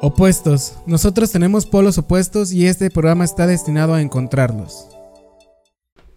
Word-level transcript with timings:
Opuestos. 0.00 0.78
Nosotros 0.86 1.32
tenemos 1.32 1.66
polos 1.66 1.98
opuestos 1.98 2.52
y 2.52 2.66
este 2.68 2.90
programa 2.90 3.24
está 3.24 3.46
destinado 3.46 3.94
a 3.94 4.00
encontrarlos. 4.00 4.88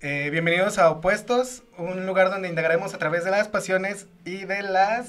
Eh, 0.02 0.30
bienvenidos 0.32 0.78
a 0.78 0.90
Opuestos, 0.90 1.64
un 1.78 2.06
lugar 2.06 2.30
donde 2.30 2.48
indagaremos 2.48 2.94
a 2.94 2.98
través 2.98 3.24
de 3.24 3.32
las 3.32 3.48
pasiones 3.48 4.08
y 4.26 4.46
de 4.46 4.62
las 4.64 5.08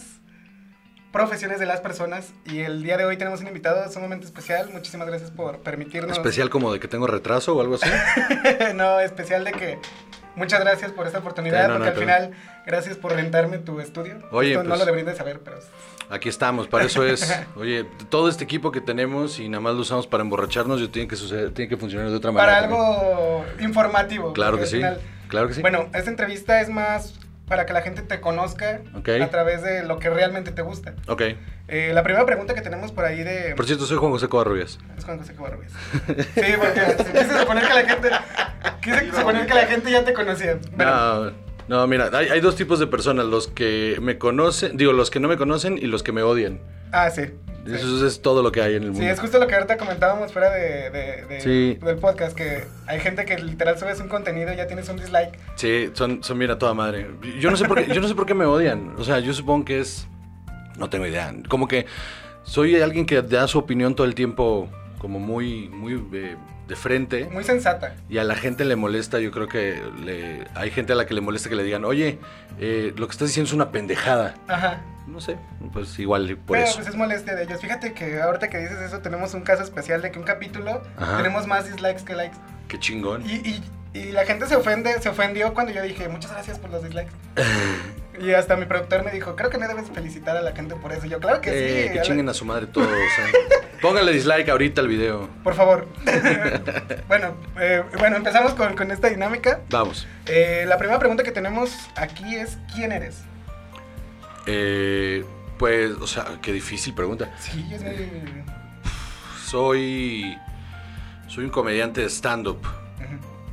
profesiones 1.13 1.61
de 1.61 1.67
las 1.67 1.81
personas. 1.81 2.33
Y 2.47 2.61
el 2.61 2.83
día 2.83 2.97
de 2.97 3.05
hoy 3.05 3.17
tenemos 3.19 3.41
un 3.43 3.49
invitado 3.49 3.91
sumamente 3.93 4.25
especial. 4.27 4.71
Muchísimas 4.73 5.07
gracias 5.07 5.31
por 5.31 5.59
permitirnos. 5.61 6.13
¿Especial 6.17 6.49
como 6.51 6.73
de 6.73 6.81
que 6.81 6.89
tengo 6.89 7.07
retraso 7.07 7.55
o 7.57 7.61
algo 7.61 7.75
así? 7.77 7.89
no, 8.75 9.01
especial 9.01 9.45
de 9.45 9.53
que 9.53 9.79
muchas 10.37 10.61
gracias 10.61 10.93
por 10.93 11.07
esta 11.07 11.19
oportunidad, 11.19 11.67
Sí, 11.67 11.69
no, 11.69 11.75
porque 11.79 11.85
no, 11.85 11.89
al 11.91 11.93
pero- 11.95 12.07
final, 12.31 12.63
gracias 12.67 12.97
por 12.97 13.13
rentarme 13.13 13.59
tu 13.59 13.81
estudio. 13.81 14.19
Oye, 14.31 14.53
Esto 14.53 14.63
no 14.63 14.71
pues- 14.71 14.81
lo 14.81 14.87
deberían 14.87 15.09
de 15.13 15.17
saber, 15.17 15.41
pero... 15.45 15.59
Aquí 16.13 16.29
estamos, 16.29 16.69
para 16.69 16.85
eso 16.85 17.05
es. 17.07 17.35
Oye, 17.57 17.87
todo 18.11 18.29
este 18.29 18.45
equipo 18.45 18.71
que 18.71 18.81
tenemos 18.83 19.39
y 19.41 19.49
nada 19.49 19.63
más 19.63 19.75
lo 19.75 19.81
usamos 19.81 20.07
para 20.07 20.23
emborracharnos, 20.23 20.79
yo 20.79 20.91
tiene 20.91 21.09
que 21.09 21.17
suceder, 21.17 21.53
tiene 21.53 21.69
que 21.71 21.77
funcionar 21.79 22.11
de 22.11 22.17
otra 22.17 22.31
Para 22.33 22.61
manera. 22.61 22.69
también. 22.69 22.83
algo 22.83 23.45
informativo. 23.61 24.33
Claro 24.35 24.59
que 24.59 24.67
sí. 24.67 24.77
final- 24.77 25.01
Claro 25.29 25.49
que 25.49 25.55
sí. 25.55 25.63
Bueno, 25.63 25.87
esta 25.95 26.11
entrevista 26.11 26.61
es 26.61 26.69
más 26.69 27.15
para 27.49 27.65
que 27.65 27.73
la 27.73 27.81
gente 27.81 28.03
te 28.03 28.21
conozca 28.21 28.83
Ok. 28.95 29.09
a 29.23 29.29
través 29.31 29.63
de 29.63 29.83
lo 29.85 29.99
que 29.99 30.11
realmente 30.11 30.53
te 30.53 30.61
gusta. 30.63 30.95
Ok. 31.09 31.23
Eh, 31.69 31.93
la 31.95 32.03
primera 32.03 32.27
pregunta 32.27 32.55
que 32.55 32.61
tenemos 32.61 32.93
por 32.93 33.07
ahí 33.07 33.23
de... 33.23 33.55
Por 33.57 33.65
cierto, 33.65 33.87
soy 33.87 33.97
Juan 33.97 34.13
José 34.13 34.29
Covarrubias. 34.29 34.79
Es 34.99 35.05
Juan 35.07 35.19
José 35.19 35.35
Covarrubias. 35.35 35.73
Sí, 36.07 36.43
porque 36.59 36.97
quise 37.13 37.39
suponer 37.41 37.67
que 37.67 37.75
la 37.75 37.85
gente... 37.89 38.11
Quise 38.83 39.11
suponer 39.13 39.47
que 39.47 39.55
la 39.55 39.67
gente 39.67 39.91
ya 39.91 40.05
te 40.05 40.13
conocía. 40.13 40.59
Bueno, 40.77 41.25
No, 41.25 41.33
no, 41.73 41.87
mira, 41.87 42.11
hay, 42.13 42.29
hay 42.29 42.41
dos 42.41 42.55
tipos 42.57 42.79
de 42.79 42.87
personas, 42.87 43.25
los 43.27 43.49
que 43.49 43.97
me 44.01 44.19
conocen, 44.19 44.77
digo, 44.77 44.93
los 44.93 45.11
que 45.11 45.21
no 45.21 45.29
me 45.29 45.37
conocen 45.37 45.79
y 45.79 45.87
los 45.87 46.03
que 46.03 46.13
me 46.13 46.23
odian. 46.23 46.61
ah, 46.93 47.09
sí. 47.11 47.23
sí. 47.67 47.73
Eso 47.75 48.07
es 48.07 48.21
todo 48.21 48.43
lo 48.43 48.53
que 48.53 48.61
hay 48.61 48.75
en 48.75 48.83
el 48.83 48.91
mundo. 48.91 49.05
Sí, 49.05 49.09
es 49.09 49.19
justo 49.21 49.39
lo 49.39 49.47
que 49.47 49.55
ahorita 49.55 49.77
comentábamos 49.79 50.33
fuera 50.33 50.51
de, 50.51 50.91
de- 50.91 51.25
de- 51.29 51.41
Sí. 51.41 51.79
del 51.85 51.97
podcast, 51.97 52.37
que 52.37 52.65
hay 52.87 53.01
gente 53.01 53.25
que 53.25 53.39
literal 53.39 53.79
subes 53.79 54.01
un 54.01 54.09
contenido 54.09 54.53
y 54.53 54.57
ya 54.57 54.67
tienes 54.67 54.89
un 54.89 54.97
dislike. 54.97 55.39
Sí, 55.57 55.91
son, 55.95 56.23
son 56.23 56.39
mira 56.39 56.59
toda 56.59 56.75
madre. 56.75 57.07
Yo 57.41 57.51
no 57.51 57.57
sé 57.57 57.65
por 57.67 57.83
qué, 57.85 57.95
yo 57.95 58.01
no 58.01 58.09
sé 58.09 58.15
por 58.15 58.27
qué 58.27 58.35
me 58.35 58.45
odian. 58.45 58.95
O 58.99 59.05
sea, 59.05 59.19
yo 59.21 59.33
supongo 59.33 59.65
que 59.65 59.81
es. 59.81 60.07
No 60.77 60.91
tengo 60.91 61.07
idea. 61.07 61.33
Como 61.49 61.69
que 61.69 61.87
soy 62.43 62.81
alguien 62.81 63.07
que 63.07 63.23
da 63.23 63.47
su 63.49 63.59
opinión 63.59 63.95
todo 63.95 64.07
el 64.07 64.15
tiempo 64.15 64.69
como 64.99 65.19
muy, 65.21 65.69
muy 65.69 65.95
eh, 66.15 66.37
de 66.69 66.77
frente. 66.77 67.25
Muy 67.33 67.45
sensata. 67.45 67.95
Y 68.09 68.19
a 68.19 68.25
la 68.25 68.35
gente 68.35 68.65
le 68.65 68.77
molesta, 68.77 69.19
yo 69.21 69.31
creo 69.31 69.49
que 69.49 69.83
le, 70.05 70.47
hay 70.55 70.71
gente 70.71 70.93
a 70.93 70.97
la 70.97 71.07
que 71.07 71.15
le 71.15 71.21
molesta 71.21 71.49
que 71.49 71.57
le 71.57 71.65
digan, 71.65 71.85
oye, 71.85 72.19
eh, 72.59 72.93
lo 72.97 73.07
que 73.07 73.13
estás 73.13 73.29
diciendo 73.29 73.49
es 73.49 73.53
una 73.55 73.71
pendejada. 73.71 74.35
Ajá. 74.49 74.83
No 75.07 75.21
sé, 75.21 75.37
pues 75.73 75.99
igual 75.99 76.27
por 76.47 76.57
Pero 76.57 76.69
eso. 76.69 76.77
pues 76.77 76.89
es 76.89 76.95
molestia 76.95 77.35
de 77.35 77.43
ellos. 77.43 77.61
Fíjate 77.61 77.93
que 77.93 78.23
ahorita 78.23 78.49
que 78.49 78.59
dices 78.59 78.81
eso 78.81 79.01
tenemos 79.01 79.35
un 79.35 79.43
caso 79.43 79.63
especial 79.63 80.01
de 80.01 80.13
que 80.13 80.19
un 80.19 80.25
capítulo 80.25 80.83
Ajá. 80.97 81.17
tenemos 81.17 81.47
más 81.47 81.67
dislikes 81.71 82.05
que 82.05 82.15
likes. 82.15 82.37
Qué 82.69 82.79
chingón. 82.79 83.29
Y, 83.29 83.35
y, 83.35 83.63
y 83.95 84.13
la 84.13 84.25
gente 84.25 84.47
se 84.47 84.55
ofende, 84.57 84.93
se 85.03 85.09
ofendió 85.09 85.53
cuando 85.55 85.73
yo 85.73 85.83
dije, 85.83 86.09
muchas 86.09 86.31
gracias 86.31 86.59
por 86.59 86.71
los 86.71 86.83
dislikes. 86.85 87.11
y 88.21 88.33
hasta 88.33 88.57
mi 88.57 88.67
productor 88.67 89.05
me 89.05 89.11
dijo, 89.11 89.35
creo 89.37 89.51
que 89.51 89.59
no 89.59 89.67
debes 89.69 89.91
felicitar 89.91 90.37
a 90.37 90.43
la 90.43 90.53
gente 90.53 90.75
por 90.77 90.93
eso. 90.93 91.07
Y 91.07 91.11
yo, 91.11 91.21
claro 91.21 91.41
que 91.41 91.51
Eh, 91.51 91.89
sí. 91.89 91.93
que 91.95 92.03
chinguen 92.03 92.29
a 92.29 92.35
su 92.35 92.45
madre 92.45 92.67
todos. 92.67 92.89
¿eh? 92.89 93.33
Póngale 93.81 94.13
dislike 94.13 94.49
ahorita 94.49 94.81
al 94.81 94.89
video. 94.89 95.29
Por 95.43 95.55
favor. 95.55 95.89
bueno, 97.09 97.35
eh, 97.59 97.83
bueno, 97.99 98.17
empezamos 98.17 98.55
con, 98.55 98.77
con 98.77 98.91
esta 98.91 99.09
dinámica. 99.09 99.61
Vamos. 99.71 100.07
Eh, 100.27 100.65
la 100.69 100.79
primera 100.79 100.99
pregunta 100.99 101.23
que 101.25 101.33
tenemos 101.33 101.71
aquí 101.97 102.37
es, 102.37 102.59
¿quién 102.75 102.93
eres? 102.93 103.23
Eh, 104.47 105.25
pues, 105.59 105.93
o 106.01 106.07
sea, 106.07 106.25
qué 106.43 106.53
difícil 106.53 106.95
pregunta. 106.95 107.31
Sí, 107.41 107.69
es 107.73 107.83
muy... 107.83 107.95
Soy. 109.47 110.37
Soy 111.29 111.45
un 111.45 111.51
comediante 111.51 112.01
de 112.03 112.09
stand-up 112.09 112.61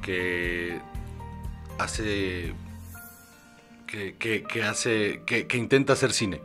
que 0.02 0.80
hace. 1.78 2.54
Que, 3.90 4.16
que- 4.18 4.44
que 4.44 4.64
hace. 4.64 5.22
Que, 5.26 5.48
que 5.48 5.58
intenta 5.58 5.94
hacer 5.94 6.12
cine. 6.12 6.42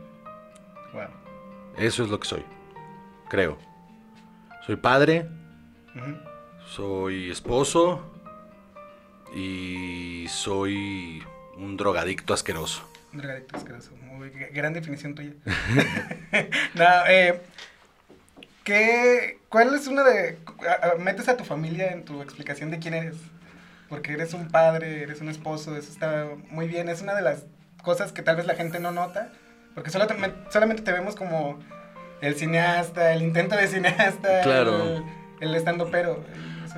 Wow. 0.93 1.03
Eso 1.77 2.03
es 2.03 2.09
lo 2.09 2.19
que 2.19 2.27
soy. 2.27 2.43
Creo. 3.29 3.57
Soy 4.65 4.77
padre, 4.77 5.27
soy 6.67 7.29
esposo 7.29 8.01
y 9.35 10.25
soy 10.29 11.21
un 11.57 11.77
drogadicto 11.77 12.33
asqueroso. 12.33 12.89
Un 13.13 13.19
drogadicto 13.19 13.57
asqueroso. 13.57 13.91
Muy 14.01 14.29
gran 14.29 14.73
definición 14.73 15.13
tuya. 15.13 15.33
no, 16.73 16.85
eh, 17.07 17.41
¿qué, 18.63 19.37
¿Cuál 19.49 19.75
es 19.75 19.85
una 19.85 20.03
de... 20.03 20.39
metes 20.97 21.29
a 21.29 21.37
tu 21.37 21.43
familia 21.43 21.91
en 21.91 22.05
tu 22.05 22.21
explicación 22.23 22.71
de 22.71 22.79
quién 22.79 22.95
eres? 22.95 23.15
Porque 23.89 24.13
eres 24.13 24.33
un 24.33 24.47
padre, 24.49 25.03
eres 25.03 25.21
un 25.21 25.29
esposo, 25.29 25.75
eso 25.77 25.91
está 25.91 26.27
muy 26.49 26.67
bien. 26.67 26.89
Es 26.89 27.01
una 27.01 27.13
de 27.15 27.21
las 27.21 27.43
cosas 27.83 28.11
que 28.11 28.21
tal 28.23 28.35
vez 28.35 28.45
la 28.47 28.55
gente 28.55 28.79
no 28.79 28.91
nota. 28.91 29.31
Porque 29.75 29.89
solo 29.89 30.07
te- 30.07 30.13
me- 30.15 30.33
solamente 30.51 30.81
te 30.81 30.91
vemos 30.91 31.15
como 31.15 31.59
el 32.21 32.35
cineasta, 32.35 33.13
el 33.13 33.21
intento 33.21 33.55
de 33.55 33.67
cineasta, 33.67 34.41
Claro. 34.41 34.83
el, 34.85 35.03
el 35.41 35.55
estando 35.55 35.91
pero. 35.91 36.23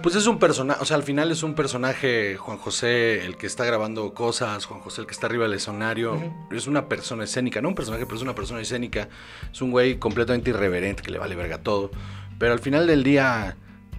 Pues 0.03 0.15
es 0.15 0.27
un 0.27 0.37
personaje, 0.37 0.79
o 0.81 0.85
sea, 0.85 0.95
al 0.97 1.01
final 1.03 1.31
es 1.31 1.41
un 1.41 1.55
personaje, 1.55 2.37
Juan 2.37 2.57
José, 2.59 3.25
el 3.25 3.35
que 3.35 3.47
está 3.47 3.65
grabando 3.65 4.13
cosas, 4.13 4.65
Juan 4.65 4.79
José, 4.79 5.01
el 5.01 5.07
que 5.07 5.13
está 5.13 5.25
arriba 5.25 5.45
del 5.45 5.53
escenario. 5.53 6.19
Es 6.51 6.67
una 6.67 6.87
persona 6.87 7.23
escénica, 7.23 7.61
no 7.61 7.69
un 7.69 7.75
personaje, 7.75 8.05
pero 8.05 8.17
es 8.17 8.21
una 8.21 8.35
persona 8.35 8.61
escénica. 8.61 9.07
Es 9.51 9.59
un 9.61 9.71
güey 9.71 9.97
completamente 9.97 10.51
irreverente, 10.51 11.01
que 11.01 11.09
le 11.09 11.17
vale 11.17 11.35
verga 11.35 11.59
todo. 11.59 11.89
Pero 12.37 12.53
al 12.53 12.59
final 12.59 12.85
del 12.85 13.03
día, 13.03 13.55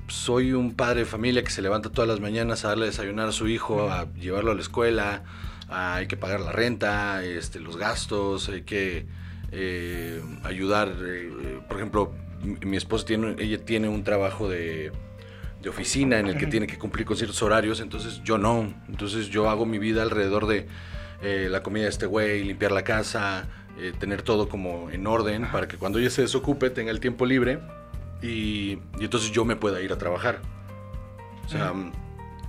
soy 0.09 0.53
un 0.53 0.75
padre 0.75 1.01
de 1.01 1.07
familia 1.07 1.43
que 1.45 1.51
se 1.51 1.63
levanta 1.63 1.91
todas 1.91 2.09
las 2.09 2.21
mañanas 2.21 2.65
a 2.65 2.69
darle 2.69 2.87
desayunar 2.87 3.29
a 3.29 3.33
su 3.33 3.49
hijo, 3.49 3.91
a 3.91 4.07
llevarlo 4.15 4.51
a 4.53 4.55
la 4.55 4.61
escuela, 4.61 5.23
a- 5.69 5.97
hay 5.97 6.07
que 6.07 6.17
pagar 6.17 6.41
la 6.41 6.53
renta, 6.53 7.23
este, 7.25 7.61
los 7.61 7.77
gastos, 7.77 8.49
hay 8.49 8.63
que 8.63 9.07
eh, 9.53 10.23
ayudar. 10.45 10.93
eh, 11.05 11.61
por 11.69 11.77
ejemplo, 11.79 12.13
mi, 12.43 12.57
mi 12.67 12.77
esposa 12.77 13.07
tiene, 13.07 13.37
ella 13.39 13.65
tiene 13.65 13.89
un 13.89 14.05
trabajo 14.05 14.49
de 14.49 14.93
de 15.63 15.69
oficina 15.71 16.21
en 16.21 16.29
el 16.29 16.37
que 16.39 16.47
tiene 16.47 16.69
que 16.69 16.79
cumplir 16.79 17.05
con 17.05 17.17
ciertos 17.17 17.43
horarios, 17.43 17.81
entonces 17.81 18.21
yo 18.23 18.39
no. 18.39 18.73
Entonces 18.89 19.29
yo 19.29 19.51
hago 19.51 19.67
mi 19.67 19.81
vida 19.81 20.03
alrededor 20.03 20.47
de 20.47 20.69
eh, 21.21 21.49
la 21.51 21.65
comida 21.65 21.83
de 21.83 21.89
este 21.91 22.07
güey, 22.07 22.45
limpiar 22.45 22.71
la 22.71 22.85
casa, 22.85 23.49
tener 23.99 24.23
todo 24.23 24.49
como 24.49 24.89
en 24.91 25.05
orden 25.09 25.47
para 25.51 25.67
que 25.67 25.77
cuando 25.77 25.99
ella 25.99 26.11
se 26.11 26.23
desocupe 26.23 26.71
tenga 26.71 26.93
el 26.93 27.01
tiempo 27.01 27.27
libre 27.27 27.59
y, 28.23 28.79
y 28.99 29.05
entonces 29.05 29.31
yo 29.31 29.45
me 29.45 29.57
pueda 29.57 29.81
ir 29.81 29.93
a 29.93 29.99
trabajar. 29.99 30.41
O 31.47 31.49
sea, 31.49 31.73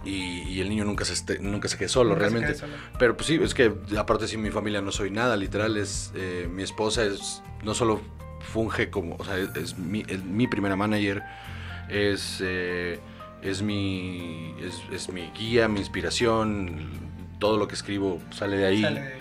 y, 0.06 0.42
y 0.44 0.62
el 0.62 0.70
niño 0.70 0.86
nunca 0.86 1.06
se, 1.06 1.14
esté- 1.14 1.40
nunca 1.40 1.68
se 1.68 1.78
quede 1.78 1.90
solo 1.90 2.10
Nunca 2.12 2.22
realmente. 2.22 2.48
quede 2.48 2.60
solo. 2.60 2.74
Pero 2.98 3.16
pues 3.16 3.28
sí, 3.28 3.40
es 3.42 3.54
que 3.54 3.74
aparte 3.98 4.28
sí, 4.28 4.38
mi 4.38 4.50
familia 4.50 4.82
no 4.82 4.92
soy 4.92 5.12
nada, 5.12 5.36
literal, 5.38 5.78
es 5.78 6.12
eh, 6.16 6.50
mi 6.52 6.64
esposa 6.64 7.04
es 7.06 7.42
no 7.64 7.74
solo 7.74 8.02
funge 8.42 8.90
como, 8.90 9.16
o 9.18 9.24
sea, 9.26 9.38
es, 9.38 9.50
es 9.56 9.78
mi, 9.78 10.04
es 10.08 10.24
mi 10.24 10.48
primera 10.48 10.76
manager, 10.76 11.22
es, 11.90 12.40
eh, 12.42 13.00
es, 13.42 13.62
mi, 13.62 14.56
es, 14.62 14.82
es 14.92 15.10
mi 15.10 15.30
guía, 15.38 15.68
mi 15.68 15.80
inspiración, 15.80 16.90
todo 17.40 17.58
lo 17.58 17.68
que 17.68 17.76
escribo 17.76 18.22
sale 18.32 18.58
de 18.58 18.66
ahí. 18.66 18.82
Sale 18.82 19.02
de 19.02 19.14
ahí. 19.14 19.20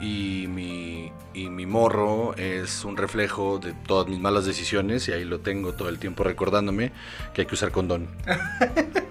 Y 0.00 0.46
mi, 0.48 1.12
y 1.32 1.48
mi 1.48 1.66
morro 1.66 2.34
es 2.36 2.84
un 2.84 2.96
reflejo 2.96 3.58
de 3.58 3.72
todas 3.72 4.08
mis 4.08 4.18
malas 4.18 4.44
decisiones 4.44 5.06
y 5.08 5.12
ahí 5.12 5.24
lo 5.24 5.40
tengo 5.40 5.72
todo 5.74 5.88
el 5.88 5.98
tiempo 5.98 6.24
recordándome 6.24 6.92
que 7.32 7.42
hay 7.42 7.46
que 7.46 7.54
usar 7.54 7.70
condón. 7.70 8.08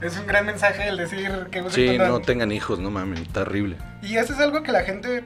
Es 0.00 0.18
un 0.18 0.26
gran 0.26 0.44
mensaje 0.44 0.86
el 0.88 0.98
decir 0.98 1.30
que 1.50 1.62
usen 1.62 1.72
Sí, 1.72 1.86
condón. 1.86 2.08
no 2.08 2.20
tengan 2.20 2.52
hijos, 2.52 2.78
no 2.78 2.90
mames, 2.90 3.20
está 3.20 3.40
horrible. 3.40 3.78
Y 4.02 4.16
eso 4.18 4.34
es 4.34 4.38
algo 4.40 4.62
que 4.62 4.70
la 4.70 4.82
gente, 4.82 5.24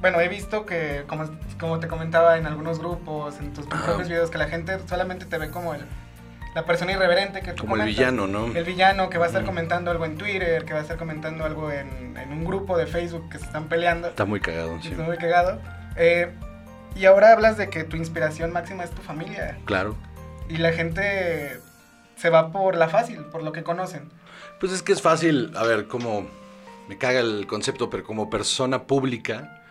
bueno, 0.00 0.20
he 0.20 0.28
visto 0.28 0.64
que, 0.66 1.02
como, 1.08 1.24
como 1.58 1.80
te 1.80 1.88
comentaba 1.88 2.38
en 2.38 2.46
algunos 2.46 2.78
grupos, 2.78 3.38
en 3.40 3.52
tus 3.52 3.66
propios 3.66 4.08
videos, 4.08 4.30
que 4.30 4.38
la 4.38 4.46
gente 4.46 4.78
solamente 4.88 5.24
te 5.24 5.36
ve 5.38 5.50
como 5.50 5.74
el, 5.74 5.80
la 6.56 6.64
persona 6.64 6.92
irreverente 6.92 7.42
que 7.42 7.52
tú 7.52 7.64
Como 7.64 7.76
el 7.76 7.84
villano, 7.84 8.26
¿no? 8.26 8.46
El 8.46 8.64
villano 8.64 9.10
que 9.10 9.18
va 9.18 9.26
a 9.26 9.28
estar 9.28 9.44
comentando 9.44 9.90
algo 9.90 10.06
en 10.06 10.16
Twitter, 10.16 10.64
que 10.64 10.72
va 10.72 10.78
a 10.78 10.82
estar 10.82 10.96
comentando 10.96 11.44
algo 11.44 11.70
en, 11.70 12.16
en 12.16 12.32
un 12.32 12.46
grupo 12.46 12.78
de 12.78 12.86
Facebook 12.86 13.28
que 13.28 13.38
se 13.38 13.44
están 13.44 13.68
peleando. 13.68 14.08
Está 14.08 14.24
muy 14.24 14.40
cagado, 14.40 14.80
sí. 14.80 14.88
Está 14.88 15.02
muy 15.02 15.18
cagado. 15.18 15.60
Eh, 15.96 16.32
y 16.94 17.04
ahora 17.04 17.32
hablas 17.32 17.58
de 17.58 17.68
que 17.68 17.84
tu 17.84 17.98
inspiración 17.98 18.52
máxima 18.52 18.84
es 18.84 18.90
tu 18.90 19.02
familia. 19.02 19.58
Claro. 19.66 19.96
Y 20.48 20.56
la 20.56 20.72
gente 20.72 21.60
se 22.16 22.30
va 22.30 22.50
por 22.52 22.74
la 22.74 22.88
fácil, 22.88 23.18
por 23.26 23.42
lo 23.42 23.52
que 23.52 23.62
conocen. 23.62 24.08
Pues 24.58 24.72
es 24.72 24.82
que 24.82 24.92
es 24.92 25.02
fácil, 25.02 25.52
a 25.56 25.62
ver, 25.64 25.86
como 25.88 26.26
me 26.88 26.96
caga 26.96 27.20
el 27.20 27.46
concepto, 27.46 27.90
pero 27.90 28.02
como 28.02 28.30
persona 28.30 28.84
pública 28.84 29.62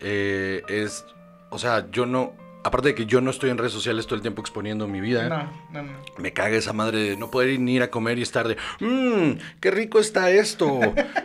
eh, 0.00 0.60
es, 0.68 1.06
o 1.48 1.58
sea, 1.58 1.86
yo 1.90 2.04
no, 2.04 2.34
aparte 2.68 2.88
de 2.88 2.94
que 2.94 3.06
yo 3.06 3.20
no 3.20 3.30
estoy 3.30 3.50
en 3.50 3.58
redes 3.58 3.72
sociales 3.72 4.06
todo 4.06 4.14
el 4.14 4.22
tiempo 4.22 4.40
exponiendo 4.40 4.86
mi 4.86 5.00
vida. 5.00 5.28
No, 5.28 5.52
no, 5.72 5.82
no. 5.82 5.92
Me 6.18 6.32
caga 6.32 6.56
esa 6.56 6.72
madre 6.72 6.98
de 7.00 7.16
no 7.16 7.30
poder 7.30 7.50
ir 7.50 7.60
ni 7.60 7.74
ir 7.74 7.82
a 7.82 7.90
comer 7.90 8.18
y 8.18 8.22
estar 8.22 8.46
de, 8.46 8.56
mmm, 8.80 9.38
qué 9.60 9.70
rico 9.70 9.98
está 9.98 10.30
esto, 10.30 10.80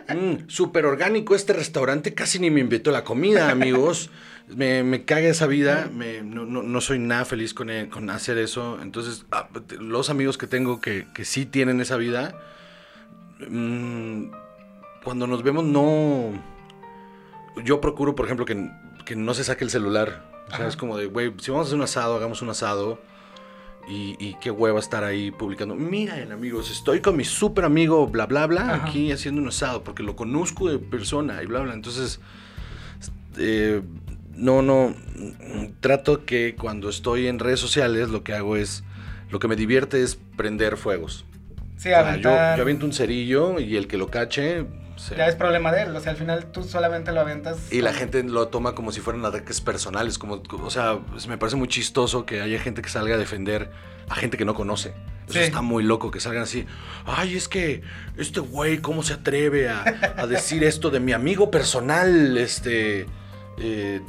mmm, 0.08 0.48
súper 0.48 0.86
orgánico 0.86 1.34
este 1.34 1.52
restaurante, 1.52 2.14
casi 2.14 2.38
ni 2.38 2.50
me 2.50 2.60
invitó 2.60 2.90
a 2.90 2.92
la 2.94 3.04
comida, 3.04 3.50
amigos. 3.50 4.10
Me, 4.46 4.82
me 4.82 5.06
caga 5.06 5.28
esa 5.28 5.46
vida, 5.46 5.88
me, 5.90 6.22
no, 6.22 6.44
no, 6.44 6.62
no 6.62 6.80
soy 6.82 6.98
nada 6.98 7.24
feliz 7.24 7.54
con, 7.54 7.70
e- 7.70 7.88
con 7.88 8.10
hacer 8.10 8.36
eso. 8.36 8.78
Entonces, 8.82 9.24
ah, 9.32 9.48
los 9.80 10.10
amigos 10.10 10.36
que 10.36 10.46
tengo 10.46 10.82
que, 10.82 11.06
que 11.14 11.24
sí 11.24 11.46
tienen 11.46 11.80
esa 11.80 11.96
vida, 11.96 12.38
mm, 13.48 14.24
cuando 15.02 15.26
nos 15.26 15.42
vemos 15.42 15.64
no... 15.64 16.32
Yo 17.64 17.80
procuro, 17.80 18.14
por 18.14 18.26
ejemplo, 18.26 18.44
que, 18.44 18.68
que 19.06 19.16
no 19.16 19.32
se 19.32 19.44
saque 19.44 19.64
el 19.64 19.70
celular. 19.70 20.33
O 20.46 20.50
sea, 20.50 20.58
Ajá. 20.60 20.68
es 20.68 20.76
como 20.76 20.96
de, 20.96 21.06
güey, 21.06 21.32
si 21.38 21.50
vamos 21.50 21.66
a 21.66 21.68
hacer 21.68 21.76
un 21.76 21.84
asado, 21.84 22.16
hagamos 22.16 22.42
un 22.42 22.50
asado. 22.50 23.00
Y, 23.86 24.16
y 24.18 24.34
qué 24.40 24.50
hueva 24.50 24.78
estar 24.80 25.04
ahí 25.04 25.30
publicando. 25.30 25.74
Miren, 25.74 26.32
amigos, 26.32 26.70
estoy 26.70 27.00
con 27.00 27.16
mi 27.18 27.24
súper 27.24 27.66
amigo, 27.66 28.06
bla, 28.06 28.24
bla, 28.24 28.46
bla, 28.46 28.62
Ajá. 28.62 28.86
aquí 28.86 29.12
haciendo 29.12 29.42
un 29.42 29.48
asado, 29.48 29.84
porque 29.84 30.02
lo 30.02 30.16
conozco 30.16 30.70
de 30.70 30.78
persona 30.78 31.42
y 31.42 31.46
bla, 31.46 31.60
bla. 31.60 31.74
Entonces, 31.74 32.18
eh, 33.36 33.82
no, 34.34 34.62
no. 34.62 34.94
Trato 35.80 36.24
que 36.24 36.56
cuando 36.58 36.88
estoy 36.88 37.26
en 37.26 37.38
redes 37.38 37.60
sociales, 37.60 38.08
lo 38.08 38.24
que 38.24 38.32
hago 38.34 38.56
es. 38.56 38.84
Lo 39.30 39.38
que 39.38 39.48
me 39.48 39.56
divierte 39.56 40.02
es 40.02 40.16
prender 40.36 40.76
fuegos. 40.76 41.24
Sí, 41.76 41.88
O 41.88 41.92
sea, 41.92 42.16
yo, 42.16 42.30
yo 42.56 42.62
aviento 42.62 42.86
un 42.86 42.92
cerillo 42.92 43.58
y 43.58 43.76
el 43.76 43.86
que 43.86 43.98
lo 43.98 44.08
cache. 44.08 44.64
Ya 45.16 45.26
es 45.26 45.34
problema 45.34 45.72
de 45.72 45.82
él. 45.82 45.96
O 45.96 46.00
sea, 46.00 46.12
al 46.12 46.16
final 46.18 46.46
tú 46.46 46.62
solamente 46.62 47.12
lo 47.12 47.20
aventas. 47.20 47.58
y 47.72 47.80
la 47.82 47.92
gente 47.92 48.22
lo 48.22 48.48
toma 48.48 48.74
como 48.74 48.92
si 48.92 49.00
fueran 49.00 49.24
ataques 49.24 49.60
personales, 49.60 50.18
como, 50.18 50.42
o 50.62 50.70
sea, 50.70 50.98
me 51.28 51.36
parece 51.38 51.56
muy 51.56 51.68
chistoso 51.68 52.24
que 52.26 52.40
haya 52.40 52.58
gente 52.60 52.80
que 52.82 52.88
salga 52.88 53.14
a 53.16 53.18
defender 53.18 53.70
a 54.08 54.14
gente 54.16 54.36
que 54.36 54.44
no 54.44 54.54
conoce. 54.54 54.94
Eso 55.24 55.32
Sí. 55.34 55.38
está 55.40 55.62
muy 55.62 55.82
loco, 55.82 56.10
que 56.10 56.20
salgan 56.20 56.42
así, 56.42 56.66
ay, 57.06 57.36
es 57.36 57.48
que 57.48 57.82
este 58.18 58.40
güey, 58.40 58.78
¿cómo 58.78 59.02
se 59.02 59.14
atreve 59.14 59.68
a, 59.70 59.82
a 60.18 60.26
decir 60.26 60.62
esto 60.64 60.90
de 60.90 61.00
mi 61.00 61.12
amigo 61.12 61.50
personal, 61.50 62.36
este, 62.36 63.06
eh, 63.58 64.02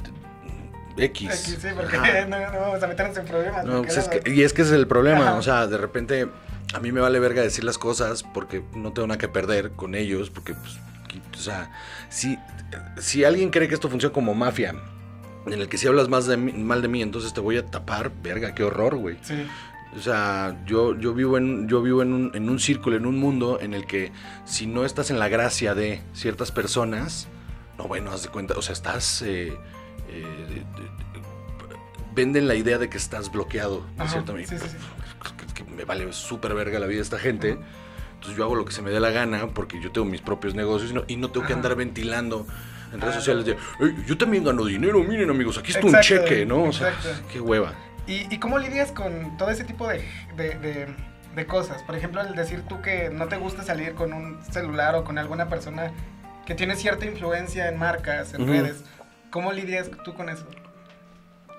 X? 0.97 1.29
Aquí 1.29 1.61
sí, 1.61 1.67
porque 1.75 1.97
no, 2.29 2.51
no 2.51 2.59
vamos 2.59 2.83
a 2.83 2.87
meternos 2.87 3.17
en 3.17 3.25
problemas. 3.25 3.65
No, 3.65 3.81
pues 3.83 3.97
es 3.97 4.07
luego- 4.07 4.23
que- 4.23 4.31
y 4.33 4.43
es 4.43 4.53
que 4.53 4.61
ese 4.63 4.71
es 4.71 4.77
el 4.77 4.87
problema, 4.87 5.29
Ajá. 5.29 5.35
o 5.37 5.41
sea, 5.41 5.67
de 5.67 5.77
repente 5.77 6.27
a 6.73 6.79
mí 6.79 6.91
me 6.91 7.00
vale 7.01 7.19
verga 7.19 7.41
decir 7.41 7.63
las 7.63 7.77
cosas 7.77 8.23
porque 8.23 8.63
no 8.75 8.91
tengo 8.94 9.07
nada 9.07 9.17
que 9.17 9.27
perder 9.27 9.71
con 9.71 9.95
ellos, 9.95 10.29
porque, 10.29 10.53
pues, 10.53 10.77
o 11.33 11.41
sea, 11.41 11.71
si, 12.09 12.38
si 12.97 13.23
alguien 13.23 13.50
cree 13.50 13.67
que 13.67 13.75
esto 13.75 13.89
funciona 13.89 14.13
como 14.13 14.33
mafia, 14.33 14.75
en 15.45 15.53
el 15.53 15.69
que 15.69 15.77
si 15.77 15.88
hablas 15.88 16.09
más 16.09 16.25
de 16.25 16.38
mí- 16.38 16.53
mal 16.53 16.81
de 16.81 16.88
mí, 16.88 17.01
entonces 17.01 17.33
te 17.33 17.39
voy 17.39 17.57
a 17.57 17.65
tapar, 17.65 18.12
verga, 18.23 18.53
qué 18.56 18.63
horror, 18.63 18.95
güey. 18.97 19.17
Sí. 19.21 19.45
O 19.95 20.01
sea, 20.01 20.62
yo, 20.65 20.97
yo 21.00 21.13
vivo, 21.13 21.38
en, 21.38 21.69
yo 21.69 21.81
vivo 21.81 22.01
en, 22.01 22.12
un, 22.12 22.31
en 22.33 22.50
un 22.50 22.59
círculo, 22.59 22.97
en 22.97 23.06
un 23.06 23.18
mundo 23.18 23.59
en 23.61 23.73
el 23.73 23.85
que 23.85 24.11
si 24.44 24.65
no 24.68 24.83
estás 24.83 25.09
en 25.11 25.19
la 25.19 25.29
gracia 25.29 25.73
de 25.75 26.01
ciertas 26.13 26.51
personas, 26.51 27.29
no, 27.77 27.88
bueno, 27.88 28.11
haz 28.11 28.23
de 28.23 28.29
cuenta, 28.29 28.56
o 28.57 28.61
sea, 28.61 28.73
estás... 28.73 29.21
eh, 29.21 29.53
eh, 30.09 30.25
de- 30.50 30.56
de- 30.56 30.95
venden 32.13 32.47
la 32.47 32.56
idea 32.56 32.77
de 32.77 32.89
que 32.89 32.97
estás 32.97 33.29
bloqueado, 33.31 33.85
Ajá, 33.97 34.21
manera. 34.21 34.47
sí, 34.47 34.57
sí, 34.57 34.69
sí. 34.69 34.77
Que, 35.56 35.63
me 35.63 35.84
vale 35.86 36.13
súper 36.13 36.54
verga 36.54 36.78
la 36.78 36.86
vida 36.86 36.98
de 36.98 37.04
esta 37.04 37.18
gente. 37.18 37.57
Entonces 38.13 38.38
yo 38.38 38.44
hago 38.44 38.54
lo 38.56 38.63
que 38.66 38.72
se 38.74 38.81
me 38.84 38.92
dé 38.92 39.00
la 39.00 39.10
gana 39.10 39.48
porque 39.48 39.81
yo 39.81 39.92
tengo 39.92 40.06
mis 40.06 40.22
propios 40.22 40.54
negocios 40.54 40.92
y 40.92 40.94
no, 40.94 41.04
y 41.07 41.16
no 41.16 41.31
tengo 41.31 41.48
que 41.48 41.54
andar 41.54 41.75
ventilando 41.75 42.46
en 42.94 43.02
redes 43.02 43.16
sociales 43.16 43.46
de, 43.46 43.56
no. 43.56 43.86
"Ey, 43.88 43.96
yo 44.06 44.18
también 44.18 44.44
gano 44.44 44.63
dinero, 44.66 45.04
miren 45.04 45.30
amigos, 45.30 45.57
aquí 45.57 45.72
está 45.72 45.86
un 45.86 46.00
cheque, 46.02 46.46
¿no? 46.46 46.63
O 46.66 46.72
sea, 46.74 46.90
exacto. 46.90 47.28
qué 47.31 47.42
hueva. 47.42 47.74
¿Y, 48.07 48.34
y 48.34 48.38
cómo 48.40 48.60
lidias 48.60 48.92
con 48.92 49.36
todo 49.38 49.50
ese 49.50 49.63
tipo 49.63 49.88
de, 49.88 50.04
de- 50.38 50.56
de- 50.60 50.88
de 51.36 51.46
cosas? 51.46 51.81
Por 51.84 51.96
ejemplo, 51.96 52.22
el 52.22 52.36
decir 52.36 52.62
tú 52.69 52.81
que 52.81 53.10
no 53.10 53.28
te 53.28 53.38
gusta 53.38 53.63
salir 53.63 53.94
con 53.96 54.13
un 54.13 54.40
celular 54.52 54.96
o 54.96 55.04
con 55.04 55.18
alguna 55.18 55.50
persona 55.50 55.92
que 56.46 56.54
tiene 56.56 56.75
cierta 56.75 57.06
influencia 57.06 57.68
en 57.69 57.78
marcas, 57.80 58.34
en 58.34 58.48
redes. 58.48 58.84
¿Cómo 59.31 59.52
lidias 59.52 59.90
tú 60.06 60.13
con 60.13 60.30
eso? 60.30 60.46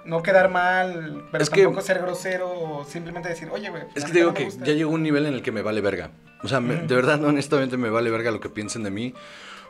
No 0.06 0.22
quedar 0.22 0.50
mal, 0.50 1.24
pero 1.32 1.42
Es 1.42 1.50
que- 1.50 1.62
tampoco 1.62 1.82
ser 1.84 1.98
grosero 1.98 2.48
o 2.50 2.84
simplemente 2.84 3.28
decir, 3.28 3.48
oye, 3.50 3.70
güey. 3.70 3.82
Es 3.94 4.04
que 4.04 4.12
te 4.12 4.18
digo 4.18 4.28
no 4.30 4.34
que 4.34 4.44
gusta". 4.44 4.64
ya 4.64 4.72
llegó 4.72 4.90
un 4.90 5.02
nivel 5.02 5.26
en 5.26 5.34
el 5.34 5.42
que 5.42 5.52
me 5.52 5.62
vale 5.62 5.80
verga. 5.80 6.10
O 6.42 6.48
sea, 6.48 6.60
me- 6.60 6.76
de 6.76 6.94
verdad, 6.94 7.22
honestamente, 7.24 7.76
me 7.76 7.90
vale 7.90 8.10
verga 8.10 8.30
lo 8.30 8.40
que 8.40 8.48
piensen 8.48 8.82
de 8.84 8.90
mí. 8.90 9.14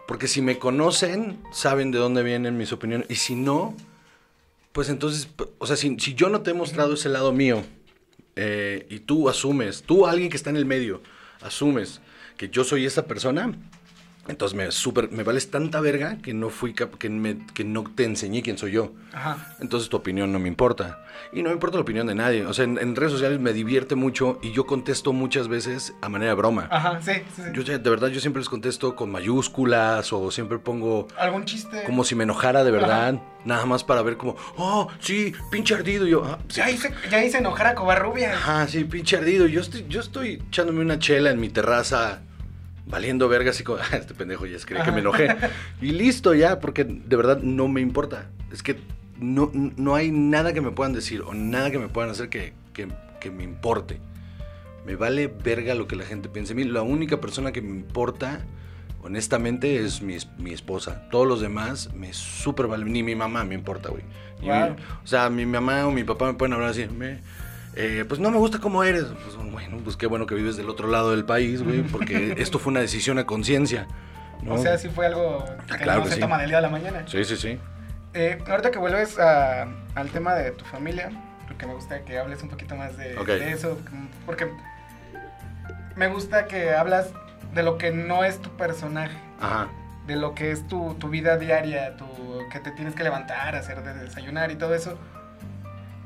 Porque 0.06 0.28
si 0.28 0.40
me 0.42 0.58
conocen, 0.58 1.38
saben 1.52 1.90
de 1.90 1.98
dónde 1.98 2.22
vienen 2.22 2.56
mis 2.56 2.72
opiniones. 2.72 3.06
Y 3.10 3.16
si 3.16 3.34
no, 3.34 3.74
pues 4.72 4.88
entonces, 4.88 5.28
o 5.58 5.66
sea, 5.66 5.74
si, 5.76 5.98
si 5.98 6.14
yo 6.14 6.28
no 6.28 6.42
te 6.42 6.50
he 6.50 6.54
mostrado 6.54 6.94
ese 6.94 7.08
lado 7.08 7.32
mío 7.32 7.64
eh, 8.36 8.86
y 8.90 9.00
tú 9.00 9.28
asumes, 9.28 9.82
tú, 9.82 10.06
alguien 10.06 10.28
que 10.30 10.36
está 10.36 10.50
en 10.50 10.56
el 10.56 10.66
medio, 10.66 11.00
asumes 11.40 12.00
que 12.36 12.50
yo 12.50 12.62
soy 12.64 12.84
esa 12.84 13.06
persona, 13.06 13.52
entonces 14.28 14.56
me, 14.56 14.70
super, 14.70 15.10
me 15.12 15.22
vales 15.22 15.50
tanta 15.50 15.80
verga 15.80 16.18
que 16.22 16.34
no, 16.34 16.50
fui 16.50 16.74
que, 16.74 17.08
me- 17.08 17.46
que 17.54 17.64
no 17.64 17.84
te 17.84 18.04
enseñé 18.04 18.42
quién 18.42 18.58
soy 18.58 18.72
yo. 18.72 18.92
Ajá. 19.12 19.56
Entonces 19.60 19.88
tu 19.88 19.96
opinión 19.96 20.32
no 20.32 20.38
me 20.38 20.48
importa. 20.48 20.98
Y 21.32 21.42
no 21.42 21.48
me 21.48 21.54
importa 21.54 21.76
la 21.78 21.82
opinión 21.82 22.06
de 22.06 22.14
nadie. 22.14 22.44
O 22.46 22.52
sea, 22.54 22.64
en, 22.64 22.78
en 22.78 22.94
redes 22.94 23.12
sociales 23.12 23.40
me 23.40 23.52
divierte 23.52 23.94
mucho 23.94 24.38
y 24.42 24.52
yo 24.52 24.66
contesto 24.66 25.12
muchas 25.12 25.48
veces 25.48 25.94
a 26.02 26.08
manera 26.08 26.30
de 26.32 26.36
broma. 26.36 26.68
Ajá, 26.70 27.00
sí, 27.00 27.12
sí. 27.34 27.42
sí. 27.42 27.50
Yo 27.52 27.62
de 27.64 27.78
verdad 27.90 28.08
yo 28.08 28.20
siempre 28.20 28.40
les 28.40 28.48
contesto 28.48 28.94
con 28.94 29.10
mayúsculas 29.10 30.12
o 30.12 30.30
siempre 30.30 30.58
pongo 30.58 31.08
¿Algún 31.18 31.44
chiste? 31.44 31.82
como 31.84 32.04
si 32.04 32.14
me 32.14 32.24
enojara 32.24 32.64
de 32.64 32.70
verdad. 32.70 33.20
Nada 33.44 33.64
más 33.64 33.84
para 33.84 34.02
ver 34.02 34.16
como, 34.16 34.34
oh, 34.56 34.88
sí, 34.98 35.32
pinche 35.50 35.74
ardido. 35.74 36.06
Y 36.06 36.10
yo, 36.10 36.24
ah, 36.24 36.38
sí, 36.48 36.56
Ya 36.60 36.70
hice, 36.70 36.92
ya 37.10 37.24
hice 37.24 37.38
enojar 37.38 37.68
a 37.68 37.74
Covarrubia. 37.76 38.32
Ajá, 38.32 38.66
sí, 38.66 38.84
pinche 38.84 39.16
ardido. 39.16 39.46
Yo 39.46 39.60
estoy, 39.60 39.86
yo 39.88 40.00
estoy 40.00 40.42
echándome 40.48 40.80
una 40.80 40.98
chela 40.98 41.30
en 41.30 41.38
mi 41.40 41.48
terraza, 41.48 42.22
valiendo 42.86 43.28
verga, 43.28 43.50
así 43.50 43.62
como, 43.64 43.78
"Ah, 43.92 43.96
este 43.96 44.14
pendejo 44.14 44.46
ya 44.46 44.58
cree 44.64 44.82
que 44.82 44.92
me 44.92 45.00
enojé. 45.00 45.28
Y 45.82 45.90
listo 45.92 46.34
ya, 46.34 46.60
porque 46.60 46.84
de 46.84 47.16
verdad 47.16 47.40
no 47.42 47.68
me 47.68 47.80
importa. 47.80 48.30
Es 48.52 48.62
que 48.62 48.76
no, 49.20 49.50
no 49.52 49.94
hay 49.94 50.10
nada 50.10 50.52
que 50.52 50.60
me 50.60 50.70
puedan 50.70 50.92
decir 50.92 51.22
o 51.22 51.34
nada 51.34 51.70
que 51.70 51.78
me 51.78 51.88
puedan 51.88 52.10
hacer 52.10 52.28
que, 52.28 52.52
que, 52.72 52.88
que 53.20 53.30
me 53.30 53.44
importe. 53.44 53.98
Me 54.84 54.94
vale 54.94 55.26
verga 55.26 55.74
lo 55.74 55.88
que 55.88 55.96
la 55.96 56.04
gente 56.04 56.28
piense 56.28 56.54
de 56.54 56.64
mí. 56.64 56.70
La 56.70 56.82
única 56.82 57.20
persona 57.20 57.50
que 57.50 57.60
me 57.60 57.70
importa, 57.70 58.40
honestamente, 59.02 59.84
es 59.84 60.00
mi, 60.02 60.16
mi 60.38 60.52
esposa. 60.52 61.08
Todos 61.10 61.26
los 61.26 61.40
demás 61.40 61.92
me 61.94 62.12
súper 62.12 62.66
vale. 62.68 62.84
Ni 62.84 63.02
mi 63.02 63.14
mamá 63.16 63.42
me 63.44 63.54
importa, 63.56 63.88
güey. 63.88 64.04
Ni 64.40 64.48
Wow. 64.48 64.56
mi- 64.70 64.76
o 65.02 65.06
sea, 65.06 65.28
mi 65.30 65.44
mamá 65.46 65.86
o 65.86 65.90
mi 65.90 66.04
papá 66.04 66.26
me 66.26 66.34
pueden 66.34 66.52
hablar 66.52 66.70
así. 66.70 66.86
me- 66.86 67.20
eh, 67.76 68.04
pues 68.08 68.20
no 68.20 68.30
me 68.30 68.38
gusta 68.38 68.58
cómo 68.58 68.82
eres. 68.82 69.04
Pues 69.04 69.36
bueno, 69.50 69.78
pues 69.84 69.96
qué 69.96 70.06
bueno 70.06 70.26
que 70.26 70.34
vives 70.34 70.56
del 70.56 70.68
otro 70.68 70.88
lado 70.88 71.10
del 71.12 71.24
país, 71.24 71.62
güey, 71.62 71.82
porque 71.92 72.34
esto 72.38 72.58
fue 72.58 72.70
una 72.72 72.80
decisión 72.80 73.18
a 73.18 73.24
conciencia. 73.26 73.86
¿no? 74.42 74.54
O 74.54 74.58
sea, 74.58 74.76
sí 74.78 74.88
fue 74.88 75.06
algo 75.06 75.44
que 75.66 75.74
Ah, 75.74 75.78
claro 75.78 75.98
no 76.00 76.04
que 76.04 76.10
se 76.10 76.14
sí. 76.16 76.20
toma 76.20 76.38
del 76.38 76.48
día 76.48 76.58
a 76.58 76.62
la 76.62 76.68
mañana. 76.68 77.04
Sí, 77.06 77.24
sí, 77.24 77.36
sí. 77.36 77.58
Eh, 78.14 78.38
ahorita 78.48 78.70
que 78.70 78.78
vuelves 78.78 79.18
a- 79.18 79.66
al 79.94 80.08
tema 80.10 80.34
de 80.34 80.50
tu 80.52 80.64
familia, 80.64 81.10
porque 81.46 81.66
me 81.66 81.74
gusta 81.74 82.00
que 82.04 82.18
hables 82.18 82.42
un 82.42 82.48
poquito 82.48 82.74
más 82.76 82.96
de, 82.96 83.14
eso, 83.50 83.78
porque 84.26 84.50
me 85.96 86.08
gusta 86.08 86.46
que 86.46 86.72
hablas 86.74 87.10
de 87.54 87.62
lo 87.62 87.78
que 87.78 87.90
no 87.90 88.24
es 88.24 88.40
tu 88.40 88.50
personaje, 88.56 89.16
Ajá. 89.40 89.68
de 90.06 90.16
lo 90.16 90.34
que 90.34 90.50
es 90.50 90.66
tu, 90.68 90.94
tu 90.94 91.08
vida 91.08 91.36
diaria, 91.38 91.96
tu, 91.96 92.06
que 92.52 92.60
te 92.60 92.70
tienes 92.72 92.94
que 92.94 93.02
levantar, 93.04 93.54
hacer 93.54 93.82
de 93.82 93.94
desayunar 93.94 94.50
y 94.50 94.56
todo 94.56 94.74
eso. 94.74 94.98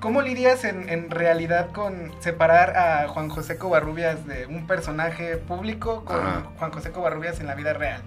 ¿Cómo 0.01 0.23
lidias 0.23 0.65
en, 0.65 0.89
en 0.89 1.11
realidad 1.11 1.73
con 1.73 2.11
separar 2.21 2.77
a 2.77 3.09
Juan 3.09 3.29
José 3.29 3.59
Covarrubias 3.59 4.27
de 4.27 4.47
un 4.47 4.67
personaje 4.67 5.37
público 5.37 6.05
con 6.07 6.17
Ajá. 6.17 6.47
Juan 6.59 6.73
José 6.73 6.91
Covarrubias 6.91 7.39
en 7.41 7.47
la 7.47 7.55
vida 7.55 7.75
real? 7.75 8.03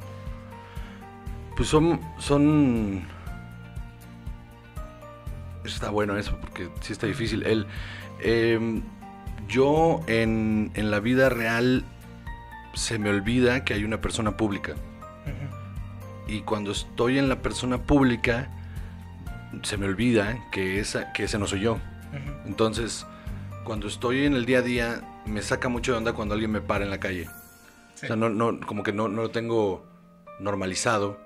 Pues 1.56 1.70
son. 1.70 2.02
son. 2.18 3.08
Está 5.64 5.92
bueno 5.92 6.18
eso, 6.18 6.36
porque 6.42 6.68
sí 6.82 6.94
está 6.94 7.06
difícil. 7.06 7.46
El, 7.46 7.68
em, 8.22 8.82
yo 9.48 10.02
en, 10.08 10.72
en 10.74 10.90
la 10.90 11.00
vida 11.00 11.30
real 11.30 11.86
se 12.74 12.98
me 12.98 13.10
olvida 13.10 13.64
que 13.64 13.76
hay 13.76 13.84
una 13.84 14.02
persona 14.02 14.36
pública. 14.36 14.74
Y 16.26 16.42
cuando 16.42 16.72
estoy 16.72 17.20
en 17.20 17.30
la 17.30 17.42
persona 17.42 17.80
pública, 17.80 18.50
se 19.62 19.78
me 19.78 19.86
olvida 19.86 20.50
que, 20.52 20.80
esa, 20.80 21.14
que 21.14 21.26
ese 21.26 21.38
no 21.38 21.48
soy 21.48 21.62
yo. 21.62 21.80
Entonces, 22.46 23.06
cuando 23.64 23.88
estoy 23.88 24.26
en 24.26 24.34
el 24.34 24.46
día 24.46 24.60
a 24.60 24.62
día, 24.62 25.02
me 25.26 25.42
saca 25.42 25.70
mucho 25.70 25.94
de 25.94 26.00
onda 26.00 26.14
cuando 26.14 26.34
alguien 26.34 26.52
me 26.52 26.62
para 26.62 26.84
en 26.84 26.90
la 26.90 27.00
calle. 27.00 27.26
Sí. 27.96 28.06
O 28.06 28.08
sea, 28.08 28.16
no, 28.16 28.30
no, 28.30 28.60
como 28.66 28.84
que 28.84 28.92
no, 28.92 29.08
no 29.08 29.24
lo 29.24 29.32
tengo 29.32 29.86
normalizado. 30.40 31.20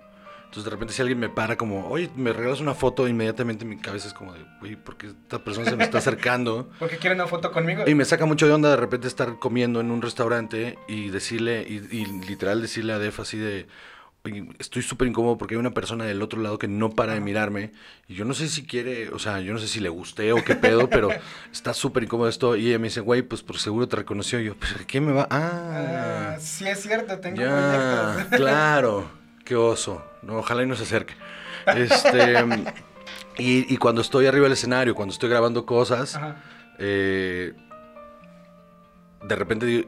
Entonces, 0.46 0.64
de 0.64 0.70
repente, 0.70 0.94
si 0.94 1.02
alguien 1.02 1.20
me 1.20 1.28
para, 1.28 1.58
como, 1.58 1.90
oye, 1.90 2.10
me 2.16 2.32
regalas 2.32 2.62
una 2.62 2.74
foto, 2.74 3.06
inmediatamente 3.08 3.66
mi 3.66 3.78
cabeza 3.78 4.08
es 4.08 4.14
como 4.14 4.34
de, 4.34 4.46
güey, 4.62 4.78
¿por 4.78 4.96
qué 4.96 5.08
esta 5.08 5.44
persona 5.44 5.70
se 5.70 5.76
me 5.76 5.84
está 5.84 5.98
acercando? 5.98 6.70
Porque 6.80 6.98
quieren 6.98 7.20
una 7.20 7.28
foto 7.28 7.52
conmigo. 7.52 7.84
Y 7.86 7.96
me 7.96 8.06
saca 8.06 8.26
mucho 8.26 8.48
de 8.48 8.54
onda 8.54 8.70
de 8.70 8.78
repente 8.78 9.10
estar 9.10 9.40
comiendo 9.40 9.82
en 9.82 9.92
un 9.92 10.02
restaurante 10.02 10.80
y 10.88 11.10
decirle, 11.10 11.66
y, 11.68 11.96
y 11.96 12.06
literal 12.06 12.62
decirle 12.62 12.94
a 12.94 13.00
Def 13.00 13.20
así 13.20 13.38
de, 13.38 13.68
estoy 14.60 14.82
súper 14.82 15.08
incómodo 15.08 15.38
porque 15.38 15.56
hay 15.56 15.60
una 15.60 15.74
persona 15.74 16.06
del 16.06 16.22
otro 16.22 16.42
lado 16.42 16.58
que 16.60 16.68
no 16.68 16.90
para 16.92 17.14
de 17.14 17.20
mirarme 17.20 17.72
y 18.08 18.16
yo 18.16 18.26
no 18.26 18.34
sé 18.34 18.48
si 18.48 18.66
quiere, 18.66 19.10
o 19.10 19.20
sea, 19.20 19.40
yo 19.42 19.54
no 19.54 19.60
sé 19.60 19.68
si 19.68 19.80
le 19.80 19.90
gusté 19.90 20.32
o 20.34 20.44
qué 20.44 20.56
pedo, 20.56 20.90
pero 20.90 21.10
está 21.52 21.74
súper 21.74 22.04
incómodo 22.04 22.30
esto 22.30 22.56
y 22.56 22.68
ella 22.70 22.80
me 22.80 22.86
dice, 22.88 23.02
güey, 23.02 23.22
pues 23.22 23.44
por 23.44 23.58
seguro 23.60 23.88
te 23.88 23.96
reconoció. 23.98 24.40
Y 24.40 24.46
yo, 24.46 24.56
pues, 24.56 24.74
¿qué 24.88 25.02
me 25.02 25.12
va? 25.12 25.28
Ah, 25.30 26.34
Ah, 26.36 26.40
sí 26.40 26.68
es 26.68 26.82
cierto, 26.82 27.20
tengo 27.20 27.38
ya, 27.38 28.14
proyectos. 28.14 28.38
claro, 28.38 29.10
qué 29.46 29.56
oso. 29.56 30.04
No, 30.22 30.38
ojalá 30.38 30.64
y 30.64 30.66
no 30.68 30.76
se 30.76 30.84
acerque. 30.84 31.14
Este, 31.76 32.36
y, 33.38 33.74
y 33.74 33.78
cuando 33.78 34.02
estoy 34.02 34.26
arriba 34.28 34.44
del 34.46 34.54
escenario, 34.54 34.96
cuando 34.96 35.14
estoy 35.14 35.30
grabando 35.30 35.66
cosas, 35.66 36.20
eh, 36.80 37.54
de 39.24 39.36
repente 39.36 39.66
di- 39.66 39.88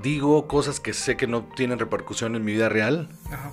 digo 0.00 0.46
cosas 0.46 0.80
que 0.80 0.92
sé 0.92 1.16
que 1.16 1.26
no 1.26 1.44
tienen 1.56 1.78
repercusión 1.78 2.36
en 2.36 2.44
mi 2.44 2.52
vida 2.52 2.68
real, 2.68 3.08
Ajá. 3.30 3.52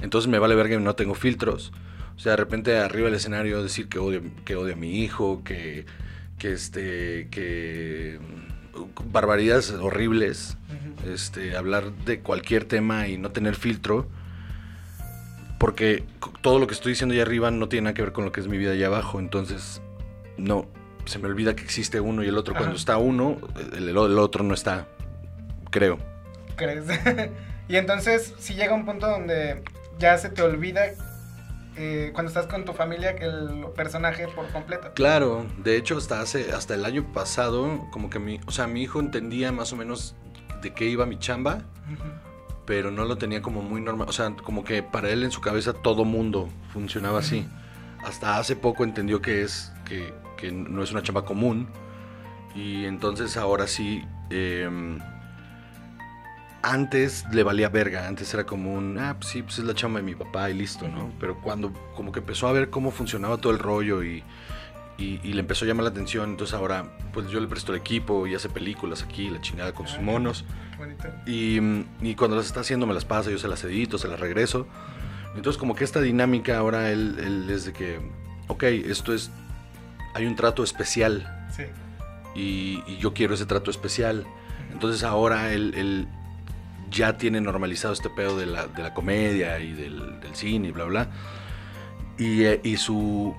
entonces 0.00 0.30
me 0.30 0.38
vale 0.38 0.54
verga 0.54 0.76
y 0.76 0.80
no 0.80 0.94
tengo 0.94 1.14
filtros. 1.14 1.72
O 2.16 2.18
sea, 2.18 2.32
de 2.32 2.36
repente 2.36 2.78
arriba 2.78 3.06
del 3.06 3.14
escenario 3.14 3.62
decir 3.62 3.88
que 3.88 3.98
odio, 3.98 4.22
que 4.44 4.56
odio 4.56 4.72
a 4.72 4.76
mi 4.76 5.00
hijo, 5.00 5.42
que, 5.44 5.84
que 6.38 6.52
este, 6.52 7.28
que 7.30 8.18
mm, 8.20 9.12
barbaridades 9.12 9.70
horribles, 9.70 10.56
este, 11.06 11.56
hablar 11.56 11.92
de 11.92 12.20
cualquier 12.20 12.64
tema 12.64 13.08
y 13.08 13.18
no 13.18 13.30
tener 13.32 13.54
filtro, 13.54 14.08
porque 15.58 16.04
todo 16.40 16.58
lo 16.58 16.66
que 16.66 16.74
estoy 16.74 16.92
diciendo 16.92 17.14
allá 17.14 17.22
arriba 17.22 17.50
no 17.50 17.68
tiene 17.68 17.84
nada 17.84 17.94
que 17.94 18.02
ver 18.02 18.12
con 18.12 18.24
lo 18.24 18.32
que 18.32 18.40
es 18.40 18.48
mi 18.48 18.56
vida 18.56 18.72
allá 18.72 18.86
abajo, 18.86 19.18
entonces 19.18 19.82
no, 20.38 20.66
se 21.04 21.18
me 21.18 21.26
olvida 21.26 21.54
que 21.54 21.64
existe 21.64 22.00
uno 22.00 22.24
y 22.24 22.28
el 22.28 22.38
otro. 22.38 22.54
Cuando 22.54 22.76
está 22.76 22.96
uno, 22.96 23.38
el, 23.76 23.88
el 23.90 24.18
otro 24.18 24.42
no 24.42 24.54
está, 24.54 24.88
creo. 25.76 25.98
¿Crees? 26.56 26.86
y 27.68 27.76
entonces, 27.76 28.32
si 28.38 28.54
llega 28.54 28.72
un 28.72 28.86
punto 28.86 29.06
donde 29.06 29.62
ya 29.98 30.16
se 30.16 30.30
te 30.30 30.40
olvida 30.40 30.86
eh, 31.76 32.12
cuando 32.14 32.30
estás 32.30 32.46
con 32.46 32.64
tu 32.64 32.72
familia 32.72 33.14
que 33.14 33.26
el 33.26 33.66
personaje 33.76 34.26
por 34.28 34.48
completo. 34.48 34.92
Claro, 34.94 35.44
de 35.58 35.76
hecho 35.76 35.98
hasta 35.98 36.22
hace 36.22 36.52
hasta 36.52 36.74
el 36.74 36.86
año 36.86 37.12
pasado 37.12 37.86
como 37.90 38.08
que 38.08 38.18
mi, 38.18 38.40
o 38.46 38.52
sea, 38.52 38.66
mi 38.66 38.82
hijo 38.82 39.00
entendía 39.00 39.52
más 39.52 39.74
o 39.74 39.76
menos 39.76 40.14
de 40.62 40.72
qué 40.72 40.86
iba 40.86 41.04
mi 41.04 41.18
chamba, 41.18 41.64
pero 42.64 42.90
no 42.90 43.04
lo 43.04 43.18
tenía 43.18 43.42
como 43.42 43.60
muy 43.60 43.82
normal, 43.82 44.08
o 44.08 44.12
sea, 44.12 44.34
como 44.42 44.64
que 44.64 44.82
para 44.82 45.10
él 45.10 45.24
en 45.24 45.30
su 45.30 45.42
cabeza 45.42 45.74
todo 45.74 46.06
mundo 46.06 46.48
funcionaba 46.72 47.18
así. 47.18 47.46
Hasta 48.02 48.38
hace 48.38 48.56
poco 48.56 48.82
entendió 48.82 49.20
que 49.20 49.42
es 49.42 49.72
que, 49.84 50.14
que 50.38 50.50
no 50.50 50.82
es 50.82 50.90
una 50.92 51.02
chamba 51.02 51.26
común 51.26 51.68
y 52.54 52.86
entonces 52.86 53.36
ahora 53.36 53.66
sí 53.66 54.02
em, 54.30 54.98
antes 56.72 57.24
le 57.32 57.42
valía 57.44 57.68
verga, 57.68 58.08
antes 58.08 58.32
era 58.34 58.44
como 58.44 58.74
un, 58.74 58.98
ah, 58.98 59.16
pues 59.18 59.30
sí, 59.30 59.42
pues 59.42 59.58
es 59.58 59.64
la 59.64 59.74
chamba 59.74 60.00
de 60.00 60.06
mi 60.06 60.14
papá 60.14 60.50
y 60.50 60.54
listo, 60.54 60.88
¿no? 60.88 61.10
Pero 61.20 61.40
cuando 61.40 61.72
como 61.94 62.10
que 62.12 62.18
empezó 62.18 62.48
a 62.48 62.52
ver 62.52 62.70
cómo 62.70 62.90
funcionaba 62.90 63.38
todo 63.38 63.52
el 63.52 63.58
rollo 63.60 64.02
y, 64.02 64.24
y, 64.98 65.20
y 65.22 65.32
le 65.34 65.40
empezó 65.40 65.64
a 65.64 65.68
llamar 65.68 65.84
la 65.84 65.90
atención, 65.90 66.30
entonces 66.30 66.54
ahora 66.54 66.84
pues 67.12 67.28
yo 67.28 67.38
le 67.40 67.46
presto 67.46 67.72
el 67.72 67.78
equipo 67.78 68.26
y 68.26 68.34
hace 68.34 68.48
películas 68.48 69.02
aquí, 69.04 69.30
la 69.30 69.40
chingada 69.40 69.72
con 69.72 69.86
sus 69.86 69.98
Ah. 69.98 70.02
monos. 70.02 70.44
Y, 71.26 71.58
y 72.02 72.14
cuando 72.16 72.36
las 72.36 72.46
está 72.46 72.60
haciendo 72.60 72.86
me 72.86 72.94
las 72.94 73.04
pasa, 73.04 73.30
yo 73.30 73.38
se 73.38 73.48
las 73.48 73.62
edito, 73.64 73.96
se 73.96 74.08
las 74.08 74.18
regreso. 74.20 74.66
Entonces 75.36 75.58
como 75.58 75.74
que 75.76 75.84
esta 75.84 76.00
dinámica 76.00 76.58
ahora 76.58 76.90
él, 76.90 77.16
él 77.18 77.48
es 77.50 77.64
de 77.66 77.72
que, 77.72 78.00
ok, 78.48 78.62
esto 78.64 79.14
es, 79.14 79.30
hay 80.14 80.26
un 80.26 80.34
trato 80.34 80.64
especial 80.64 81.32
Sí. 81.54 81.62
y, 82.34 82.82
y 82.86 82.96
yo 82.98 83.14
quiero 83.14 83.34
ese 83.34 83.46
trato 83.46 83.70
especial. 83.70 84.26
Entonces 84.72 85.02
ahora 85.04 85.52
él, 85.52 85.72
él 85.76 86.08
ya 86.90 87.16
tiene 87.18 87.40
normalizado 87.40 87.92
este 87.94 88.10
pedo 88.10 88.38
de 88.38 88.46
la, 88.46 88.66
de 88.66 88.82
la 88.82 88.94
comedia 88.94 89.58
y 89.60 89.72
del, 89.72 90.20
del 90.20 90.34
cine 90.34 90.68
y 90.68 90.72
bla, 90.72 90.84
bla. 90.84 91.08
Y, 92.18 92.44
eh, 92.44 92.60
y 92.62 92.76
su... 92.76 93.34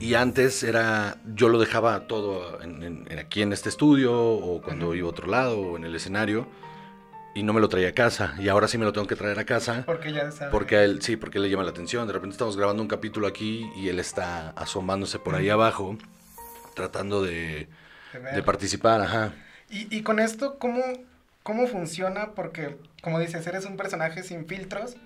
Y 0.00 0.14
antes 0.14 0.62
era, 0.62 1.16
yo 1.34 1.48
lo 1.48 1.58
dejaba 1.58 2.06
todo 2.06 2.60
en- 2.62 2.82
en- 2.82 3.06
en 3.10 3.18
aquí 3.18 3.42
en 3.42 3.52
este 3.52 3.68
estudio 3.68 4.12
o 4.14 4.60
cuando 4.60 4.94
iba 4.94 5.06
a 5.06 5.10
otro 5.10 5.26
lado 5.28 5.58
o 5.58 5.76
en 5.76 5.84
el 5.84 5.94
escenario 5.94 6.46
y 7.34 7.42
no 7.42 7.52
me 7.52 7.60
lo 7.60 7.68
traía 7.68 7.88
a 7.88 7.92
casa. 7.92 8.34
Y 8.38 8.48
ahora 8.48 8.68
sí 8.68 8.76
me 8.76 8.84
lo 8.84 8.92
tengo 8.92 9.06
que 9.06 9.16
traer 9.16 9.38
a 9.38 9.44
casa. 9.44 9.84
Porque 9.86 10.12
ya 10.12 10.30
sabes. 10.30 10.50
Porque 10.52 10.76
a 10.76 10.84
él, 10.84 11.00
sí, 11.00 11.16
porque 11.16 11.38
le 11.38 11.48
llama 11.48 11.62
la 11.64 11.70
atención. 11.70 12.06
De 12.06 12.12
repente 12.12 12.34
estamos 12.34 12.56
grabando 12.56 12.82
un 12.82 12.88
capítulo 12.88 13.26
aquí 13.26 13.70
y 13.76 13.88
él 13.88 13.98
está 13.98 14.50
asomándose 14.50 15.18
por 15.20 15.36
ahí 15.36 15.48
abajo, 15.48 15.96
tratando 16.74 17.22
de, 17.22 17.68
de 18.12 18.20
de 18.34 18.42
participar, 18.42 19.00
ajá. 19.00 19.32
Y, 19.70 19.96
y 19.96 20.02
con 20.02 20.18
esto, 20.18 20.58
¿cómo, 20.58 20.82
¿cómo 21.44 21.68
funciona? 21.68 22.32
Porque, 22.34 22.76
como 23.02 23.20
dices, 23.20 23.46
eres 23.46 23.64
un 23.66 23.76
personaje 23.76 24.24
sin 24.24 24.46
filtros. 24.46 24.96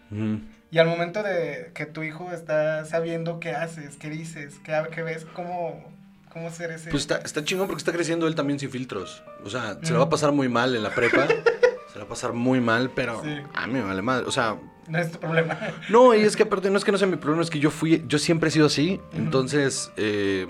Y 0.70 0.78
al 0.78 0.86
momento 0.86 1.22
de 1.22 1.70
que 1.74 1.84
tu 1.84 2.02
hijo 2.02 2.30
está 2.32 2.84
sabiendo 2.86 3.40
qué 3.40 3.50
haces, 3.52 3.96
qué 3.96 4.08
dices, 4.08 4.58
qué, 4.64 4.80
qué 4.94 5.02
ves, 5.02 5.26
¿cómo, 5.34 5.84
cómo 6.32 6.50
ser 6.50 6.70
ese? 6.70 6.90
Pues 6.90 7.02
está, 7.02 7.18
está 7.18 7.44
chingón 7.44 7.66
porque 7.66 7.80
está 7.80 7.92
creciendo 7.92 8.26
él 8.26 8.34
también 8.34 8.58
sin 8.58 8.70
filtros. 8.70 9.22
O 9.44 9.50
sea, 9.50 9.78
se 9.82 9.92
la 9.92 9.98
va 9.98 10.04
a 10.06 10.10
pasar 10.10 10.32
muy 10.32 10.48
mal 10.48 10.74
en 10.76 10.82
la 10.82 10.94
prepa. 10.94 11.26
se 11.92 11.94
la 11.98 12.00
va 12.00 12.04
a 12.04 12.08
pasar 12.08 12.32
muy 12.32 12.60
mal, 12.60 12.90
pero 12.94 13.22
Sí. 13.22 13.36
a 13.54 13.66
mí 13.66 13.74
me 13.74 13.82
vale 13.82 14.02
madre. 14.02 14.26
O 14.26 14.30
sea, 14.30 14.56
No 14.86 14.98
es 14.98 15.10
tu 15.10 15.18
problema. 15.18 15.58
no, 15.88 16.14
y 16.14 16.20
es 16.20 16.36
que 16.36 16.42
aparte 16.44 16.70
no 16.70 16.76
es 16.78 16.84
que 16.84 16.92
no 16.92 16.98
sea 16.98 17.08
mi 17.08 17.16
problema, 17.16 17.42
es 17.42 17.50
que 17.50 17.58
yo 17.60 17.70
fui, 17.70 18.04
yo 18.06 18.18
siempre 18.18 18.48
he 18.48 18.52
sido 18.52 18.66
así. 18.66 19.00
Entonces, 19.14 19.90
eh, 19.96 20.46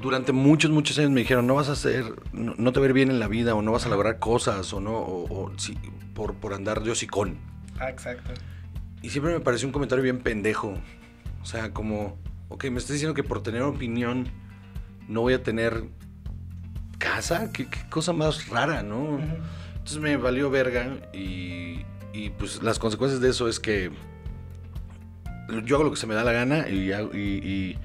durante 0.00 0.32
muchos, 0.32 0.70
muchos 0.70 0.98
años 0.98 1.10
me 1.10 1.20
dijeron, 1.20 1.46
no 1.46 1.54
vas 1.54 1.68
a 1.68 1.72
hacer, 1.72 2.04
no, 2.32 2.54
no 2.56 2.72
te 2.72 2.80
ir 2.80 2.92
bien 2.92 3.10
en 3.10 3.18
la 3.20 3.28
vida, 3.28 3.54
o 3.54 3.62
no 3.62 3.72
vas 3.72 3.86
a 3.86 3.88
lograr 3.88 4.18
cosas, 4.18 4.72
o 4.72 4.80
no, 4.80 4.96
o, 4.96 5.44
o 5.46 5.52
sí, 5.58 5.76
por, 6.14 6.34
por 6.34 6.54
andar 6.54 6.82
de 6.82 6.90
hocicón. 6.90 7.36
ah, 7.78 7.90
exacto. 7.90 8.32
Y 9.02 9.10
siempre 9.10 9.32
me 9.32 9.40
pareció 9.40 9.66
un 9.68 9.72
comentario 9.72 10.02
bien 10.02 10.20
pendejo. 10.20 10.74
O 11.42 11.44
sea, 11.44 11.72
como, 11.72 12.16
ok, 12.48 12.64
me 12.70 12.78
estás 12.78 12.92
diciendo 12.92 13.14
que 13.14 13.24
por 13.24 13.42
tener 13.42 13.62
opinión 13.62 14.28
no 15.08 15.22
voy 15.22 15.34
a 15.34 15.42
tener 15.42 15.84
casa. 16.98 17.52
¿Qué, 17.52 17.66
qué 17.66 17.80
cosa 17.90 18.12
más 18.12 18.48
rara, 18.48 18.82
¿no? 18.84 19.18
Entonces 19.72 19.98
me 19.98 20.16
valió 20.16 20.50
verga 20.50 20.98
y, 21.12 21.80
y, 22.12 22.30
pues 22.38 22.62
las 22.62 22.78
consecuencias 22.78 23.20
de 23.20 23.30
eso 23.30 23.48
es 23.48 23.58
que 23.58 23.90
yo 25.64 25.74
hago 25.76 25.84
lo 25.84 25.90
que 25.90 25.96
se 25.96 26.06
me 26.06 26.14
da 26.14 26.22
la 26.22 26.30
gana 26.32 26.68
y, 26.68 26.92
y, 26.92 27.18
y- 27.18 27.78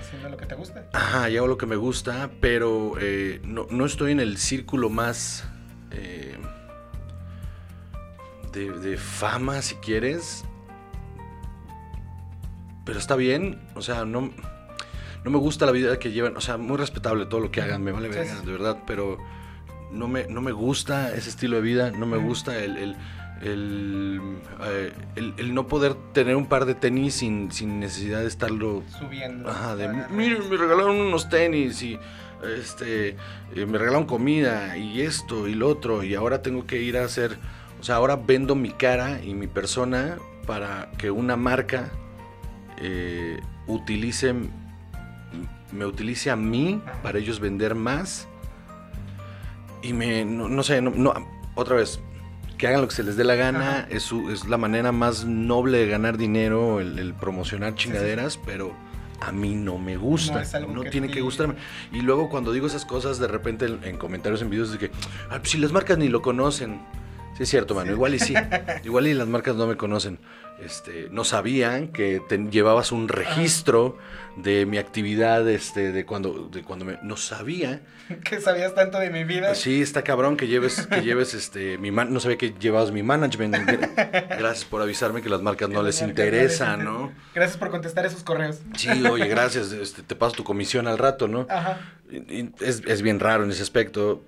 Haciendo 0.00 0.28
lo 0.28 0.36
que 0.36 0.46
te 0.46 0.54
gusta. 0.54 0.88
ajá, 0.92 1.30
y 1.30 1.36
hago 1.36 1.46
lo 1.46 1.56
que 1.58 1.66
me 1.66 1.76
gusta, 1.76 2.30
pero 2.40 2.94
eh, 3.00 3.40
no, 3.44 3.66
no 3.70 3.84
estoy 3.86 4.12
en 4.12 4.20
el 4.20 4.38
círculo 4.38 4.88
más 4.90 5.44
eh, 5.92 6.36
de, 8.52 8.70
de 8.70 8.96
fama, 8.96 9.62
si 9.62 9.76
quieres. 9.76 10.44
Pero 12.84 12.98
está 12.98 13.14
bien, 13.14 13.60
o 13.74 13.82
sea, 13.82 14.04
no, 14.04 14.32
no 15.24 15.30
me 15.30 15.38
gusta 15.38 15.66
la 15.66 15.72
vida 15.72 15.98
que 15.98 16.10
llevan, 16.12 16.36
o 16.36 16.40
sea, 16.40 16.56
muy 16.56 16.76
respetable 16.76 17.26
todo 17.26 17.40
lo 17.40 17.50
que 17.50 17.60
hagan, 17.62 17.82
me 17.82 17.92
vale 17.92 18.08
Sí, 18.12 18.18
verga, 18.18 18.36
sí. 18.40 18.46
de 18.46 18.52
verdad, 18.52 18.78
pero 18.86 19.18
no 19.92 20.08
me, 20.08 20.26
no 20.26 20.40
me 20.40 20.50
gusta 20.52 21.14
ese 21.14 21.28
estilo 21.30 21.56
de 21.56 21.62
vida, 21.62 21.90
no 21.90 22.06
me 22.06 22.16
gusta 22.16 22.58
el, 22.58 22.76
el, 22.78 22.96
el, 23.40 24.20
eh, 24.64 24.92
el- 25.16 25.34
el 25.38 25.54
no 25.54 25.66
poder 25.66 25.94
tener 26.12 26.36
un 26.36 26.46
par 26.46 26.64
de 26.66 26.74
tenis 26.74 27.14
sin, 27.14 27.50
sin 27.52 27.80
necesidad 27.80 28.20
de 28.20 28.26
estarlo 28.26 28.82
Subiendo. 28.98 29.48
Ajá, 29.50 29.76
de 29.76 29.88
miren, 30.10 30.48
me 30.50 30.56
regalaron 30.56 30.96
unos 31.00 31.28
tenis 31.28 31.82
y 31.82 31.98
este 32.58 33.10
eh, 33.54 33.66
me 33.66 33.78
regalaron 33.78 34.06
comida 34.06 34.76
y 34.76 35.00
esto 35.02 35.48
y 35.48 35.54
lo 35.54 35.68
otro 35.68 36.02
y 36.04 36.14
ahora 36.14 36.42
tengo 36.42 36.66
que 36.66 36.80
ir 36.82 36.96
a 36.98 37.04
hacer, 37.04 37.36
o 37.80 37.82
sea, 37.82 37.96
ahora 37.96 38.16
vendo 38.16 38.54
mi 38.54 38.70
cara 38.70 39.20
y 39.22 39.34
mi 39.34 39.46
persona 39.46 40.16
para 40.46 40.90
que 40.98 41.10
una 41.10 41.36
marca 41.36 41.90
eh, 42.78 43.40
utilice 43.66 44.34
me 45.72 45.84
utilice 45.86 46.30
a 46.30 46.36
mí 46.36 46.82
para 47.02 47.18
ellos 47.18 47.38
vender 47.40 47.74
más 47.74 48.26
y 49.82 49.92
me 49.92 50.24
no, 50.24 50.48
no 50.48 50.62
sé, 50.62 50.82
no, 50.82 50.90
no, 50.94 51.14
otra 51.54 51.76
vez 51.76 52.00
que 52.60 52.66
hagan 52.68 52.82
lo 52.82 52.88
que 52.88 52.94
se 52.94 53.02
les 53.02 53.16
dé 53.16 53.24
la 53.24 53.34
gana, 53.34 53.86
es, 53.90 54.02
su- 54.02 54.30
es 54.30 54.46
la 54.46 54.58
manera 54.58 54.92
más 54.92 55.24
noble 55.24 55.78
de 55.78 55.86
ganar 55.88 56.18
dinero, 56.18 56.78
el, 56.80 56.98
el 56.98 57.14
promocionar 57.14 57.70
sí. 57.72 57.78
chingaderas, 57.84 58.38
pero 58.44 58.74
a 59.20 59.32
mí 59.32 59.54
no 59.54 59.78
me 59.78 59.96
gusta, 59.96 60.42
No 60.60 60.68
no, 60.74 60.82
que 60.82 60.90
tiene 60.90 61.08
que 61.10 61.20
gustarme. 61.22 61.54
Y 61.92 62.02
luego 62.02 62.28
cuando 62.28 62.52
digo 62.52 62.66
esas 62.66 62.84
cosas, 62.84 63.18
de 63.18 63.28
repente 63.28 63.64
en, 63.66 63.82
en 63.84 63.96
comentarios, 63.96 64.42
en 64.42 64.50
videos, 64.50 64.72
de 64.72 64.78
que, 64.78 64.90
"Ah, 65.30 65.38
pues 65.38 65.50
si 65.50 65.58
las 65.58 65.72
marcas 65.72 65.98
ni 65.98 66.08
lo 66.08 66.22
conocen. 66.22 66.80
Sí, 67.36 67.44
es 67.44 67.48
cierto, 67.48 67.74
mano, 67.74 67.86
Sí. 67.88 67.92
igual 67.94 68.14
y 68.14 68.18
sí, 68.18 68.34
igual 68.84 69.06
y 69.06 69.14
las 69.14 69.26
marcas 69.26 69.56
no 69.56 69.66
me 69.66 69.76
conocen. 69.76 70.18
Este, 70.62 71.08
no 71.10 71.24
sabían 71.24 71.88
que 71.88 72.20
te- 72.28 72.36
llevabas 72.50 72.92
un 72.92 73.08
registro 73.08 73.96
de 74.36 74.66
mi 74.66 74.78
actividad, 74.78 75.48
este, 75.48 75.92
de 75.92 76.06
cuando, 76.06 76.48
de 76.50 76.62
cuando 76.62 76.84
me, 76.84 76.98
no 77.02 77.16
sabía. 77.16 77.80
Que 78.24 78.40
sabías 78.40 78.74
tanto 78.74 78.98
de 78.98 79.08
mi 79.08 79.22
vida. 79.22 79.54
Sí, 79.54 79.80
está 79.80 80.02
cabrón 80.02 80.36
que 80.36 80.48
lleves, 80.48 80.86
que 80.88 81.00
lleves 81.04 81.32
este, 81.34 81.78
mi 81.78 81.92
man, 81.92 82.12
no 82.12 82.18
sabía 82.18 82.38
que 82.38 82.54
llevabas 82.58 82.90
mi 82.90 83.04
management. 83.04 83.54
Gracias 83.96 84.64
por 84.64 84.82
avisarme 84.82 85.22
que 85.22 85.28
las 85.28 85.42
marcas 85.42 85.68
no 85.68 85.82
les 85.82 86.02
marcas 86.02 86.76
no. 86.76 87.12
Gracias 87.34 87.56
por 87.56 87.70
contestar 87.70 88.04
esos 88.06 88.24
correos. 88.24 88.58
Sí, 88.76 88.88
oye, 89.06 89.28
gracias, 89.28 89.70
este, 89.72 90.02
te 90.02 90.16
paso 90.16 90.36
tu 90.36 90.44
comisión 90.44 90.88
al 90.88 90.98
rato, 90.98 91.28
¿no? 91.28 91.46
Ajá. 91.48 91.78
Es, 92.58 92.82
es 92.84 93.02
bien 93.02 93.20
raro 93.20 93.44
en 93.44 93.50
ese 93.50 93.62
aspecto. 93.62 94.24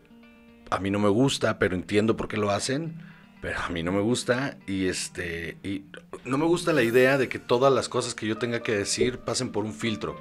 A 0.71 0.79
mí 0.79 0.91
no 0.91 1.01
me 1.01 1.09
gusta, 1.09 1.59
pero 1.59 1.75
entiendo 1.75 2.17
por 2.17 2.29
qué 2.29 2.37
lo 2.37 2.51
hacen. 2.51 3.12
Pero 3.43 3.59
a 3.61 3.69
mí 3.69 3.83
no 3.83 3.93
me 3.93 4.01
gusta 4.01 4.57
y 4.67 4.87
este 4.87 5.59
y 5.63 5.83
no 6.25 6.39
me 6.39 6.47
gusta 6.47 6.73
la 6.73 6.83
idea 6.83 7.19
de 7.19 7.29
que 7.29 7.39
todas 7.39 7.71
las 7.73 7.89
cosas 7.91 8.15
que 8.15 8.27
yo 8.27 8.39
tenga 8.39 8.63
que 8.63 8.73
decir 8.75 9.19
pasen 9.19 9.53
por 9.53 9.65
un 9.65 9.75
filtro. 9.75 10.17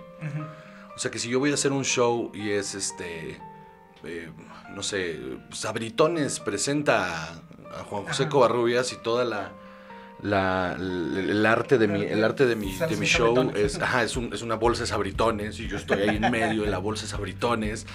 O 0.96 1.00
sea 1.00 1.10
que 1.12 1.20
si 1.20 1.30
yo 1.30 1.40
voy 1.40 1.52
a 1.52 1.54
hacer 1.54 1.72
un 1.72 1.86
show 1.86 2.32
y 2.36 2.50
es 2.50 2.76
este 2.76 3.40
eh, 4.04 4.30
no 4.76 4.84
sé, 4.84 5.20
Sabritones 5.52 6.40
presenta 6.42 7.30
a 7.34 7.84
Juan 7.88 8.04
José 8.04 8.24
Ajá. 8.24 8.30
Covarrubias 8.32 8.92
y 8.92 8.98
toda 8.98 9.24
la 9.24 9.52
la- 10.24 10.76
el, 10.78 11.30
el 11.32 11.46
arte 11.46 11.78
de 11.78 11.88
mi 11.88 12.04
el 12.04 12.24
arte 12.24 12.46
de 12.46 12.56
mi, 12.56 12.76
de 12.76 12.96
mi 12.98 13.06
show 13.08 13.52
es 13.56 13.80
ajá, 13.82 14.04
es, 14.04 14.18
un- 14.18 14.34
es 14.34 14.42
una 14.42 14.56
bolsa 14.56 14.82
de 14.84 14.88
sabritones 14.88 15.60
y 15.60 15.68
yo 15.68 15.78
estoy 15.78 16.02
ahí 16.02 16.18
en 16.22 16.30
medio 16.32 16.64
de 16.64 16.70
la 16.70 16.78
bolsa 16.80 17.04
de 17.06 17.10
sabritones 17.12 17.86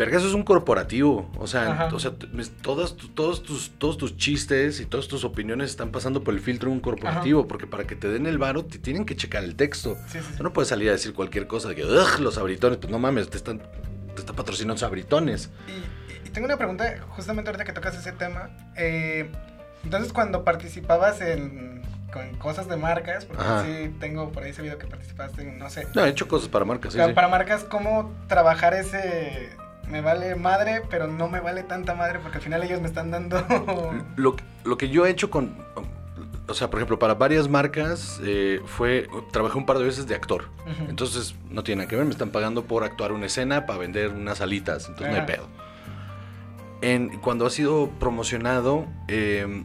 Verga, 0.00 0.16
eso 0.16 0.28
es 0.28 0.32
un 0.32 0.44
corporativo. 0.44 1.30
O 1.38 1.46
sea, 1.46 1.90
o 1.92 1.98
sea 1.98 2.12
todas, 2.62 2.96
todos, 2.96 3.42
tus, 3.42 3.72
todos 3.78 3.98
tus 3.98 4.16
chistes 4.16 4.80
y 4.80 4.86
todas 4.86 5.08
tus 5.08 5.24
opiniones 5.24 5.68
están 5.68 5.90
pasando 5.90 6.24
por 6.24 6.32
el 6.32 6.40
filtro 6.40 6.70
de 6.70 6.74
un 6.76 6.80
corporativo. 6.80 7.46
Porque 7.46 7.66
para 7.66 7.84
que 7.84 7.96
te 7.96 8.08
den 8.08 8.24
el 8.24 8.38
varo, 8.38 8.64
te 8.64 8.78
tienen 8.78 9.04
que 9.04 9.14
checar 9.14 9.44
el 9.44 9.56
texto. 9.56 9.98
Sí, 10.08 10.20
sí, 10.20 10.42
no 10.42 10.54
puedes 10.54 10.70
salir 10.70 10.88
a 10.88 10.92
decir 10.92 11.12
cualquier 11.12 11.46
cosa 11.46 11.68
de 11.68 11.74
que, 11.74 11.84
"Ugh, 11.84 12.18
los 12.20 12.36
sabritones, 12.36 12.78
pues 12.78 12.90
no 12.90 12.98
mames, 12.98 13.28
te 13.28 13.36
están, 13.36 13.58
te 13.58 14.20
está 14.20 14.32
patrocinando 14.32 14.78
sabritones. 14.78 15.50
Y, 15.68 16.28
y 16.28 16.30
tengo 16.30 16.46
una 16.46 16.56
pregunta, 16.56 16.98
justamente 17.10 17.50
ahorita 17.50 17.64
que 17.66 17.74
tocas 17.74 17.94
ese 17.94 18.12
tema. 18.12 18.48
Eh, 18.78 19.30
entonces, 19.84 20.14
cuando 20.14 20.44
participabas 20.44 21.20
en 21.20 21.82
con 22.10 22.36
cosas 22.38 22.68
de 22.68 22.78
marcas, 22.78 23.26
porque 23.26 23.42
Ajá. 23.42 23.64
sí 23.66 23.94
tengo 24.00 24.32
por 24.32 24.44
ahí 24.44 24.54
sabido 24.54 24.78
que 24.78 24.86
participaste 24.86 25.42
en, 25.42 25.58
no 25.58 25.68
sé, 25.68 25.86
No, 25.94 26.06
he 26.06 26.08
hecho 26.08 26.26
cosas 26.26 26.48
para 26.48 26.64
marcas, 26.64 26.94
sí, 26.94 26.98
para, 26.98 27.10
sí. 27.10 27.14
para 27.14 27.28
marcas, 27.28 27.64
¿cómo 27.64 28.14
trabajar 28.28 28.72
ese 28.72 29.50
me 29.90 30.00
vale 30.00 30.34
madre, 30.36 30.82
pero 30.88 31.06
no 31.08 31.28
me 31.28 31.40
vale 31.40 31.62
tanta 31.64 31.94
madre 31.94 32.18
porque 32.20 32.38
al 32.38 32.42
final 32.44 32.62
ellos 32.62 32.80
me 32.80 32.86
están 32.88 33.10
dando... 33.10 33.38
Lo, 34.16 34.36
que- 34.36 34.44
lo 34.64 34.76
que 34.78 34.88
yo 34.90 35.06
he 35.06 35.10
hecho 35.10 35.30
con. 35.30 35.54
O 36.48 36.54
sea, 36.54 36.68
por 36.68 36.80
ejemplo, 36.80 36.98
para 36.98 37.14
varias 37.14 37.48
marcas 37.48 38.20
eh, 38.24 38.60
fue. 38.66 39.08
Trabajé 39.32 39.56
un 39.56 39.66
par 39.66 39.78
de 39.78 39.84
veces 39.84 40.06
de 40.08 40.14
actor. 40.16 40.48
Entonces, 40.88 41.34
no 41.48 41.62
tiene 41.62 41.80
nada 41.82 41.88
que 41.88 41.96
ver. 41.96 42.04
Me 42.04 42.10
están 42.10 42.30
pagando 42.30 42.64
por 42.64 42.82
actuar 42.84 43.12
una 43.12 43.26
escena 43.26 43.66
para 43.66 43.78
vender 43.78 44.10
unas 44.10 44.40
alitas. 44.40 44.88
Entonces, 44.88 45.14
no 45.14 45.20
hay 45.20 45.26
pedo. 45.26 45.46
En, 46.82 47.18
cuando 47.20 47.46
ha 47.46 47.50
sido 47.50 47.88
promocionado, 48.00 48.86
eh, 49.08 49.64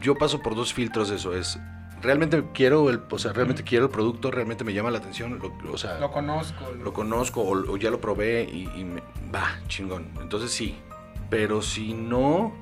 yo 0.00 0.14
paso 0.16 0.40
por 0.40 0.54
dos 0.54 0.72
filtros 0.72 1.10
eso. 1.10 1.34
Es. 1.34 1.58
Realmente 2.02 2.42
quiero 2.52 2.90
el, 2.90 3.00
o 3.10 3.18
sea, 3.18 3.32
realmente 3.32 3.62
quiero 3.62 3.84
el 3.86 3.90
producto, 3.90 4.30
realmente 4.30 4.64
me 4.64 4.72
llama 4.74 4.90
la 4.90 4.98
atención, 4.98 5.38
lo- 5.38 5.72
o 5.72 5.78
sea, 5.78 5.98
Lo 6.00 6.10
conozco. 6.10 6.64
lo 6.82 6.92
conozco 6.92 7.42
o, 7.42 7.72
o 7.72 7.76
ya 7.76 7.90
lo 7.90 8.00
probé 8.00 8.42
y, 8.42 8.68
y 8.76 8.84
me, 8.84 9.02
va, 9.34 9.58
chingón. 9.68 10.08
Entonces 10.20 10.50
sí. 10.50 10.76
Pero 11.30 11.62
si 11.62 11.94
no, 11.94 12.52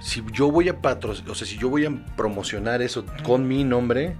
si 0.00 0.22
yo 0.32 0.50
voy 0.50 0.68
a 0.68 0.80
patrocinar, 0.80 1.30
o 1.30 1.34
sea, 1.34 1.46
si 1.46 1.56
yo 1.58 1.68
voy 1.70 1.86
a 1.86 2.06
promocionar 2.16 2.82
eso 2.82 3.04
con 3.24 3.48
mi 3.48 3.64
nombre, 3.64 4.14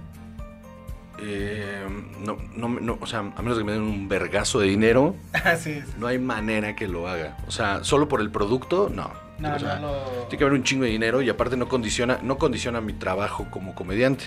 eh, 1.21 1.85
no, 2.25 2.37
no, 2.67 2.97
o 2.99 3.05
sea, 3.07 3.19
a 3.19 3.41
menos 3.41 3.57
que 3.57 3.63
me 3.63 3.71
den 3.71 3.81
un 3.83 4.09
vergazo 4.09 4.59
de 4.59 4.67
dinero, 4.67 5.15
sí, 5.57 5.75
sí. 5.81 5.93
no 5.97 6.07
hay 6.07 6.19
manera 6.19 6.75
que 6.75 6.87
lo 6.87 7.07
haga. 7.07 7.37
O 7.47 7.51
sea, 7.51 7.83
solo 7.83 8.07
por 8.09 8.19
el 8.21 8.31
producto, 8.31 8.89
no. 8.93 9.11
No, 9.39 9.55
o 9.55 9.59
sea, 9.59 9.79
no 9.79 9.87
lo... 9.87 10.01
tiene 10.27 10.37
que 10.37 10.43
haber 10.43 10.53
un 10.53 10.63
chingo 10.63 10.85
de 10.85 10.91
dinero 10.91 11.21
y 11.21 11.29
aparte 11.29 11.57
no 11.57 11.67
condiciona, 11.67 12.19
no 12.21 12.37
condiciona 12.37 12.81
mi 12.81 12.93
trabajo 12.93 13.47
como 13.51 13.75
comediante. 13.75 14.25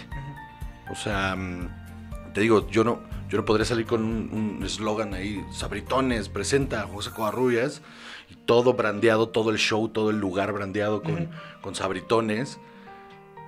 O 0.90 0.94
sea, 0.94 1.34
mm, 1.36 2.32
te 2.34 2.40
digo, 2.40 2.68
yo 2.68 2.84
no, 2.84 3.00
yo 3.28 3.38
no 3.38 3.44
podría 3.44 3.64
salir 3.64 3.86
con 3.86 4.02
un 4.02 4.62
eslogan 4.64 5.14
ahí, 5.14 5.44
Sabritones, 5.50 6.28
presenta 6.28 6.82
a 6.82 6.86
José 6.86 7.10
Covarrubias, 7.10 7.82
y 8.30 8.34
todo 8.34 8.74
brandeado, 8.74 9.28
todo 9.28 9.50
el 9.50 9.58
show, 9.58 9.88
todo 9.88 10.10
el 10.10 10.18
lugar 10.18 10.52
brandeado 10.52 11.02
con, 11.02 11.30
con 11.60 11.74
Sabritones. 11.74 12.58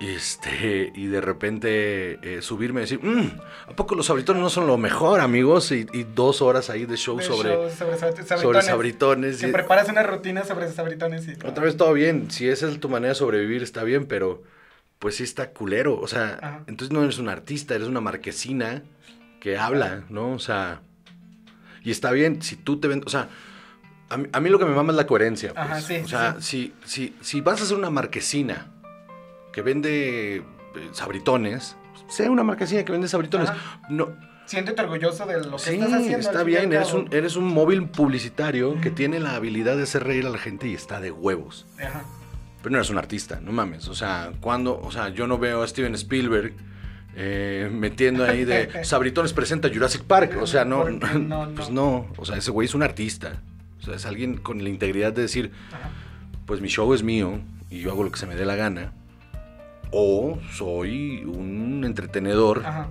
Y, 0.00 0.08
este, 0.08 0.90
y 0.94 1.08
de 1.08 1.20
repente 1.20 2.18
eh, 2.22 2.40
subirme 2.40 2.80
y 2.80 2.84
decir, 2.84 3.00
"Mm, 3.02 3.38
¿a 3.68 3.76
poco 3.76 3.94
los 3.94 4.06
sabritones 4.06 4.42
no 4.42 4.48
son 4.48 4.66
lo 4.66 4.78
mejor, 4.78 5.20
amigos? 5.20 5.70
Y, 5.72 5.86
y 5.92 6.04
dos 6.04 6.40
horas 6.40 6.70
ahí 6.70 6.86
de 6.86 6.96
show 6.96 7.18
De 7.18 7.24
sobre, 7.24 7.50
sobre, 7.70 7.96
sabri- 7.96 7.98
sabritones. 7.98 8.40
sobre 8.40 8.62
sabritones. 8.62 9.40
Que 9.40 9.48
y- 9.48 9.52
preparas 9.52 9.90
una 9.90 10.02
rutina 10.02 10.42
sobre 10.44 10.72
sabritones 10.72 11.28
y... 11.28 11.32
otra 11.46 11.64
vez 11.64 11.76
todo 11.76 11.92
bien, 11.92 12.30
si 12.30 12.48
esa 12.48 12.66
es 12.68 12.80
tu 12.80 12.88
manera 12.88 13.10
de 13.10 13.14
sobrevivir 13.16 13.62
está 13.62 13.84
bien, 13.84 14.06
pero 14.06 14.42
pues 14.98 15.16
sí 15.16 15.22
está 15.22 15.50
culero, 15.50 15.98
o 16.00 16.06
sea, 16.08 16.38
Ajá. 16.40 16.64
entonces 16.66 16.92
no 16.94 17.02
eres 17.04 17.18
un 17.18 17.28
artista, 17.28 17.74
eres 17.74 17.86
una 17.88 18.00
marquesina 18.00 18.82
que 19.40 19.58
habla, 19.58 20.04
¿no? 20.08 20.32
O 20.32 20.38
sea, 20.38 20.80
y 21.84 21.90
está 21.90 22.10
bien, 22.12 22.40
si 22.40 22.56
tú 22.56 22.80
te 22.80 22.88
ven, 22.88 23.02
o 23.04 23.10
sea, 23.10 23.28
a 24.08 24.16
mí, 24.16 24.28
a 24.32 24.40
mí 24.40 24.48
lo 24.48 24.58
que 24.58 24.64
me 24.64 24.74
mama 24.74 24.92
es 24.92 24.96
la 24.96 25.06
coherencia, 25.06 25.52
pues. 25.54 25.66
Ajá, 25.66 25.80
sí, 25.82 25.96
o 26.04 26.08
sea, 26.08 26.36
si, 26.40 26.72
si, 26.86 27.14
si 27.20 27.40
vas 27.42 27.60
a 27.60 27.66
ser 27.66 27.76
una 27.76 27.90
marquesina 27.90 28.66
que 29.52 29.62
vende 29.62 30.36
eh, 30.36 30.42
sabritones, 30.92 31.76
sea 32.08 32.30
una 32.30 32.42
marquesina 32.42 32.84
que 32.84 32.92
vende 32.92 33.08
sabritones, 33.08 33.50
Ajá. 33.50 33.80
no, 33.88 34.08
Siéntete 34.46 34.82
orgulloso 34.82 35.26
de 35.26 35.44
lo 35.44 35.52
que 35.52 35.62
Sí, 35.62 35.74
estás 35.74 35.92
haciendo. 35.92 36.18
está 36.18 36.42
bien, 36.42 36.72
eres 36.72 36.92
un, 36.92 37.08
eres 37.12 37.36
un 37.36 37.44
móvil 37.46 37.86
publicitario 37.88 38.80
que 38.80 38.90
tiene 38.90 39.20
la 39.20 39.36
habilidad 39.36 39.76
de 39.76 39.84
hacer 39.84 40.02
reír 40.02 40.26
a 40.26 40.30
la 40.30 40.38
gente 40.38 40.66
y 40.66 40.74
está 40.74 41.00
de 41.00 41.12
huevos. 41.12 41.66
Ajá. 41.78 42.02
Pero 42.60 42.72
no 42.72 42.78
eres 42.78 42.90
un 42.90 42.98
artista, 42.98 43.38
no 43.40 43.52
mames. 43.52 43.86
O 43.86 43.94
sea, 43.94 44.32
cuando, 44.40 44.80
o 44.80 44.90
sea, 44.90 45.10
yo 45.10 45.28
no 45.28 45.38
veo 45.38 45.62
a 45.62 45.68
Steven 45.68 45.94
Spielberg 45.94 46.52
eh, 47.14 47.70
metiendo 47.72 48.24
ahí 48.24 48.44
de 48.44 48.84
Sabritones 48.84 49.32
presenta 49.32 49.68
Jurassic 49.72 50.02
Park. 50.02 50.36
O 50.40 50.46
sea, 50.48 50.64
no, 50.64 50.78
Porque 50.82 50.98
no, 51.18 51.46
no. 51.46 51.54
pues 51.54 51.70
no. 51.70 52.08
O 52.16 52.24
sea, 52.24 52.36
ese 52.36 52.50
güey 52.50 52.66
es 52.66 52.74
un 52.74 52.82
artista. 52.82 53.40
O 53.80 53.84
sea, 53.84 53.94
es 53.94 54.04
alguien 54.04 54.36
con 54.36 54.64
la 54.64 54.68
integridad 54.68 55.12
de 55.12 55.22
decir, 55.22 55.52
Ajá. 55.68 55.90
pues 56.44 56.60
mi 56.60 56.66
show 56.68 56.92
es 56.92 57.04
mío 57.04 57.38
y 57.70 57.78
yo 57.80 57.92
hago 57.92 58.02
lo 58.02 58.10
que 58.10 58.18
se 58.18 58.26
me 58.26 58.34
dé 58.34 58.44
la 58.44 58.56
gana. 58.56 58.92
O 59.92 60.38
soy 60.52 61.24
un 61.24 61.82
entretenedor 61.84 62.62
Ajá. 62.64 62.88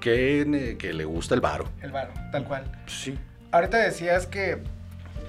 que, 0.00 0.76
que 0.78 0.92
le 0.92 1.04
gusta 1.04 1.34
el 1.34 1.40
varo. 1.40 1.64
El 1.80 1.90
varo, 1.92 2.12
tal 2.30 2.44
cual. 2.44 2.64
Sí. 2.86 3.18
Ahorita 3.50 3.78
decías 3.78 4.26
que 4.26 4.58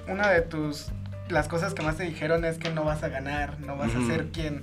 una 0.08 0.28
de 0.30 0.42
tus 0.42 0.90
las 1.28 1.48
cosas 1.48 1.72
que 1.74 1.82
más 1.82 1.96
te 1.96 2.04
dijeron 2.04 2.44
es 2.44 2.58
que 2.58 2.70
no 2.70 2.84
vas 2.84 3.02
a 3.02 3.08
ganar, 3.08 3.58
no 3.60 3.76
vas 3.76 3.94
a 3.94 4.06
ser 4.06 4.26
quien 4.30 4.62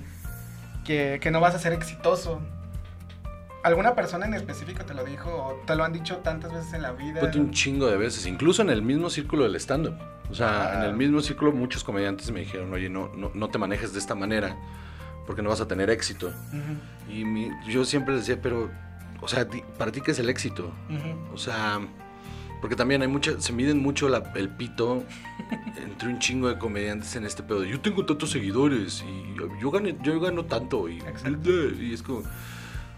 que, 0.86 1.20
que 1.22 1.32
no 1.32 1.40
vas 1.40 1.56
a 1.56 1.60
ser 1.60 1.74
exitoso. 1.74 2.40
¿Alguna 3.64 3.94
persona 3.94 4.26
en 4.26 4.34
específico 4.34 4.84
te 4.86 4.94
lo 4.96 5.04
dijo 5.04 5.30
o 5.30 5.54
te 5.68 5.76
lo 5.76 5.84
han 5.84 5.94
dicho 5.94 6.18
tantas 6.18 6.52
veces 6.52 6.74
en 6.74 6.82
la 6.82 6.92
vida? 6.94 7.20
Ponte 7.22 7.40
un 7.40 7.52
chingo 7.52 7.88
de 7.88 7.98
veces, 7.98 8.26
incluso 8.26 8.62
en 8.64 8.72
el 8.72 8.82
mismo 8.82 9.10
círculo 9.12 9.44
del 9.44 9.56
stand-up. 9.58 9.96
O 10.32 10.34
sea, 10.34 10.72
Ah. 10.72 10.76
en 10.80 10.90
el 10.90 10.94
mismo 10.96 11.22
círculo 11.22 11.52
muchos 11.52 11.84
comediantes 11.84 12.32
me 12.32 12.40
dijeron, 12.40 12.74
oye, 12.74 12.90
no, 12.90 13.10
no, 13.16 13.32
no 13.34 13.50
te 13.50 13.58
manejes 13.60 13.94
de 13.94 14.00
esta 14.00 14.16
manera 14.16 14.56
porque 15.26 15.42
no 15.42 15.50
vas 15.50 15.62
a 15.62 15.68
tener 15.68 15.90
éxito. 15.90 16.32
Y 17.10 17.26
mi- 17.26 17.52
yo 17.68 17.86
siempre 17.86 18.16
decía, 18.16 18.42
pero, 18.42 18.70
o 19.22 19.28
sea, 19.28 19.48
¿para 19.78 19.92
ti 19.92 20.02
qué 20.02 20.12
es 20.12 20.20
el 20.20 20.30
éxito? 20.30 20.72
O 21.34 21.38
sea, 21.38 21.80
porque 22.62 22.76
también 22.76 23.02
hay 23.02 23.08
mucha, 23.08 23.40
se 23.42 23.54
miden 23.54 23.80
mucho 23.80 24.08
la- 24.10 24.32
el 24.36 24.50
pito 24.50 25.04
entre 25.84 26.10
un 26.10 26.20
chingo 26.20 26.48
de 26.48 26.58
comediantes 26.58 27.16
en 27.16 27.26
este 27.26 27.44
pedo. 27.44 27.64
Yo 27.64 27.80
tengo 27.82 28.06
tantos 28.06 28.30
seguidores 28.32 29.04
y 29.08 29.36
yo 29.62 29.72
gano, 29.72 29.90
yo 30.04 30.20
gano 30.20 30.46
tanto 30.46 30.88
y, 30.90 31.02
y 31.80 31.94
es 31.94 32.04
como, 32.04 32.24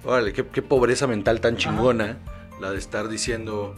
órale, 0.04 0.34
qué, 0.34 0.46
qué 0.46 0.62
pobreza 0.62 1.08
mental 1.08 1.40
tan 1.42 1.56
chingona 1.58 2.18
la 2.62 2.72
de 2.72 2.78
estar 2.78 3.08
diciendo, 3.10 3.74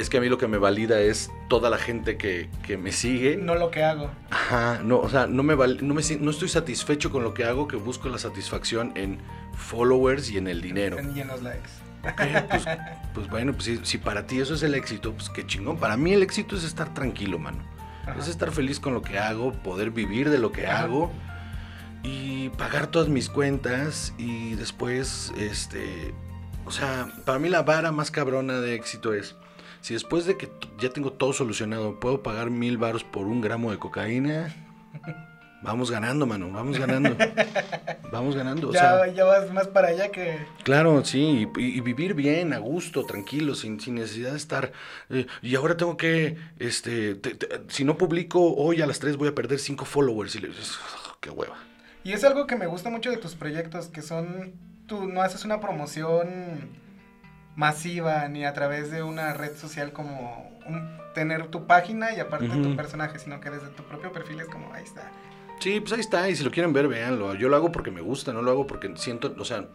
es 0.00 0.10
que 0.10 0.18
a 0.18 0.20
mí 0.20 0.28
lo 0.28 0.38
que 0.38 0.48
me 0.48 0.58
valida 0.58 1.00
es 1.00 1.30
toda 1.48 1.70
la 1.70 1.78
gente 1.78 2.16
que, 2.16 2.48
que 2.62 2.76
me 2.76 2.92
sigue. 2.92 3.36
No 3.36 3.54
lo 3.54 3.70
que 3.70 3.82
hago. 3.84 4.10
Ajá, 4.30 4.80
no, 4.82 4.98
o 4.98 5.08
sea, 5.08 5.26
no 5.26 5.42
me, 5.42 5.54
val- 5.54 5.78
no 5.86 5.94
me 5.94 6.02
no 6.20 6.30
estoy 6.30 6.48
satisfecho 6.48 7.10
con 7.10 7.22
lo 7.22 7.34
que 7.34 7.44
hago, 7.44 7.68
que 7.68 7.76
busco 7.76 8.08
la 8.08 8.18
satisfacción 8.18 8.92
en 8.96 9.18
followers 9.54 10.30
y 10.30 10.38
en 10.38 10.48
el 10.48 10.60
dinero. 10.62 10.96
Y 11.14 11.20
en 11.20 11.28
los 11.28 11.42
likes. 11.42 11.68
Eh, 12.18 12.42
pues, 12.48 12.64
pues 13.12 13.28
bueno, 13.28 13.52
pues 13.52 13.64
si, 13.64 13.80
si 13.82 13.98
para 13.98 14.26
ti 14.26 14.40
eso 14.40 14.54
es 14.54 14.62
el 14.62 14.74
éxito, 14.74 15.12
pues 15.12 15.28
qué 15.28 15.46
chingón. 15.46 15.76
Para 15.76 15.96
mí 15.96 16.12
el 16.14 16.22
éxito 16.22 16.56
es 16.56 16.64
estar 16.64 16.94
tranquilo, 16.94 17.38
mano. 17.38 17.58
Ajá. 18.06 18.16
Es 18.18 18.28
estar 18.28 18.50
feliz 18.52 18.80
con 18.80 18.94
lo 18.94 19.02
que 19.02 19.18
hago, 19.18 19.52
poder 19.52 19.90
vivir 19.90 20.30
de 20.30 20.38
lo 20.38 20.50
que 20.50 20.66
Ajá. 20.66 20.84
hago 20.84 21.12
y 22.02 22.48
pagar 22.50 22.86
todas 22.86 23.08
mis 23.10 23.28
cuentas 23.28 24.14
y 24.16 24.54
después, 24.54 25.32
este, 25.36 26.14
o 26.64 26.70
sea, 26.70 27.12
para 27.26 27.38
mí 27.38 27.50
la 27.50 27.62
vara 27.62 27.92
más 27.92 28.10
cabrona 28.10 28.54
de 28.60 28.74
éxito 28.74 29.12
es, 29.12 29.36
si 29.80 29.94
después 29.94 30.26
de 30.26 30.36
que 30.36 30.50
ya 30.78 30.90
tengo 30.90 31.12
todo 31.12 31.32
solucionado, 31.32 31.98
puedo 32.00 32.22
pagar 32.22 32.50
mil 32.50 32.78
varos 32.78 33.04
por 33.04 33.26
un 33.26 33.40
gramo 33.40 33.70
de 33.70 33.78
cocaína, 33.78 34.54
vamos 35.62 35.90
ganando, 35.90 36.26
mano, 36.26 36.50
vamos 36.50 36.78
ganando. 36.78 37.16
Vamos 38.12 38.34
ganando. 38.34 38.70
O 38.70 38.72
ya, 38.72 38.80
sea, 38.80 39.06
ya 39.14 39.22
vas 39.24 39.52
más 39.52 39.68
para 39.68 39.86
allá 39.86 40.10
que... 40.10 40.36
Claro, 40.64 41.04
sí, 41.04 41.46
y, 41.56 41.60
y 41.62 41.80
vivir 41.80 42.14
bien, 42.14 42.52
a 42.52 42.58
gusto, 42.58 43.04
tranquilo, 43.06 43.54
sin, 43.54 43.78
sin 43.78 43.94
necesidad 43.94 44.32
de 44.32 44.36
estar. 44.36 44.72
eh, 45.10 45.28
y 45.42 45.54
ahora 45.54 45.76
tengo 45.76 45.96
que, 45.96 46.36
este, 46.58 47.14
te- 47.14 47.36
te- 47.36 47.60
si 47.68 47.84
no 47.84 47.96
publico 47.96 48.52
hoy 48.56 48.82
a 48.82 48.86
las 48.88 48.98
3 48.98 49.16
voy 49.16 49.28
a 49.28 49.34
perder 49.36 49.60
5 49.60 49.84
followers. 49.84 50.34
Y 50.34 50.40
le 50.40 50.48
dices, 50.48 50.72
"Ugh, 50.76 51.16
qué 51.20 51.30
hueva. 51.30 51.54
Y 52.02 52.12
es 52.12 52.24
algo 52.24 52.48
que 52.48 52.56
me 52.56 52.66
gusta 52.66 52.90
mucho 52.90 53.12
de 53.12 53.16
tus 53.16 53.36
proyectos, 53.36 53.86
que 53.86 54.02
son, 54.02 54.54
tú 54.88 55.06
no 55.06 55.22
haces 55.22 55.44
una 55.44 55.60
promoción 55.60 56.68
masiva 57.56 58.28
ni 58.28 58.44
a 58.44 58.52
través 58.52 58.90
de 58.90 59.02
una 59.02 59.32
red 59.34 59.56
social 59.56 59.92
como 59.92 60.58
un- 60.66 60.98
tener 61.14 61.48
tu 61.48 61.66
página 61.66 62.14
y 62.14 62.20
aparte 62.20 62.46
tu 62.48 62.76
personaje, 62.76 63.18
sino 63.18 63.40
que 63.40 63.50
desde 63.50 63.68
tu 63.68 63.82
propio 63.82 64.12
perfil 64.12 64.40
es 64.40 64.46
como, 64.48 64.72
ahí 64.72 64.84
está. 64.84 65.10
Sí, 65.58 65.80
pues 65.80 65.92
ahí 65.92 66.00
está, 66.00 66.28
y 66.30 66.36
si 66.36 66.44
lo 66.44 66.50
quieren 66.50 66.72
ver, 66.72 66.88
véanlo. 66.88 67.34
Yo 67.34 67.48
lo 67.48 67.56
hago 67.56 67.72
porque 67.72 67.90
me 67.90 68.00
gusta, 68.00 68.32
no 68.32 68.40
lo 68.42 68.50
hago 68.52 68.66
porque 68.66 68.90
siento, 68.96 69.34
o 69.38 69.44
sea, 69.44 69.66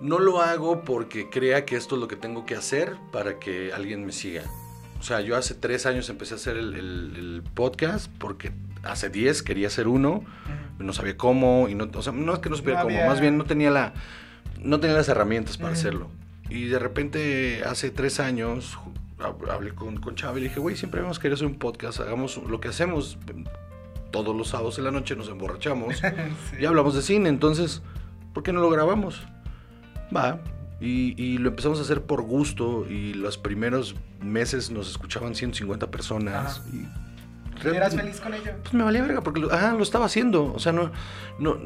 no 0.00 0.18
lo 0.18 0.40
hago 0.42 0.82
porque 0.82 1.28
crea 1.30 1.64
que 1.64 1.76
esto 1.76 1.94
es 1.94 2.00
lo 2.00 2.08
que 2.08 2.16
tengo 2.16 2.46
que 2.46 2.56
hacer 2.56 2.96
para 3.12 3.38
que 3.38 3.72
alguien 3.72 4.04
me 4.04 4.12
siga. 4.12 4.42
O 4.98 5.02
sea, 5.04 5.20
yo 5.20 5.36
hace 5.36 5.54
tres 5.54 5.84
años 5.86 6.08
empecé 6.08 6.34
a 6.34 6.36
hacer 6.38 6.56
el, 6.56 6.74
el- 6.74 7.16
el 7.16 7.42
podcast 7.54 8.10
porque 8.18 8.52
hace 8.82 9.10
diez 9.10 9.42
quería 9.42 9.66
hacer 9.68 9.86
uno, 9.86 10.24
no 10.78 10.92
sabía 10.92 11.16
cómo, 11.16 11.68
y 11.68 11.74
no, 11.74 11.88
o 11.94 12.02
sea, 12.02 12.12
no 12.12 12.32
es 12.34 12.40
que 12.40 12.48
no 12.50 12.56
supiera 12.56 12.80
No 12.80 12.84
cómo, 12.86 12.96
había- 12.96 13.08
más 13.08 13.20
bien 13.20 13.36
no 13.38 13.44
tenía, 13.44 13.70
la, 13.70 13.92
no 14.60 14.80
tenía 14.80 14.96
las 14.96 15.08
herramientas 15.08 15.58
para 15.58 15.74
hacerlo. 15.74 16.08
Y 16.52 16.66
de 16.66 16.78
repente, 16.78 17.62
hace 17.64 17.90
tres 17.90 18.20
años, 18.20 18.78
hablé 19.50 19.74
con, 19.74 19.96
con 19.98 20.14
Chava 20.14 20.38
y 20.38 20.42
le 20.42 20.48
dije, 20.48 20.60
güey, 20.60 20.76
siempre 20.76 21.00
hemos 21.00 21.18
querido 21.18 21.34
hacer 21.36 21.46
un 21.46 21.54
podcast, 21.54 22.00
hagamos 22.00 22.36
lo 22.48 22.60
que 22.60 22.68
hacemos 22.68 23.16
todos 24.10 24.36
los 24.36 24.48
sábados 24.48 24.76
en 24.78 24.84
la 24.84 24.90
noche, 24.90 25.16
nos 25.16 25.28
emborrachamos 25.28 25.96
Sí. 26.50 26.56
y 26.60 26.64
hablamos 26.66 26.94
de 26.94 27.02
cine, 27.02 27.28
entonces, 27.30 27.80
¿por 28.34 28.42
qué 28.42 28.52
no 28.52 28.60
lo 28.60 28.68
grabamos? 28.68 29.22
Va. 30.14 30.40
Y, 30.80 31.14
y 31.22 31.38
lo 31.38 31.50
empezamos 31.50 31.78
a 31.78 31.82
hacer 31.82 32.02
por 32.02 32.22
gusto 32.22 32.86
y 32.90 33.14
los 33.14 33.38
primeros 33.38 33.94
meses 34.20 34.70
nos 34.70 34.90
escuchaban 34.90 35.34
150 35.34 35.90
personas. 35.90 36.58
Ajá. 36.58 36.68
Y 36.72 36.76
¿Y 36.76 37.62
realmente- 37.62 37.76
eras 37.76 37.94
feliz 37.96 38.20
con 38.20 38.34
ello? 38.34 38.52
pues 38.62 38.74
me 38.74 38.82
valía 38.82 39.00
verga 39.02 39.22
porque 39.22 39.40
lo, 39.40 39.52
ah, 39.52 39.74
lo 39.76 39.82
estaba 39.82 40.06
haciendo. 40.06 40.52
O 40.52 40.58
sea, 40.58 40.72
no, 40.72 40.90
no, 41.38 41.56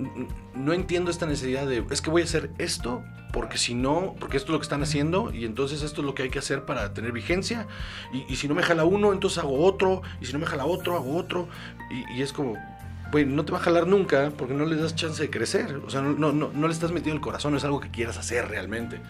no 0.54 0.72
entiendo 0.74 1.10
esta 1.10 1.24
necesidad 1.26 1.66
de, 1.66 1.84
es 1.90 2.02
que 2.02 2.10
voy 2.10 2.20
a 2.22 2.24
hacer 2.26 2.50
esto 2.58 3.02
porque 3.36 3.58
si 3.58 3.74
no, 3.74 4.16
porque 4.18 4.38
esto 4.38 4.46
es 4.46 4.52
lo 4.54 4.58
que 4.60 4.62
están 4.62 4.82
haciendo 4.82 5.30
y 5.30 5.44
entonces 5.44 5.82
esto 5.82 6.00
es 6.00 6.06
lo 6.06 6.14
que 6.14 6.22
hay 6.22 6.30
que 6.30 6.38
hacer 6.38 6.64
para 6.64 6.94
tener 6.94 7.12
vigencia. 7.12 7.66
Y, 8.10 8.24
y 8.32 8.36
si 8.36 8.48
no 8.48 8.54
me 8.54 8.62
jala 8.62 8.84
uno, 8.84 9.12
entonces 9.12 9.36
hago 9.40 9.62
otro. 9.62 10.00
Y 10.22 10.24
si 10.24 10.32
no 10.32 10.38
me 10.38 10.46
jala 10.46 10.64
otro, 10.64 10.96
hago 10.96 11.14
otro. 11.14 11.46
Y, 11.90 12.14
y 12.14 12.22
es 12.22 12.32
como, 12.32 12.54
güey, 13.12 13.26
no 13.26 13.44
te 13.44 13.52
va 13.52 13.58
a 13.58 13.60
jalar 13.60 13.88
nunca 13.88 14.32
porque 14.38 14.54
no 14.54 14.64
le 14.64 14.76
das 14.76 14.94
chance 14.94 15.22
de 15.22 15.28
crecer. 15.28 15.82
O 15.86 15.90
sea, 15.90 16.00
no, 16.00 16.12
no, 16.12 16.32
no, 16.32 16.50
no 16.50 16.66
le 16.66 16.72
estás 16.72 16.92
metiendo 16.92 17.16
el 17.16 17.20
corazón, 17.20 17.54
es 17.54 17.64
algo 17.64 17.78
que 17.78 17.90
quieras 17.90 18.16
hacer 18.16 18.48
realmente. 18.48 19.02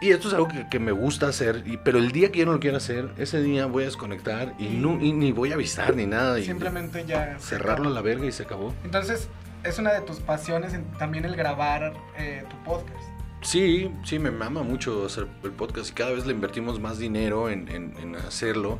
Y 0.00 0.10
esto 0.10 0.28
es 0.28 0.34
algo 0.34 0.46
que, 0.46 0.68
que 0.68 0.78
me 0.78 0.92
gusta 0.92 1.26
hacer, 1.26 1.64
y, 1.66 1.78
pero 1.78 1.98
el 1.98 2.12
día 2.12 2.30
que 2.30 2.38
yo 2.38 2.46
no 2.46 2.52
lo 2.52 2.60
quiera 2.60 2.76
hacer, 2.76 3.10
ese 3.18 3.42
día 3.42 3.66
voy 3.66 3.82
a 3.82 3.86
desconectar 3.86 4.54
y, 4.56 4.68
no, 4.68 5.00
y 5.00 5.12
ni 5.12 5.32
voy 5.32 5.50
a 5.50 5.54
avisar 5.54 5.96
ni 5.96 6.06
nada. 6.06 6.38
Y 6.38 6.44
Simplemente 6.44 7.04
ya... 7.06 7.40
cerrarlo 7.40 7.88
a 7.88 7.92
la 7.92 8.02
verga 8.02 8.24
y 8.24 8.30
se 8.30 8.44
acabó. 8.44 8.72
Entonces, 8.84 9.28
es 9.66 9.78
una 9.78 9.92
de 9.92 10.00
tus 10.02 10.20
pasiones 10.20 10.74
también 10.98 11.24
el 11.24 11.34
grabar 11.34 11.92
eh, 12.16 12.44
tu 12.48 12.56
podcast. 12.62 13.15
Sí, 13.46 13.92
sí, 14.04 14.18
me 14.18 14.30
mama 14.32 14.62
mucho 14.64 15.06
hacer 15.06 15.28
el 15.44 15.52
podcast 15.52 15.90
y 15.90 15.92
cada 15.92 16.10
vez 16.10 16.26
le 16.26 16.32
invertimos 16.32 16.80
más 16.80 16.98
dinero 16.98 17.48
en, 17.48 17.68
en- 17.68 17.96
en 17.98 18.16
hacerlo. 18.16 18.78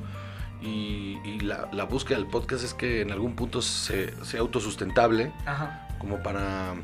Y, 0.61 1.19
y 1.25 1.41
la, 1.41 1.69
la 1.73 1.85
búsqueda 1.85 2.19
del 2.19 2.27
podcast 2.27 2.65
es 2.65 2.75
que 2.75 3.01
en 3.03 3.13
algún 3.13 3.37
punto 3.37 3.63
se- 3.63 4.13
sea 4.25 4.41
autosustentable, 4.41 5.33
Ajá. 5.45 5.87
como 6.01 6.21
para, 6.23 6.75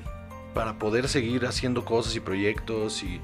para 0.55 0.79
poder 0.79 1.09
seguir 1.09 1.45
haciendo 1.47 1.85
cosas 1.85 2.14
y 2.14 2.21
proyectos 2.21 3.03
y, 3.03 3.21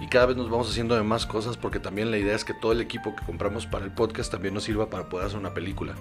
y 0.00 0.06
cada 0.06 0.26
vez 0.26 0.36
nos 0.36 0.48
vamos 0.48 0.70
haciendo 0.70 0.94
de 0.94 1.02
más 1.02 1.26
cosas 1.26 1.56
porque 1.56 1.80
también 1.80 2.10
la 2.12 2.18
idea 2.18 2.36
es 2.36 2.44
que 2.44 2.54
todo 2.54 2.70
el 2.72 2.80
equipo 2.80 3.16
que 3.16 3.24
compramos 3.24 3.66
para 3.66 3.84
el 3.84 3.90
podcast 3.90 4.30
también 4.30 4.54
nos 4.54 4.62
sirva 4.64 4.88
para 4.90 5.08
poder 5.08 5.26
hacer 5.26 5.38
una 5.40 5.54
película. 5.54 5.94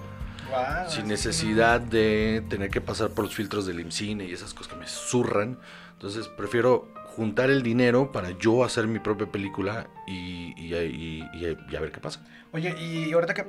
Guau, 0.50 0.90
sin 0.90 1.04
sí. 1.04 1.08
necesidad 1.08 1.82
de 1.82 2.44
tener 2.48 2.70
que 2.70 2.80
pasar 2.82 3.10
por 3.10 3.26
los 3.26 3.34
filtros 3.34 3.66
del 3.66 3.80
IMCINE 3.80 4.26
y 4.26 4.34
esas 4.34 4.54
cosas 4.54 4.74
que 4.74 4.80
me 4.80 4.88
zurran. 4.88 5.58
Entonces 5.94 6.28
prefiero 6.28 6.88
juntar 7.18 7.50
el 7.50 7.64
dinero 7.64 8.12
para 8.14 8.30
yo 8.32 8.64
hacer 8.64 8.88
mi 8.88 9.00
propia 9.00 9.28
película 9.30 9.88
y, 10.08 10.54
y- 10.56 10.74
y- 10.76 11.24
y- 11.34 11.58
y 11.70 11.76
a 11.76 11.80
ver 11.82 11.92
qué 11.92 12.00
pasa. 12.00 12.24
Oye, 12.54 12.74
y 12.80 13.12
ahorita 13.12 13.34
que 13.34 13.46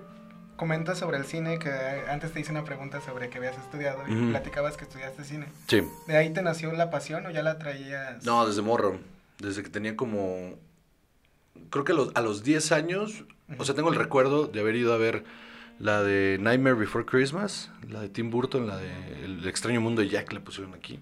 comentas 0.57 0.99
sobre 0.99 1.19
el 1.19 1.25
cine, 1.25 1.59
que 1.61 1.71
antes 2.11 2.33
te 2.33 2.41
hice 2.41 2.51
una 2.51 2.65
pregunta 2.65 3.01
sobre 3.03 3.29
que 3.29 3.39
habías 3.39 3.57
estudiado 3.59 4.03
y 4.09 4.31
platicabas 4.31 4.77
que 4.77 4.85
estudiaste 4.85 5.23
cine. 5.23 5.47
Sí. 5.69 5.83
¿De 6.09 6.17
ahí 6.17 6.31
te 6.33 6.43
nació 6.43 6.73
la 6.73 6.91
pasión 6.91 7.27
o 7.27 7.31
ya 7.31 7.43
la 7.43 7.59
traías? 7.59 8.25
No, 8.25 8.45
desde 8.47 8.63
morro. 8.63 8.99
Desde 9.39 9.63
que 9.63 9.69
tenía 9.69 9.95
como... 9.97 10.57
Creo 11.71 11.85
que 11.85 11.93
a 11.93 11.95
los, 11.95 12.11
a 12.17 12.21
los 12.23 12.43
10 12.43 12.73
años, 12.73 13.25
o 13.59 13.65
sea, 13.65 13.75
tengo 13.75 13.91
el 13.91 13.97
recuerdo 13.97 14.47
de 14.47 14.59
haber 14.61 14.75
ido 14.77 14.93
a 14.95 14.97
ver 14.97 15.25
la 15.79 16.03
de 16.03 16.39
Nightmare 16.41 16.75
Before 16.75 17.05
Christmas, 17.05 17.71
la 17.89 18.01
de 18.01 18.09
Tim 18.09 18.31
Burton, 18.31 18.67
la 18.67 18.79
de 18.79 18.91
El 19.25 19.47
extraño 19.47 19.81
mundo 19.81 20.01
de 20.03 20.09
Jack, 20.09 20.33
le 20.33 20.41
pusieron 20.41 20.75
aquí. 20.75 20.99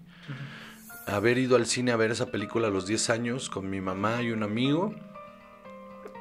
Haber 1.06 1.38
ido 1.38 1.56
al 1.56 1.66
cine 1.66 1.92
a 1.92 1.96
ver 1.96 2.10
esa 2.10 2.26
película 2.26 2.66
a 2.68 2.70
los 2.70 2.86
10 2.86 3.10
años 3.10 3.48
con 3.48 3.70
mi 3.70 3.80
mamá 3.80 4.22
y 4.22 4.30
un 4.32 4.42
amigo. 4.42 4.94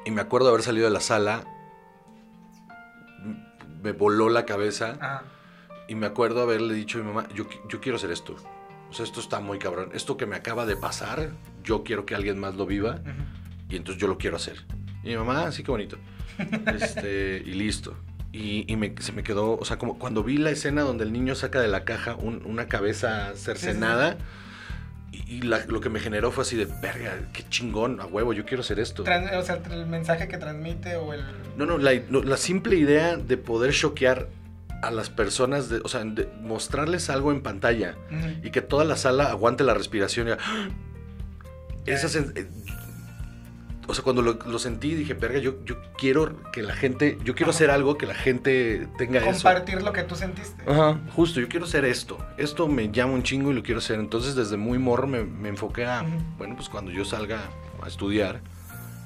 Y 0.04 0.10
me 0.12 0.20
acuerdo 0.20 0.48
haber 0.48 0.62
salido 0.62 0.86
de 0.86 0.92
la 0.92 1.00
sala. 1.00 1.44
Me 3.82 3.92
voló 3.92 4.28
la 4.28 4.44
cabeza. 4.46 4.96
Ajá. 5.00 5.22
Y 5.88 5.94
me 5.94 6.06
acuerdo 6.06 6.42
haberle 6.42 6.74
dicho 6.74 6.98
a 6.98 7.02
mi 7.02 7.06
mamá, 7.08 7.28
yo, 7.34 7.46
yo 7.68 7.80
quiero 7.80 7.96
hacer 7.96 8.10
esto. 8.10 8.36
O 8.90 8.92
sea, 8.92 9.04
esto 9.04 9.20
está 9.20 9.40
muy 9.40 9.58
cabrón. 9.58 9.90
Esto 9.92 10.16
que 10.16 10.26
me 10.26 10.36
acaba 10.36 10.66
de 10.66 10.76
pasar, 10.76 11.30
yo 11.64 11.82
quiero 11.84 12.06
que 12.06 12.14
alguien 12.14 12.38
más 12.38 12.54
lo 12.56 12.66
viva. 12.66 13.00
Ujú. 13.02 13.10
Y 13.70 13.76
entonces 13.76 14.00
yo 14.00 14.08
lo 14.08 14.18
quiero 14.18 14.36
hacer. 14.36 14.64
Y 15.02 15.08
mi 15.10 15.16
mamá, 15.16 15.50
sí, 15.52 15.62
qué 15.62 15.70
bonito. 15.70 15.96
Este, 16.74 17.42
y 17.44 17.52
listo. 17.54 17.96
Y, 18.32 18.70
y 18.70 18.76
me- 18.76 18.94
se 19.00 19.12
me 19.12 19.22
quedó, 19.22 19.56
o 19.56 19.64
sea, 19.64 19.78
como 19.78 19.98
cuando 19.98 20.22
vi 20.22 20.36
la 20.36 20.50
escena 20.50 20.82
donde 20.82 21.04
el 21.04 21.12
niño 21.12 21.34
saca 21.34 21.60
de 21.60 21.68
la 21.68 21.84
caja 21.84 22.14
un- 22.16 22.42
una 22.44 22.66
cabeza 22.68 23.32
cercenada. 23.36 24.12
Y, 24.14 24.18
y 25.26 25.42
la- 25.42 25.64
lo 25.66 25.80
que 25.80 25.88
me 25.88 26.00
generó 26.00 26.30
fue 26.30 26.42
así 26.42 26.56
de, 26.56 26.66
verga, 26.66 27.12
qué 27.32 27.44
chingón, 27.48 28.00
a 28.00 28.06
huevo, 28.06 28.32
yo 28.32 28.44
quiero 28.44 28.62
hacer 28.62 28.80
esto. 28.80 29.02
O 29.02 29.42
sea, 29.42 29.60
el 29.70 29.86
mensaje 29.86 30.28
que 30.28 30.38
transmite 30.38 30.96
o 30.96 31.12
el... 31.12 31.22
No, 31.56 31.66
no, 31.66 31.78
la, 31.78 32.36
simple 32.36 32.76
idea 32.76 33.16
de 33.16 33.36
poder 33.36 33.72
choquear 33.72 34.28
a 34.82 34.90
las 34.90 35.10
personas, 35.10 35.68
de, 35.68 35.80
o 35.82 35.88
sea, 35.88 36.04
de 36.04 36.28
mostrarles 36.42 37.08
algo 37.10 37.32
en 37.32 37.42
pantalla 37.42 37.96
y 38.42 38.50
que 38.50 38.60
toda 38.60 38.84
la 38.84 38.96
sala 38.96 39.30
aguante 39.30 39.64
la 39.64 39.74
respiración. 39.74 40.28
Y, 40.28 40.30
¡ah! 40.32 40.68
esa 41.86 42.18
eh, 42.18 42.48
o 43.88 43.94
sea, 43.94 44.02
cuando 44.02 44.22
lo, 44.22 44.38
lo 44.46 44.58
sentí 44.58 44.94
dije, 44.94 45.14
verga, 45.14 45.38
yo, 45.38 45.64
yo 45.64 45.76
quiero 45.96 46.42
que 46.52 46.62
la 46.62 46.74
gente, 46.74 47.18
yo 47.24 47.34
quiero 47.34 47.50
Ajá. 47.50 47.56
hacer 47.56 47.70
algo 47.70 47.96
que 47.96 48.06
la 48.06 48.14
gente 48.14 48.88
tenga 48.98 49.20
eso. 49.20 49.30
Compartir 49.32 49.82
lo 49.82 49.92
que 49.92 50.02
tú 50.02 50.14
sentiste. 50.16 50.62
Ajá, 50.70 50.98
justo, 51.14 51.40
yo 51.40 51.48
quiero 51.48 51.66
hacer 51.66 51.84
esto. 51.84 52.18
Esto 52.36 52.68
me 52.68 52.90
llama 52.90 53.12
un 53.12 53.22
chingo 53.22 53.50
y 53.50 53.54
lo 53.54 53.62
quiero 53.62 53.78
hacer. 53.78 53.98
Entonces, 54.00 54.34
desde 54.34 54.56
muy 54.56 54.78
morro 54.78 55.06
me, 55.06 55.24
me 55.24 55.48
enfoqué 55.48 55.86
a, 55.86 56.04
bueno, 56.38 56.56
pues 56.56 56.68
cuando 56.68 56.90
yo 56.90 57.04
salga 57.04 57.40
a 57.82 57.86
estudiar, 57.86 58.40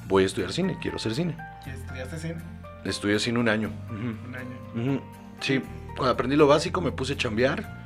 voy 0.09 0.23
a 0.23 0.27
estudiar 0.27 0.53
cine, 0.53 0.79
quiero 0.81 0.97
hacer 0.97 1.15
cine. 1.15 1.37
Y 1.67 1.71
estudiaste 1.71 2.19
cine 2.19 2.37
Estudié 2.85 3.19
cine 3.19 3.39
un 3.39 3.49
año. 3.49 3.71
Un 3.91 4.35
año. 4.35 5.03
Sí, 5.41 5.61
cuando 5.97 6.13
aprendí 6.13 6.37
lo 6.37 6.47
básico 6.47 6.81
me 6.81 6.93
puse 6.93 7.13
a 7.13 7.17
chambear 7.17 7.79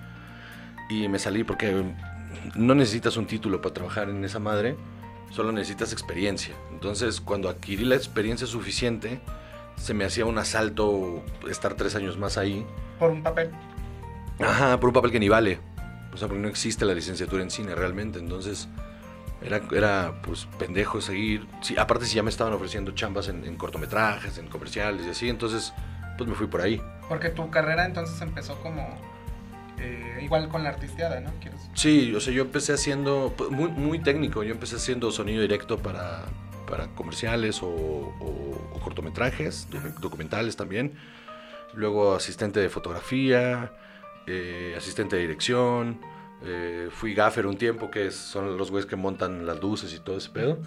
y 0.88 1.08
me 1.08 1.18
salí 1.18 1.42
porque 1.44 1.84
no 2.54 2.74
necesitas 2.74 3.16
un 3.16 3.26
título 3.26 3.60
para 3.60 3.74
trabajar 3.74 4.08
en 4.10 4.24
esa 4.24 4.38
madre, 4.38 4.76
solo 5.30 5.52
necesitas 5.52 5.92
experiencia. 5.92 6.54
Entonces, 6.70 7.20
cuando 7.20 7.48
adquirí 7.48 7.84
la 7.84 7.96
experiencia 7.96 8.46
suficiente, 8.46 9.20
se 9.76 9.94
me 9.94 10.04
hacía 10.04 10.26
un 10.26 10.38
asalto 10.38 11.22
estar 11.50 11.74
tres 11.74 11.94
años 11.94 12.18
más 12.18 12.38
ahí. 12.38 12.66
Por 12.98 13.10
un 13.10 13.22
papel. 13.22 13.50
Ajá, 14.40 14.78
por 14.78 14.88
un 14.88 14.94
papel 14.94 15.10
que 15.10 15.20
ni 15.20 15.28
vale. 15.28 15.58
O 16.12 16.16
sea, 16.16 16.28
porque 16.28 16.42
no 16.42 16.48
existe 16.48 16.84
la 16.84 16.94
licenciatura 16.94 17.42
en 17.42 17.50
cine 17.50 17.74
realmente. 17.74 18.18
Entonces, 18.18 18.68
era, 19.42 19.60
era 19.72 20.20
pues 20.22 20.46
pendejo 20.58 21.00
seguir. 21.00 21.46
Sí, 21.60 21.76
aparte, 21.76 22.06
si 22.06 22.16
ya 22.16 22.22
me 22.22 22.30
estaban 22.30 22.52
ofreciendo 22.52 22.92
chambas 22.92 23.28
en, 23.28 23.44
en 23.44 23.56
cortometrajes, 23.56 24.38
en 24.38 24.48
comerciales 24.48 25.06
y 25.06 25.10
así, 25.10 25.28
entonces, 25.28 25.72
pues 26.16 26.28
me 26.28 26.34
fui 26.34 26.46
por 26.46 26.60
ahí. 26.60 26.80
Porque 27.08 27.28
tu 27.30 27.50
carrera 27.50 27.84
entonces 27.84 28.20
empezó 28.20 28.54
como... 28.62 29.13
eh, 29.84 30.20
igual 30.22 30.48
con 30.48 30.62
la 30.62 30.70
artisteada, 30.70 31.20
¿no? 31.20 31.30
Quieres... 31.40 31.60
Sí, 31.74 32.14
o 32.14 32.20
sea, 32.20 32.32
yo 32.32 32.42
empecé 32.42 32.72
haciendo, 32.72 33.34
pues, 33.36 33.50
muy, 33.50 33.70
muy 33.70 33.98
técnico, 34.00 34.42
yo 34.42 34.52
empecé 34.52 34.76
haciendo 34.76 35.10
sonido 35.10 35.42
directo 35.42 35.78
para, 35.78 36.24
para 36.68 36.88
comerciales 36.94 37.62
o, 37.62 37.68
o- 37.68 38.70
o 38.74 38.80
cortometrajes, 38.80 39.68
docu- 39.70 39.94
documentales 40.00 40.56
también. 40.56 40.94
Luego 41.74 42.14
asistente 42.14 42.60
de 42.60 42.68
fotografía, 42.68 43.72
eh, 44.26 44.74
asistente 44.76 45.16
de 45.16 45.22
dirección. 45.22 46.00
eh, 46.46 46.88
fui 46.90 47.14
gaffer 47.14 47.46
un 47.46 47.56
tiempo, 47.56 47.90
que 47.90 48.10
son 48.10 48.56
los 48.58 48.70
güeyes 48.70 48.86
que 48.86 48.96
montan 48.96 49.46
las 49.46 49.60
luces 49.62 49.94
y 49.94 49.98
todo 50.00 50.16
ese 50.18 50.30
pedo. 50.30 50.58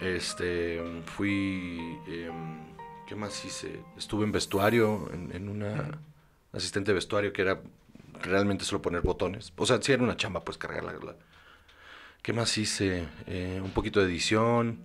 Este, 0.00 0.80
fui, 1.04 1.78
em, 2.08 2.58
¿qué 3.06 3.14
más 3.14 3.44
hice? 3.44 3.80
Estuve 3.98 4.24
en 4.24 4.32
vestuario, 4.32 5.10
en, 5.12 5.30
en 5.34 5.48
una 5.48 6.00
asistente 6.52 6.90
de 6.92 6.94
vestuario 6.94 7.32
que 7.32 7.42
era 7.42 7.60
realmente 8.22 8.64
solo 8.64 8.82
poner 8.82 9.02
botones. 9.02 9.52
O 9.56 9.66
sea, 9.66 9.80
sí 9.82 9.92
era 9.92 10.02
una 10.02 10.16
chamba, 10.16 10.44
pues 10.44 10.56
cargar 10.58 10.84
la... 10.84 10.92
la- 10.92 11.16
¿Qué 12.22 12.32
más 12.34 12.56
hice? 12.58 13.06
Eh, 13.26 13.60
un 13.64 13.70
poquito 13.70 14.00
de 14.00 14.06
edición 14.06 14.78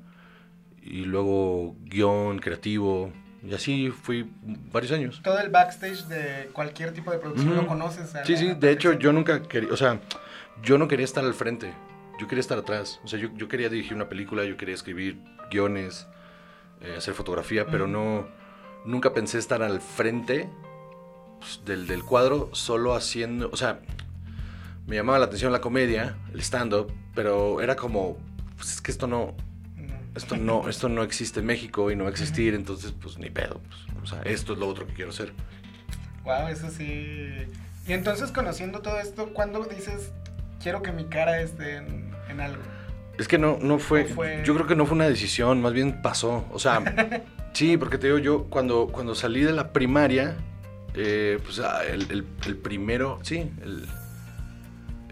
y 0.82 1.04
luego 1.04 1.76
guion 1.84 2.40
creativo. 2.40 3.12
Y 3.44 3.54
así 3.54 3.90
fui 3.92 4.32
varios 4.72 4.92
años. 4.94 5.22
Todo 5.24 5.40
el 5.40 5.50
backstage 5.50 6.06
de 6.06 6.50
cualquier 6.54 6.94
tipo 6.94 7.12
de 7.12 7.18
producción 7.20 7.56
lo 7.56 7.68
conoces. 7.68 8.10
Sí, 8.26 8.32
la 8.34 8.38
sí, 8.40 8.54
de 8.58 8.72
hecho 8.72 8.94
yo 8.94 9.12
nunca 9.12 9.44
quería, 9.44 9.72
o 9.72 9.78
sea, 9.78 10.00
yo 10.64 10.78
no 10.78 10.88
quería 10.88 11.04
estar 11.04 11.24
al 11.26 11.34
frente, 11.34 11.74
yo 12.20 12.28
quería 12.28 12.40
estar 12.40 12.58
atrás. 12.58 13.02
O 13.04 13.08
sea, 13.08 13.20
yo, 13.20 13.30
yo 13.36 13.48
quería 13.50 13.68
dirigir 13.70 13.94
una 13.96 14.08
película, 14.10 14.46
yo 14.46 14.56
quería 14.58 14.74
escribir 14.74 15.20
guiones, 15.52 16.08
eh, 16.82 16.96
hacer 16.98 17.14
fotografía, 17.14 17.68
pero 17.68 17.86
no, 17.86 18.28
nunca 18.86 19.14
pensé 19.14 19.38
estar 19.40 19.62
al 19.62 19.82
frente 19.82 20.50
pues, 21.40 21.62
del, 21.66 21.88
del 21.88 22.04
cuadro 22.04 22.50
solo 22.54 22.94
haciendo, 22.96 23.50
o 23.52 23.58
sea, 23.58 23.80
me 24.88 24.96
llamaba 24.96 25.20
la 25.20 25.26
atención 25.26 25.52
la 25.52 25.62
comedia, 25.62 26.16
el 26.34 26.40
stand-up, 26.42 26.92
pero 27.14 27.62
era 27.62 27.76
como, 27.76 28.18
pues 28.58 28.74
es 28.74 28.82
que 28.82 28.92
esto 28.92 29.08
no, 29.08 29.34
esto 30.16 30.38
no, 30.38 30.70
esto 30.70 30.90
no 30.90 31.04
existe 31.04 31.40
en 31.40 31.46
México 31.48 31.92
y 31.92 31.96
no 31.96 32.04
va 32.04 32.10
a 32.10 32.12
existir, 32.12 32.54
entonces 32.54 32.92
pues 32.92 33.18
ni 33.18 33.30
pedo. 33.30 33.62
pues, 33.96 34.04
o 34.04 34.06
sea, 34.16 34.22
esto 34.24 34.54
es 34.54 34.60
lo 34.60 34.68
otro 34.68 34.86
que 34.88 34.94
quiero 34.94 35.12
hacer. 35.12 35.34
Wow, 36.24 36.48
eso 36.48 36.70
sí. 36.72 37.44
Y 37.88 37.94
entonces, 37.94 38.32
conociendo 38.32 38.80
todo 38.80 39.00
esto, 39.00 39.28
¿cuándo 39.34 39.64
dices, 39.66 40.12
quiero 40.62 40.82
que 40.82 40.92
mi 40.92 41.06
cara 41.06 41.40
esté 41.40 41.76
en, 41.78 42.12
en 42.30 42.40
algo? 42.42 42.62
Es 43.20 43.28
que 43.28 43.38
no, 43.38 43.60
no 43.62 43.78
fue, 43.80 44.06
fue- 44.06 44.42
Yo 44.44 44.56
creo 44.56 44.66
que 44.66 44.76
no 44.76 44.86
fue 44.88 44.96
una 44.96 45.08
decisión, 45.08 45.62
más 45.62 45.72
bien 45.74 46.02
pasó. 46.02 46.46
O 46.52 46.58
sea, 46.58 47.24
sí, 47.54 47.78
porque 47.78 48.00
te 48.00 48.08
digo, 48.08 48.18
yo 48.18 48.46
cuando, 48.46 48.88
cuando 48.88 49.14
salí 49.14 49.42
de 49.42 49.54
la 49.54 49.72
primaria, 49.72 50.36
eh, 50.96 51.40
pues 51.44 51.60
ah, 51.60 51.82
el, 51.86 52.10
el- 52.12 52.26
el 52.46 52.58
primero, 52.58 53.20
sí, 53.24 53.50
el, 53.62 53.86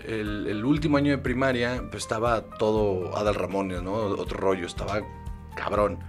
el, 0.08 0.48
el 0.48 0.66
último 0.66 0.98
año 0.98 1.12
de 1.12 1.18
primaria, 1.18 1.84
pues 1.92 2.04
estaba 2.04 2.42
todo 2.42 3.16
Adal 3.18 3.36
Ramones, 3.36 3.82
¿no? 3.84 3.94
Otro 3.94 4.38
rollo, 4.40 4.66
estaba 4.66 5.02
cabrón. 5.56 6.00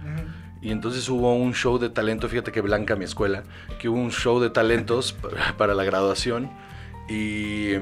Y 0.61 0.71
entonces 0.71 1.07
hubo 1.09 1.35
un 1.35 1.53
show 1.53 1.77
de 1.77 1.89
talento, 1.89 2.27
fíjate 2.27 2.51
que 2.51 2.61
Blanca, 2.61 2.95
mi 2.95 3.05
escuela, 3.05 3.43
que 3.79 3.87
hubo 3.87 3.97
un 3.99 4.11
show 4.11 4.39
de 4.39 4.49
talentos 4.49 5.13
pa- 5.21 5.29
para 5.57 5.75
la 5.75 5.83
graduación 5.83 6.49
y, 7.07 7.73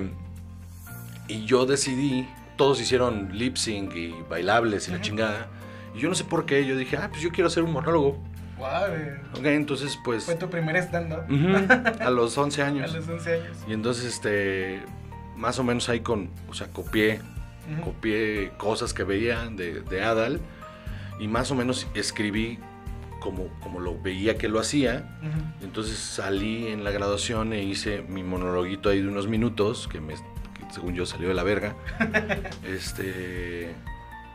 y 1.28 1.46
yo 1.46 1.66
decidí, 1.66 2.28
todos 2.58 2.82
hicieron 2.82 3.30
lip 3.38 3.56
sync 3.56 3.96
y 3.96 4.14
bailables 4.30 4.88
y 4.88 4.92
la 4.92 5.02
chingada. 5.02 5.48
Y 5.96 6.00
yo 6.00 6.10
no 6.10 6.16
sé 6.16 6.24
por 6.26 6.46
qué, 6.46 6.66
yo 6.66 6.76
dije, 6.76 6.98
ah, 6.98 7.08
pues 7.10 7.22
yo 7.22 7.30
quiero 7.32 7.48
hacer 7.48 7.64
un 7.64 7.72
monólogo. 7.72 8.18
Wow, 8.64 9.40
Ok, 9.40 9.46
entonces 9.46 10.00
pues 10.04 10.24
fue 10.24 10.36
tu 10.36 10.50
primer 10.50 10.78
stand-up 10.78 11.24
a 12.00 12.10
los 12.10 12.38
11 12.38 12.62
a 12.62 12.68
años. 12.68 12.94
los 12.94 13.08
11 13.08 13.34
años. 13.34 13.58
Y 13.68 13.74
entonces 13.74 14.06
este, 14.06 14.82
más 15.36 15.60
o 15.60 15.64
menos 15.64 15.90
ahí 15.90 16.00
con, 16.00 16.30
o 16.50 16.54
sea, 16.54 16.68
copié 16.68 17.20
copié 17.84 18.52
cosas 18.58 18.94
que 18.94 19.04
veía 19.04 19.46
de, 19.50 19.82
de 19.82 20.04
Adal 20.04 20.42
y 21.20 21.28
más 21.28 21.50
o 21.52 21.56
menos 21.56 21.88
escribí 21.94 22.60
como, 23.22 23.48
como 23.62 23.80
lo 23.80 24.02
veía 24.02 24.38
que 24.38 24.50
lo 24.50 24.60
hacía. 24.60 25.18
Entonces 25.62 25.98
salí 25.98 26.68
en 26.68 26.84
la 26.84 26.92
graduación 26.92 27.54
e 27.54 27.64
hice 27.64 28.02
mi 28.02 28.22
monologuito 28.22 28.90
ahí 28.90 29.02
de 29.02 29.08
unos 29.08 29.28
minutos, 29.28 29.88
que, 29.90 30.02
me, 30.02 30.14
que 30.16 30.74
según 30.74 30.94
yo 30.94 31.06
salió 31.06 31.30
de 31.30 31.34
la 31.34 31.44
verga. 31.44 31.76
este, 32.68 33.74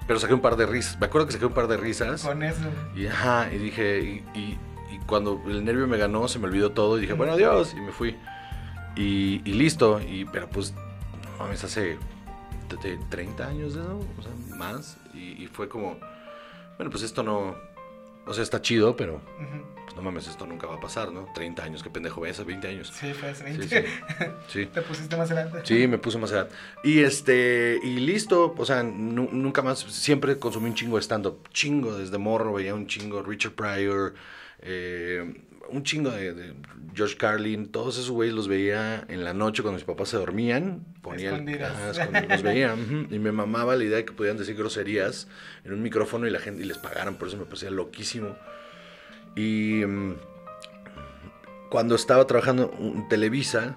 pero 0.09 0.19
saqué 0.19 0.35
un 0.35 0.41
par 0.41 0.57
de 0.57 0.67
risas. 0.67 0.99
Me 0.99 1.07
acuerdo 1.07 1.29
que 1.29 1.35
saqué 1.35 1.47
un 1.47 1.53
par 1.53 1.69
de 1.69 1.77
risas. 1.77 2.23
Con 2.25 2.43
eso. 2.43 2.59
Y, 2.97 3.07
ajá, 3.07 3.49
y 3.53 3.59
dije, 3.59 4.01
y, 4.01 4.39
y- 4.39 4.59
y 4.91 4.99
cuando 5.07 5.41
el 5.47 5.65
nervio 5.65 5.87
me 5.87 5.99
ganó, 5.99 6.27
se 6.27 6.39
me 6.41 6.47
olvidó 6.47 6.73
todo 6.73 6.99
y 6.99 7.03
dije, 7.03 7.13
bueno, 7.13 7.35
adiós, 7.35 7.75
y 7.77 7.81
me 7.81 7.93
fui. 7.93 8.17
Y, 8.97 9.43
y 9.45 9.53
listo, 9.53 10.01
y, 10.01 10.25
pero 10.25 10.49
pues, 10.49 10.73
no 10.73 11.45
mames, 11.45 11.63
hace 11.63 11.99
de- 12.69 12.77
de 12.83 12.99
30 13.11 13.47
años 13.47 13.75
de 13.75 13.83
eso, 13.83 14.01
o 14.19 14.23
sea, 14.23 14.33
más. 14.57 14.97
Y, 15.15 15.45
y 15.45 15.47
fue 15.47 15.69
como, 15.69 15.99
bueno, 16.79 16.91
pues 16.91 17.03
esto 17.05 17.23
no, 17.23 17.55
o 18.27 18.33
sea, 18.35 18.43
está 18.43 18.61
chido, 18.63 18.97
pero 18.97 19.21
pues 19.37 19.78
no 19.99 20.05
mames, 20.05 20.29
esto 20.29 20.47
nunca 20.47 20.67
va 20.69 20.77
a 20.77 20.81
pasar, 20.81 21.13
¿no? 21.13 21.29
30 21.35 21.65
años, 21.65 21.83
qué 21.83 21.91
pendejo 21.91 22.21
ves, 22.21 22.45
20 22.45 22.69
años. 22.69 22.93
Sí, 22.95 23.13
fue 23.13 23.31
hace 23.31 23.45
Sí, 23.53 23.59
20. 23.59 23.83
sí, 23.83 23.87
sí. 24.49 24.67
Te 24.73 24.83
pusiste 24.83 25.17
más 25.17 25.29
grande. 25.31 25.61
Sí, 25.65 25.87
me 25.89 25.99
puso 25.99 26.19
más 26.19 26.31
edad. 26.31 26.49
Y 26.85 27.01
este, 27.01 27.79
y 27.83 27.99
listo, 27.99 28.55
o 28.57 28.65
sea, 28.65 28.83
nu- 28.85 29.29
nunca 29.33 29.61
más, 29.63 29.81
siempre 29.81 30.39
consumí 30.39 30.69
un 30.69 30.75
chingo 30.75 30.97
de 30.97 31.03
stand-up, 31.03 31.49
chingo, 31.53 31.99
desde 31.99 32.17
morro 32.19 32.53
veía 32.55 32.75
un 32.75 32.87
chingo, 32.87 33.23
Richard 33.23 33.53
Pryor, 33.55 34.15
eh, 34.61 35.43
un 35.71 35.83
chingo 35.83 36.11
de, 36.11 36.33
de 36.33 36.55
George 36.95 37.17
Carlin, 37.17 37.69
todos 37.71 37.97
esos 37.97 38.11
güeyes 38.11 38.35
los 38.35 38.49
veía 38.49 39.05
en 39.09 39.23
la 39.23 39.35
noche 39.35 39.63
cuando 39.63 39.77
mis 39.77 39.85
papás 39.85 40.09
se 40.09 40.17
dormían, 40.17 40.83
ponía 41.03 41.29
el, 41.29 41.35
Escondidas. 41.35 41.99
escondi- 41.99 42.27
los 42.29 42.43
veía, 42.43 42.75
y 43.11 43.19
me 43.19 43.33
mamaba 43.33 43.77
la 43.77 43.85
idea 43.85 43.99
de 43.99 44.05
que 44.07 44.13
podían 44.15 44.39
decir 44.39 44.57
groserías 44.57 45.29
en 45.65 45.75
un 45.75 45.83
micrófono 45.83 46.27
y 46.27 46.31
la 46.31 46.39
gente, 46.39 46.63
y 46.63 46.67
les 46.67 46.79
pagaran, 46.79 47.17
por 47.17 47.29
eso 47.29 47.37
me 47.37 47.45
parecía 47.45 47.71
loquísimo. 47.71 48.35
Y 49.39 49.85
mm, 49.87 50.15
cuando 51.71 51.95
estaba 51.95 52.27
trabajando 52.27 52.73
en 52.79 53.09
Televisa, 53.09 53.77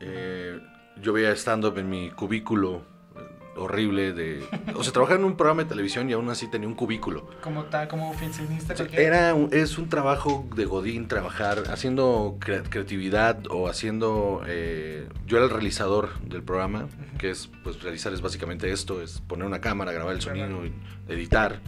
eh, 0.00 0.58
yo 1.00 1.12
veía 1.12 1.30
stand-up 1.32 1.78
en 1.78 1.88
mi 1.90 2.10
cubículo 2.10 2.82
eh, 3.16 3.20
horrible 3.56 4.12
de... 4.12 4.42
O 4.74 4.82
sea, 4.82 4.92
trabajaba 4.92 5.20
en 5.20 5.26
un 5.26 5.36
programa 5.36 5.62
de 5.62 5.68
televisión 5.68 6.08
y 6.08 6.14
aún 6.14 6.28
así 6.30 6.48
tenía 6.50 6.66
un 6.66 6.74
cubículo. 6.74 7.28
Como, 7.42 7.64
ta, 7.64 7.86
como 7.86 8.10
oficinista. 8.10 8.74
Era, 8.92 9.36
es 9.50 9.78
un 9.78 9.88
trabajo 9.88 10.46
de 10.56 10.64
Godín 10.64 11.06
trabajar 11.06 11.64
haciendo 11.70 12.38
cre- 12.40 12.62
creatividad 12.68 13.38
o 13.50 13.68
haciendo... 13.68 14.42
eh, 14.46 15.06
yo 15.26 15.36
era 15.36 15.44
el 15.46 15.52
realizador 15.52 16.18
del 16.22 16.42
programa, 16.42 16.88
que 17.18 17.30
es, 17.30 17.48
pues 17.62 17.82
realizar 17.82 18.12
es 18.14 18.22
básicamente 18.22 18.70
esto, 18.72 19.02
es 19.02 19.20
poner 19.20 19.46
una 19.46 19.60
cámara, 19.60 19.92
grabar 19.92 20.14
el 20.14 20.22
sonido, 20.22 20.64
y 20.66 20.72
editar. 21.12 21.60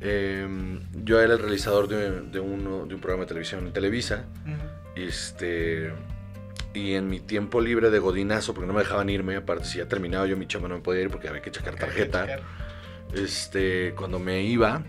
Eh, 0.00 0.46
yo 1.04 1.20
era 1.20 1.34
el 1.34 1.38
realizador 1.38 1.88
de, 1.88 2.20
de 2.22 2.40
uno, 2.40 2.86
de 2.86 2.94
un 2.94 3.00
programa 3.00 3.24
de 3.24 3.28
televisión 3.28 3.66
en 3.66 3.72
Televisa. 3.72 4.24
Este. 4.94 5.92
Y 6.74 6.92
en 6.92 7.08
mi 7.08 7.20
tiempo 7.20 7.60
libre 7.62 7.90
de 7.90 7.98
godinazo, 7.98 8.52
porque 8.52 8.66
no 8.66 8.74
me 8.74 8.80
dejaban 8.80 9.08
irme, 9.08 9.36
aparte 9.36 9.64
si 9.64 9.78
ya 9.78 9.88
terminaba 9.88 10.26
yo 10.26 10.36
mi 10.36 10.46
chamba 10.46 10.68
no 10.68 10.74
me 10.74 10.82
podía 10.82 11.02
ir 11.02 11.10
porque 11.10 11.28
había 11.28 11.40
que 11.40 11.50
checar 11.50 11.76
tarjeta. 11.76 12.26
Este, 13.14 13.94
cuando 13.96 14.18
me 14.18 14.42
iba, 14.42 14.84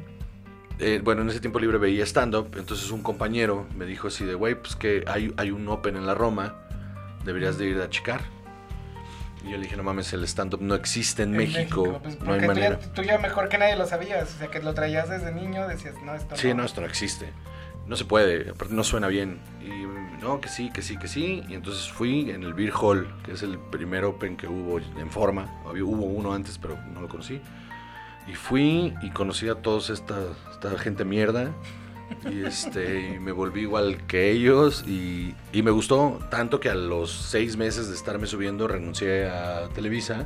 eh, 0.80 1.00
bueno, 1.02 1.22
en 1.22 1.30
ese 1.30 1.40
tiempo 1.40 1.60
libre 1.60 1.78
veía 1.78 2.04
stand-up, 2.04 2.50
entonces 2.58 2.92
un 2.92 3.04
compañero 3.04 3.66
me 3.76 3.86
dijo 3.86 4.10
así 4.10 4.26
de, 4.26 4.36
güey, 4.36 4.56
pues 4.56 4.76
que 4.76 5.06
hay, 5.08 5.34
hay 5.38 5.52
un 5.52 5.68
Open 5.70 5.96
en 5.96 6.06
la 6.06 6.14
Roma, 6.14 6.56
deberías 7.24 7.58
de 7.58 7.68
ir 7.68 7.80
a 7.80 7.90
checar. 7.90 8.22
Y 9.48 9.52
yo 9.52 9.58
le 9.58 9.64
dije, 9.64 9.78
no 9.78 9.84
mames, 9.84 10.12
el 10.12 10.24
stand-up 10.26 10.62
no 10.62 10.76
existe 10.76 11.24
en, 11.24 11.32
México, 11.32 12.00
pues, 12.04 12.20
no 12.20 12.34
hay 12.34 12.40
tú 12.40 12.42
ya- 12.42 12.48
manera. 12.48 12.80
Tú 12.80 13.02
ya, 13.02 13.18
mejor 13.18 13.48
que 13.48 13.58
nadie 13.58 13.78
lo 13.78 13.86
sabías. 13.86 14.36
O 14.36 14.38
sea, 14.38 14.48
que 14.50 14.62
lo 14.62 14.74
traías 14.74 15.10
desde 15.10 15.32
niño, 15.32 15.68
decías, 15.68 15.96
no, 16.04 16.14
esto 16.14 16.36
Sí, 16.36 16.54
no, 16.54 16.66
esto 16.66 16.82
no 16.82 16.88
existe. 16.88 17.32
No 17.86 17.96
se 17.96 18.04
puede, 18.04 18.50
aparte 18.50 18.74
no 18.74 18.84
suena 18.84 19.08
bien. 19.08 19.40
Y 19.62 20.22
no, 20.22 20.42
que 20.42 20.50
sí, 20.50 20.70
que 20.70 20.82
sí, 20.82 20.98
que 20.98 21.08
sí. 21.08 21.44
Y 21.48 21.54
entonces 21.54 21.90
fui 21.90 22.30
en 22.30 22.44
el 22.44 22.54
Beer 22.54 22.74
Hall, 22.74 23.08
que 23.24 23.32
es 23.32 23.44
el 23.44 23.58
primer 23.58 24.04
Open 24.04 24.36
que 24.36 24.48
hubo 24.48 24.80
en 24.80 25.10
forma. 25.10 25.50
Había, 25.66 25.86
hubo 25.86 26.04
uno 26.04 26.34
antes, 26.34 26.58
pero 26.58 26.78
no 26.94 27.00
lo 27.00 27.08
conocí. 27.08 27.40
Y 28.28 28.36
fui 28.36 28.94
y 29.02 29.10
conocí 29.12 29.48
a 29.48 29.56
todos 29.56 29.90
esta, 29.90 30.18
esta 30.52 30.78
gente 30.78 31.06
mierda. 31.06 31.54
Y 32.30 32.46
este, 32.46 33.16
y 33.16 33.20
me 33.20 33.32
volví 33.32 33.62
igual 33.62 34.06
que 34.08 34.32
ellos. 34.32 34.84
Y, 34.88 35.36
y 35.52 35.62
me 35.62 35.72
gustó 35.72 36.20
tanto 36.32 36.60
que 36.60 36.70
a 36.70 36.76
los 36.76 37.12
seis 37.12 37.58
meses 37.58 37.88
de 37.90 37.96
estarme 37.96 38.28
subiendo 38.28 38.68
renuncié 38.68 39.30
a 39.30 39.68
Televisa 39.70 40.26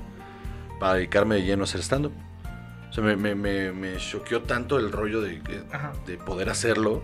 para 0.79 0.95
dedicarme 0.95 1.35
de 1.35 1.43
lleno 1.43 1.63
a 1.63 1.65
hacer 1.65 1.81
stand-up. 1.81 2.13
O 2.89 2.93
sea, 2.93 3.03
me, 3.03 3.15
me, 3.15 3.35
me, 3.35 3.71
me 3.71 3.97
choqueó 3.97 4.41
tanto 4.41 4.77
el 4.77 4.91
rollo 4.91 5.21
de, 5.21 5.41
de 6.05 6.17
poder 6.17 6.49
hacerlo 6.49 7.01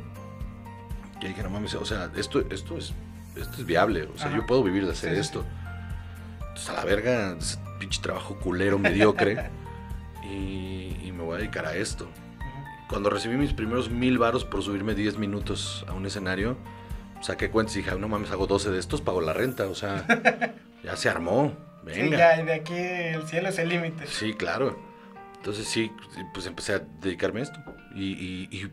que 1.21 1.29
dije, 1.29 1.41
no 1.43 1.49
mames, 1.49 1.73
o 1.75 1.85
sea, 1.85 2.11
esto, 2.15 2.43
esto, 2.51 2.77
es, 2.77 2.93
esto 3.35 3.53
es 3.57 3.65
viable. 3.65 4.03
O 4.13 4.17
sea, 4.17 4.27
Ajá. 4.27 4.37
yo 4.37 4.45
puedo 4.45 4.63
vivir 4.63 4.85
de 4.85 4.91
hacer 4.91 5.13
Sí, 5.15 5.19
esto. 5.21 5.45
Entonces, 6.39 6.69
a 6.69 6.73
la 6.73 6.85
verga, 6.85 7.35
pinche 7.79 8.01
trabajo 8.01 8.35
culero, 8.35 8.77
mediocre. 8.77 9.49
y, 10.23 10.95
y 11.03 11.11
me 11.15 11.23
voy 11.23 11.35
a 11.35 11.37
dedicar 11.39 11.65
a 11.65 11.75
esto. 11.75 12.07
Cuando 12.89 13.09
recibí 13.09 13.35
mis 13.35 13.53
primeros 13.53 13.89
mil 13.89 14.17
varos 14.17 14.45
por 14.45 14.63
subirme 14.63 14.95
10 14.95 15.17
minutos 15.17 15.85
a 15.87 15.93
un 15.93 16.05
escenario, 16.05 16.57
saqué 17.21 17.49
cuentas 17.49 17.75
y 17.75 17.79
dije, 17.79 17.91
"Ah, 17.91 17.97
no 17.97 18.07
mames, 18.07 18.31
hago 18.31 18.47
12 18.47 18.71
de 18.71 18.79
estos, 18.79 19.01
pago 19.01 19.19
la 19.21 19.33
renta. 19.33 19.67
O 19.67 19.75
sea, 19.75 20.05
ya 20.83 20.95
se 20.95 21.09
armó. 21.09 21.53
Sí, 21.91 22.01
Venga. 22.01 22.17
ya, 22.17 22.41
y 22.41 22.45
de 22.45 22.53
aquí 22.53 22.73
el 22.75 23.23
cielo 23.27 23.49
es 23.49 23.59
el 23.59 23.69
límite. 23.69 24.07
Sí, 24.07 24.33
claro. 24.33 24.77
Entonces 25.37 25.67
sí, 25.67 25.91
pues 26.33 26.45
empecé 26.45 26.73
a 26.73 26.79
dedicarme 26.79 27.41
a 27.41 27.43
esto. 27.43 27.59
Y, 27.95 28.11
y- 28.13 28.49
y 28.51 28.71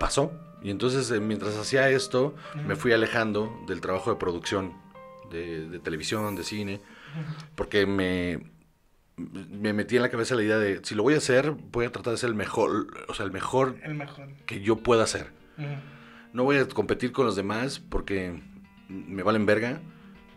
pasó. 0.00 0.32
Y 0.62 0.70
entonces 0.70 1.08
eh, 1.10 1.20
mientras 1.20 1.56
hacía 1.56 1.88
esto, 1.90 2.34
me 2.66 2.74
fui 2.76 2.92
alejando 2.92 3.52
del 3.68 3.80
trabajo 3.80 4.10
de 4.10 4.16
producción, 4.16 4.72
de, 5.30 5.68
de 5.68 5.78
televisión, 5.78 6.34
de 6.34 6.42
cine, 6.44 6.80
porque 7.54 7.86
me, 7.86 8.40
me 9.16 9.72
metí 9.72 9.96
en 9.96 10.02
la 10.02 10.10
cabeza 10.10 10.34
la 10.34 10.42
idea 10.42 10.58
de, 10.58 10.80
si 10.84 10.94
lo 10.94 11.02
voy 11.02 11.14
a 11.14 11.18
hacer, 11.18 11.52
voy 11.52 11.86
a 11.86 11.92
tratar 11.92 12.12
de 12.12 12.18
ser 12.18 12.28
el 12.28 12.34
mejor, 12.34 12.86
o 13.08 13.14
sea, 13.14 13.24
el 13.24 13.32
mejor 13.32 13.76
El 13.82 13.94
mejor. 13.94 14.28
que 14.46 14.60
yo 14.60 14.76
pueda 14.76 15.04
hacer. 15.04 15.32
Ujú. 15.58 15.68
No 16.32 16.44
voy 16.44 16.58
a 16.58 16.68
competir 16.68 17.12
con 17.12 17.24
los 17.24 17.34
demás 17.34 17.78
porque 17.80 18.42
me 18.88 19.22
valen 19.22 19.46
verga, 19.46 19.80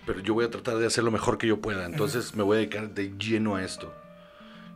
pero 0.06 0.22
yo 0.22 0.34
voy 0.34 0.46
a 0.46 0.50
tratar 0.50 0.78
de 0.78 0.88
hacer 0.88 1.04
lo 1.04 1.12
mejor 1.12 1.38
que 1.38 1.46
yo 1.48 1.60
pueda. 1.60 1.86
Entonces 1.86 2.36
me 2.36 2.44
voy 2.44 2.56
a 2.56 2.60
dedicar 2.60 2.90
de 2.92 3.14
lleno 3.18 3.58
a 3.58 3.64
esto. 3.64 3.94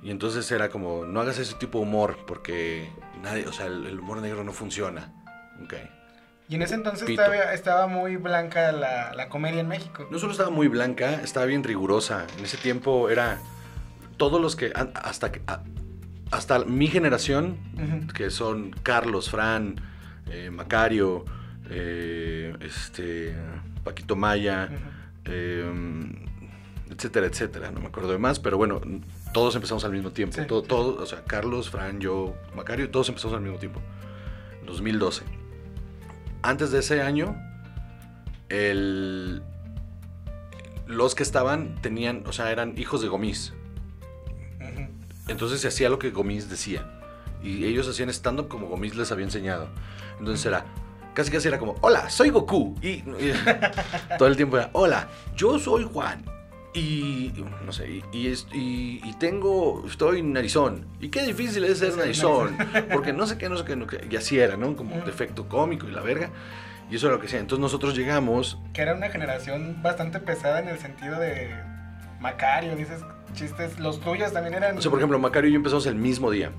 Y 0.02 0.12
entonces 0.12 0.52
era 0.52 0.68
como, 0.68 1.06
no 1.06 1.22
hagas 1.22 1.40
ese 1.40 1.54
tipo 1.56 1.78
de 1.80 1.86
humor 1.86 2.18
porque 2.28 2.90
nadie, 3.22 3.48
o 3.48 3.54
sea, 3.54 3.68
el, 3.68 3.86
el 3.86 4.00
humor 4.02 4.18
negro 4.22 4.44
no 4.44 4.52
funciona. 4.52 5.14
Ok. 5.64 5.76
Y 6.50 6.56
en 6.56 6.62
ese 6.62 6.76
entonces 6.76 7.16
todavía 7.16 7.54
estaba 7.54 7.88
muy 7.88 8.18
blanca 8.18 8.74
la, 8.74 9.14
la 9.14 9.30
comedia 9.30 9.62
en 9.62 9.70
México. 9.70 10.06
No 10.12 10.20
solo 10.20 10.34
estaba 10.34 10.50
muy 10.50 10.68
blanca, 10.68 11.22
estaba 11.22 11.46
bien 11.46 11.64
rigurosa. 11.64 12.28
En 12.38 12.44
ese 12.44 12.58
tiempo 12.58 13.10
era 13.10 13.40
todos 14.18 14.42
los 14.42 14.56
que 14.56 14.72
hasta 14.76 15.32
hasta 16.34 16.66
mi 16.66 16.88
generación 16.88 17.58
que 18.16 18.32
son 18.32 18.72
Carlos, 18.82 19.30
Fran, 19.30 19.76
eh, 20.32 20.50
Macario, 20.50 21.26
eh, 21.70 22.56
este, 22.60 23.36
Paquito 23.84 24.16
Maya, 24.16 24.70
eh, 25.26 25.72
etcétera, 26.90 27.28
etcétera. 27.28 27.72
No 27.72 27.82
me 27.82 27.88
acuerdo 27.88 28.12
de 28.12 28.18
más, 28.18 28.40
pero 28.40 28.58
bueno, 28.58 28.82
todos 29.32 29.56
empezamos 29.56 29.86
al 29.86 29.92
mismo 29.92 30.10
tiempo. 30.10 30.36
Sí. 30.36 30.48
Todo, 30.48 30.64
todo, 30.64 31.04
o 31.04 31.06
sea, 31.06 31.24
Carlos, 31.24 31.70
Fran, 31.70 32.00
yo, 32.00 32.36
Macario, 32.56 32.90
todos 32.90 33.10
empezamos 33.10 33.36
al 33.36 33.44
mismo 33.44 33.60
tiempo. 33.60 33.80
2012. 34.66 35.24
Antes 36.42 36.72
de 36.72 36.80
ese 36.80 37.02
año, 37.02 37.36
el, 38.50 39.44
los 40.88 41.14
que 41.14 41.24
estaban 41.24 41.80
tenían, 41.82 42.24
o 42.26 42.34
sea, 42.34 42.52
eran 42.52 42.74
hijos 42.78 43.02
de 43.02 43.08
Gomis. 43.08 43.54
Entonces 45.28 45.62
se 45.62 45.68
hacía 45.68 45.90
lo 45.90 46.00
que 46.00 46.12
Gomis 46.12 46.50
decía. 46.50 46.86
Y 47.42 47.66
ellos 47.66 47.88
hacían 47.88 48.10
stand-up 48.10 48.48
como 48.48 48.68
Gomis 48.68 48.96
les 48.96 49.12
había 49.12 49.26
enseñado. 49.26 49.68
Entonces 50.20 50.46
era, 50.46 50.66
casi 51.14 51.32
casi 51.32 51.48
era 51.48 51.60
como, 51.60 51.76
hola, 51.82 52.10
soy 52.10 52.30
Goku. 52.30 52.76
Y, 52.82 52.88
y 52.90 53.34
todo 54.18 54.28
el 54.28 54.36
tiempo 54.38 54.58
era, 54.58 54.70
hola, 54.74 55.08
yo 55.36 55.60
soy 55.60 55.84
Juan. 55.92 56.24
Y, 56.76 57.32
no 57.66 57.72
sé, 57.72 57.88
y, 57.88 58.04
y 58.12 59.00
y- 59.08 59.14
tengo, 59.20 59.84
estoy 59.88 60.24
narizón. 60.24 60.88
Y 61.00 61.10
qué 61.10 61.22
difícil 61.24 61.64
es 61.66 61.78
ser 61.80 61.96
narizón. 61.96 62.58
Porque 62.92 63.14
no 63.14 63.28
sé 63.28 63.38
qué, 63.38 63.48
no 63.48 63.58
sé 63.58 63.64
qué, 63.66 63.76
no. 63.76 63.86
Y 64.10 64.16
así 64.16 64.40
era, 64.40 64.58
¿no? 64.58 64.76
Como 64.76 64.96
defecto 65.06 65.48
cómico 65.48 65.88
y 65.88 65.92
la 65.92 66.02
verga. 66.02 66.32
Y 66.90 66.96
eso 66.96 67.06
era 67.08 67.16
lo 67.16 67.22
que 67.22 67.28
hacía. 67.28 67.40
Entonces 67.40 67.62
nosotros 67.62 67.96
llegamos, 67.96 68.58
Que 68.74 68.82
era 68.82 68.96
una 68.96 69.10
generación 69.10 69.84
bastante 69.84 70.20
pesada 70.20 70.60
en 70.60 70.68
el 70.68 70.80
sentido 70.80 71.20
de 71.20 71.52
Macario, 72.20 72.76
dices 72.76 73.02
chistes. 73.34 73.80
Los 73.80 74.00
tuyos 74.00 74.32
también 74.34 74.56
eran. 74.56 74.78
o 74.78 74.82
sea, 74.82 74.90
por 74.90 75.00
ejemplo, 75.00 75.20
Macario 75.20 75.50
y 75.50 75.54
yo 75.54 75.58
empezamos 75.58 75.86
el 75.86 75.96
mismo 75.96 76.32
día. 76.32 76.52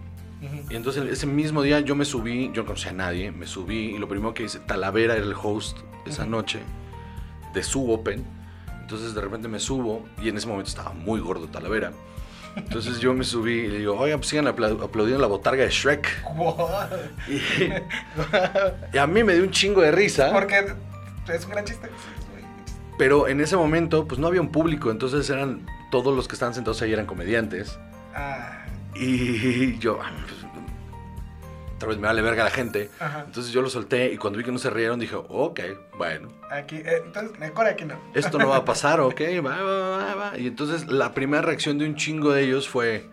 Y 0.69 0.77
entonces 0.77 1.05
ese 1.11 1.27
mismo 1.27 1.63
día 1.63 1.81
yo 1.81 1.95
me 1.97 2.05
subí, 2.05 2.51
yo 2.53 2.63
no 2.63 2.67
conocía 2.67 2.91
a 2.91 2.95
nadie, 2.95 3.33
me 3.33 3.47
subí 3.47 3.95
y 3.95 3.99
lo 3.99 4.09
primero 4.09 4.35
que 4.35 4.43
hice, 4.43 4.59
Talavera 4.59 5.15
era 5.17 5.25
el 5.25 5.33
host 5.43 5.79
esa 6.07 6.27
noche 6.27 6.61
de 7.55 7.63
su 7.63 7.91
Open. 7.91 8.23
Entonces 8.83 9.15
de 9.15 9.23
repente 9.23 9.49
me 9.49 9.59
subo 9.59 10.05
y 10.23 10.29
en 10.29 10.37
ese 10.37 10.47
momento 10.47 10.69
estaba 10.69 10.93
muy 10.93 11.19
gordo 11.21 11.47
Talavera. 11.49 11.93
Entonces 12.57 12.99
yo 13.01 13.15
me 13.15 13.25
subí 13.25 13.53
y 13.55 13.69
le 13.69 13.79
digo, 13.79 13.97
oigan, 13.99 14.19
pues 14.19 14.29
sigan 14.29 14.47
apla- 14.47 14.85
aplaudiendo 14.85 15.21
la 15.23 15.29
botarga 15.29 15.65
de 15.65 15.71
Shrek. 15.71 16.07
Y, 17.29 18.95
y 18.95 18.99
a 18.99 19.07
mí 19.07 19.25
me 19.25 19.33
dio 19.35 19.45
un 19.45 19.51
chingo 19.51 19.81
de 19.81 19.93
risa, 19.93 20.31
Porque 20.31 20.63
es 21.33 21.45
un 21.47 21.51
gran 21.53 21.65
chiste. 21.65 21.89
pero 22.99 23.29
en 23.29 23.41
ese 23.41 23.57
momento 23.57 24.07
pues 24.07 24.21
no 24.21 24.27
había 24.27 24.41
un 24.43 24.51
público, 24.53 24.91
entonces 24.91 25.29
eran 25.31 25.67
todos 25.91 26.15
los 26.15 26.29
que 26.29 26.35
estaban 26.35 26.55
sentados 26.55 26.81
ahí 26.83 26.93
eran 26.93 27.07
comediantes. 27.07 27.79
Ah, 28.15 28.65
Y 28.95 29.79
yo, 29.81 29.99
ah, 30.03 30.11
pues, 30.27 30.41
tal 31.79 31.89
vez 31.89 31.99
me 31.99 32.07
vale 32.07 32.23
verga 32.23 32.45
la 32.45 32.51
gente. 32.51 32.91
ajá. 33.01 33.25
Entonces 33.27 33.53
yo 33.53 33.61
lo 33.63 33.69
solté 33.69 34.13
y 34.13 34.17
cuando 34.17 34.39
vi 34.39 34.45
que 34.45 34.53
no 34.53 34.59
se 34.59 34.71
rieron 34.71 34.99
dije, 35.01 35.17
ok, 35.17 35.61
bueno, 35.99 36.29
Aquí, 36.51 36.77
eh, 36.77 37.03
entonces, 37.05 37.39
mejor 37.39 37.67
aquí 37.67 37.85
no. 37.85 37.97
esto 38.15 38.39
no 38.39 38.49
va 38.49 38.59
a 38.59 38.65
pasar, 38.67 39.01
ok, 39.01 39.21
va, 39.45 39.61
va, 39.63 39.89
va, 39.99 40.15
va. 40.15 40.39
Y 40.39 40.47
entonces 40.47 40.87
la 40.87 41.13
primera 41.13 41.43
reacción 41.43 41.79
de 41.79 41.87
un 41.87 41.97
chingo 41.97 42.33
de 42.33 42.43
ellos 42.45 42.69
fue, 42.69 43.09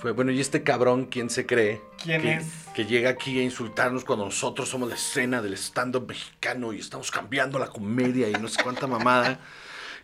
fue 0.00 0.12
bueno, 0.12 0.30
¿y 0.30 0.40
este 0.40 0.62
cabrón 0.62 1.06
quién 1.06 1.28
se 1.28 1.44
cree? 1.44 1.80
¿Quién 2.02 2.22
que, 2.22 2.34
es? 2.34 2.46
Que 2.74 2.84
llega 2.86 3.10
aquí 3.10 3.40
a 3.40 3.42
insultarnos 3.42 4.04
cuando 4.04 4.24
nosotros 4.26 4.68
somos 4.68 4.88
la 4.88 4.94
escena 4.94 5.42
del 5.42 5.54
stand-up 5.54 6.06
mexicano 6.06 6.72
y 6.72 6.78
estamos 6.78 7.10
cambiando 7.10 7.58
la 7.58 7.66
comedia 7.66 8.28
y 8.30 8.32
no 8.34 8.46
sé 8.48 8.62
cuánta 8.62 8.86
mamada. 8.86 9.40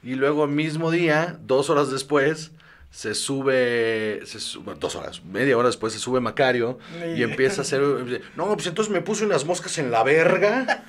Y 0.05 0.14
luego, 0.17 0.47
mismo 0.47 0.90
día, 0.90 1.38
dos 1.43 1.71
horas 1.71 1.90
después, 1.90 2.53
se 2.90 3.14
sube, 3.14 4.21
se 4.27 4.38
sube, 4.38 4.75
dos 4.79 4.95
horas, 4.95 5.25
media 5.25 5.57
hora 5.59 5.67
después 5.69 5.93
se 5.93 5.99
sube 5.99 6.21
Macario 6.21 6.79
y 7.17 7.21
Y- 7.21 7.23
empieza 7.23 7.62
a 7.62 7.64
hacer, 7.64 7.81
no, 8.37 8.55
pues 8.55 8.67
entonces 8.67 8.93
me 8.93 9.01
puse 9.01 9.25
unas 9.25 9.45
moscas 9.45 9.79
en 9.79 9.90
la 9.90 10.03
verga 10.05 10.85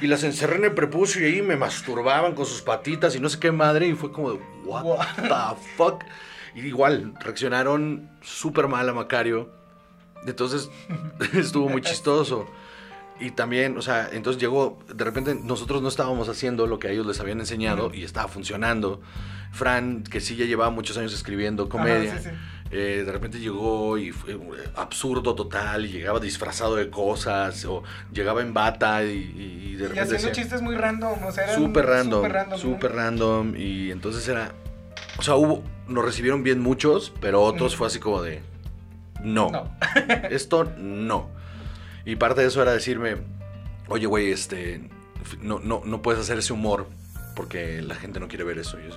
y, 0.00 0.04
y 0.04 0.08
las 0.08 0.22
encerré 0.22 0.56
en 0.56 0.64
el 0.66 0.74
prepucio 0.74 1.20
y 1.26 1.32
ahí 1.34 1.42
me 1.42 1.56
masturbaban 1.56 2.34
con 2.34 2.46
sus 2.46 2.62
patitas 2.62 3.16
y 3.16 3.20
no 3.20 3.28
sé 3.28 3.40
qué 3.40 3.50
madre 3.50 3.88
y 3.88 3.94
fue 3.94 4.12
como, 4.12 4.32
de, 4.32 4.40
what 4.64 4.84
What? 4.84 5.06
the 5.16 5.60
fuck. 5.76 6.04
Y 6.54 6.60
igual, 6.66 7.14
reaccionaron 7.20 8.10
súper 8.20 8.68
mal 8.68 8.88
a 8.88 8.92
Macario. 8.92 9.50
Entonces, 10.26 10.70
estuvo 11.34 11.68
muy 11.68 11.80
chistoso. 11.82 12.46
Y 13.20 13.30
también, 13.32 13.76
o 13.78 13.82
sea, 13.82 14.08
entonces 14.12 14.40
llegó, 14.40 14.78
de 14.92 15.04
repente 15.04 15.34
nosotros 15.34 15.80
no 15.80 15.88
estábamos 15.88 16.28
haciendo 16.28 16.66
lo 16.66 16.78
que 16.78 16.88
a 16.88 16.90
ellos 16.90 17.06
les 17.06 17.20
habían 17.20 17.38
enseñado 17.40 17.92
y 17.94 18.02
estaba 18.04 18.26
funcionando. 18.28 19.00
Fran, 19.52 20.02
que 20.02 20.20
sí 20.20 20.34
ya 20.34 20.46
llevaba 20.46 20.70
muchos 20.70 20.96
años 20.96 21.12
escribiendo 21.12 21.68
comedia, 21.68 22.12
Ajá, 22.14 22.22
sí, 22.22 22.30
sí. 22.30 22.36
eh, 22.70 23.02
de 23.04 23.12
repente 23.12 23.38
llegó 23.38 23.98
y 23.98 24.10
fue 24.10 24.32
eh, 24.32 24.38
absurdo 24.76 25.34
total, 25.34 25.84
y 25.84 25.90
llegaba 25.90 26.18
disfrazado 26.20 26.74
de 26.76 26.88
cosas, 26.88 27.62
o 27.66 27.82
llegaba 28.12 28.40
en 28.40 28.54
bata 28.54 29.04
y, 29.04 29.10
y 29.10 29.74
de 29.76 29.84
Y 29.84 29.88
repente 29.88 30.00
haciendo 30.00 30.28
decía, 30.28 30.32
chistes 30.32 30.62
muy 30.62 30.74
random, 30.74 31.22
o 31.22 31.30
sea, 31.30 31.44
eran 31.44 31.56
Súper 31.56 31.84
random, 31.84 32.22
súper 32.56 32.92
random. 32.94 33.54
Y 33.56 33.90
entonces 33.90 34.26
era. 34.26 34.52
O 35.18 35.22
sea, 35.22 35.34
hubo. 35.36 35.62
Nos 35.86 36.04
recibieron 36.04 36.42
bien 36.42 36.60
muchos, 36.60 37.12
pero 37.20 37.42
otros 37.42 37.76
fue 37.76 37.86
así 37.88 37.98
como 38.00 38.22
de. 38.22 38.40
No. 39.22 39.50
No. 39.50 39.76
Esto 40.30 40.72
no. 40.78 41.28
Y 42.04 42.16
parte 42.16 42.40
de 42.42 42.48
eso 42.48 42.62
era 42.62 42.72
decirme. 42.72 43.16
Oye, 43.88 44.06
güey, 44.06 44.30
este. 44.32 44.88
No, 45.40 45.60
no, 45.60 45.82
no 45.84 46.02
puedes 46.02 46.20
hacer 46.20 46.38
ese 46.38 46.52
humor 46.52 46.88
porque 47.36 47.80
la 47.82 47.94
gente 47.94 48.18
no 48.20 48.28
quiere 48.28 48.44
ver 48.44 48.58
eso. 48.58 48.78
Y 48.80 48.88
yo, 48.88 48.96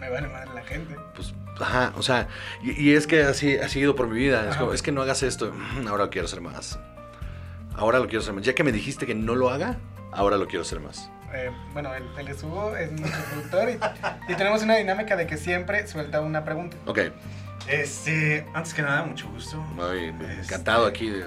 Me 0.00 0.08
vale 0.08 0.28
madre 0.28 0.50
la 0.54 0.62
gente. 0.62 0.96
pues, 1.14 1.34
ajá, 1.60 1.92
o 1.96 2.02
sea, 2.02 2.28
y, 2.62 2.70
y 2.82 2.94
es 2.94 3.06
que 3.06 3.22
así 3.24 3.58
ha 3.58 3.68
sido 3.68 3.94
por 3.94 4.08
mi 4.08 4.18
vida. 4.18 4.48
Es, 4.50 4.56
como, 4.56 4.72
es 4.72 4.82
que 4.82 4.92
no 4.92 5.02
hagas 5.02 5.22
esto. 5.22 5.52
Ahora 5.88 6.04
lo 6.04 6.10
quiero 6.10 6.26
hacer 6.26 6.40
más. 6.40 6.78
Ahora 7.76 7.98
lo 7.98 8.06
quiero 8.06 8.20
hacer 8.20 8.32
más. 8.34 8.42
Ya 8.44 8.54
que 8.54 8.64
me 8.64 8.72
dijiste 8.72 9.06
que 9.06 9.14
no 9.14 9.34
lo 9.34 9.50
haga, 9.50 9.76
ahora 10.12 10.36
lo 10.38 10.46
quiero 10.48 10.62
hacer 10.62 10.80
más. 10.80 11.10
Eh, 11.34 11.50
bueno, 11.74 11.94
el, 11.94 12.04
el 12.18 12.26
de 12.26 12.34
Subo 12.34 12.74
es 12.74 12.90
nuestro 12.90 13.22
productor 13.24 13.68
y, 13.68 14.32
y 14.32 14.34
tenemos 14.36 14.62
una 14.62 14.76
dinámica 14.76 15.14
de 15.14 15.26
que 15.26 15.36
siempre 15.36 15.86
suelta 15.86 16.22
una 16.22 16.42
pregunta. 16.42 16.76
Ok, 16.86 17.00
Este, 17.68 18.46
antes 18.54 18.72
que 18.72 18.80
nada, 18.82 19.04
mucho 19.04 19.28
gusto. 19.28 19.58
muy 19.60 20.06
Este, 20.06 20.40
encantado 20.40 20.86
aquí. 20.86 21.10
de- 21.10 21.26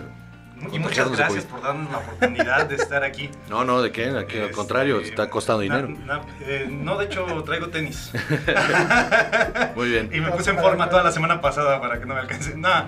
Y 0.71 0.79
muchas 0.79 1.09
gracias 1.09 1.45
COVID. 1.45 1.51
por 1.51 1.61
darnos 1.61 1.91
la 1.91 1.97
oportunidad 1.99 2.65
de 2.67 2.75
estar 2.75 3.03
aquí. 3.03 3.29
No, 3.49 3.63
no, 3.63 3.81
¿de 3.81 3.91
qué? 3.91 4.09
Aquí, 4.09 4.37
al 4.37 4.43
Este, 4.45 4.51
contrario, 4.55 4.99
te 4.99 5.09
está 5.09 5.29
costando 5.29 5.63
na- 5.65 5.81
dinero. 5.81 5.99
na- 6.05 6.21
eh, 6.41 6.67
no, 6.69 6.97
de 6.97 7.05
hecho, 7.05 7.25
traigo 7.43 7.69
tenis. 7.69 8.11
Muy 9.75 9.89
bien. 9.89 10.09
Y 10.13 10.19
me 10.19 10.31
puse 10.31 10.51
en 10.51 10.59
forma 10.59 10.89
toda 10.89 11.03
la 11.03 11.11
semana 11.11 11.41
pasada 11.41 11.79
para 11.81 11.99
que 11.99 12.05
no 12.05 12.13
me 12.13 12.21
alcance. 12.21 12.55
Nada. 12.55 12.87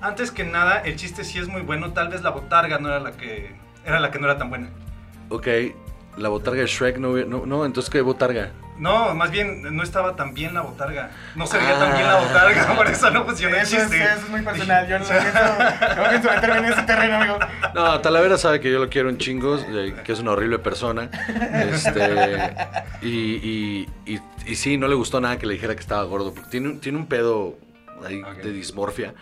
Antes 0.00 0.30
que 0.30 0.44
nada, 0.44 0.78
el 0.80 0.96
chiste 0.96 1.24
sí 1.24 1.38
es 1.38 1.48
muy 1.48 1.62
bueno. 1.62 1.92
Tal 1.92 2.08
vez 2.08 2.22
la 2.22 2.30
botarga 2.30 2.78
no 2.78 2.88
era 2.88 3.00
la 3.00 3.12
que 3.12 3.54
era 3.84 4.00
la 4.00 4.10
que 4.10 4.18
no 4.18 4.26
era 4.26 4.36
tan 4.38 4.50
buena. 4.50 4.68
Ok, 5.30 5.46
la 6.18 6.28
botarga 6.28 6.60
de 6.60 6.66
Shrek 6.66 6.98
no, 6.98 7.10
hubiera- 7.10 7.28
no, 7.28 7.46
no, 7.46 7.64
entonces 7.64 7.90
¿qué 7.90 8.00
botarga? 8.02 8.50
No, 8.78 9.14
más 9.14 9.30
bien 9.30 9.62
no 9.76 9.82
estaba 9.84 10.16
tan 10.16 10.34
bien 10.34 10.52
la 10.54 10.62
botarga. 10.62 11.10
No 11.36 11.46
se 11.46 11.58
veía 11.58 11.78
tan 11.78 11.92
bien 11.92 12.06
Ah. 12.08 12.14
la 12.14 12.20
botarga, 12.26 12.66
por 12.76 12.86
eso 12.88 13.10
no 13.10 13.24
funcionó 13.24 13.56
Eso 13.56 13.76
es, 13.76 13.92
eso 13.92 13.94
es 13.94 14.28
muy 14.28 14.42
personal. 14.42 14.88
Yo 14.88 14.98
no 14.98 15.04
pienso, 15.06 16.30
meterme 16.30 16.58
en 16.58 16.64
ese 16.72 16.82
terreno, 16.82 17.16
amigo. 17.16 17.38
No, 17.74 18.00
Talavera 18.00 18.36
sabe 18.36 18.60
que 18.60 18.72
yo 18.72 18.78
lo 18.80 18.88
quiero 18.88 19.08
un 19.08 19.18
chingo, 19.18 19.58
eh, 19.58 19.94
que 20.04 20.12
es 20.12 20.18
una 20.18 20.32
horrible 20.32 20.58
persona. 20.58 21.08
Este, 21.52 22.54
y, 23.02 23.08
y, 23.08 23.88
y, 24.06 24.20
y 24.46 24.54
sí, 24.56 24.76
no 24.76 24.88
le 24.88 24.94
gustó 24.94 25.20
nada 25.20 25.38
que 25.38 25.46
le 25.46 25.54
dijera 25.54 25.74
que 25.74 25.80
estaba 25.80 26.02
gordo, 26.04 26.34
porque 26.34 26.50
tiene, 26.50 26.74
tiene 26.74 26.98
un 26.98 27.06
pedo 27.06 27.56
ahí 28.06 28.22
de 28.42 28.52
dismorfia. 28.52 29.14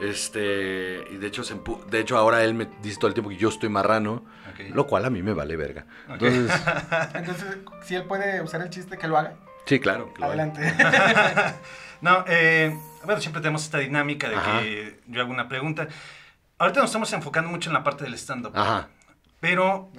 Este, 0.00 1.04
y 1.10 1.16
de 1.16 1.26
hecho, 1.26 1.42
se 1.44 1.54
empu- 1.56 1.84
de 1.86 2.00
hecho 2.00 2.16
ahora 2.16 2.42
él 2.44 2.54
me 2.54 2.68
dice 2.82 2.96
todo 2.98 3.08
el 3.08 3.14
tiempo 3.14 3.30
que 3.30 3.36
yo 3.36 3.48
estoy 3.48 3.68
marrano, 3.68 4.24
lo 4.72 4.86
cual 4.86 5.04
a 5.04 5.10
mí 5.10 5.22
me 5.22 5.32
vale 5.34 5.56
verga. 5.56 5.86
Entonces, 6.08 6.50
Entonces, 7.14 7.58
si 7.84 7.94
él 7.94 8.04
puede 8.04 8.40
usar 8.42 8.60
el 8.62 8.70
chiste, 8.70 8.96
que 8.98 9.06
lo 9.08 9.16
haga. 9.18 9.34
sí, 9.66 9.78
claro. 9.80 10.12
que 10.14 10.20
lo 10.20 10.26
haga. 10.26 10.34
Adelante. 10.42 11.54
No, 12.00 12.24
eh, 12.28 12.78
bueno, 13.04 13.20
siempre 13.20 13.42
tenemos 13.42 13.64
esta 13.64 13.78
dinámica 13.78 14.28
de 14.28 14.36
Ajá. 14.36 14.60
que 14.60 15.00
yo 15.08 15.20
hago 15.20 15.32
una 15.32 15.48
pregunta. 15.48 15.88
Ahorita 16.56 16.78
nos 16.78 16.90
estamos 16.90 17.12
enfocando 17.12 17.50
mucho 17.50 17.70
en 17.70 17.74
la 17.74 17.82
parte 17.82 18.04
del 18.04 18.14
stand-up, 18.14 18.52
Ajá, 18.54 18.86
pero 19.40 19.90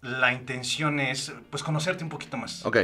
la 0.00 0.32
intención 0.32 1.00
es, 1.00 1.32
pues, 1.50 1.64
conocerte 1.64 2.04
un 2.04 2.10
poquito 2.10 2.36
más. 2.36 2.64
ok. 2.64 2.76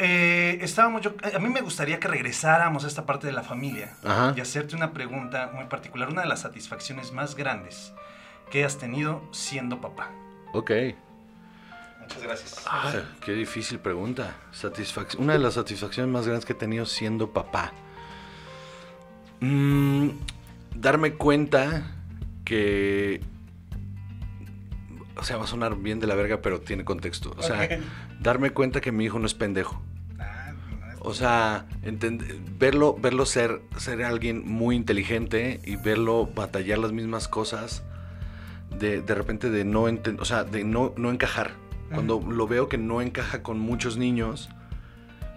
Eh, 0.00 0.58
estábamos 0.62 1.02
yo, 1.02 1.12
a 1.34 1.38
mí 1.40 1.48
me 1.48 1.60
gustaría 1.60 1.98
que 1.98 2.06
regresáramos 2.08 2.84
a 2.84 2.86
esta 2.86 3.04
parte 3.04 3.26
de 3.26 3.32
la 3.32 3.42
familia 3.42 3.94
Ajá. 4.04 4.32
y 4.36 4.40
hacerte 4.40 4.76
una 4.76 4.92
pregunta 4.92 5.50
muy 5.52 5.64
particular, 5.66 6.08
una 6.08 6.22
de 6.22 6.28
las 6.28 6.40
satisfacciones 6.42 7.12
más 7.12 7.34
grandes 7.34 7.92
que 8.50 8.64
has 8.64 8.78
tenido 8.78 9.22
siendo 9.32 9.80
papá. 9.80 10.10
Ok. 10.54 10.70
Muchas 12.00 12.22
gracias. 12.22 12.62
Ah, 12.66 12.92
qué 13.24 13.32
difícil 13.32 13.80
pregunta. 13.80 14.34
Satisfac- 14.54 15.18
Una 15.18 15.34
de 15.34 15.40
las 15.40 15.54
satisfacciones 15.54 16.10
más 16.12 16.24
grandes 16.26 16.46
que 16.46 16.52
he 16.54 16.56
tenido 16.56 16.86
siendo 16.86 17.32
papá. 17.32 17.72
Mm, 19.40 20.10
darme 20.74 21.14
cuenta 21.14 21.82
que... 22.44 23.20
O 25.16 25.24
sea, 25.24 25.36
va 25.36 25.44
a 25.44 25.48
sonar 25.48 25.76
bien 25.76 25.98
de 26.00 26.06
la 26.06 26.14
verga, 26.14 26.40
pero 26.40 26.60
tiene 26.60 26.84
contexto. 26.84 27.34
O 27.36 27.42
sea, 27.42 27.68
darme 28.20 28.50
cuenta 28.50 28.80
que 28.80 28.92
mi 28.92 29.04
hijo 29.04 29.18
no 29.18 29.26
es 29.26 29.34
pendejo. 29.34 29.82
Ah, 30.98 31.02
O 31.08 31.14
sea, 31.14 31.66
verlo, 32.58 32.96
verlo 33.00 33.26
ser, 33.26 33.60
ser 33.76 34.02
alguien 34.04 34.42
muy 34.46 34.76
inteligente 34.76 35.60
y 35.64 35.76
verlo 35.76 36.26
batallar 36.34 36.78
las 36.78 36.92
mismas 36.92 37.28
cosas 37.28 37.82
de, 38.78 39.00
de 39.02 39.14
repente 39.14 39.50
de 39.50 39.64
no 39.64 39.82
o 39.84 40.24
sea, 40.24 40.44
de 40.44 40.64
no, 40.64 40.92
no 40.96 41.10
encajar. 41.10 41.52
Cuando 41.92 42.20
lo 42.20 42.46
veo 42.46 42.68
que 42.68 42.76
no 42.76 43.00
encaja 43.00 43.42
con 43.42 43.58
muchos 43.58 43.96
niños, 43.96 44.50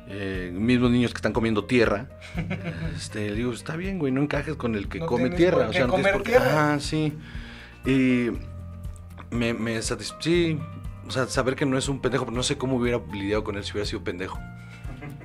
eh, 0.09 0.51
mismos 0.53 0.91
niños 0.91 1.13
que 1.13 1.17
están 1.19 1.31
comiendo 1.31 1.63
tierra, 1.63 2.07
este, 2.95 3.33
digo, 3.33 3.53
está 3.53 3.77
bien, 3.77 3.99
güey, 3.99 4.11
no 4.11 4.21
encajes 4.21 4.55
con 4.55 4.75
el 4.75 4.89
que 4.89 4.99
No 4.99 5.05
come 5.05 5.29
tierra. 5.29 5.69
O 5.69 5.73
sea, 5.73 5.87
no 5.87 5.93
tienes 5.93 6.11
por 6.11 6.23
qué. 6.23 6.35
Ajá, 6.35 6.77
sí. 6.81 7.13
Y 7.85 8.31
me, 9.33 9.53
me 9.53 9.77
satis- 9.79 10.13
Sí, 10.19 10.59
o 11.07 11.11
sea, 11.11 11.25
saber 11.27 11.55
que 11.55 11.65
no 11.65 11.77
es 11.77 11.87
un 11.87 12.01
pendejo, 12.01 12.25
pero 12.25 12.35
no 12.35 12.43
sé 12.43 12.57
cómo 12.57 12.75
hubiera 12.75 12.99
lidiado 13.13 13.45
con 13.45 13.55
él 13.55 13.63
si 13.63 13.71
hubiera 13.71 13.85
sido 13.85 14.03
pendejo. 14.03 14.37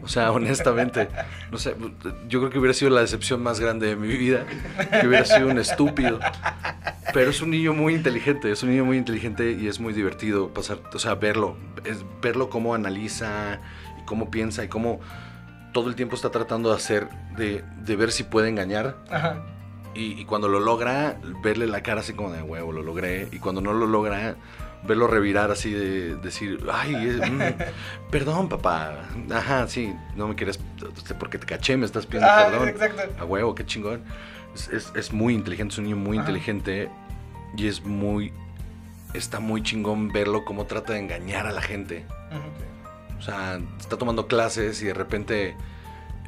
O 0.07 0.09
sea, 0.09 0.31
honestamente, 0.39 1.09
no 1.51 1.59
sé, 1.59 1.75
yo 2.29 2.39
creo 2.39 2.51
que 2.51 2.59
hubiera 2.59 2.73
sido 2.73 2.93
la 2.93 3.01
decepción 3.01 3.43
más 3.43 3.59
grande 3.59 3.89
de 3.89 3.97
mi 3.97 4.09
vida, 4.09 4.47
que 5.01 5.07
hubiera 5.07 5.25
sido 5.25 5.49
un 5.49 5.59
estúpido. 5.59 6.21
Pero 7.13 7.31
es 7.31 7.43
un 7.43 7.51
niño 7.51 7.75
muy 7.75 7.95
inteligente, 7.95 8.51
es 8.51 8.63
un 8.63 8.71
niño 8.71 8.85
muy 8.85 8.97
inteligente 8.97 9.51
y 9.51 9.67
es 9.67 9.81
muy 9.81 9.93
divertido 9.93 10.55
pasar, 10.55 10.79
o 10.95 10.99
sea, 10.99 11.17
verlo, 11.17 11.57
es 11.85 12.05
verlo 12.23 12.49
cómo 12.49 12.75
analiza 12.75 13.61
y 14.01 14.05
cómo 14.05 14.31
piensa 14.31 14.63
y 14.63 14.69
cómo 14.69 15.01
todo 15.73 15.89
el 15.89 15.97
tiempo 15.97 16.15
está 16.15 16.31
tratando 16.31 16.71
de 16.71 16.77
hacer, 16.77 17.09
de, 17.37 17.65
de 17.85 17.97
ver 17.97 18.13
si 18.13 18.23
puede 18.23 18.49
engañar. 18.49 18.97
Ajá. 19.11 19.45
Y, 19.95 20.21
y 20.21 20.25
cuando 20.25 20.47
lo 20.47 20.61
logra, 20.61 21.19
verle 21.43 21.67
la 21.67 21.83
cara 21.83 22.01
así 22.01 22.13
como 22.13 22.31
de 22.31 22.43
huevo, 22.43 22.71
lo 22.71 22.83
logré. 22.83 23.29
Y 23.33 23.39
cuando 23.39 23.61
no 23.61 23.73
lo 23.73 23.87
logra, 23.87 24.37
verlo 24.85 25.07
revirar 25.07 25.51
así 25.51 25.73
de 25.73 26.17
decir, 26.17 26.65
ay, 26.73 26.95
es- 26.95 27.31
mm, 27.31 27.41
perdón, 28.11 28.49
papá. 28.49 29.01
Ajá, 29.33 29.67
sí, 29.69 29.95
no 30.17 30.29
me 30.29 30.35
quieres, 30.35 30.61
este, 30.97 31.15
porque 31.15 31.39
te 31.39 31.47
caché, 31.47 31.77
me 31.77 31.87
estás 31.87 32.07
pidiendo 32.07 32.29
Ah, 32.31 32.47
perdón. 32.51 32.69
exacto. 32.69 33.03
A 33.19 33.25
huevo, 33.25 33.55
qué 33.55 33.65
chingón. 33.67 34.03
Es, 34.55 34.69
es- 34.69 34.93
es 34.95 35.13
muy 35.13 35.35
inteligente, 35.35 35.73
es 35.73 35.79
un 35.79 35.85
niño 35.85 35.97
muy 35.97 36.19
Ajá. 36.19 36.27
inteligente 36.29 36.89
y 37.57 37.67
es 37.69 37.85
muy, 37.85 38.33
está 39.15 39.41
muy 39.41 39.63
chingón 39.63 40.13
verlo 40.13 40.45
cómo 40.45 40.67
trata 40.67 40.93
de 40.95 41.01
engañar 41.01 41.47
a 41.47 41.53
la 41.53 41.63
gente. 41.63 42.05
O 43.19 43.23
sea, 43.23 43.59
está 43.81 43.97
tomando 43.97 44.27
clases 44.29 44.83
y 44.83 44.87
de 44.87 44.95
repente 44.95 45.57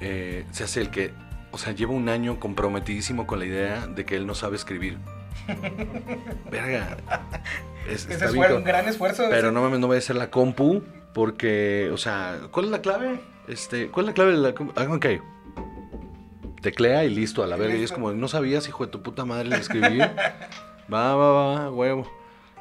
eh, 0.01 0.44
se 0.53 0.64
hace 0.64 0.80
el 0.80 0.90
que, 0.90 1.12
o 1.53 1.59
sea, 1.59 1.72
lleva 1.74 1.92
un 1.92 2.09
año 2.09 2.40
comprometidísimo 2.40 3.26
con 3.26 3.38
la 3.40 3.44
idea 3.44 3.86
de 3.86 4.05
que 4.05 4.16
él 4.16 4.26
no 4.26 4.34
sabe 4.34 4.57
escribir. 4.57 4.96
Verga. 6.51 6.96
Es, 7.89 8.05
Ese 8.05 8.12
está 8.14 8.26
es 8.26 8.32
bien 8.32 8.53
un 8.53 8.64
gran 8.64 8.86
esfuerzo. 8.86 9.24
Pero 9.30 9.51
no 9.53 9.62
mames, 9.62 9.80
no 9.80 9.86
voy 9.86 9.97
a 9.97 9.99
hacer 9.99 10.16
la 10.16 10.30
compu 10.30 10.82
porque, 11.14 11.91
o 11.93 11.97
sea, 11.97 12.39
¿cuál 12.51 12.66
es 12.66 12.70
la 12.70 12.80
clave? 12.82 13.20
Este, 13.49 13.89
¿cuál 13.89 14.05
es 14.05 14.09
la 14.09 14.14
clave 14.14 14.32
de 14.32 14.39
la 14.39 14.55
compu? 14.55 14.72
Ah, 14.76 14.86
ok. 14.91 15.07
Teclea 16.62 17.05
y 17.05 17.11
listo, 17.11 17.43
a 17.43 17.47
la 17.47 17.57
verga. 17.57 17.76
Y 17.76 17.84
es 17.84 17.93
como, 17.93 18.12
¿no 18.12 18.28
sabías, 18.28 18.68
hijo 18.68 18.84
de 18.84 18.91
tu 18.93 19.03
puta 19.03 19.24
madre, 19.24 19.57
escribir? 19.57 20.01
va, 20.93 21.14
va, 21.14 21.32
va, 21.55 21.70
huevo. 21.70 22.11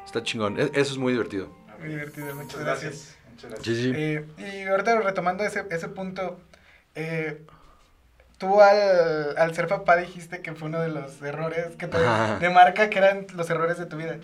Está 0.04 0.22
chingón. 0.22 0.58
E- 0.58 0.70
Eso 0.74 0.92
es 0.92 0.98
muy 0.98 1.12
divertido. 1.12 1.48
Muy 1.80 1.88
divertido, 1.90 2.34
muchas 2.34 2.60
gracias. 2.60 2.92
gracias. 2.92 3.18
Muchas 3.32 3.50
gracias. 3.50 3.76
Sí, 3.76 3.82
sí. 3.82 3.92
Eh, 3.94 4.24
y 4.38 4.68
ahorita 4.68 5.00
retomando 5.00 5.44
ese, 5.44 5.64
ese 5.70 5.88
punto, 5.88 6.38
eh, 6.94 7.42
tú 8.38 8.60
al, 8.60 9.36
al 9.36 9.54
ser 9.54 9.66
papá 9.66 9.96
dijiste 9.96 10.40
que 10.42 10.52
fue 10.52 10.68
uno 10.68 10.80
de 10.80 10.88
los 10.88 11.20
errores 11.22 11.76
que 11.76 11.86
te 11.88 11.98
demarca 12.40 12.88
que 12.88 12.98
eran 12.98 13.26
los 13.34 13.50
errores 13.50 13.78
de 13.78 13.86
tu 13.86 13.96
vida. 13.96 14.16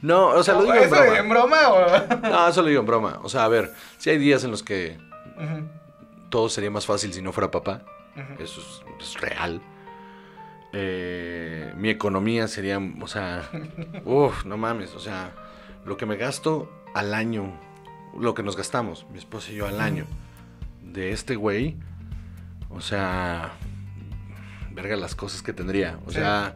No, 0.00 0.28
o 0.28 0.42
sea, 0.42 0.54
lo 0.54 0.62
digo 0.62 0.74
en 0.74 0.84
¿Eso 0.84 0.90
broma. 0.94 1.18
en 1.18 1.28
broma 1.28 1.56
o...? 1.70 2.18
No, 2.22 2.48
eso 2.48 2.62
lo 2.62 2.68
digo 2.68 2.80
en 2.80 2.86
broma. 2.86 3.18
O 3.22 3.28
sea, 3.28 3.44
a 3.44 3.48
ver, 3.48 3.72
si 3.98 4.10
hay 4.10 4.18
días 4.18 4.44
en 4.44 4.50
los 4.50 4.62
que 4.62 4.98
todo 6.30 6.48
sería 6.48 6.70
más 6.70 6.86
fácil 6.86 7.12
si 7.12 7.22
no 7.22 7.32
fuera 7.32 7.50
papá. 7.50 7.82
Eso 8.38 8.60
es, 8.60 8.82
es 9.00 9.20
real. 9.20 9.60
Eh, 10.72 11.72
mi 11.76 11.88
economía 11.88 12.46
sería, 12.48 12.78
o 12.78 13.06
sea, 13.06 13.48
uff, 14.04 14.44
no 14.44 14.56
mames, 14.56 14.94
o 14.94 15.00
sea, 15.00 15.32
lo 15.84 15.96
que 15.96 16.04
me 16.06 16.16
gasto 16.16 16.70
al 16.94 17.14
año, 17.14 17.58
lo 18.18 18.34
que 18.34 18.42
nos 18.42 18.56
gastamos, 18.56 19.06
mi 19.10 19.18
esposa 19.18 19.50
y 19.50 19.56
yo 19.56 19.66
al 19.66 19.80
año, 19.80 20.04
de 20.82 21.12
este 21.12 21.36
güey, 21.36 21.76
o 22.70 22.80
sea, 22.80 23.52
verga 24.72 24.96
las 24.96 25.14
cosas 25.14 25.42
que 25.42 25.52
tendría, 25.54 25.98
o 26.06 26.10
sea, 26.10 26.54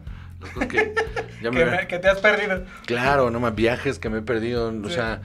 cosas 0.51 0.67
que 0.69 0.93
ya 1.41 1.49
que, 1.49 1.51
me... 1.51 1.65
me- 1.65 1.87
que 1.87 1.99
te 1.99 2.07
has 2.07 2.19
perdido. 2.19 2.63
Claro, 2.85 3.29
no 3.31 3.39
más 3.39 3.55
viajes 3.55 3.99
que 3.99 4.09
me 4.09 4.19
he 4.19 4.21
perdido. 4.21 4.73
O 4.83 4.89
sea, 4.89 5.21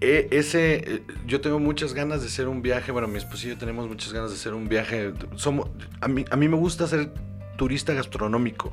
e- 0.00 0.28
ese. 0.30 0.74
eh, 0.94 1.02
Yo 1.26 1.40
tengo 1.40 1.58
muchas 1.58 1.94
ganas 1.94 2.20
de 2.22 2.28
hacer 2.28 2.48
un 2.48 2.62
viaje. 2.62 2.92
Bueno, 2.92 3.08
mi 3.08 3.18
esposo 3.18 3.46
y 3.46 3.50
yo 3.50 3.58
tenemos 3.58 3.88
muchas 3.88 4.12
ganas 4.12 4.30
de 4.30 4.36
hacer 4.36 4.54
un 4.54 4.68
viaje. 4.68 5.12
Somos, 5.36 5.68
a, 6.00 6.08
mí, 6.08 6.24
a 6.30 6.36
mí 6.36 6.48
me 6.48 6.56
gusta 6.56 6.86
ser 6.86 7.10
turista 7.56 7.92
gastronómico. 7.92 8.72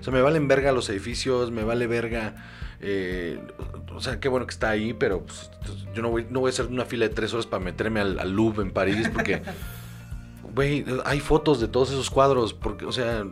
O 0.00 0.02
sea, 0.04 0.12
me 0.12 0.20
valen 0.22 0.46
verga 0.46 0.70
los 0.72 0.88
edificios, 0.90 1.50
me 1.50 1.64
vale 1.64 1.86
verga. 1.88 2.36
eh, 2.80 3.40
o 3.92 4.00
sea, 4.00 4.20
qué 4.20 4.28
bueno 4.28 4.46
que 4.46 4.52
está 4.52 4.70
ahí, 4.70 4.94
pero 4.94 5.22
pues, 5.26 5.50
yo 5.92 6.02
no 6.02 6.10
voy, 6.10 6.24
no 6.30 6.38
voy 6.38 6.50
a 6.50 6.52
hacer 6.52 6.66
una 6.66 6.84
fila 6.84 7.08
de 7.08 7.14
tres 7.14 7.34
horas 7.34 7.46
para 7.46 7.64
meterme 7.64 7.98
al, 7.98 8.18
al 8.20 8.30
Louvre 8.30 8.62
en 8.62 8.70
París 8.70 9.10
porque. 9.12 9.42
Güey, 10.54 10.84
hay 11.04 11.20
fotos 11.20 11.60
de 11.60 11.68
todos 11.68 11.90
esos 11.90 12.10
cuadros. 12.10 12.52
Porque, 12.54 12.84
o 12.84 12.92
sea. 12.92 13.24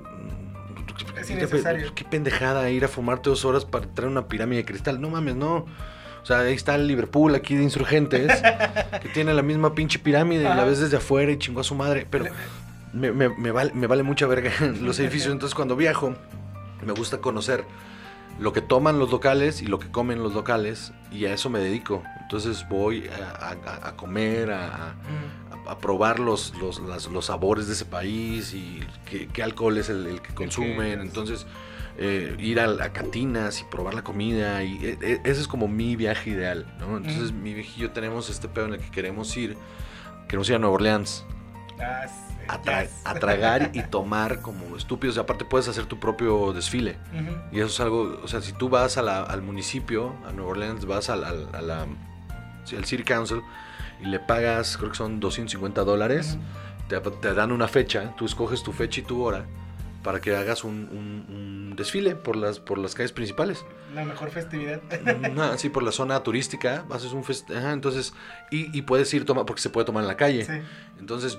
Es 1.20 1.26
qué- 1.26 1.32
innecesario. 1.34 1.94
Qué 1.94 2.04
pendejada 2.04 2.68
ir 2.70 2.84
a 2.84 2.88
fumarte 2.88 3.30
dos 3.30 3.44
horas 3.44 3.64
para 3.64 3.86
traer 3.86 4.10
una 4.10 4.26
pirámide 4.28 4.58
de 4.62 4.64
cristal. 4.64 5.00
No 5.00 5.10
mames, 5.10 5.36
no. 5.36 5.66
O 6.22 6.26
sea, 6.26 6.40
ahí 6.40 6.54
está 6.54 6.74
el 6.74 6.86
Liverpool 6.88 7.34
aquí 7.34 7.54
de 7.54 7.62
insurgentes, 7.62 8.42
que 9.02 9.08
tiene 9.10 9.32
la 9.32 9.42
misma 9.42 9.74
pinche 9.74 9.98
pirámide, 9.98 10.40
y 10.42 10.44
la 10.44 10.64
ves 10.64 10.80
desde 10.80 10.96
afuera 10.96 11.30
y 11.30 11.38
chingó 11.38 11.60
a 11.60 11.64
su 11.64 11.74
madre. 11.76 12.06
Pero 12.10 12.26
me, 12.92 13.12
me- 13.12 13.28
me 13.28 13.50
vale, 13.52 13.72
me 13.74 13.86
vale 13.86 14.02
mucha 14.02 14.26
verga 14.26 14.50
los 14.80 14.98
edificios. 14.98 15.32
Entonces, 15.32 15.54
cuando 15.54 15.76
viajo, 15.76 16.14
me 16.84 16.92
gusta 16.92 17.18
conocer 17.18 17.64
lo 18.40 18.52
que 18.52 18.60
toman 18.60 18.98
los 18.98 19.10
locales 19.10 19.62
y 19.62 19.66
lo 19.66 19.78
que 19.78 19.88
comen 19.90 20.22
los 20.22 20.34
locales, 20.34 20.92
y 21.12 21.26
a 21.26 21.32
eso 21.32 21.48
me 21.48 21.58
dedico. 21.60 22.02
Entonces, 22.22 22.66
voy 22.68 23.08
a, 23.08 23.46
a- 23.50 23.88
a 23.88 23.96
comer, 23.96 24.50
a, 24.50 24.94
a- 25.68 25.78
probar 25.78 26.18
los, 26.18 26.54
los, 26.56 26.80
las- 26.80 27.06
los 27.08 27.26
sabores 27.26 27.66
de 27.66 27.72
ese 27.74 27.84
país 27.84 28.54
y 28.54 28.80
qué, 29.08 29.28
qué 29.28 29.42
alcohol 29.42 29.76
es 29.78 29.88
el, 29.88 30.06
el 30.06 30.20
que 30.22 30.34
consumen. 30.34 31.00
Entonces, 31.00 31.46
eh, 31.98 32.36
ir 32.38 32.60
a, 32.60 32.64
a 32.84 32.92
cantinas 32.92 33.60
y 33.60 33.64
probar 33.64 33.94
la 33.94 34.02
comida. 34.04 34.62
Y 34.62 34.74
eh, 34.84 34.98
eh, 35.00 35.20
ese 35.24 35.40
es 35.40 35.48
como 35.48 35.66
mi 35.68 35.96
viaje 35.96 36.30
ideal, 36.30 36.66
¿no? 36.78 36.96
Entonces, 36.96 37.32
Mm. 37.32 37.42
mi 37.42 37.62
yo 37.76 37.90
tenemos 37.92 38.28
este 38.30 38.48
pedo 38.48 38.66
en 38.66 38.74
el 38.74 38.80
que 38.80 38.90
queremos 38.90 39.36
ir. 39.36 39.56
Queremos 40.28 40.48
ir 40.48 40.56
a 40.56 40.58
Nueva 40.58 40.74
Orleans 40.74 41.24
Ah, 41.80 42.06
sí, 42.08 42.34
a, 42.48 42.62
tra- 42.62 42.82
yes. 42.82 42.92
a 43.04 43.14
tragar 43.14 43.70
y 43.74 43.82
tomar 43.90 44.40
como 44.42 44.76
estúpidos. 44.76 45.16
Y 45.16 45.20
aparte, 45.20 45.44
puedes 45.44 45.68
hacer 45.68 45.86
tu 45.86 45.98
propio 46.00 46.52
desfile. 46.52 46.96
Y 47.52 47.58
eso 47.58 47.66
es 47.68 47.80
algo, 47.80 48.20
o 48.22 48.28
sea, 48.28 48.40
si 48.40 48.52
tú 48.52 48.68
vas 48.68 48.96
a 48.98 49.02
la- 49.02 49.22
al 49.22 49.42
municipio, 49.42 50.14
a 50.26 50.32
Nueva 50.32 50.50
Orleans, 50.52 50.84
vas 50.86 51.08
al, 51.10 51.22
al- 51.24 51.48
a 51.54 51.60
la, 51.62 51.82
al 52.76 52.84
City 52.84 53.04
Council 53.04 53.40
y 54.02 54.06
le 54.06 54.18
pagas, 54.20 54.76
creo 54.76 54.90
que 54.90 54.96
son 54.96 55.20
250 55.20 55.84
dólares, 55.84 56.38
te, 56.88 56.98
te 57.00 57.34
dan 57.34 57.52
una 57.52 57.68
fecha, 57.68 58.14
tú 58.16 58.24
escoges 58.26 58.62
tu 58.62 58.72
fecha 58.72 59.00
y 59.00 59.04
tu 59.04 59.22
hora 59.22 59.44
para 60.02 60.20
que 60.20 60.36
hagas 60.36 60.62
un, 60.62 60.88
un- 60.92 61.34
un 61.34 61.76
desfile 61.76 62.14
por 62.14 62.36
las, 62.36 62.60
por 62.60 62.78
las 62.78 62.94
calles 62.94 63.10
principales. 63.10 63.64
La 63.92 64.04
mejor 64.04 64.30
festividad. 64.30 64.80
Ajá, 65.36 65.58
sí, 65.58 65.68
por 65.68 65.82
la 65.82 65.90
zona 65.90 66.22
turística, 66.22 66.84
haces 66.90 67.12
un 67.12 67.24
fest 67.24 67.50
ajá, 67.50 67.72
entonces, 67.72 68.14
y, 68.52 68.76
y 68.76 68.82
puedes 68.82 69.12
ir 69.14 69.24
tomar, 69.24 69.46
porque 69.46 69.62
se 69.62 69.70
puede 69.70 69.84
tomar 69.84 70.02
en 70.04 70.08
la 70.08 70.16
calle. 70.16 70.44
Sí. 70.44 70.52
Entonces, 71.00 71.38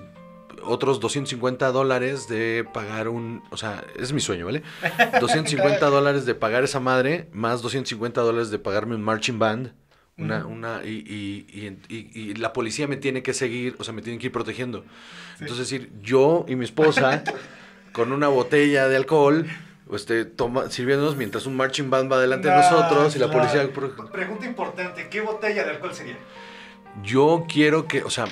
otros 0.64 0.99
250 0.99 1.72
dólares 1.72 2.28
de 2.28 2.68
pagar 2.74 3.08
un. 3.08 3.41
O 3.51 3.58
sea, 3.58 3.86
es 3.95 4.12
mi 4.12 4.20
sueño, 4.20 4.45
¿vale? 4.47 4.64
250 5.22 5.86
dólares 5.89 6.26
de 6.26 6.36
pagar 6.36 6.64
esa 6.66 6.82
madre, 6.82 7.30
más 7.32 7.62
250 7.62 8.20
dólares 8.20 8.49
de 8.51 8.60
pagarme 8.60 8.95
un 8.95 9.01
marching 9.03 9.39
band. 9.39 9.72
Una, 10.20 10.39
Ujú. 10.39 10.49
una, 10.53 10.82
y, 10.84 10.89
y, 10.89 11.78
y- 11.95 12.09
y- 12.13 12.34
la 12.36 12.51
policía 12.51 12.88
me 12.88 12.97
tiene 12.97 13.22
que 13.22 13.34
seguir, 13.36 13.76
o 13.78 13.84
sea, 13.84 13.93
me 13.93 14.01
tienen 14.01 14.20
que 14.20 14.28
ir 14.28 14.32
protegiendo. 14.32 14.82
Sí. 14.82 15.41
Entonces, 15.41 15.70
decir, 15.70 15.91
yo 16.01 16.43
y 16.47 16.55
mi 16.55 16.65
esposa, 16.65 17.24
con 17.91 18.11
una 18.11 18.28
botella 18.28 18.88
de 18.88 18.95
alcohol, 18.95 19.45
este, 19.93 20.26
toma, 20.26 20.70
sirviéndonos 20.72 21.15
mientras 21.15 21.45
un 21.45 21.55
marching 21.55 21.89
band 21.91 22.11
va 22.11 22.20
delante 22.20 22.47
de 22.47 22.55
No, 22.55 22.61
nosotros 22.61 23.15
y 23.15 23.20
la 23.20 23.28
claro. 23.30 23.39
policía. 23.41 23.72
pro- 23.72 24.11
Pregunta 24.11 24.45
importante, 24.47 25.07
¿qué 25.09 25.22
botella 25.22 25.63
de 25.63 25.70
alcohol 25.72 25.93
sería? 25.93 26.18
Yo 27.03 27.45
quiero 27.47 27.88
que, 27.88 28.03
o 28.03 28.09
sea, 28.09 28.26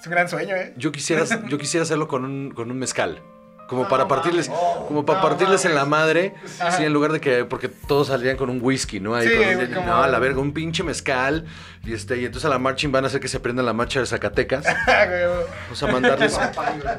Es 0.00 0.06
un 0.06 0.10
gran 0.12 0.28
sueño, 0.28 0.56
¿eh? 0.56 0.74
Yo 0.76 0.90
quisiera, 0.92 1.24
yo 1.48 1.56
quisiera 1.58 1.82
hacerlo 1.84 2.08
con 2.08 2.24
un, 2.24 2.50
con 2.50 2.70
un 2.70 2.78
mezcal. 2.78 3.22
Como 3.70 3.88
para 3.88 4.08
partirles, 4.08 4.50
Oh, 4.52 4.84
como 4.88 5.06
para 5.06 5.22
partirles 5.22 5.64
en 5.64 5.76
la 5.76 5.84
mames. 5.84 5.90
madre, 5.90 6.34
sí, 6.76 6.82
en 6.82 6.92
lugar 6.92 7.12
de 7.12 7.20
que, 7.20 7.44
porque 7.44 7.68
todos 7.68 8.08
salían 8.08 8.36
con 8.36 8.50
un 8.50 8.58
whisky, 8.60 8.98
¿no? 8.98 9.14
Ahí 9.14 9.28
Sí, 9.28 9.34
con 9.36 9.46
un- 9.60 9.66
como- 9.74 9.86
no, 9.86 10.02
a 10.02 10.08
la 10.08 10.18
verga, 10.18 10.40
un 10.40 10.52
pinche 10.52 10.82
mezcal, 10.82 11.44
y 11.84 11.92
este, 11.94 12.18
y 12.20 12.24
entonces 12.24 12.46
a 12.46 12.48
la 12.48 12.58
marching 12.58 12.90
van 12.90 13.04
a 13.04 13.06
hacer 13.06 13.20
que 13.20 13.28
se 13.28 13.36
aprendan 13.36 13.64
la 13.64 13.72
marcha 13.72 14.00
de 14.00 14.06
Zacatecas, 14.06 14.66
Ah, 14.88 15.06
güey. 15.06 15.22
o 15.70 15.74
sea, 15.76 15.86
mandarles, 15.86 16.36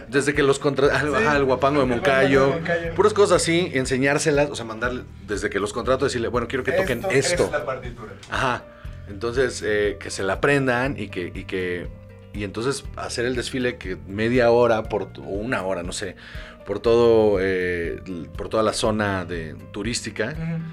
desde 0.08 0.34
que 0.34 0.44
los 0.44 0.60
contra, 0.60 0.98
al- 0.98 1.14
ajá, 1.14 1.36
el 1.36 1.44
guapango 1.44 1.82
de 1.82 1.86
guapango 1.86 1.86
Moncayo, 1.88 2.46
de 2.48 2.54
Moncayo. 2.54 2.96
puras 2.96 3.14
cosas 3.14 3.42
así, 3.42 3.70
enseñárselas, 3.74 4.50
o 4.50 4.56
sea, 4.56 4.64
mandarle, 4.64 5.04
desde 5.28 5.50
que 5.50 5.60
los 5.60 5.74
contrato, 5.74 6.06
decirle, 6.06 6.30
bueno, 6.30 6.48
quiero 6.48 6.64
que 6.64 6.72
toquen 6.72 7.00
Esto, 7.00 7.10
esto. 7.12 7.46
Es 7.48 7.52
la 7.52 7.66
partitura. 7.66 8.14
Ajá. 8.30 8.64
Entonces, 9.10 9.62
eh, 9.66 9.98
que 10.00 10.10
se 10.10 10.24
la 10.24 10.34
aprendan 10.34 10.98
y 10.98 11.10
que, 11.10 11.34
y 11.36 11.44
que. 11.44 11.90
Y 12.34 12.46
entonces 12.46 12.86
hacer 12.96 13.26
el 13.26 13.36
desfile 13.36 13.78
que 13.78 13.98
media 14.08 14.52
hora 14.52 14.84
por, 14.84 15.10
o 15.18 15.24
una 15.24 15.64
hora, 15.64 15.84
no 15.84 15.92
sé, 15.92 16.16
por 16.66 16.80
todo, 16.80 17.38
eh, 17.42 18.02
por 18.38 18.50
toda 18.50 18.64
la 18.64 18.74
zona 18.74 19.26
de, 19.26 19.56
turística. 19.72 20.36
Ujú. 20.38 20.64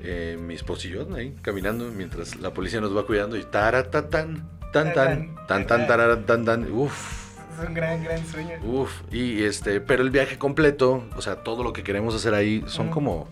eh, 0.00 0.38
mi 0.40 0.54
esposo 0.54 0.86
y 0.86 0.90
yo 0.92 1.06
ahí 1.16 1.34
caminando 1.42 1.90
mientras 1.94 2.36
la 2.36 2.52
policía 2.54 2.80
nos 2.80 2.96
va 2.96 3.04
cuidando 3.04 3.36
y 3.36 3.42
taratatan, 3.42 4.48
tan 4.72 4.92
tan, 4.92 5.34
tan 5.46 5.66
tan 5.66 5.86
tarara, 5.86 6.24
tan 6.24 6.44
tan, 6.44 6.70
uff. 6.70 7.26
Es 7.60 7.66
un 7.66 7.74
gran, 7.74 8.04
gran 8.04 8.24
sueño. 8.24 8.54
Uf, 8.62 8.92
y 9.10 9.42
este, 9.42 9.80
pero 9.80 10.02
el 10.04 10.10
viaje 10.10 10.38
completo, 10.38 11.04
o 11.16 11.22
sea, 11.22 11.36
todo 11.42 11.64
lo 11.64 11.72
que 11.72 11.82
queremos 11.82 12.14
hacer 12.14 12.32
ahí 12.34 12.62
son 12.68 12.86
Ujú. 12.86 12.94
como, 12.94 13.28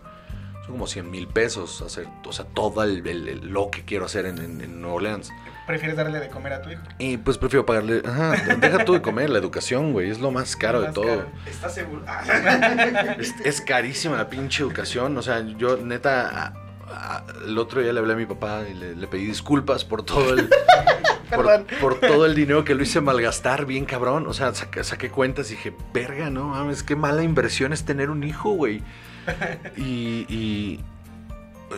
son 0.65 0.73
como 0.73 0.87
100 0.89 1.09
mil 1.09 1.29
pesos, 1.29 1.81
hacer, 1.83 2.09
o 2.27 2.33
sea, 2.33 2.45
todo 2.47 2.83
el, 2.83 3.07
el- 3.07 3.29
el- 3.29 3.49
lo 3.49 3.71
que 3.71 3.85
quiero 3.85 4.05
hacer 4.07 4.27
en, 4.27 4.39
en, 4.39 4.61
en 4.61 4.81
Nueva 4.81 4.97
Orleans. 4.97 5.31
Prefieres 5.67 5.97
darle 5.97 6.21
de 6.21 6.29
comer 6.29 6.53
a 6.53 6.63
tu 6.63 6.71
hijo. 6.71 6.83
Y 6.99 7.17
pues 7.17 7.39
prefiero 7.39 7.67
pagarle, 7.67 8.01
ajá, 8.07 8.55
deja 8.57 8.85
tú 8.85 8.93
de 8.93 9.03
comer, 9.03 9.31
la 9.31 9.39
educación, 9.39 9.93
güey, 9.93 10.11
es 10.11 10.21
lo 10.21 10.31
más 10.31 10.55
caro 10.55 10.81
de 10.81 10.87
Más 10.87 10.95
todo. 10.95 11.07
caro. 11.07 11.27
¿Estás 11.45 11.75
seguro? 11.75 12.03
Ah. 12.07 13.17
Es, 13.19 13.35
es 13.45 13.61
carísima 13.61 14.17
la 14.17 14.31
pinche 14.31 14.63
educación. 14.63 15.17
O 15.19 15.23
sea, 15.23 15.41
yo 15.41 15.77
neta, 15.79 16.29
a- 16.29 16.53
a- 16.89 17.25
el 17.47 17.59
otro 17.59 17.81
día 17.83 17.93
le 17.93 17.99
hablé 17.99 18.13
a 18.13 18.17
mi 18.17 18.27
papá 18.27 18.63
y 18.71 18.75
le, 18.75 18.95
le 18.95 19.07
pedí 19.09 19.27
disculpas 19.27 19.85
por 19.85 20.05
todo 20.05 20.35
el. 20.35 20.49
por, 21.81 21.99
todo 21.99 22.25
el 22.27 22.37
dinero 22.37 22.65
que 22.65 22.77
lo 22.77 22.85
hice 22.85 23.01
malgastar, 23.01 23.67
bien 23.67 23.85
cabrón. 23.87 24.27
O 24.29 24.35
sea, 24.35 24.55
saqué, 24.55 24.85
saqué 24.85 25.11
cuentas 25.11 25.51
y 25.51 25.57
dije, 25.57 25.75
verga, 25.93 26.31
no 26.31 26.45
mames, 26.51 26.85
qué 26.85 26.95
mala 26.95 27.25
inversión 27.25 27.73
es 27.73 27.85
tener 27.85 28.11
un 28.11 28.23
hijo, 28.23 28.51
güey. 28.51 28.83
Y, 29.77 30.25
y- 30.33 30.81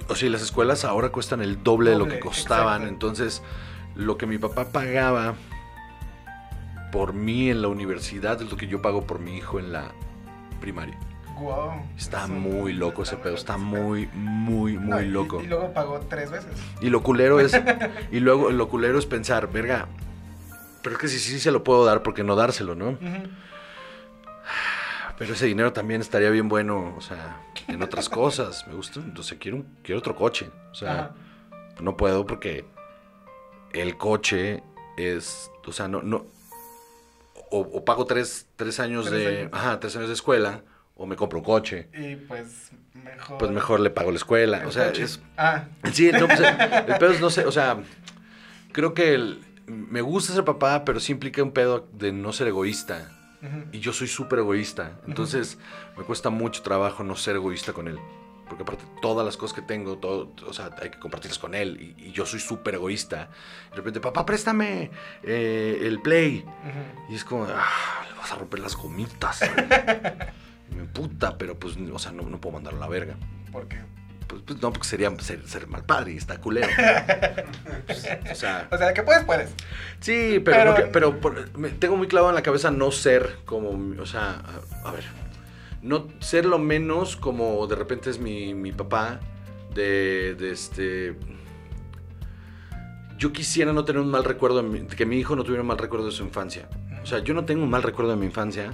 O 0.09 0.15
sea, 0.15 0.29
las 0.29 0.43
escuelas 0.43 0.85
ahora 0.85 1.09
cuestan 1.09 1.41
el 1.41 1.63
doble, 1.63 1.93
de 1.93 1.99
lo 1.99 2.07
que 2.07 2.21
costaban. 2.21 2.83
exacto. 2.83 2.89
Entonces, 2.93 3.43
lo 3.99 4.17
que 4.17 4.27
mi 4.27 4.39
papá 4.39 4.69
pagaba 4.73 5.35
por 6.93 7.13
mí 7.13 7.51
en 7.51 7.61
la 7.61 7.69
universidad 7.69 8.41
es 8.41 8.51
lo 8.51 8.57
que 8.57 8.67
yo 8.67 8.81
pago 8.81 9.07
por 9.07 9.19
mi 9.19 9.37
hijo 9.37 9.59
en 9.59 9.73
la 9.73 9.91
primaria. 10.61 10.97
Wow. 11.39 11.83
Está 11.97 12.27
muy 12.27 12.73
loco 12.73 13.03
ese 13.03 13.17
pedo, 13.17 13.35
está 13.35 13.57
muy, 13.59 14.09
muy, 14.15 14.75
No, 14.75 14.97
muy 14.97 15.05
y- 15.05 15.09
loco. 15.09 15.43
Y, 15.43 15.47
luego 15.47 15.73
pagó 15.73 16.01
tres 16.09 16.31
veces. 16.31 16.51
Y 16.81 16.89
lo 16.91 17.03
culero 17.03 17.39
es, 17.41 17.53
y 18.11 18.21
luego 18.21 18.51
lo 18.51 18.69
culero 18.69 18.99
es 18.99 19.07
pensar, 19.07 19.51
verga, 19.53 19.87
pero 20.83 20.95
es 20.97 21.01
que 21.03 21.09
sí, 21.09 21.19
sí 21.19 21.39
se 21.39 21.51
lo 21.53 21.63
puedo 21.63 21.85
dar, 21.85 22.03
porque 22.03 22.25
no 22.25 22.35
dárselo, 22.37 22.75
¿no? 22.75 22.97
Pero 25.19 25.35
ese 25.35 25.47
dinero 25.47 25.73
también 25.73 26.01
estaría 26.01 26.31
bien 26.31 26.49
bueno, 26.49 26.95
o 26.97 27.01
sea, 27.01 27.41
en 27.67 27.83
otras 27.83 28.09
cosas. 28.09 28.65
Me 28.69 28.75
gusta, 28.75 29.01
o 29.17 29.23
sea, 29.23 29.39
quiero, 29.39 29.65
quiero 29.83 29.99
otro 29.99 30.15
coche. 30.15 30.49
O 30.71 30.75
sea, 30.77 30.93
Ajá. 30.93 31.11
no 31.81 31.97
puedo 31.97 32.25
porque 32.25 32.65
el 33.81 33.97
coche 33.97 34.63
es, 34.97 35.51
o 35.67 35.73
sea, 35.73 35.89
no, 35.89 36.03
no, 36.03 36.27
o, 37.51 37.61
o 37.61 37.85
pago 37.85 38.05
tres, 38.07 38.47
tres 38.57 38.81
años 38.81 39.07
Tres 39.07 39.25
de, 39.25 39.39
años. 39.41 39.51
ajá, 39.53 39.81
tres 39.81 39.97
años 39.97 40.09
de 40.09 40.15
escuela, 40.15 40.63
o 40.97 41.07
me 41.07 41.17
compro 41.17 41.39
un 41.39 41.45
coche. 41.45 41.89
Y 41.95 42.17
pues 42.17 42.71
mejor. 42.95 43.39
Pues 43.39 43.51
mejor 43.51 43.81
le 43.81 43.91
pago 43.91 44.11
la 44.11 44.17
escuela. 44.19 44.59
el 44.59 44.67
O 44.67 44.73
sea, 44.73 44.87
coche. 44.89 45.05
es, 45.05 45.21
Ah, 45.37 45.65
Sí, 45.93 46.11
no, 46.13 46.27
pues, 46.27 46.41
el, 46.41 46.97
pedo 46.99 47.11
es, 47.13 47.21
no 47.21 47.31
sé, 47.31 47.47
o 47.47 47.53
sea, 47.53 47.79
creo 48.73 48.95
que 48.95 49.15
el- 49.15 49.41
me 49.67 50.01
gusta 50.01 50.33
ser 50.33 50.45
papá, 50.45 50.85
pero 50.85 50.99
sí 50.99 51.13
implica 51.13 51.43
un 51.43 51.53
pedo 51.53 51.87
de 51.93 52.11
no 52.13 52.33
ser 52.33 52.49
egoísta. 52.49 53.15
Y 53.71 53.79
yo 53.81 53.93
soy 53.93 54.09
súper 54.09 54.41
egoísta. 54.41 54.99
Entonces, 55.07 55.59
me 55.97 56.03
cuesta 56.03 56.29
mucho 56.31 56.63
trabajo 56.63 57.05
no 57.05 57.15
ser 57.15 57.37
egoísta 57.37 57.73
con 57.73 57.87
él. 57.87 57.99
Porque 58.49 58.63
aparte, 58.63 58.85
todas 59.03 59.25
las 59.27 59.37
cosas 59.37 59.55
que 59.55 59.63
tengo, 59.63 59.99
todo, 59.99 60.33
o 60.47 60.53
sea, 60.53 60.71
hay 60.81 60.91
que 60.91 60.99
compartirlas 60.99 61.39
con 61.39 61.55
él. 61.55 61.95
Y, 61.99 62.07
y 62.09 62.13
yo 62.13 62.25
soy 62.27 62.41
súper 62.41 62.75
egoísta. 62.75 63.29
De 63.71 63.77
repente, 63.77 64.01
papá, 64.01 64.25
préstame 64.25 64.91
eh, 65.23 65.79
el 65.83 66.01
play. 66.01 66.45
Y 67.11 67.15
es 67.15 67.25
como, 67.25 67.45
ah, 67.45 68.05
le 68.09 68.15
vas 68.19 68.33
a 68.33 68.37
romper 68.37 68.61
las 68.61 68.75
gomitas. 68.77 69.41
Me 70.75 70.85
puta, 70.85 71.37
pero 71.39 71.59
pues, 71.59 71.77
o 71.93 71.99
sea, 71.99 72.13
no, 72.13 72.23
no 72.25 72.41
puedo 72.41 72.55
mandarlo 72.55 72.79
a 72.79 72.83
la 72.83 72.89
verga. 72.89 73.17
Porque. 73.53 73.79
Pues, 74.27 74.43
pues, 74.43 74.61
no, 74.61 74.71
porque 74.73 74.87
sería 74.87 75.11
ser, 75.21 75.49
ser 75.49 75.67
mal 75.69 75.85
padre 75.87 76.13
y 76.13 76.17
está 76.19 76.39
culero. 76.39 76.69
Pues, 77.87 78.07
o 78.31 78.35
sea, 78.35 78.69
O 78.71 78.77
sea, 78.77 78.93
que 78.93 79.03
puedes, 79.03 79.25
puedes. 79.25 79.51
sí, 80.01 80.41
pero, 80.45 80.59
Pero- 80.59 80.71
no 80.71 80.77
que- 80.77 80.83
pero 80.83 81.21
por- 81.21 81.59
me 81.59 81.71
tengo 81.71 81.97
muy 81.97 82.07
clavado 82.09 82.31
en 82.31 82.35
la 82.35 82.43
cabeza 82.43 82.71
no 82.71 82.91
ser 82.91 83.39
como, 83.47 83.71
o 84.03 84.07
sea, 84.07 84.43
a, 84.85 84.89
a 84.89 84.93
ver, 84.93 85.05
no 85.83 86.09
ser 86.21 86.45
lo 86.47 86.59
menos 86.59 87.17
como 87.17 87.67
de 87.67 87.77
repente 87.77 88.11
es 88.11 88.19
mi, 88.19 88.55
mi 88.55 88.73
papá, 88.73 89.21
de, 89.75 90.35
de 90.35 90.51
este... 90.51 91.17
Yo 93.19 93.33
quisiera 93.33 93.73
no 93.73 93.85
tener 93.85 94.01
un 94.01 94.11
mal 94.11 94.25
recuerdo, 94.25 94.63
de 94.63 94.69
mi- 94.69 94.87
que 94.87 95.05
mi 95.07 95.19
hijo 95.19 95.35
no 95.35 95.43
tuviera 95.43 95.63
un 95.63 95.69
mal 95.69 95.79
recuerdo 95.79 96.07
de 96.07 96.13
su 96.13 96.23
infancia. 96.23 96.69
O 97.03 97.07
sea, 97.07 97.19
yo 97.21 97.35
no 97.35 97.45
tengo 97.45 97.65
un 97.65 97.71
mal 97.71 97.83
recuerdo 97.83 98.13
de 98.13 98.17
mi 98.17 98.27
infancia, 98.27 98.73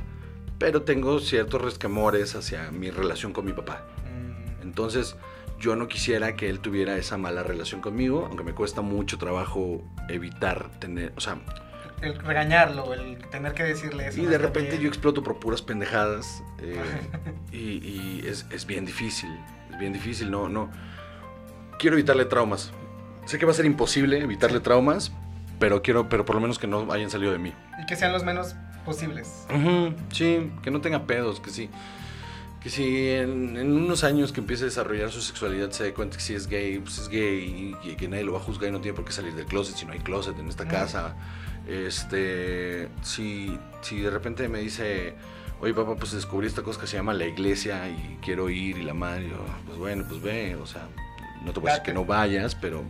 pero 0.58 0.82
tengo 0.82 1.18
ciertos 1.20 1.62
resquemores 1.62 2.34
hacia 2.34 2.70
mi 2.70 2.90
relación 2.90 3.32
con 3.32 3.46
mi 3.46 3.52
papá. 3.52 3.86
Mm, 4.04 4.62
Entonces, 4.62 5.16
yo 5.58 5.76
no 5.76 5.88
quisiera 5.88 6.36
que 6.36 6.50
él 6.50 6.60
tuviera 6.60 6.96
esa 6.98 7.16
mala 7.16 7.42
relación 7.42 7.80
conmigo, 7.80 8.26
aunque 8.26 8.44
me 8.44 8.52
cuesta 8.54 8.82
mucho 8.82 9.16
trabajo 9.18 9.82
evitar 10.10 10.70
tener, 10.78 11.12
o 11.16 11.20
sea, 11.20 11.38
El 12.02 12.18
regañarlo, 12.18 12.92
el 12.92 13.18
tener 13.30 13.54
que 13.54 13.62
decirle 13.62 14.08
eso. 14.08 14.20
y 14.20 14.26
de 14.26 14.36
repente 14.38 14.72
bien. 14.72 14.82
yo 14.82 14.88
exploto 14.88 15.22
por 15.22 15.38
puras 15.38 15.62
pendejadas 15.62 16.42
eh, 16.60 16.76
y, 17.52 17.58
y 17.58 18.24
es, 18.26 18.46
es 18.50 18.66
bien 18.66 18.84
difícil, 18.84 19.30
es 19.70 19.78
bien 19.78 19.92
difícil, 19.92 20.30
no, 20.30 20.48
no, 20.48 20.70
quiero 21.78 21.96
evitarle 21.96 22.24
traumas. 22.26 22.72
Sé 23.26 23.38
que 23.38 23.46
va 23.46 23.52
a 23.52 23.54
ser 23.54 23.64
imposible 23.64 24.18
evitarle 24.18 24.60
traumas, 24.60 25.12
pero 25.58 25.80
quiero, 25.82 26.08
pero 26.08 26.24
por 26.26 26.34
lo 26.34 26.42
menos 26.42 26.58
que 26.58 26.66
no 26.66 26.92
hayan 26.92 27.10
salido 27.10 27.32
de 27.32 27.38
mí. 27.38 27.54
Y 27.82 27.86
que 27.86 27.96
sean 27.96 28.12
los 28.12 28.22
menos 28.22 28.54
posibles. 28.84 29.46
Sí, 30.12 30.52
que 30.62 30.70
no 30.70 30.80
tenga 30.82 31.06
pedos, 31.06 31.40
que 31.40 31.50
sí. 31.50 31.70
Que 32.60 32.70
si 32.70 33.10
en, 33.10 33.56
en 33.56 33.72
unos 33.72 34.04
años 34.04 34.32
que 34.32 34.40
empiece 34.40 34.64
a 34.64 34.66
desarrollar 34.66 35.10
su 35.10 35.20
sexualidad 35.20 35.70
se 35.70 35.84
dé 35.84 35.92
cuenta 35.94 36.16
que 36.16 36.22
si 36.22 36.34
es 36.34 36.46
gay, 36.48 36.78
pues 36.78 36.98
es 36.98 37.08
gay 37.08 37.76
y, 37.82 37.90
y 37.90 37.94
que 37.96 38.08
nadie 38.08 38.24
lo 38.24 38.32
va 38.32 38.38
a 38.38 38.42
juzgar 38.42 38.68
y 38.68 38.72
no 38.72 38.80
tiene 38.80 38.94
por 38.96 39.04
qué 39.04 39.12
salir 39.12 39.34
del 39.34 39.44
closet 39.46 39.76
si 39.76 39.84
no 39.86 39.92
hay 39.92 39.98
closet 40.00 40.38
en 40.38 40.48
esta 40.48 40.66
casa. 40.66 41.14
Este, 41.66 42.88
si, 43.02 43.58
si 43.80 44.00
de 44.00 44.10
repente 44.10 44.48
me 44.48 44.60
dice, 44.60 45.14
oye 45.60 45.72
papá, 45.72 45.96
pues 45.96 46.12
descubrí 46.12 46.46
esta 46.46 46.62
cosa 46.62 46.80
que 46.80 46.86
se 46.86 46.96
llama 46.96 47.14
la 47.14 47.26
iglesia 47.26 47.88
y 47.88 48.18
quiero 48.22 48.50
ir 48.50 48.76
y 48.78 48.82
la 48.82 48.94
madre, 48.94 49.28
yo, 49.30 49.44
pues 49.66 49.78
bueno, 49.78 50.04
pues 50.08 50.20
ve, 50.20 50.56
o 50.56 50.66
sea, 50.66 50.88
no 51.42 51.52
te 51.52 51.60
voy 51.60 51.70
a 51.70 51.72
decir 51.74 51.86
que 51.86 51.94
no 51.94 52.04
vayas, 52.04 52.54
pero 52.54 52.84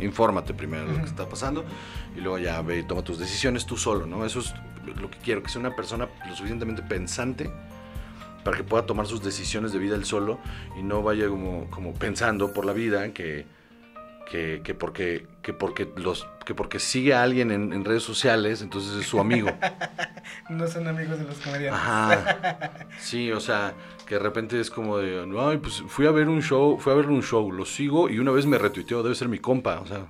infórmate 0.00 0.54
primero 0.54 0.86
de 0.86 0.92
lo 0.92 0.98
que 0.98 1.08
está 1.08 1.28
pasando 1.28 1.64
y 2.16 2.20
luego 2.20 2.38
ya 2.38 2.60
ve 2.62 2.80
y 2.80 2.82
toma 2.82 3.02
tus 3.02 3.18
decisiones 3.18 3.66
tú 3.66 3.76
solo, 3.76 4.06
¿no? 4.06 4.24
Eso 4.24 4.40
es 4.40 4.52
lo 5.00 5.10
que 5.10 5.18
quiero, 5.18 5.42
que 5.42 5.48
sea 5.48 5.60
una 5.60 5.74
persona 5.74 6.08
lo 6.26 6.34
suficientemente 6.34 6.82
pensante 6.82 7.50
para 8.44 8.56
que 8.56 8.64
pueda 8.64 8.84
tomar 8.84 9.06
sus 9.06 9.22
decisiones 9.22 9.72
de 9.72 9.78
vida 9.78 9.94
él 9.94 10.04
solo 10.04 10.38
y 10.78 10.82
no 10.82 11.02
vaya 11.02 11.28
como, 11.28 11.70
como 11.70 11.94
pensando 11.94 12.52
por 12.52 12.64
la 12.64 12.72
vida 12.72 13.12
que, 13.12 13.46
que, 14.30 14.60
que 14.64 14.74
porque, 14.74 15.26
que, 15.42 15.52
porque 15.52 15.88
los, 15.96 16.26
que 16.44 16.54
porque 16.54 16.78
sigue 16.78 17.14
a 17.14 17.22
alguien 17.22 17.50
en, 17.50 17.72
en 17.72 17.84
redes 17.84 18.02
sociales, 18.02 18.62
entonces 18.62 18.94
es 19.00 19.06
su 19.06 19.20
amigo. 19.20 19.50
No 20.48 20.66
son 20.68 20.86
amigos 20.86 21.18
de 21.18 21.24
los 21.24 21.36
comediantes. 21.38 21.80
Ajá. 21.82 22.70
Sí, 22.98 23.32
o 23.32 23.40
sea, 23.40 23.74
que 24.06 24.14
de 24.14 24.20
repente 24.20 24.60
es 24.60 24.70
como 24.70 24.98
de, 24.98 25.26
ay, 25.38 25.58
pues 25.58 25.82
fui 25.88 26.06
a 26.06 26.10
ver 26.10 26.28
un 26.28 26.42
show, 26.42 26.78
fui 26.78 26.92
a 26.92 26.96
ver 26.96 27.06
un 27.06 27.22
show, 27.22 27.50
lo 27.50 27.64
sigo 27.64 28.08
y 28.08 28.18
una 28.18 28.30
vez 28.30 28.46
me 28.46 28.56
retuiteó, 28.56 29.02
debe 29.02 29.14
ser 29.14 29.28
mi 29.28 29.38
compa, 29.40 29.80
o 29.80 29.86
sea. 29.86 30.06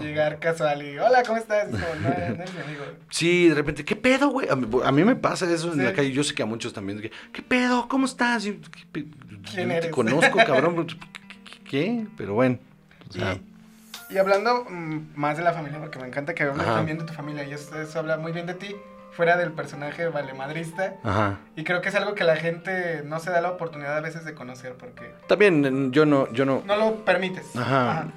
Llegar 0.00 0.38
casual 0.40 0.82
y, 0.82 0.98
hola, 0.98 1.22
¿cómo 1.24 1.38
estás? 1.38 1.68
Es 1.68 1.80
como, 1.80 1.94
no, 1.96 2.08
no 2.08 2.14
eres 2.14 2.52
mi 2.54 2.60
amigo. 2.62 2.84
Sí, 3.10 3.48
de 3.48 3.54
repente, 3.54 3.84
¿qué 3.84 3.94
pedo, 3.96 4.28
güey? 4.30 4.48
A 4.48 4.56
mí, 4.56 4.66
a 4.84 4.90
mí 4.92 5.04
me 5.04 5.14
pasa 5.16 5.50
eso 5.52 5.68
en 5.72 5.78
Sí. 5.78 5.84
la 5.84 5.92
calle. 5.92 6.10
Yo 6.10 6.24
sé 6.24 6.34
que 6.34 6.42
a 6.42 6.46
muchos 6.46 6.72
también. 6.72 7.00
¿Qué 7.32 7.42
pedo? 7.42 7.86
¿Cómo 7.88 8.06
estás? 8.06 8.46
Y, 8.46 8.54
¿qué 8.54 8.86
pe- 8.90 9.06
¿Quién 9.54 9.68
yo 9.68 9.74
eres? 9.74 9.84
Te 9.86 9.90
conozco, 9.90 10.38
cabrón. 10.38 10.86
Qué? 11.68 12.06
Pero 12.16 12.34
bueno. 12.34 12.58
Y 14.10 14.18
hablando 14.18 14.64
mm, 14.68 14.98
más 15.16 15.36
de 15.36 15.42
la 15.44 15.52
familia, 15.52 15.78
porque 15.80 15.98
me 15.98 16.06
encanta 16.06 16.34
que 16.34 16.42
hablemos 16.42 16.64
Ajá. 16.66 16.76
también 16.76 16.98
de 16.98 17.04
tu 17.04 17.12
familia 17.12 17.44
y 17.44 17.52
eso, 17.52 17.80
eso 17.80 17.98
habla 17.98 18.16
muy 18.16 18.32
bien 18.32 18.46
de 18.46 18.54
ti, 18.54 18.74
fuera 19.12 19.36
del 19.36 19.52
personaje 19.52 20.08
valemadrista. 20.08 20.94
ajá. 21.02 21.38
Y 21.56 21.64
creo 21.64 21.80
que 21.80 21.88
es 21.88 21.94
algo 21.94 22.14
que 22.14 22.24
la 22.24 22.36
gente 22.36 23.02
no 23.04 23.18
se 23.20 23.30
da 23.30 23.40
la 23.40 23.50
oportunidad 23.52 23.96
a 23.96 24.00
veces 24.00 24.24
de 24.24 24.34
conocer 24.34 24.74
porque 24.74 25.14
También 25.28 25.92
yo 25.92 26.04
no, 26.04 26.30
yo 26.32 26.44
no. 26.44 26.62
no 26.66 26.76
lo 26.76 27.04
permites. 27.04 27.54
Ajá. 27.56 28.08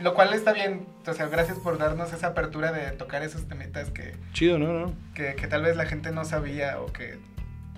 Lo 0.00 0.12
cual 0.14 0.32
está 0.34 0.52
bien. 0.52 0.86
O 1.06 1.12
sea, 1.12 1.26
gracias 1.28 1.58
por 1.58 1.78
darnos 1.78 2.12
esa 2.12 2.28
apertura 2.28 2.72
de 2.72 2.90
tocar 2.92 3.22
esos 3.22 3.46
temitas 3.46 3.90
que, 3.90 4.16
Chido, 4.32 4.58
¿no? 4.58 4.72
no. 4.86 4.92
que, 5.14 5.34
que 5.36 5.46
tal 5.46 5.62
vez 5.62 5.76
la 5.76 5.86
gente 5.86 6.10
no 6.10 6.24
sabía 6.24 6.80
o 6.80 6.86
que 6.92 7.18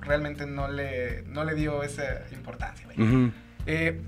realmente 0.00 0.46
no 0.46 0.68
le, 0.68 1.22
no 1.26 1.44
le 1.44 1.54
dio 1.54 1.82
esa 1.82 2.22
importancia. 2.32 2.86
Eh, 3.66 4.00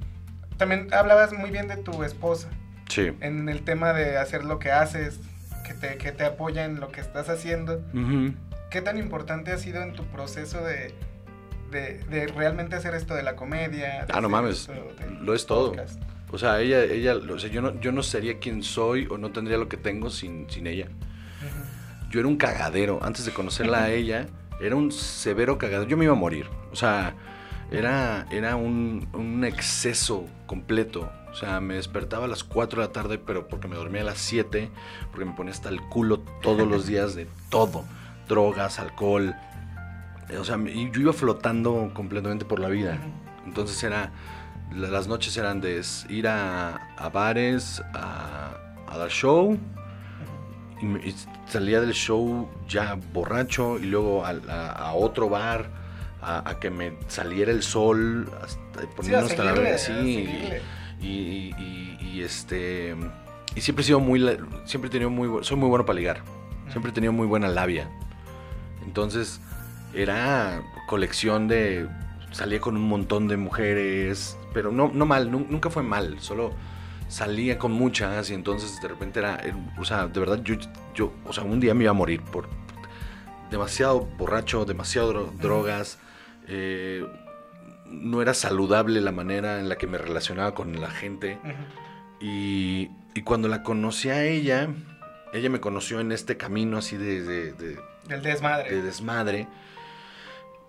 también 0.58 0.92
hablabas 0.92 1.32
muy 1.32 1.50
bien 1.50 1.68
de 1.68 1.76
tu 1.78 2.04
esposa. 2.04 2.48
Sí. 2.88 3.12
en 3.20 3.50
el 3.50 3.64
tema 3.64 3.92
de 3.92 4.16
hacer 4.16 4.46
lo 4.46 4.58
que 4.58 4.72
haces, 4.72 5.20
que 5.66 5.74
te, 5.74 5.98
que 5.98 6.10
te 6.10 6.24
apoya 6.24 6.64
en 6.64 6.80
lo 6.80 6.90
que 6.90 7.02
estás 7.02 7.28
haciendo. 7.28 7.82
¿Qué 8.70 8.80
tan 8.80 8.96
importante 8.96 9.52
ha 9.52 9.58
sido 9.58 9.82
en 9.82 9.92
tu 9.92 10.04
proceso 10.06 10.64
de, 10.64 10.94
de, 11.70 11.98
de 12.04 12.26
realmente 12.28 12.76
hacer 12.76 12.94
esto 12.94 13.14
de 13.14 13.22
la 13.22 13.36
comedia? 13.36 14.06
Ah, 14.10 14.22
no 14.22 14.30
mames, 14.30 14.70
lo 15.20 15.34
es 15.34 15.44
todo. 15.44 15.72
podcast? 15.72 16.00
O 16.30 16.38
sea, 16.38 16.60
ella, 16.60 16.82
ella, 16.82 17.16
o 17.16 17.38
sea, 17.38 17.50
yo 17.50 17.60
no, 17.60 17.78
yo 17.78 17.92
no 17.92 18.02
sería 18.02 18.38
quien 18.38 18.62
soy 18.62 19.06
o 19.10 19.18
no 19.18 19.32
tendría 19.32 19.58
lo 19.58 19.68
que 19.68 19.76
tengo 19.76 20.08
sin, 20.08 20.48
sin 20.48 20.66
ella. 20.66 20.88
Yo 22.10 22.20
era 22.20 22.28
un 22.28 22.38
cagadero. 22.38 23.00
Antes 23.02 23.26
de 23.26 23.32
conocerla 23.32 23.84
a 23.84 23.90
ella, 23.90 24.26
era 24.62 24.76
un 24.76 24.92
severo 24.92 25.58
cagadero. 25.58 25.88
Yo 25.88 25.98
me 25.98 26.04
iba 26.04 26.14
a 26.14 26.16
morir. 26.16 26.46
O 26.72 26.76
sea, 26.76 27.14
era, 27.70 28.26
era 28.30 28.56
un, 28.56 29.08
un 29.12 29.44
exceso 29.44 30.24
completo. 30.48 31.12
O 31.30 31.34
sea, 31.36 31.60
me 31.60 31.74
despertaba 31.74 32.24
a 32.24 32.28
las 32.28 32.42
4 32.42 32.80
de 32.82 32.88
la 32.88 32.92
tarde, 32.92 33.18
pero 33.18 33.46
porque 33.46 33.68
me 33.68 33.76
dormía 33.76 34.00
a 34.00 34.04
las 34.06 34.18
7, 34.18 34.68
porque 35.12 35.24
me 35.24 35.34
ponía 35.34 35.52
hasta 35.52 35.68
el 35.68 35.80
culo 35.82 36.18
todos 36.42 36.66
los 36.66 36.86
días 36.88 37.14
de 37.14 37.28
todo. 37.50 37.84
Drogas, 38.26 38.80
alcohol. 38.80 39.36
O 40.38 40.44
sea, 40.44 40.56
yo 40.58 41.00
iba 41.00 41.12
flotando 41.12 41.92
completamente 41.94 42.44
por 42.44 42.58
la 42.58 42.68
vida. 42.68 42.98
Entonces 43.46 43.80
era, 43.84 44.10
la- 44.74 44.88
las 44.88 45.06
noches 45.06 45.36
eran 45.36 45.60
de 45.60 45.80
ir 46.08 46.26
a, 46.26 46.74
a 46.96 47.08
bares, 47.10 47.80
a, 47.94 48.50
a 48.88 48.98
dar 48.98 49.08
show, 49.10 49.56
y, 50.82 51.14
salía 51.46 51.80
del 51.80 51.92
show 51.92 52.48
ya 52.68 52.98
borracho 53.12 53.78
y 53.78 53.84
luego 53.86 54.24
a 54.26 54.92
otro 54.94 55.28
bar 55.30 55.70
a, 56.20 56.48
a 56.48 56.58
que 56.60 56.70
me 56.70 56.94
saliera 57.08 57.50
el 57.52 57.62
sol 57.62 58.30
hasta 58.42 58.88
poniendo 58.96 59.26
hasta 59.26 59.44
la 59.44 59.52
verga, 59.52 59.78
sí, 59.78 59.92
seguirle. 59.92 60.62
y, 61.00 61.06
y- 61.06 61.54
y- 61.58 61.98
y, 62.18 62.22
este 62.22 62.96
y 63.54 63.60
siempre 63.60 63.82
he 63.82 63.86
sido 63.86 64.00
muy 64.00 64.20
siempre 64.64 64.88
he 64.88 64.90
tenido 64.90 65.10
muy 65.10 65.44
soy 65.44 65.56
muy 65.56 65.68
bueno 65.68 65.84
para 65.86 65.98
ligar 65.98 66.22
siempre 66.70 66.90
he 66.90 66.94
tenido 66.94 67.12
muy 67.12 67.26
buena 67.26 67.48
labia. 67.48 67.88
Entonces 68.84 69.40
era 69.94 70.62
colección 70.86 71.48
de 71.48 71.88
salía 72.30 72.60
con 72.60 72.76
un 72.76 72.88
montón 72.88 73.28
de 73.28 73.36
mujeres 73.36 74.36
pero 74.52 74.70
no 74.72 74.90
no 74.92 75.06
mal 75.06 75.30
nu- 75.30 75.46
nunca 75.48 75.70
fue 75.70 75.82
mal 75.82 76.20
solo 76.20 76.52
salía 77.08 77.58
con 77.58 77.72
muchas 77.72 78.28
y 78.30 78.34
entonces 78.34 78.80
de 78.82 78.88
repente 78.88 79.20
era, 79.20 79.36
era- 79.36 79.56
o 79.78 79.84
sea, 79.84 80.08
de 80.08 80.20
verdad 80.20 80.40
yo, 80.42 80.56
yo, 80.94 81.12
o 81.24 81.32
sea, 81.32 81.42
un 81.44 81.58
día 81.58 81.72
me 81.74 81.84
iba 81.84 81.90
a 81.90 81.94
morir 81.94 82.20
por 82.22 82.48
demasiado 83.50 84.00
borracho, 84.18 84.64
demasiado 84.66 85.12
dro- 85.14 85.32
drogas, 85.38 85.98
eh, 86.48 87.06
no 87.86 88.20
era 88.22 88.34
saludable 88.34 89.00
la 89.00 89.12
manera 89.12 89.60
en 89.60 89.68
la 89.68 89.76
que 89.76 89.86
me 89.86 89.98
relacionaba 89.98 90.54
con 90.54 90.80
la 90.80 90.90
gente 90.90 91.38
y, 92.20 92.88
y 93.14 93.22
cuando 93.22 93.48
la 93.48 93.62
conocí 93.62 94.08
a 94.10 94.24
ella, 94.24 94.68
ella 95.32 95.50
me 95.50 95.60
conoció 95.60 96.00
en 96.00 96.12
este 96.12 96.36
camino 96.36 96.78
así 96.78 96.96
de- 96.96 97.22
de- 97.22 97.52
de, 97.52 97.78
Del 98.08 98.22
desmadre. 98.22 98.70
de 98.74 98.82
desmadre. 98.82 99.46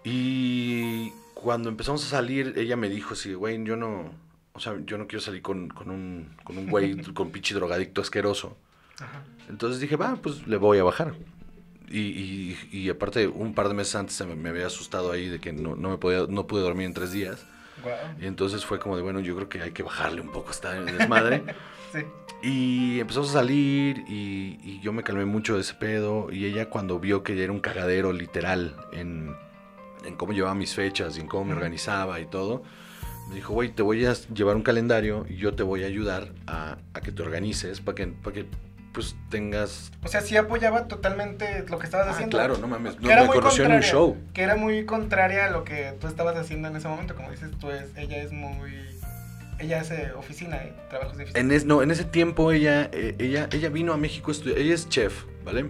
Y 0.04 1.12
cuando 1.34 1.70
empezamos 1.70 2.06
a 2.06 2.10
salir, 2.10 2.54
ella 2.58 2.76
me 2.76 2.90
dijo 2.90 3.14
así, 3.14 3.34
güey, 3.34 3.62
yo 3.64 3.76
no, 3.76 4.12
o 4.54 4.60
sea, 4.60 4.76
yo 4.86 4.98
no 4.98 5.08
quiero 5.08 5.22
salir 5.22 5.42
con, 5.42 5.70
con 5.70 5.90
un, 5.90 6.36
con 6.44 6.58
un 6.58 6.68
güey, 6.70 7.02
con 7.14 7.32
pinche 7.32 7.54
drogadicto 7.56 8.02
asqueroso. 8.02 8.58
Ajá. 9.00 9.24
Entonces 9.50 9.80
dije, 9.80 9.96
va, 9.96 10.16
pues 10.16 10.48
le 10.48 10.58
voy 10.58 10.78
a 10.80 10.84
bajar. 10.84 11.14
Y, 11.92 12.00
y- 12.00 12.58
y 12.72 12.90
aparte, 12.90 13.28
un 13.28 13.54
par 13.54 13.68
de 13.68 13.74
meses 13.74 13.96
antes 13.96 14.20
me, 14.26 14.36
me 14.36 14.50
había 14.50 14.68
asustado 14.68 15.12
ahí 15.12 15.28
de 15.28 15.40
que 15.40 15.52
no, 15.54 15.76
no 15.76 15.90
me 15.90 15.98
podía, 15.98 16.26
no 16.30 16.46
pude 16.48 16.62
dormir 16.62 16.86
en 16.86 16.94
tres 16.94 17.12
días. 17.12 17.46
Guau. 17.84 17.96
Y 18.22 18.26
entonces 18.26 18.66
fue 18.66 18.78
como 18.80 18.96
de, 18.96 19.02
bueno, 19.02 19.20
yo 19.22 19.36
creo 19.36 19.50
que 19.50 19.62
hay 19.62 19.72
que 19.72 19.84
bajarle 19.84 20.22
un 20.22 20.32
poco 20.32 20.52
esta 20.52 20.74
desmadre. 20.74 21.44
Sí. 21.92 22.02
Y 22.44 23.00
empezamos 23.00 23.32
a 23.32 23.34
salir 23.34 24.04
y, 24.08 24.60
y 24.64 24.80
yo 24.84 24.94
me 24.94 25.02
calmé 25.02 25.26
mucho 25.26 25.56
de 25.56 25.62
ese 25.62 25.74
pedo. 25.74 26.32
Y 26.32 26.46
ella 26.46 26.70
cuando 26.70 27.00
vio 27.00 27.24
que 27.24 27.36
ya 27.36 27.44
era 27.46 27.52
un 27.52 27.60
cagadero 27.62 28.14
literal 28.14 28.76
en, 28.94 29.36
en 30.06 30.16
cómo 30.16 30.32
llevaba 30.34 30.54
mis 30.54 30.76
fechas 30.76 31.18
y 31.18 31.22
en 31.22 31.28
cómo 31.28 31.46
me 31.46 31.54
organizaba 31.54 32.20
y 32.20 32.28
todo, 32.28 32.62
me 33.30 33.36
dijo, 33.38 33.54
güey, 33.54 33.70
te 33.70 33.82
voy 33.82 34.06
a 34.06 34.14
llevar 34.14 34.56
un 34.56 34.62
calendario 34.62 35.26
y 35.28 35.38
yo 35.38 35.56
te 35.56 35.64
voy 35.64 35.84
a 35.84 35.88
ayudar 35.88 36.32
a, 36.46 36.78
a 36.94 37.02
que 37.02 37.12
te 37.12 37.24
organices 37.24 37.82
para 37.82 37.96
que, 37.96 38.06
para 38.06 38.36
que 38.36 38.46
pues 38.94 39.16
tengas... 39.30 39.92
O 40.04 40.08
sea, 40.08 40.22
sí 40.22 40.36
apoyaba 40.38 40.88
totalmente 40.88 41.64
lo 41.70 41.78
que 41.80 41.86
estabas 41.86 42.08
Ah, 42.08 42.12
haciendo. 42.12 42.38
claro, 42.38 42.58
no 42.58 42.68
mames, 42.68 42.96
Que 42.96 43.02
no, 43.06 43.12
era 43.12 43.22
me 43.22 43.28
muy 43.28 43.36
conoció 43.38 43.66
en 43.66 43.74
un 43.74 43.82
show. 43.82 44.18
Que 44.34 44.42
era 44.44 44.56
muy 44.56 44.86
contraria 44.86 45.46
a 45.46 45.52
lo 45.52 45.64
que 45.64 45.94
tú 46.02 46.08
estabas 46.08 46.36
haciendo 46.38 46.68
en 46.70 46.76
ese 46.76 46.88
momento. 46.88 47.16
Como 47.16 47.30
dices, 47.32 47.50
tú 47.60 47.70
es, 47.72 47.86
ella 47.96 48.18
es 48.18 48.32
muy... 48.32 48.74
Ella 49.60 49.82
hace 49.82 50.14
oficina, 50.14 50.56
¿eh? 50.58 50.74
Trabajos 50.90 51.18
de 51.18 51.24
oficina. 51.24 51.40
En, 51.42 51.52
es- 51.52 51.66
no, 51.66 51.82
en 51.84 51.92
ese 51.92 52.06
tiempo 52.06 52.52
ella, 52.52 52.90
eh, 52.94 53.16
ella, 53.20 53.50
ella 53.52 53.70
vino 53.70 53.92
a 53.94 53.98
México, 53.98 54.32
ella 54.32 54.74
es 54.74 54.88
chef, 54.90 55.26
¿vale? 55.44 55.70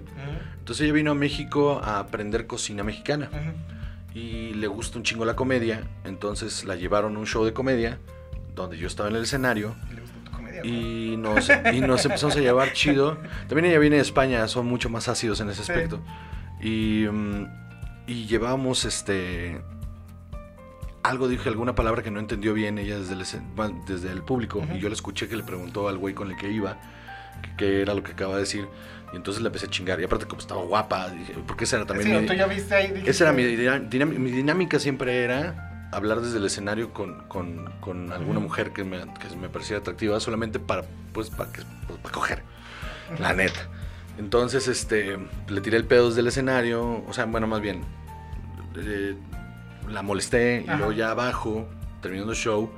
Entonces 0.59 0.83
ella 0.85 0.93
vino 0.93 1.09
a 1.11 1.15
México 1.15 1.81
a 1.83 1.97
aprender 1.99 2.45
cocina 2.45 2.83
mexicana. 2.83 3.29
y 4.13 4.53
le 4.53 4.67
gusta 4.67 4.97
un 4.97 5.03
chingo 5.03 5.25
la 5.25 5.35
comedia, 5.35 5.83
entonces 6.03 6.65
la 6.65 6.75
llevaron 6.75 7.15
a 7.15 7.19
un 7.19 7.25
show 7.27 7.43
de 7.45 7.53
comedia 7.53 7.99
donde 8.55 8.77
yo 8.77 8.87
estaba 8.87 9.07
en 9.09 9.15
el 9.15 9.23
escenario 9.23 9.75
Y 10.63 11.15
nos, 11.17 11.49
y 11.73 11.81
nos 11.81 12.03
empezamos 12.05 12.35
a 12.35 12.39
llevar 12.39 12.73
chido. 12.73 13.17
También 13.47 13.65
ella 13.65 13.79
viene 13.79 13.97
de 13.97 14.01
España, 14.01 14.47
son 14.47 14.65
mucho 14.67 14.89
más 14.89 15.07
ácidos 15.07 15.39
en 15.41 15.49
ese 15.49 15.63
Sí. 15.63 15.71
aspecto. 15.71 16.01
Y, 16.61 17.05
mm, 17.11 17.45
y 18.07 18.25
llevábamos 18.25 18.85
este... 18.85 19.61
Algo 21.01 21.27
dije, 21.29 21.47
alguna 21.47 21.75
palabra 21.75 22.03
que 22.03 22.11
no 22.11 22.19
entendió 22.19 22.53
bien 22.53 22.77
ella 22.77 22.99
desde 22.99 23.13
el, 23.13 23.23
desde 23.87 24.11
el 24.11 24.21
público. 24.21 24.61
Y 24.75 24.79
yo 24.79 24.89
le 24.89 24.95
escuché 24.95 25.27
que 25.29 25.37
le 25.37 25.43
preguntó 25.43 25.87
al 25.87 25.97
güey 25.97 26.13
con 26.13 26.29
el 26.29 26.35
que 26.37 26.51
iba 26.51 26.77
qué 27.57 27.81
era 27.81 27.93
lo 27.93 28.03
que 28.03 28.11
acaba 28.11 28.33
de 28.35 28.41
decir. 28.41 28.67
Y 29.13 29.15
entonces 29.15 29.41
le 29.41 29.47
empecé 29.47 29.67
a 29.67 29.69
chingar. 29.69 29.99
Y 30.01 30.03
aparte 30.03 30.25
como 30.25 30.41
estaba 30.41 30.61
guapa, 30.61 31.09
dije, 31.09 31.33
porque 31.47 31.63
esa 31.63 31.77
era 31.77 31.85
también 31.85 32.09
Sí, 32.09 32.15
mi- 32.15 32.25
tú 32.27 32.33
ya 32.33 32.47
viste 32.47 32.75
ahí. 32.75 33.03
esa 33.05 33.23
era 33.23 33.33
mi 33.33 33.45
dinámica 33.45 34.77
siempre 34.77 35.23
era 35.23 35.68
hablar 35.91 36.21
desde 36.21 36.37
el 36.37 36.45
escenario 36.45 36.93
con, 36.93 37.23
con- 37.27 37.69
con 37.79 38.11
alguna 38.11 38.39
mujer 38.39 38.71
que 38.71 38.83
me, 38.83 38.99
que 39.15 39.35
me 39.35 39.49
pareciera 39.49 39.79
atractiva 39.81 40.19
solamente 40.19 40.59
para 40.59 40.83
pues 41.13 41.29
para 41.29 41.51
que 41.51 41.61
pues, 41.87 41.99
para 41.99 42.13
coger 42.13 42.43
la 43.19 43.33
neta 43.33 43.59
entonces 44.19 44.67
este 44.67 45.17
le 45.47 45.61
tiré 45.61 45.77
el 45.77 45.85
pedo 45.85 46.09
desde 46.09 46.21
el 46.21 46.27
escenario 46.27 47.03
o 47.07 47.13
sea 47.13 47.25
bueno 47.25 47.47
más 47.47 47.61
bien 47.61 47.81
eh, 48.77 49.15
la 49.89 50.01
molesté 50.03 50.63
y 50.65 50.69
Ajá. 50.69 50.77
luego 50.77 50.91
ya 50.91 51.09
abajo 51.11 51.67
terminando 52.01 52.33
el 52.33 52.37
show 52.37 52.69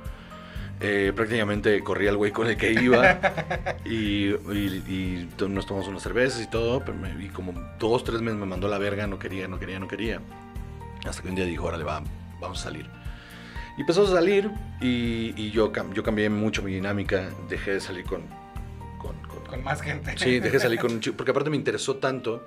eh, 0.80 1.12
prácticamente 1.14 1.80
corrí 1.84 2.08
al 2.08 2.16
güey 2.16 2.32
con 2.32 2.46
el 2.48 2.56
que 2.56 2.72
iba 2.72 3.20
y, 3.84 4.30
y- 4.30 4.82
y 4.88 5.28
to- 5.36 5.48
nos 5.48 5.66
tomamos 5.66 5.86
unas 5.88 6.02
cervezas 6.02 6.40
y 6.42 6.48
todo, 6.50 6.80
pero 6.80 6.96
me- 6.98 7.22
y 7.24 7.28
como 7.28 7.52
dos, 7.78 8.02
tres 8.02 8.20
meses 8.20 8.40
me 8.40 8.46
mandó 8.46 8.66
la 8.66 8.78
verga, 8.78 9.06
no 9.06 9.16
quería, 9.16 9.46
no 9.46 9.60
quería, 9.60 9.78
no 9.78 9.86
quería. 9.86 10.20
Hasta 11.06 11.22
que 11.22 11.28
un 11.28 11.36
día 11.36 11.44
dijo, 11.44 11.66
órale, 11.66 11.84
va, 11.84 12.02
vamos 12.40 12.58
a 12.60 12.64
salir. 12.64 12.90
Y 13.76 13.80
empezó 13.82 14.02
a 14.04 14.06
salir 14.08 14.50
y, 14.80 15.32
y 15.36 15.50
yo, 15.50 15.72
yo 15.94 16.02
cambié 16.02 16.28
mucho 16.28 16.62
mi 16.62 16.72
dinámica, 16.74 17.30
dejé 17.48 17.72
de 17.72 17.80
salir 17.80 18.04
con... 18.04 18.22
con- 18.98 19.16
con- 19.28 19.44
Con 19.46 19.64
más 19.64 19.80
gente. 19.82 20.12
sí, 20.18 20.40
dejé 20.40 20.56
de 20.56 20.60
salir 20.60 20.78
con 20.78 20.92
un 20.92 21.00
chico, 21.00 21.16
porque 21.16 21.30
aparte 21.30 21.48
me 21.50 21.56
interesó 21.56 21.96
tanto, 21.96 22.46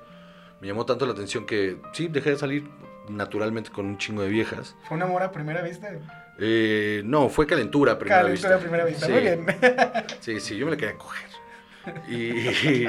me 0.61 0.67
llamó 0.67 0.85
tanto 0.85 1.05
la 1.05 1.13
atención 1.13 1.45
que 1.45 1.77
sí, 1.93 2.07
dejé 2.07 2.31
de 2.31 2.37
salir 2.37 2.69
naturalmente 3.09 3.69
con 3.71 3.85
un 3.85 3.97
chingo 3.97 4.21
de 4.23 4.29
viejas. 4.29 4.75
¿Fue 4.87 4.97
un 4.97 5.03
amor 5.03 5.23
a 5.23 5.31
primera 5.31 5.61
vista? 5.61 5.89
Eh, 6.39 7.01
no, 7.05 7.29
fue 7.29 7.47
calentura 7.47 7.93
a 7.93 7.99
primera 7.99 8.21
Calentura 8.23 8.55
vista. 8.57 8.57
a 8.57 8.59
primera 8.59 8.85
vista. 8.85 9.05
Sí. 9.05 9.11
Muy 9.11 9.21
bien. 9.21 9.45
Sí, 10.19 10.39
sí, 10.39 10.57
yo 10.57 10.65
me 10.65 10.71
la 10.71 10.77
quería 10.77 10.97
coger. 10.97 11.29
Y, 12.09 12.87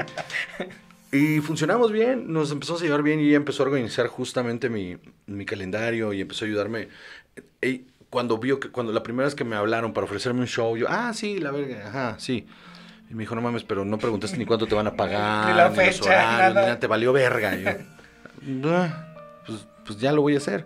y 1.15 1.39
funcionamos 1.41 1.91
bien, 1.91 2.31
nos 2.33 2.51
empezamos 2.51 2.81
a 2.81 2.85
llevar 2.85 3.03
bien 3.03 3.19
y 3.19 3.27
ella 3.27 3.37
empezó 3.37 3.63
a 3.63 3.67
organizar 3.67 4.07
justamente 4.07 4.69
mi, 4.69 4.97
mi 5.27 5.45
calendario 5.45 6.13
y 6.13 6.21
empezó 6.21 6.45
a 6.45 6.47
ayudarme. 6.47 6.87
Cuando 8.09 8.37
vio 8.37 8.59
que, 8.59 8.69
cuando 8.69 8.91
la 8.93 9.03
primera 9.03 9.25
vez 9.25 9.35
que 9.35 9.43
me 9.43 9.55
hablaron 9.55 9.93
para 9.93 10.05
ofrecerme 10.05 10.41
un 10.41 10.47
show, 10.47 10.77
yo, 10.77 10.87
ah, 10.89 11.13
sí, 11.13 11.39
la 11.39 11.51
verga, 11.51 11.87
ajá, 11.87 12.15
sí. 12.19 12.45
Y 13.09 13.13
me 13.13 13.23
dijo, 13.23 13.35
no 13.35 13.41
mames, 13.41 13.63
pero 13.63 13.85
no 13.85 13.97
preguntaste 13.97 14.37
ni 14.37 14.45
cuánto 14.45 14.67
te 14.67 14.75
van 14.75 14.87
a 14.87 14.95
pagar, 14.95 15.47
Ni 15.49 15.53
la 15.53 15.65
los 15.67 15.75
fecha, 15.75 16.09
horarios, 16.09 16.55
nada. 16.55 16.73
ni 16.73 16.79
te 16.79 16.87
valió 16.87 17.13
verga. 17.13 17.55
Yo, 17.57 17.71
"Ah, 18.75 19.07
pues, 19.45 19.67
pues 19.85 19.99
ya 19.99 20.11
lo 20.11 20.21
voy 20.21 20.35
a 20.35 20.37
hacer. 20.37 20.65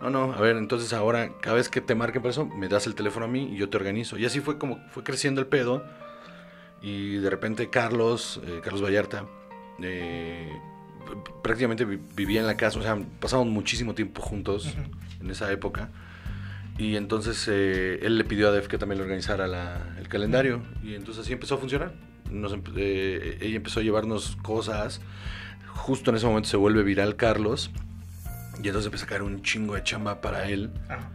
No, 0.00 0.10
no, 0.10 0.32
a 0.32 0.40
ver, 0.40 0.56
entonces 0.56 0.92
ahora, 0.92 1.30
cada 1.40 1.56
vez 1.56 1.68
que 1.68 1.80
te 1.80 1.94
marquen 1.94 2.22
por 2.22 2.30
eso, 2.30 2.46
me 2.46 2.68
das 2.68 2.86
el 2.86 2.94
teléfono 2.94 3.26
a 3.26 3.28
mí 3.28 3.52
y 3.54 3.56
yo 3.56 3.68
te 3.70 3.76
organizo. 3.76 4.18
Y 4.18 4.24
así 4.26 4.40
fue 4.40 4.58
como 4.58 4.78
fue 4.90 5.04
creciendo 5.04 5.40
el 5.40 5.46
pedo. 5.46 5.84
Y 6.80 7.16
de 7.18 7.30
repente 7.30 7.70
Carlos, 7.70 8.40
eh, 8.44 8.60
Carlos 8.64 8.82
Vallarta, 8.82 9.26
eh, 9.80 10.50
prácticamente 11.42 11.84
vi- 11.84 12.00
vivía 12.16 12.40
en 12.40 12.46
la 12.46 12.56
casa, 12.56 12.78
o 12.78 12.82
sea, 12.82 12.98
pasamos 13.20 13.46
muchísimo 13.46 13.94
tiempo 13.94 14.20
juntos 14.22 14.66
Ujú. 14.66 15.22
en 15.24 15.30
esa 15.30 15.50
época. 15.52 15.90
Y 16.78 16.96
entonces 16.96 17.46
eh, 17.50 18.00
él 18.02 18.16
le 18.18 18.24
pidió 18.24 18.48
a 18.48 18.52
Def 18.52 18.66
que 18.68 18.78
también 18.78 18.98
le 18.98 19.04
organizara 19.04 19.46
la- 19.46 19.94
el 19.98 20.08
calendario. 20.08 20.62
Y 20.82 20.94
entonces 20.94 21.24
así 21.24 21.32
empezó 21.32 21.56
a 21.56 21.58
funcionar. 21.58 21.92
Nos 22.30 22.54
eh, 22.76 23.38
ella 23.40 23.56
empezó 23.56 23.80
a 23.80 23.82
llevarnos 23.82 24.36
cosas. 24.42 25.00
Justo 25.74 26.10
en 26.10 26.16
ese 26.16 26.26
momento 26.26 26.48
se 26.48 26.56
vuelve 26.56 26.82
viral 26.82 27.16
Carlos. 27.16 27.70
Y 28.62 28.66
entonces 28.68 28.86
empieza 28.86 29.06
a 29.06 29.08
caer 29.08 29.22
un 29.22 29.42
chingo 29.42 29.74
de 29.74 29.82
chamba 29.82 30.20
para 30.20 30.48
él. 30.48 30.70
Ajá. 30.88 31.10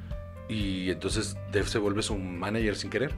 Y 0.49 0.89
entonces 0.91 1.36
Def 1.51 1.68
se 1.68 1.78
vuelve 1.80 2.01
su 2.01 2.18
manager 2.18 2.76
sin 2.76 2.89
querer. 2.89 3.12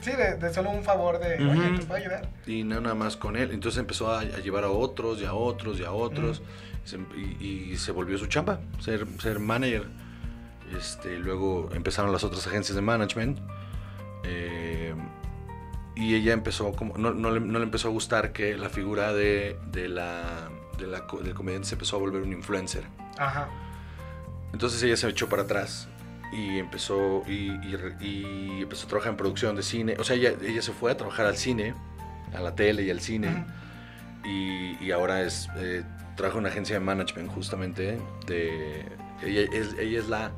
Sí, 0.00 0.10
de, 0.12 0.36
de 0.36 0.52
solo 0.52 0.70
un 0.70 0.82
favor 0.82 1.18
de, 1.20 1.34
oye. 1.46 1.78
¿te 1.78 1.84
puedo 1.86 2.00
ayudar? 2.00 2.28
Y 2.46 2.64
no 2.64 2.80
nada 2.80 2.94
más 2.94 3.16
con 3.16 3.36
él. 3.36 3.50
Entonces 3.52 3.78
empezó 3.78 4.10
a, 4.10 4.20
a 4.20 4.38
llevar 4.40 4.64
a 4.64 4.70
otros 4.70 5.20
y 5.20 5.24
a 5.24 5.34
otros 5.34 5.78
y 5.78 5.84
a 5.84 5.92
otros. 5.92 6.42
Se- 6.84 6.98
y, 7.40 7.70
y 7.72 7.76
se 7.76 7.92
volvió 7.92 8.16
su 8.18 8.26
chamba, 8.26 8.60
ser, 8.80 9.06
ser 9.20 9.38
manager. 9.38 9.84
Este, 10.76 11.18
luego 11.18 11.68
empezaron 11.72 12.12
las 12.12 12.24
otras 12.24 12.46
agencias 12.46 12.76
de 12.76 12.82
management. 12.82 13.38
eh, 14.24 14.94
y 15.96 16.14
ella 16.14 16.32
empezó 16.32 16.72
como. 16.72 16.96
No, 16.96 17.12
no 17.12 17.30
le, 17.30 17.40
no 17.40 17.58
le 17.58 17.64
empezó 17.64 17.88
a 17.88 17.90
gustar 17.90 18.32
que 18.32 18.56
la 18.56 18.68
figura 18.70 19.12
de, 19.12 19.58
de 19.70 19.88
la, 19.88 20.48
de 20.78 20.86
la 20.86 21.04
del 21.22 21.34
comediante 21.34 21.68
se 21.68 21.74
empezó 21.74 21.96
a 21.96 21.98
volver 21.98 22.22
un 22.22 22.32
influencer. 22.32 22.84
Ajá. 23.18 23.48
Entonces 24.52 24.82
ella 24.82 24.96
se 24.96 25.08
echó 25.08 25.28
para 25.28 25.42
atrás 25.42 25.88
y 26.32 26.58
empezó 26.58 27.22
y, 27.26 27.50
y 27.50 27.76
y 28.00 28.62
empezó 28.62 28.86
a 28.86 28.88
trabajar 28.88 29.10
en 29.10 29.16
producción 29.16 29.56
de 29.56 29.62
cine. 29.62 29.96
O 29.98 30.04
sea, 30.04 30.16
ella, 30.16 30.32
ella 30.42 30.62
se 30.62 30.72
fue 30.72 30.90
a 30.92 30.96
trabajar 30.96 31.26
al 31.26 31.36
cine, 31.36 31.74
a 32.34 32.40
la 32.40 32.54
tele 32.54 32.82
y 32.84 32.90
al 32.90 33.00
cine. 33.00 33.28
Ujú. 33.28 34.28
y, 34.28 34.78
y 34.84 34.90
ahora 34.92 35.22
es 35.22 35.48
eh, 35.56 35.82
trabaja 36.16 36.36
en 36.38 36.44
una 36.44 36.48
agencia 36.50 36.74
de 36.74 36.80
management 36.80 37.30
justamente 37.32 37.98
de 38.26 38.84
ella 39.22 39.48
es, 39.52 39.74
ella 39.78 39.98
es 39.98 40.08
la 40.08 40.30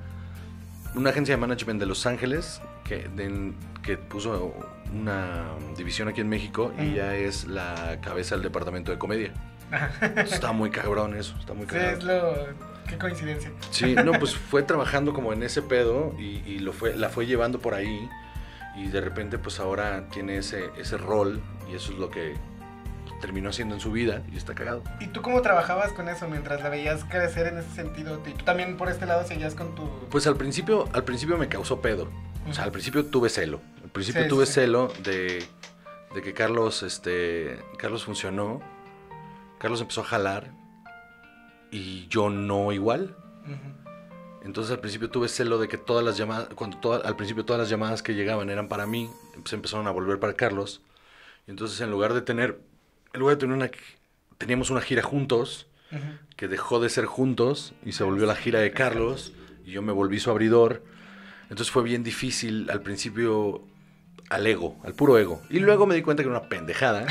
una 0.95 1.11
agencia 1.11 1.35
de 1.35 1.41
management 1.41 1.81
de 1.81 1.87
Los 1.87 2.07
Ángeles 2.07 2.61
que, 2.85 3.09
de- 3.09 3.53
que 3.83 3.97
puso 3.97 4.55
una 4.95 5.45
división 5.77 6.09
aquí 6.09 6.21
en 6.21 6.29
México 6.29 6.73
y 6.79 6.83
Ujú. 6.83 6.93
ella 6.93 7.17
es 7.17 7.47
la 7.47 7.99
cabeza 8.03 8.35
del 8.35 8.43
departamento 8.45 8.93
de 8.93 8.99
comedia. 8.99 9.33
Está 10.17 10.53
muy 10.53 10.71
cabrón 10.71 11.17
eso, 11.17 11.35
está 11.39 11.55
muy 11.55 11.65
Sí, 11.67 11.73
cabrón. 11.75 11.91
es 11.99 12.05
lo... 12.05 12.73
Qué 12.87 12.99
coincidencia. 12.99 13.51
Sí, 13.71 13.95
no, 13.95 14.13
pues 14.13 14.35
fue 14.37 14.63
trabajando 14.65 15.15
como 15.15 15.33
en 15.33 15.43
ese 15.43 15.63
pedo 15.63 16.15
y, 16.19 16.43
y 16.47 16.59
lo 16.59 16.73
fue, 16.75 16.95
la 16.95 17.09
fue 17.09 17.25
llevando 17.27 17.59
por 17.59 17.73
ahí 17.75 18.07
y 18.77 18.89
de 18.89 19.01
repente 19.01 19.39
pues 19.39 19.61
ahora 19.61 20.09
tiene 20.09 20.37
ese, 20.37 20.69
ese 20.79 20.99
rol 20.99 21.41
y 21.71 21.75
eso 21.77 21.93
es 21.93 21.99
lo 21.99 22.11
que 22.11 22.35
terminó 23.23 23.49
haciendo 23.49 23.75
en 23.75 23.81
su 23.81 23.91
vida 23.91 24.23
y 24.31 24.37
está 24.37 24.55
cagado. 24.55 24.83
¿Y 25.01 25.07
tú 25.07 25.23
cómo 25.23 25.41
trabajabas 25.41 25.93
con 25.93 26.11
eso 26.11 26.29
mientras 26.29 26.61
la 26.63 26.69
veías 26.69 27.05
crecer 27.05 27.47
en 27.47 27.57
ese 27.59 27.71
sentido? 27.71 28.21
¿Y 28.27 28.33
tú 28.35 28.45
también 28.45 28.77
por 28.77 28.91
este 28.91 29.07
lado 29.07 29.27
seguías 29.27 29.55
con 29.55 29.75
tu...? 29.75 29.89
Pues 30.11 30.27
al 30.27 30.37
principio, 30.37 30.87
al 30.93 31.05
principio 31.05 31.39
me 31.39 31.49
causó 31.49 31.81
pedo. 31.81 32.11
O 32.47 32.53
sea, 32.53 32.65
al 32.65 32.73
principio 32.73 33.07
tuve 33.07 33.31
celo. 33.31 33.61
Al 33.83 33.89
principio 33.91 34.23
Sí, 34.25 34.29
tuve 34.29 34.45
sí. 34.45 34.53
celo 34.53 34.93
de, 35.03 35.43
de 36.15 36.21
que 36.23 36.35
Carlos, 36.35 36.83
este, 36.83 37.59
Carlos 37.79 38.05
funcionó. 38.05 38.61
Carlos 39.59 39.81
empezó 39.81 40.03
a 40.03 40.05
jalar 40.05 40.51
y 41.71 42.07
yo 42.09 42.29
no 42.29 42.73
igual. 42.73 43.17
Ujú. 43.45 44.43
Entonces 44.45 44.73
al 44.73 44.81
principio 44.81 45.09
tuve 45.09 45.29
celo 45.29 45.59
de 45.59 45.69
que 45.69 45.79
todas 45.79 46.05
las 46.05 46.17
llamadas, 46.17 46.49
cuando 46.57 46.79
toda- 46.79 47.07
al 47.09 47.15
principio 47.17 47.45
todas 47.45 47.61
las 47.61 47.69
llamadas 47.71 48.03
que 48.03 48.15
llegaban 48.15 48.51
eran 48.51 48.67
para 48.69 48.87
mí, 48.87 49.09
se 49.45 49.55
empezaron 49.55 49.87
a 49.87 49.93
volver 49.93 50.19
para 50.19 50.35
Carlos. 50.35 50.83
Y 51.47 51.53
entonces 51.53 51.81
en 51.81 51.91
lugar 51.93 52.13
de 52.13 52.23
tener, 52.23 52.61
lugar 53.15 53.37
de 53.37 53.41
tener 53.41 53.57
una, 53.57 53.71
teníamos 54.39 54.71
una 54.71 54.81
gira 54.81 55.03
juntos, 55.03 55.67
que 56.37 56.49
dejó 56.49 56.81
de 56.81 56.89
ser 56.89 57.05
juntos 57.05 57.75
y 57.85 57.93
se 57.93 58.03
volvió 58.03 58.25
la 58.25 58.35
gira 58.35 58.61
de 58.61 58.73
Carlos 58.73 59.35
y 59.67 59.73
yo 59.73 59.83
me 59.83 59.93
volví 59.93 60.21
su 60.21 60.31
abridor. 60.31 60.83
Entonces 61.43 61.71
fue 61.71 61.83
bien 61.83 62.03
difícil 62.03 62.71
al 62.71 62.81
principio 62.81 63.63
al 64.31 64.47
ego, 64.47 64.79
al 64.85 64.95
puro 64.95 65.19
ego. 65.19 65.43
Y 65.51 65.59
luego 65.59 65.87
me 65.87 65.95
di 65.95 66.01
cuenta 66.01 66.23
que 66.23 66.31
era 66.31 66.39
una 66.39 66.49
pendejada 66.49 67.07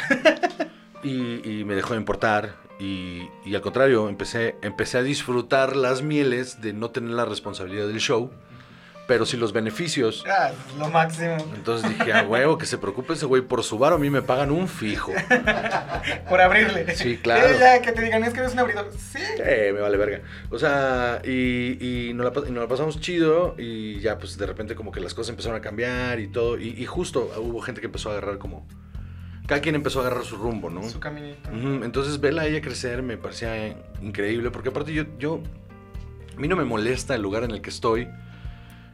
y, 1.04 1.48
y 1.48 1.64
me 1.64 1.76
dejó 1.76 1.94
de 1.94 2.00
importar. 2.00 2.56
Y, 2.80 3.22
y 3.46 3.54
al 3.54 3.62
contrario, 3.62 4.10
empecé, 4.10 4.56
empecé 4.64 4.98
a 4.98 5.04
disfrutar 5.04 5.76
las 5.76 6.02
mieles 6.02 6.62
de 6.62 6.74
no 6.74 6.90
tener 6.90 7.12
la 7.12 7.26
responsabilidad 7.26 7.88
del 7.88 8.00
show, 8.00 8.32
pero 9.12 9.26
sí 9.26 9.36
los 9.36 9.52
beneficios. 9.52 10.24
Ah, 10.26 10.52
es 10.70 10.78
lo 10.80 10.88
máximo. 10.88 11.36
Entonces 11.54 11.90
dije, 12.00 12.14
a 12.14 12.24
huevo, 12.24 12.58
que 12.58 12.66
se 12.66 12.78
preocupe 12.78 13.12
ese 13.12 13.26
güey 13.26 13.42
por 13.42 13.62
su 13.62 13.78
bar, 13.78 13.92
a 13.92 13.98
mí 13.98 14.10
me 14.10 14.22
pagan 14.22 14.52
un 14.52 14.70
fijo. 14.70 15.12
Por 16.30 16.40
abrirle. 16.40 16.96
Sí, 16.96 17.18
claro. 17.18 17.46
Eh, 17.46 17.58
ya, 17.60 17.82
que 17.82 17.92
te 17.92 18.02
digan, 18.04 18.24
es 18.24 18.34
que 18.34 18.40
eres 18.40 18.54
un 18.54 18.60
abridor. 18.60 18.90
Sí. 18.98 19.20
Eh, 19.40 19.72
me 19.74 19.82
vale 19.82 19.98
verga. 19.98 20.22
O 20.50 20.58
sea, 20.58 21.22
y, 21.26 22.08
y 22.10 22.14
nos, 22.14 22.24
la, 22.24 22.32
pas- 22.32 22.48
y 22.48 22.52
nos 22.52 22.64
la 22.64 22.70
pasamos 22.70 23.02
chido 23.02 23.54
y 23.58 24.00
ya 24.00 24.18
pues 24.18 24.38
de 24.38 24.46
repente 24.46 24.76
como 24.76 24.94
que 24.94 25.02
las 25.02 25.14
cosas 25.14 25.32
empezaron 25.32 25.58
a 25.58 25.62
cambiar 25.62 26.22
y 26.22 26.30
todo. 26.30 26.58
Y, 26.58 26.70
y 26.70 26.86
justo 26.86 27.34
hubo 27.38 27.60
gente 27.62 27.82
que 27.82 27.88
empezó 27.88 28.12
a 28.12 28.14
agarrar 28.14 28.38
como... 28.38 28.66
Cada 29.46 29.60
quien 29.60 29.76
empezó 29.76 30.00
a 30.00 30.04
agarrar 30.06 30.24
su 30.24 30.38
rumbo, 30.38 30.70
¿no? 30.70 30.88
Su 30.88 31.02
caminito. 31.02 31.50
Entonces 31.84 32.22
verla 32.22 32.44
a 32.44 32.46
ella 32.48 32.62
crecer 32.62 33.02
me 33.04 33.18
parecía 33.18 33.76
increíble 34.02 34.52
porque 34.52 34.70
aparte 34.70 34.94
yo, 34.94 35.04
yo... 35.20 35.42
A 36.38 36.40
mí 36.40 36.48
no 36.48 36.56
me 36.56 36.64
molesta 36.64 37.14
el 37.16 37.22
lugar 37.22 37.44
en 37.44 37.52
el 37.52 37.62
que 37.62 37.70
estoy 37.72 38.08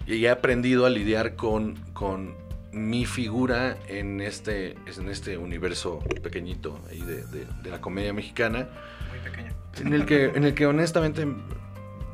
y 0.08 0.26
he 0.26 0.30
aprendido 0.30 0.86
a 0.86 0.90
lidiar 0.90 1.36
con, 1.36 1.76
con 1.94 2.36
mi 2.72 3.06
figura 3.06 3.78
en 3.88 4.22
este, 4.22 4.72
en 4.98 5.10
este 5.10 5.38
universo 5.38 6.00
pequeñito 6.24 6.80
ahí 6.90 7.02
de, 7.02 7.26
de- 7.28 7.46
de 7.64 7.70
la 7.70 7.82
comedia 7.82 8.14
mexicana 8.14 8.70
Muy 9.10 9.20
pequeño. 9.20 9.52
en 9.82 9.94
el 9.94 10.06
que, 10.06 10.26
en 10.26 10.44
el 10.46 10.54
que 10.54 10.66
honestamente 10.66 11.28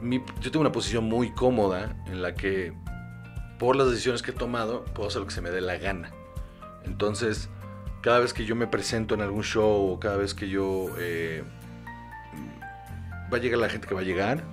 mi- 0.02 0.22
yo 0.42 0.52
tengo 0.52 0.62
una 0.62 0.72
posición 0.72 1.06
muy 1.06 1.32
cómoda 1.32 1.96
en 2.08 2.22
la 2.22 2.34
que 2.34 2.74
por 3.60 3.76
las 3.76 3.90
decisiones 3.90 4.22
que 4.22 4.32
he 4.32 4.34
tomado 4.34 4.84
puedo 4.86 5.08
hacer 5.10 5.22
lo 5.22 5.28
que 5.28 5.34
se 5.34 5.42
me 5.42 5.50
dé 5.52 5.62
la 5.62 5.78
gana. 5.78 6.12
Entonces, 6.86 7.50
cada 8.02 8.20
vez 8.20 8.34
que 8.34 8.44
yo 8.46 8.56
me 8.56 8.68
presento 8.68 9.16
en 9.16 9.22
algún 9.22 9.44
show 9.44 9.92
o 9.92 10.00
cada 10.00 10.18
vez 10.18 10.34
que 10.34 10.50
yo... 10.50 10.88
eh, 10.98 11.44
va 13.32 13.38
a 13.38 13.40
llegar 13.40 13.60
la 13.60 13.70
gente 13.70 13.88
que 13.88 13.96
va 13.96 14.02
a 14.02 14.04
llegar, 14.04 14.44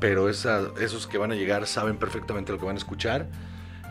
pero 0.00 0.28
esa- 0.28 0.68
esos 0.80 1.06
que 1.06 1.18
van 1.18 1.30
a 1.32 1.34
llegar 1.34 1.66
saben 1.66 1.96
perfectamente 1.98 2.52
lo 2.52 2.58
que 2.58 2.64
van 2.66 2.76
a 2.76 2.78
escuchar. 2.78 3.26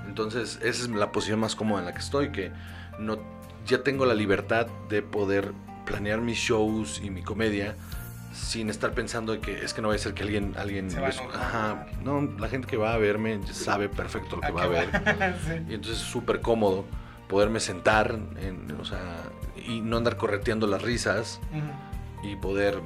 Entonces, 0.07 0.57
esa 0.63 0.83
es 0.83 0.89
la 0.89 1.11
posición 1.11 1.39
más 1.39 1.55
cómoda 1.55 1.79
en 1.81 1.85
la 1.85 1.93
que 1.93 1.99
estoy, 1.99 2.31
que 2.31 2.51
no, 2.99 3.19
ya 3.65 3.83
tengo 3.83 4.05
la 4.05 4.15
libertad 4.15 4.67
de 4.89 5.01
poder 5.03 5.53
planear 5.85 6.19
mis 6.21 6.37
shows 6.37 6.99
y 7.03 7.09
mi 7.11 7.21
comedia 7.21 7.75
sin 8.33 8.69
estar 8.69 8.93
pensando 8.93 9.33
de 9.33 9.39
que 9.39 9.63
es 9.63 9.73
que 9.73 9.81
no 9.81 9.89
va 9.89 9.95
a 9.95 9.97
ser 9.97 10.13
que 10.13 10.21
alguien 10.23 10.53
alguien 10.57 10.89
Se 10.91 11.01
les- 11.01 11.19
ajá, 11.19 11.87
no 12.03 12.21
la 12.39 12.47
gente 12.47 12.67
que 12.67 12.77
va 12.77 12.93
a 12.93 12.97
verme 12.97 13.39
sabe 13.51 13.89
perfecto 13.89 14.35
lo 14.35 14.41
que 14.41 14.47
¿A 14.47 14.51
va 14.51 14.63
a 14.63 14.67
ver 14.67 14.89
sí. 15.45 15.53
y 15.69 15.73
entonces 15.73 15.97
es 16.03 16.07
súper 16.07 16.39
cómodo 16.41 16.85
poderme 17.27 17.59
sentar 17.59 18.11
en, 18.39 18.75
o 18.79 18.85
sea 18.85 19.23
y 19.67 19.81
no 19.81 19.97
andar 19.97 20.15
correteando 20.15 20.67
las 20.67 20.81
risas 20.83 21.39
Ujú. 21.51 22.27
y 22.29 22.35
poder 22.35 22.81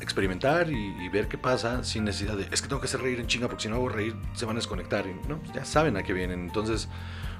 experimentar 0.00 0.70
y, 0.70 0.96
y 1.04 1.08
ver 1.08 1.28
qué 1.28 1.36
pasa 1.38 1.84
sin 1.84 2.04
necesidad 2.04 2.34
de 2.36 2.46
es 2.50 2.62
que 2.62 2.68
tengo 2.68 2.80
que 2.80 2.86
hacer 2.86 3.00
reír 3.02 3.20
en 3.20 3.26
chinga 3.26 3.48
porque 3.48 3.64
si 3.64 3.68
no 3.68 3.76
hago 3.76 3.88
reír 3.88 4.14
se 4.34 4.46
van 4.46 4.56
a 4.56 4.58
desconectar 4.60 5.06
y 5.06 5.14
no 5.28 5.40
ya 5.54 5.64
saben 5.64 5.96
a 5.96 6.02
qué 6.02 6.12
vienen 6.12 6.40
entonces 6.40 6.88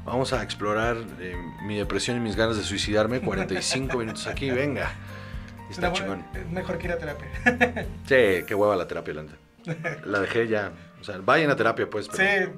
vamos 0.05 0.33
a 0.33 0.43
explorar 0.43 0.97
eh, 1.21 1.35
mi 1.63 1.77
depresión 1.77 2.17
y 2.17 2.21
mis 2.21 2.37
ganas 2.37 2.57
de 2.57 2.63
suicidarme 2.63 3.21
45 3.21 3.97
minutos 3.99 4.27
aquí 4.27 4.51
venga 4.51 4.91
está 5.71 5.93
chingón 5.93 6.25
mejor 6.51 6.79
que 6.79 6.87
ir 6.89 6.93
a 6.93 6.99
terapia. 6.99 7.29
sí 8.07 8.45
qué 8.47 8.55
hueva 8.55 8.77
la 8.77 8.87
terapia 8.87 9.15
la 9.15 9.25
la 10.05 10.21
dejé 10.21 10.49
ya 10.49 10.73
o 11.01 11.05
sea 11.05 11.19
vayan 11.19 11.51
a 11.51 11.57
terapia 11.57 11.89
pues 11.89 12.09
pero- 12.09 12.47
Sí. 12.47 12.53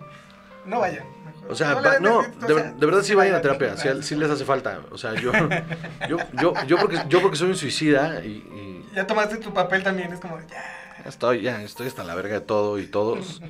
No 0.64 0.78
vayan. 0.78 1.04
O 1.52 1.54
sea, 1.54 1.74
va- 1.74 1.98
no, 2.00 2.18
o 2.18 2.24
de, 2.46 2.86
verdad 2.86 3.02
sí 3.02 3.14
vayan 3.14 3.34
a 3.36 3.40
terapia, 3.40 3.76
sí, 3.76 3.88
sí 4.02 4.14
les 4.16 4.30
hace 4.30 4.44
falta. 4.44 4.80
O 4.90 4.98
sea, 4.98 5.14
yo, 5.14 5.32
yo, 6.08 6.18
yo, 6.40 6.54
yo, 6.66 6.78
porque, 6.78 6.98
yo 7.08 7.20
porque 7.20 7.36
soy 7.36 7.50
un 7.50 7.56
suicida 7.56 8.24
y, 8.24 8.28
y 8.30 8.84
Ya 8.94 9.06
tomaste 9.06 9.36
tu 9.38 9.52
papel 9.54 9.82
también, 9.82 10.12
es 10.12 10.20
como, 10.20 10.38
ya. 10.40 11.02
estoy, 11.06 11.42
ya 11.42 11.62
estoy 11.62 11.86
hasta 11.86 12.04
la 12.04 12.14
verga 12.14 12.34
de 12.34 12.40
todo 12.40 12.78
y 12.78 12.86
todos. 12.86 13.40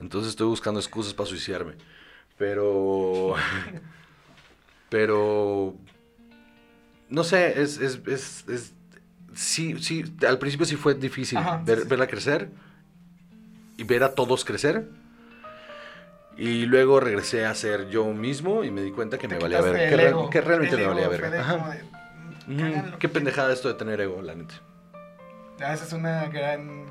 Entonces 0.00 0.30
estoy 0.30 0.46
buscando 0.46 0.80
excusas 0.80 1.12
para 1.12 1.28
suicidarme. 1.28 1.74
Pero, 2.38 3.34
pero, 4.88 5.74
no 7.08 7.24
sé, 7.24 7.60
es, 7.60 7.78
es, 7.78 8.00
es, 8.06 8.44
es- 8.48 8.72
sí, 9.34 9.76
sí, 9.80 10.04
al 10.26 10.38
principio 10.38 10.66
sí 10.66 10.76
fue 10.76 10.94
difícil 10.94 11.38
Ajá, 11.38 11.58
sí, 11.58 11.64
ver- 11.66 11.82
sí. 11.82 11.88
verla 11.88 12.06
crecer 12.06 12.50
y 13.76 13.84
ver 13.84 14.02
a 14.02 14.14
todos 14.14 14.44
crecer. 14.44 14.88
Y 16.36 16.64
luego 16.66 17.00
regresé 17.00 17.44
a 17.44 17.54
ser 17.54 17.88
yo 17.90 18.06
mismo 18.06 18.64
y 18.64 18.70
me 18.70 18.82
di 18.82 18.92
cuenta 18.92 19.18
que 19.18 19.28
Te 19.28 19.34
me 19.34 19.40
valía 19.40 19.60
ver. 19.60 19.90
Que, 20.30 20.40
realmente 20.40 20.74
El 20.76 20.80
me 20.82 20.86
valía 20.86 21.08
ver. 21.08 21.20
fue 21.20 21.30
de 21.30 21.38
Ajá. 21.38 21.58
como 21.58 21.70
de, 21.70 21.82
Ujú, 22.48 22.64
"Hagan 22.64 22.90
lo 22.92 22.98
Qué 22.98 23.08
pendejada 23.08 23.52
esto 23.52 23.68
de 23.68 23.74
tener 23.74 24.00
ego, 24.00 24.22
la 24.22 24.34
neta. 24.34 24.54
Ah, 25.62 25.74
Esa 25.74 25.84
es 25.84 25.92
una 25.92 26.26
gran, 26.28 26.86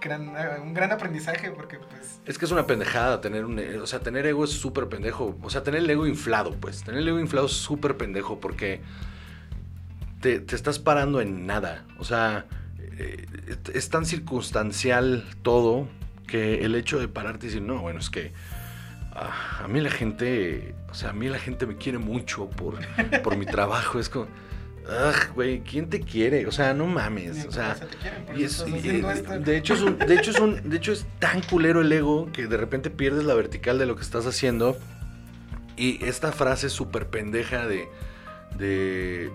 gran, 0.00 0.32
un 0.60 0.74
gran 0.74 0.90
aprendizaje 0.90 1.50
porque 1.52 1.78
pues 1.78 2.20
Es 2.26 2.36
que 2.38 2.44
es 2.46 2.50
una 2.50 2.66
pendejada 2.66 3.20
tener 3.20 3.44
un... 3.44 3.58
O 3.80 3.86
sea, 3.86 4.00
tener 4.00 4.26
ego 4.26 4.44
es 4.44 4.50
súper 4.50 4.88
pendejo. 4.88 5.38
O 5.42 5.50
sea, 5.50 5.62
tener 5.62 5.80
el 5.82 5.88
ego 5.90 6.06
inflado, 6.06 6.52
pues. 6.60 6.82
Tener 6.82 7.00
el 7.00 7.08
ego 7.08 7.20
inflado 7.20 7.46
es 7.46 7.52
súper 7.52 7.96
pendejo 7.96 8.40
porque 8.40 8.80
te, 10.20 10.40
te 10.40 10.56
estás 10.56 10.78
parando 10.80 11.20
en 11.20 11.46
nada. 11.46 11.84
O 11.98 12.04
sea, 12.04 12.46
eh, 12.98 13.24
es 13.72 13.88
tan 13.88 14.04
circunstancial 14.04 15.24
todo 15.42 15.86
que 16.26 16.64
el 16.64 16.74
hecho 16.74 16.98
de 16.98 17.08
pararte 17.08 17.46
y 17.46 17.48
decir, 17.50 17.62
no, 17.62 17.78
bueno, 17.80 18.00
es 18.00 18.10
que 18.10 18.32
ah, 19.22 19.60
a 19.64 19.68
mí 19.68 19.80
la 19.80 19.90
gente... 19.90 20.74
O 20.90 20.94
sea, 20.94 21.10
a 21.10 21.12
mí 21.12 21.28
la 21.28 21.38
gente 21.38 21.66
me 21.66 21.76
quiere 21.76 21.98
mucho 21.98 22.48
por, 22.50 22.78
por 23.22 23.36
mi 23.36 23.46
trabajo. 23.46 23.98
Es 23.98 24.08
como... 24.08 24.26
Ugh, 24.88 25.34
güey, 25.34 25.60
¿quién 25.60 25.90
te 25.90 26.00
quiere? 26.00 26.46
O 26.46 26.52
sea, 26.52 26.72
no 26.72 26.86
mames. 26.86 27.44
O 27.44 27.52
sea, 27.52 27.76
y 28.34 28.44
es, 28.44 28.64
y- 28.66 29.02
de 29.42 29.56
hecho 29.58 29.74
es 29.74 29.82
un, 29.82 29.98
de 29.98 30.14
hecho 30.16 30.30
es 30.30 30.38
un, 30.40 30.70
de 30.70 30.76
hecho 30.78 30.92
es 30.92 31.04
tan 31.18 31.42
culero 31.42 31.82
el 31.82 31.92
ego 31.92 32.32
que 32.32 32.46
de 32.46 32.56
repente 32.56 32.88
pierdes 32.88 33.24
la 33.24 33.34
vertical 33.34 33.78
de 33.78 33.84
lo 33.84 33.96
que 33.96 34.02
estás 34.02 34.24
haciendo. 34.24 34.78
Y 35.76 36.02
esta 36.06 36.32
frase 36.32 36.70
súper 36.70 37.06
pendeja 37.08 37.66
de, 37.66 37.86
de, 38.56 39.30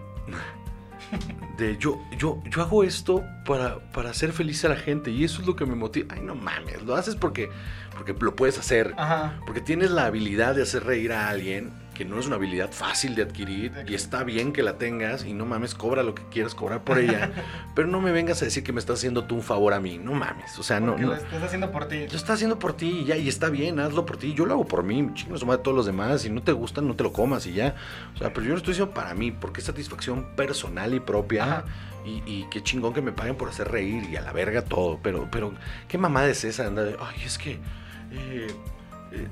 de 1.58 1.78
yo, 1.78 2.02
yo, 2.18 2.42
yo 2.50 2.62
hago 2.62 2.84
esto 2.84 3.24
para, 3.46 3.80
para 3.92 4.10
hacer 4.10 4.34
feliz 4.34 4.64
a 4.66 4.70
la 4.70 4.76
gente 4.76 5.12
y 5.12 5.24
eso 5.24 5.42
es 5.42 5.48
lo 5.48 5.56
que 5.56 5.66
me 5.66 5.76
motiva. 5.76 6.16
Ay, 6.16 6.22
no 6.22 6.36
mames, 6.36 6.82
lo 6.84 6.96
haces 6.96 7.16
porque, 7.16 7.50
porque 7.94 8.14
lo 8.20 8.36
puedes 8.36 8.58
hacer. 8.58 8.94
Ajá. 8.98 9.40
Porque 9.46 9.62
tienes 9.62 9.92
la 9.92 10.06
habilidad 10.06 10.56
de 10.56 10.64
hacer 10.64 10.84
reír 10.84 11.12
a 11.12 11.30
alguien 11.30 11.72
que 11.94 12.06
no 12.06 12.20
es 12.20 12.28
una 12.28 12.36
habilidad 12.38 12.72
fácil 12.72 13.16
de 13.16 13.22
adquirir 13.24 13.72
y 13.88 13.94
está 13.94 14.24
bien 14.24 14.52
que 14.54 14.64
la 14.64 14.78
tengas 14.78 15.26
y 15.26 15.34
no 15.34 15.46
mames, 15.46 15.76
cobra 15.76 16.04
lo 16.04 16.16
que 16.16 16.24
quieras 16.32 16.56
cobrar 16.56 16.84
por 16.84 16.98
ella, 17.00 17.32
pero 17.76 17.88
no 17.88 18.02
me 18.02 18.12
vengas 18.12 18.42
a 18.42 18.46
decir 18.46 18.64
que 18.64 18.74
me 18.74 18.80
estás 18.80 19.00
haciendo 19.00 19.26
tú 19.26 19.36
un 19.36 19.42
favor 19.44 19.74
a 19.74 19.80
mí, 19.80 19.98
no 19.98 20.14
mames, 20.14 20.58
o 20.60 20.64
sea, 20.64 20.80
no, 20.80 20.94
Porque 20.94 21.02
no. 21.04 21.08
lo 21.12 21.16
estás 21.18 21.44
haciendo 21.44 21.72
por 21.72 21.88
ti. 21.88 22.00
Lo 22.00 22.16
estás 22.16 22.32
haciendo 22.32 22.60
por 22.60 22.76
ti 22.76 23.02
y 23.02 23.06
ya, 23.06 23.18
y 23.18 23.28
está 23.30 23.50
bien, 23.50 23.80
hazlo 23.80 24.06
por 24.06 24.18
ti. 24.18 24.34
Yo 24.34 24.46
lo 24.46 24.54
hago 24.54 24.66
por 24.68 24.84
mí, 24.84 25.10
chingos 25.14 25.42
de 25.48 25.58
todos 25.60 25.76
los 25.76 25.86
demás. 25.86 26.22
Si 26.22 26.30
no 26.30 26.42
te 26.42 26.52
gusta, 26.52 26.82
no 26.82 26.96
te 26.96 27.04
lo 27.04 27.14
comas 27.14 27.46
y 27.46 27.54
ya. 27.54 27.76
O 28.16 28.18
sea, 28.18 28.34
pero 28.34 28.46
yo 28.46 28.52
lo 28.54 28.58
estoy 28.58 28.74
haciendo 28.74 28.94
para 28.94 29.14
mí, 29.14 29.32
porque 29.32 29.60
es 29.62 29.66
satisfacción 29.66 30.36
personal 30.36 30.94
y 30.94 31.00
propia. 31.00 31.44
Ajá. 31.44 31.66
Y, 32.06 32.22
y 32.26 32.48
qué 32.52 32.62
chingón 32.62 32.94
que 32.94 33.02
me 33.02 33.12
paguen 33.12 33.36
por 33.36 33.50
hacer 33.50 33.70
reír 33.70 34.04
y 34.10 34.16
a 34.18 34.22
la 34.22 34.34
verga 34.34 34.64
todo. 34.64 35.00
Pero, 35.02 35.28
pero, 35.32 35.54
¿qué 35.88 35.98
mamada 35.98 36.28
es 36.30 36.44
esa? 36.44 36.68
Anda 36.68 36.84
de, 36.84 36.98
Ay, 37.00 37.22
es 37.26 37.38
que. 37.38 37.60
eh, 38.12 38.48
eh, 39.14 39.28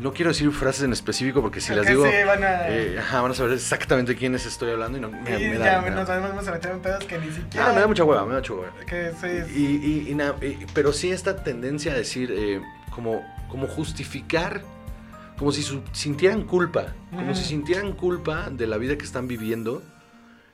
no 0.00 0.12
quiero 0.12 0.30
decir 0.30 0.50
frases 0.52 0.84
en 0.84 0.92
específico 0.92 1.40
porque 1.42 1.60
si 1.60 1.74
las 1.74 1.86
digo. 1.86 2.04
sí, 2.06 2.12
van 2.26 2.42
a- 2.44 2.68
eh, 2.68 2.96
ajá, 2.98 3.20
van 3.20 3.30
a 3.32 3.34
saber 3.34 3.52
exactamente 3.52 4.14
quiénes 4.16 4.46
estoy 4.46 4.70
hablando 4.70 4.98
y 4.98 5.00
no, 5.00 5.10
me, 5.10 5.18
y 5.18 5.48
me 5.50 5.58
ya 5.58 5.76
da. 5.76 5.82
me 5.82 5.90
nos 5.90 6.06
vamos 6.08 6.46
a 6.48 6.52
meter 6.52 6.70
en 6.72 6.80
pedos 6.80 7.04
que 7.04 7.18
ni 7.18 7.30
siquiera. 7.30 7.68
Ah, 7.68 7.72
me 7.72 7.80
da 7.80 7.86
mucha 7.86 8.04
hueva, 8.04 8.24
me 8.24 8.32
da 8.34 8.38
mucha 8.38 8.52
hueva. 8.54 8.72
Que 8.86 9.12
sí. 9.20 9.52
Y, 9.60 9.64
y- 9.86 10.10
y 10.10 10.14
na- 10.14 10.34
y- 10.40 10.64
pero 10.72 10.92
sí 10.92 11.10
esta 11.10 11.42
tendencia 11.42 11.92
a 11.92 11.96
decir, 11.96 12.32
eh, 12.36 12.60
como, 12.94 13.22
como 13.48 13.66
justificar, 13.66 14.62
como 15.38 15.50
si 15.52 15.62
su- 15.62 15.82
sintieran 15.92 16.42
culpa, 16.44 16.94
como 17.10 17.32
Ujú. 17.32 17.34
si 17.34 17.44
sintieran 17.44 17.92
culpa 17.92 18.50
de 18.50 18.66
la 18.66 18.76
vida 18.78 18.96
que 18.96 19.04
están 19.04 19.26
viviendo. 19.26 19.82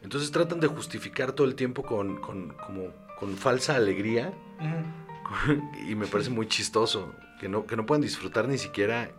Entonces 0.02 0.30
tratan 0.30 0.60
de 0.60 0.66
justificar 0.68 1.32
todo 1.32 1.46
el 1.46 1.54
tiempo 1.54 1.82
con, 1.82 2.16
con, 2.22 2.54
como, 2.54 2.84
con 3.18 3.36
falsa 3.36 3.76
alegría 3.76 4.32
Ujú. 4.58 5.62
y 5.90 5.94
me 5.94 6.06
parece 6.06 6.30
muy 6.30 6.48
chistoso 6.48 7.12
que 7.40 7.48
no, 7.48 7.66
que 7.66 7.74
no 7.74 7.86
puedan 7.86 8.02
disfrutar 8.02 8.46
ni 8.46 8.58
siquiera 8.58 9.10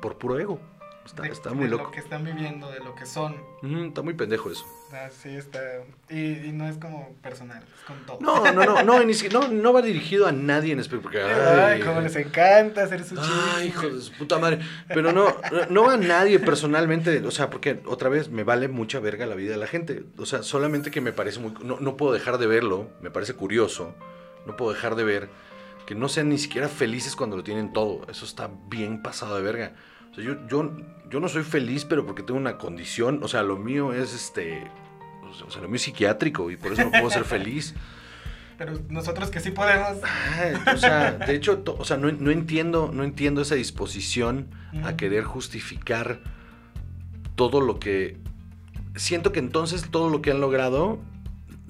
por 0.00 0.16
puro 0.16 0.38
ego. 0.38 0.58
Está, 1.04 1.24
de, 1.24 1.30
está 1.30 1.48
de 1.50 1.56
muy 1.56 1.66
lo 1.68 1.78
loco. 1.78 1.90
que 1.90 1.98
están 1.98 2.24
viviendo, 2.24 2.70
de 2.70 2.78
lo 2.78 2.94
que 2.94 3.06
son. 3.06 3.34
Ujú, 3.62 3.88
está 3.88 4.02
muy 4.02 4.14
pendejo 4.14 4.50
eso. 4.50 4.64
Así 5.04 5.30
está. 5.30 5.60
Y, 6.08 6.46
y 6.46 6.52
no 6.52 6.68
es 6.68 6.78
como 6.78 7.14
personal, 7.20 7.60
es 7.62 7.84
con 7.84 8.06
todo. 8.06 8.18
No, 8.20 8.44
no, 8.52 8.64
no, 8.64 8.82
no, 8.82 9.02
no, 9.04 9.48
no 9.48 9.72
va 9.72 9.82
dirigido 9.82 10.26
a 10.26 10.32
nadie 10.32 10.72
en 10.72 10.78
específico. 10.78 11.10
Ay, 11.14 11.74
ay, 11.74 11.80
cómo 11.80 12.00
les 12.00 12.14
encanta 12.16 12.84
hacer 12.84 13.04
su 13.04 13.16
chiste. 13.16 13.32
Ay, 13.56 13.68
hijo 13.68 13.90
de 13.90 14.00
su 14.00 14.12
puta 14.12 14.38
madre. 14.38 14.60
Pero 14.88 15.12
no, 15.12 15.36
no 15.68 15.90
a 15.90 15.96
nadie 15.96 16.38
personalmente, 16.38 17.18
o 17.26 17.30
sea, 17.32 17.50
porque 17.50 17.82
otra 17.84 18.08
vez 18.08 18.30
me 18.30 18.44
vale 18.44 18.68
mucha 18.68 19.00
verga 19.00 19.26
la 19.26 19.34
vida 19.34 19.50
de 19.50 19.58
la 19.58 19.66
gente. 19.66 20.04
O 20.18 20.24
sea, 20.24 20.42
solamente 20.44 20.90
que 20.92 21.00
me 21.00 21.12
parece 21.12 21.40
muy. 21.40 21.52
No, 21.62 21.78
no 21.80 21.96
puedo 21.96 22.12
dejar 22.12 22.38
de 22.38 22.46
verlo, 22.46 22.88
me 23.02 23.10
parece 23.10 23.34
curioso. 23.34 23.94
No 24.46 24.56
puedo 24.56 24.72
dejar 24.72 24.94
de 24.94 25.04
ver 25.04 25.28
que 25.86 25.94
no 25.94 26.08
sean 26.08 26.28
ni 26.28 26.38
siquiera 26.38 26.68
felices 26.68 27.16
cuando 27.16 27.36
lo 27.36 27.42
tienen 27.44 27.72
todo. 27.72 28.06
Eso 28.08 28.24
está 28.24 28.50
bien 28.68 29.02
pasado 29.02 29.36
de 29.36 29.42
verga. 29.42 29.72
O 30.10 30.14
sea, 30.14 30.24
yo, 30.24 30.46
yo, 30.48 30.76
yo 31.10 31.20
no 31.20 31.28
soy 31.28 31.42
feliz, 31.42 31.84
pero 31.84 32.04
porque 32.06 32.22
tengo 32.22 32.38
una 32.38 32.58
condición. 32.58 33.20
O 33.22 33.28
sea, 33.28 33.42
lo 33.42 33.56
mío 33.56 33.92
es 33.92 34.14
este. 34.14 34.66
O 35.46 35.50
sea, 35.50 35.62
lo 35.62 35.68
mío 35.68 35.76
es 35.76 35.82
psiquiátrico 35.82 36.50
y 36.50 36.56
por 36.56 36.72
eso 36.74 36.84
no 36.84 36.90
puedo 36.90 37.10
ser 37.10 37.24
feliz. 37.24 37.74
Pero 38.58 38.74
nosotros 38.90 39.30
que 39.30 39.40
sí 39.40 39.50
podemos. 39.50 39.98
Ay, 40.04 40.54
o 40.72 40.76
sea, 40.76 41.12
de 41.12 41.34
hecho, 41.34 41.58
to- 41.60 41.74
o 41.78 41.84
sea, 41.86 41.96
no, 41.96 42.12
no 42.12 42.30
entiendo, 42.30 42.90
no 42.92 43.02
entiendo 43.02 43.40
esa 43.40 43.54
disposición 43.56 44.48
a 44.84 44.94
querer 44.96 45.24
justificar 45.24 46.20
todo 47.34 47.60
lo 47.60 47.80
que. 47.80 48.18
Siento 48.94 49.32
que 49.32 49.38
entonces 49.40 49.90
todo 49.90 50.10
lo 50.10 50.20
que 50.20 50.30
han 50.30 50.40
logrado 50.40 50.98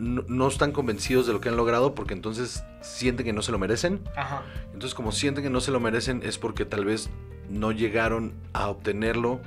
no, 0.03 0.25
no 0.29 0.49
están 0.49 0.73
convencidos 0.73 1.27
de 1.27 1.33
lo 1.33 1.41
que 1.41 1.49
han 1.49 1.57
logrado 1.57 1.95
porque 1.95 2.13
entonces 2.15 2.65
sienten 2.81 3.25
que 3.25 3.33
no 3.33 3.43
se 3.43 3.53
lo 3.53 3.59
merecen. 3.59 4.01
Ajá. 4.17 4.43
Entonces, 4.67 4.95
como 4.95 5.13
sienten 5.13 5.45
que 5.45 5.51
no 5.51 5.61
se 5.61 5.71
lo 5.71 5.81
merecen, 5.81 6.21
es 6.25 6.39
porque 6.39 6.65
tal 6.65 6.85
vez 6.85 7.09
no 7.49 7.71
llegaron 7.73 8.33
a 8.53 8.69
obtenerlo 8.69 9.41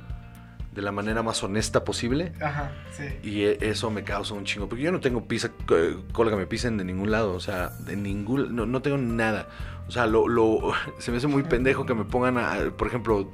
de 0.72 0.82
la 0.82 0.92
manera 0.92 1.22
más 1.22 1.42
honesta 1.42 1.84
posible. 1.84 2.32
Ajá, 2.40 2.70
sí. 2.96 3.04
Y 3.22 3.42
e- 3.44 3.58
eso 3.62 3.90
me 3.90 4.04
causa 4.04 4.34
un 4.34 4.44
chingo. 4.44 4.68
Porque 4.68 4.82
yo 4.84 4.92
no 4.92 5.00
tengo 5.00 5.26
pizza, 5.26 5.50
eh, 5.70 5.96
cola 6.12 6.30
que 6.30 6.36
me 6.36 6.46
pisen 6.46 6.76
de 6.76 6.84
ningún 6.84 7.10
lado. 7.10 7.32
O 7.34 7.40
sea, 7.40 7.68
de 7.68 7.96
ningún. 7.96 8.54
No, 8.54 8.66
no 8.66 8.82
tengo 8.82 8.98
nada. 8.98 9.48
O 9.88 9.90
sea, 9.90 10.06
lo, 10.06 10.26
lo- 10.28 10.72
se 10.98 11.10
me 11.10 11.16
hace 11.18 11.26
muy 11.28 11.42
pendejo 11.44 11.86
que 11.86 11.94
me 11.94 12.04
pongan 12.04 12.38
a. 12.38 12.70
Por 12.76 12.88
ejemplo. 12.88 13.30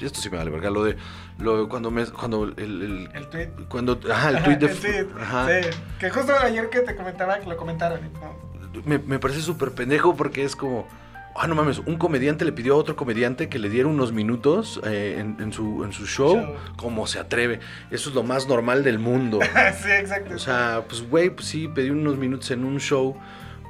Esto 0.00 0.20
sí 0.20 0.28
me 0.30 0.36
vale, 0.38 0.50
verga. 0.50 0.70
Lo 0.70 0.84
de. 0.84 0.96
Lo 1.38 1.68
cuando 1.68 1.90
me. 1.90 2.04
Cuando 2.06 2.44
el. 2.44 2.54
el- 2.58 3.10
El 3.14 3.26
tweet. 3.28 3.48
cuando. 3.68 3.98
Ajá, 4.10 4.30
el 4.30 4.42
tweet 4.42 4.56
de. 4.60 4.66
el 4.66 4.78
tweet, 4.78 5.06
Ajá. 5.20 5.46
Sí. 5.48 5.68
Que 5.98 6.10
justo 6.10 6.32
ayer 6.42 6.70
que 6.70 6.80
te 6.80 6.96
comentaba 6.96 7.38
que 7.40 7.46
lo 7.46 7.56
comentaron. 7.56 8.00
Me, 8.84 8.98
me 8.98 9.18
parece 9.18 9.40
súper 9.40 9.72
pendejo 9.72 10.16
porque 10.16 10.44
es 10.44 10.56
como. 10.56 10.86
Ah, 11.38 11.46
no 11.46 11.54
mames, 11.54 11.80
un 11.80 11.98
comediante 11.98 12.46
le 12.46 12.52
pidió 12.52 12.72
a 12.72 12.76
otro 12.78 12.96
comediante 12.96 13.50
que 13.50 13.58
le 13.58 13.68
diera 13.68 13.86
unos 13.88 14.10
minutos 14.10 14.80
eh, 14.86 15.16
en, 15.20 15.36
en 15.38 15.52
su, 15.52 15.84
en 15.84 15.92
su 15.92 16.06
show. 16.06 16.34
Show. 16.40 16.54
Como 16.76 17.06
se 17.06 17.18
atreve. 17.18 17.60
Eso 17.90 18.08
es 18.08 18.14
lo 18.14 18.22
más 18.22 18.48
normal 18.48 18.82
del 18.82 18.98
mundo. 18.98 19.40
sí, 19.82 19.90
exacto. 19.90 20.34
O 20.34 20.38
sea, 20.38 20.84
pues 20.88 21.06
güey, 21.06 21.28
pues 21.28 21.46
sí, 21.46 21.68
pedí 21.68 21.90
unos 21.90 22.16
minutos 22.16 22.50
en 22.52 22.64
un 22.64 22.80
show 22.80 23.14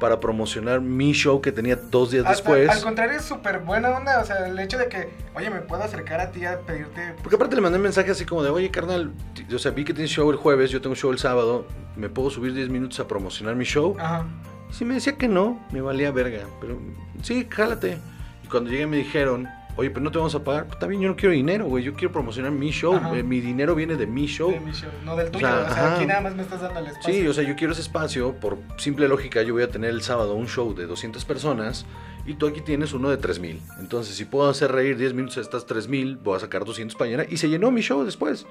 para 0.00 0.20
promocionar 0.20 0.80
mi 0.80 1.12
show 1.12 1.40
que 1.40 1.52
tenía 1.52 1.76
dos 1.76 2.10
días 2.10 2.24
Al- 2.26 2.32
después. 2.32 2.68
Al, 2.68 2.76
al 2.78 2.82
contrario, 2.82 3.16
es 3.18 3.24
súper 3.24 3.60
buena 3.60 3.90
onda. 3.90 4.20
O 4.20 4.24
sea, 4.24 4.46
el 4.46 4.58
hecho 4.58 4.78
de 4.78 4.88
que, 4.88 5.08
oye, 5.34 5.50
me 5.50 5.60
puedo 5.60 5.82
acercar 5.82 6.20
a 6.20 6.30
ti 6.30 6.44
a 6.44 6.58
pedirte. 6.60 7.14
Porque 7.22 7.36
aparte 7.36 7.56
le 7.56 7.62
mandé 7.62 7.76
un 7.78 7.82
mensaje 7.84 8.10
así 8.10 8.24
como 8.24 8.42
de, 8.42 8.50
oye, 8.50 8.70
carnal, 8.70 9.12
o 9.54 9.58
sea, 9.58 9.70
vi 9.72 9.84
que 9.84 9.94
tienes 9.94 10.10
show 10.10 10.30
el 10.30 10.36
jueves, 10.36 10.70
yo 10.70 10.80
tengo 10.80 10.94
show 10.94 11.10
el 11.10 11.18
sábado, 11.18 11.66
¿me 11.96 12.08
puedo 12.08 12.30
subir 12.30 12.52
10 12.54 12.68
minutos 12.68 13.00
a 13.00 13.08
promocionar 13.08 13.56
mi 13.56 13.64
show? 13.64 13.96
Ajá. 13.98 14.26
Si 14.70 14.84
me 14.84 14.94
decía 14.94 15.16
que 15.16 15.28
no, 15.28 15.64
me 15.70 15.80
valía 15.80 16.10
verga, 16.10 16.40
pero 16.60 16.78
sí, 17.22 17.46
jálate. 17.48 17.98
Y 18.44 18.48
cuando 18.48 18.70
llegué 18.70 18.86
me 18.86 18.96
dijeron, 18.96 19.48
oye, 19.76 19.90
pero 19.90 20.02
no 20.02 20.10
te 20.10 20.18
vamos 20.18 20.34
a 20.34 20.42
pagar. 20.42 20.64
Pues, 20.64 20.74
está 20.74 20.86
bien, 20.86 21.00
yo 21.02 21.08
no 21.08 21.16
quiero 21.16 21.34
dinero, 21.34 21.66
güey, 21.66 21.84
yo 21.84 21.94
quiero 21.94 22.12
promocionar 22.12 22.52
mi 22.52 22.70
show, 22.70 22.94
eh, 23.14 23.22
mi 23.22 23.40
dinero 23.40 23.74
viene 23.74 23.96
de 23.96 24.06
mi 24.06 24.26
show. 24.26 24.50
De 24.50 24.60
mi 24.60 24.72
show, 24.72 24.90
no 25.04 25.16
del 25.16 25.30
tuyo. 25.30 25.46
sea, 25.46 25.66
O 25.70 25.74
sea, 25.74 25.94
aquí 25.96 26.06
nada 26.06 26.20
más 26.20 26.34
me 26.34 26.42
estás 26.42 26.60
dando 26.60 26.80
el 26.80 26.86
espacio. 26.86 27.14
Sí, 27.14 27.26
o 27.26 27.32
sea, 27.32 27.44
yo 27.44 27.56
quiero 27.56 27.72
ese 27.72 27.82
espacio, 27.82 28.34
por 28.34 28.58
simple 28.78 29.08
lógica, 29.08 29.42
yo 29.42 29.54
voy 29.54 29.62
a 29.62 29.70
tener 29.70 29.90
el 29.90 30.02
sábado 30.02 30.34
un 30.34 30.48
show 30.48 30.74
de 30.74 30.86
200 30.86 31.24
personas 31.24 31.86
y 32.26 32.34
tú 32.34 32.46
aquí 32.46 32.60
tienes 32.60 32.92
uno 32.92 33.10
de 33.10 33.16
3000. 33.18 33.60
Entonces, 33.78 34.16
si 34.16 34.24
puedo 34.24 34.48
hacer 34.48 34.72
reír 34.72 34.96
10 34.96 35.14
minutos 35.14 35.38
a 35.38 35.40
estas 35.42 35.66
3000, 35.66 36.16
voy 36.16 36.36
a 36.36 36.40
sacar 36.40 36.64
200 36.64 36.96
para 36.96 37.10
mañana 37.10 37.26
y 37.30 37.36
se 37.36 37.48
llenó 37.48 37.70
mi 37.70 37.82
show 37.82 38.04
después. 38.04 38.46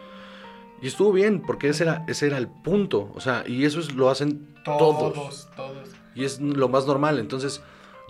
Y 0.81 0.87
estuvo 0.87 1.11
bien, 1.11 1.41
porque 1.41 1.69
ese 1.69 1.83
era, 1.83 2.05
ese 2.07 2.27
era 2.27 2.37
el 2.37 2.47
punto. 2.47 3.11
O 3.15 3.21
sea, 3.21 3.43
y 3.47 3.65
eso 3.65 3.79
es, 3.79 3.93
lo 3.93 4.09
hacen 4.09 4.53
todos. 4.63 5.13
todos. 5.13 5.49
Todos. 5.55 5.89
Y 6.13 6.25
es 6.25 6.39
lo 6.39 6.69
más 6.69 6.85
normal. 6.85 7.19
Entonces, 7.19 7.61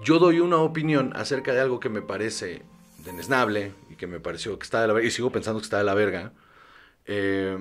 yo 0.03 0.19
doy 0.19 0.39
una 0.39 0.57
opinión 0.57 1.13
acerca 1.15 1.53
de 1.53 1.61
algo 1.61 1.79
que 1.79 1.89
me 1.89 2.01
parece 2.01 2.63
denesnable 3.05 3.71
y 3.89 3.95
que 3.95 4.07
me 4.07 4.19
pareció 4.19 4.57
que 4.59 4.63
está 4.63 4.81
de 4.81 4.87
la 4.87 4.93
verga, 4.93 5.07
y 5.07 5.11
sigo 5.11 5.31
pensando 5.31 5.59
que 5.59 5.63
está 5.65 5.77
de 5.77 5.83
la 5.83 5.93
verga. 5.93 6.31
Eh, 7.05 7.57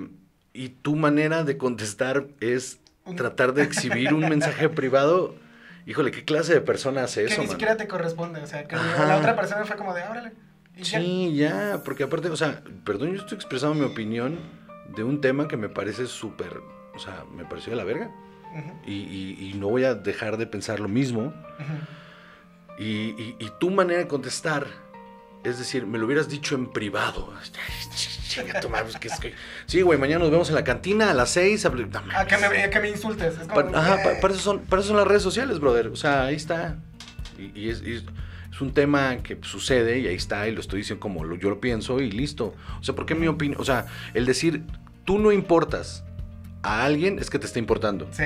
y 0.53 0.69
tu 0.69 0.95
manera 0.95 1.43
de 1.43 1.57
contestar 1.57 2.27
es 2.39 2.79
tratar 3.15 3.53
de 3.53 3.63
exhibir 3.63 4.13
un 4.13 4.21
mensaje 4.21 4.69
privado. 4.81 5.35
Híjole, 5.85 6.09
¿qué 6.11 6.25
clase 6.25 6.53
de 6.53 6.61
persona 6.61 7.03
hace 7.03 7.21
Que 7.25 7.33
eso, 7.33 7.41
ni 7.41 7.47
man? 7.47 7.51
siquiera 7.51 7.77
te 7.77 7.87
corresponde. 7.87 8.41
O 8.41 8.47
sea, 8.47 8.67
que 8.67 8.75
Ajá. 8.75 9.05
la 9.05 9.17
otra 9.17 9.35
persona 9.35 9.63
fue 9.65 9.75
como 9.75 9.93
de, 9.93 10.01
ya. 10.77 10.99
Sí, 10.99 11.35
ya, 11.35 11.81
porque 11.85 12.03
aparte, 12.03 12.29
o 12.29 12.35
sea, 12.35 12.63
perdón, 12.83 13.13
yo 13.13 13.21
estoy 13.21 13.35
expresando 13.35 13.75
mi 13.75 13.85
opinión 13.85 14.39
de 14.95 15.03
un 15.03 15.21
tema 15.21 15.47
que 15.47 15.57
me 15.57 15.69
parece 15.69 16.07
súper, 16.07 16.59
o 16.95 16.99
sea, 16.99 17.23
me 17.35 17.45
pareció 17.45 17.71
de 17.71 17.77
la 17.77 17.83
verga. 17.83 18.09
Y, 18.85 18.93
y- 18.93 19.49
y 19.51 19.53
no 19.55 19.67
voy 19.67 19.83
a 19.83 19.95
dejar 19.95 20.37
de 20.37 20.47
pensar 20.47 20.79
lo 20.79 20.87
mismo. 20.87 21.33
y- 22.77 23.35
y 23.39 23.51
tu 23.59 23.69
manera 23.69 23.99
de 23.99 24.07
contestar, 24.07 24.67
es 25.45 25.59
decir, 25.59 25.85
me 25.85 25.97
lo 25.97 26.05
hubieras 26.05 26.27
dicho 26.29 26.55
en 26.55 26.67
privado. 26.71 27.33
Pues, 27.33 27.51
Sí, 29.65 29.81
güey, 29.81 29.97
mañana 29.97 30.19
nos 30.19 30.31
vemos 30.31 30.49
en 30.49 30.55
la 30.55 30.63
cantina 30.63 31.11
a 31.11 31.13
las 31.13 31.29
seis. 31.29 31.65
hable- 31.65 31.87
no 31.87 31.99
A 32.17 32.25
que 32.25 32.35
mames. 32.37 32.49
me, 32.51 32.63
a 32.63 32.69
que 32.69 32.79
me 32.79 32.89
insultes. 32.89 33.33
Es 33.39 33.47
como, 33.47 33.71
Pa- 33.71 33.79
ajá, 33.79 34.03
pa- 34.03 34.19
para, 34.21 34.33
eso 34.33 34.43
son, 34.43 34.59
para 34.61 34.81
eso 34.81 34.89
son 34.89 34.97
las 34.97 35.07
redes 35.07 35.23
sociales, 35.23 35.59
brother. 35.59 35.87
O 35.87 35.95
sea, 35.95 36.25
ahí 36.25 36.35
está. 36.35 36.75
Y, 37.37 37.57
y 37.59 37.69
es, 37.69 37.81
y 37.81 37.93
es- 37.95 38.03
es 38.51 38.61
un 38.61 38.73
tema 38.73 39.17
que 39.17 39.37
sucede 39.41 39.99
y 39.99 40.07
ahí 40.07 40.15
está, 40.15 40.47
y 40.47 40.51
lo 40.53 40.61
estoy 40.61 40.79
diciendo 40.79 40.99
como 41.01 41.23
lo- 41.23 41.35
yo 41.35 41.49
lo 41.49 41.59
pienso 41.61 41.99
y 42.01 42.11
listo. 42.11 42.53
O 42.79 42.83
sea, 42.83 42.95
¿por 42.95 43.05
qué 43.05 43.15
mi 43.15 43.27
opinión? 43.27 43.59
O 43.61 43.65
sea, 43.65 43.85
el 44.13 44.25
decir 44.25 44.63
tú 45.05 45.19
no 45.19 45.31
importas 45.31 46.03
a 46.63 46.83
alguien 46.85 47.19
es 47.19 47.29
que 47.29 47.37
te 47.39 47.45
está 47.45 47.59
importando. 47.59 48.07
Sí. 48.11 48.23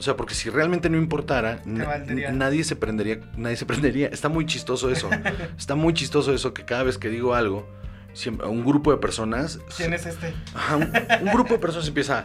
O 0.00 0.02
sea, 0.02 0.16
porque 0.16 0.32
si 0.34 0.48
realmente 0.48 0.88
no 0.88 0.96
importara, 0.96 1.60
na- 1.66 1.98
nadie 2.32 2.64
se 2.64 2.74
prendería, 2.74 3.20
nadie 3.36 3.56
se 3.56 3.66
prendería. 3.70 4.06
Está 4.08 4.30
muy 4.30 4.46
chistoso 4.46 4.90
eso. 4.90 5.10
Está 5.58 5.74
muy 5.74 5.92
chistoso 5.92 6.32
eso 6.32 6.54
que 6.54 6.64
cada 6.64 6.84
vez 6.84 6.96
que 6.96 7.10
digo 7.10 7.34
algo, 7.34 7.68
siempre, 8.14 8.46
un 8.48 8.64
grupo 8.64 8.90
de 8.92 8.96
personas, 8.96 9.60
¿Quién 9.76 9.92
es 9.92 10.06
este? 10.06 10.32
Ajá, 10.54 10.76
un, 10.76 10.84
un 11.20 11.32
grupo 11.34 11.52
de 11.52 11.58
personas 11.58 11.86
empieza, 11.86 12.24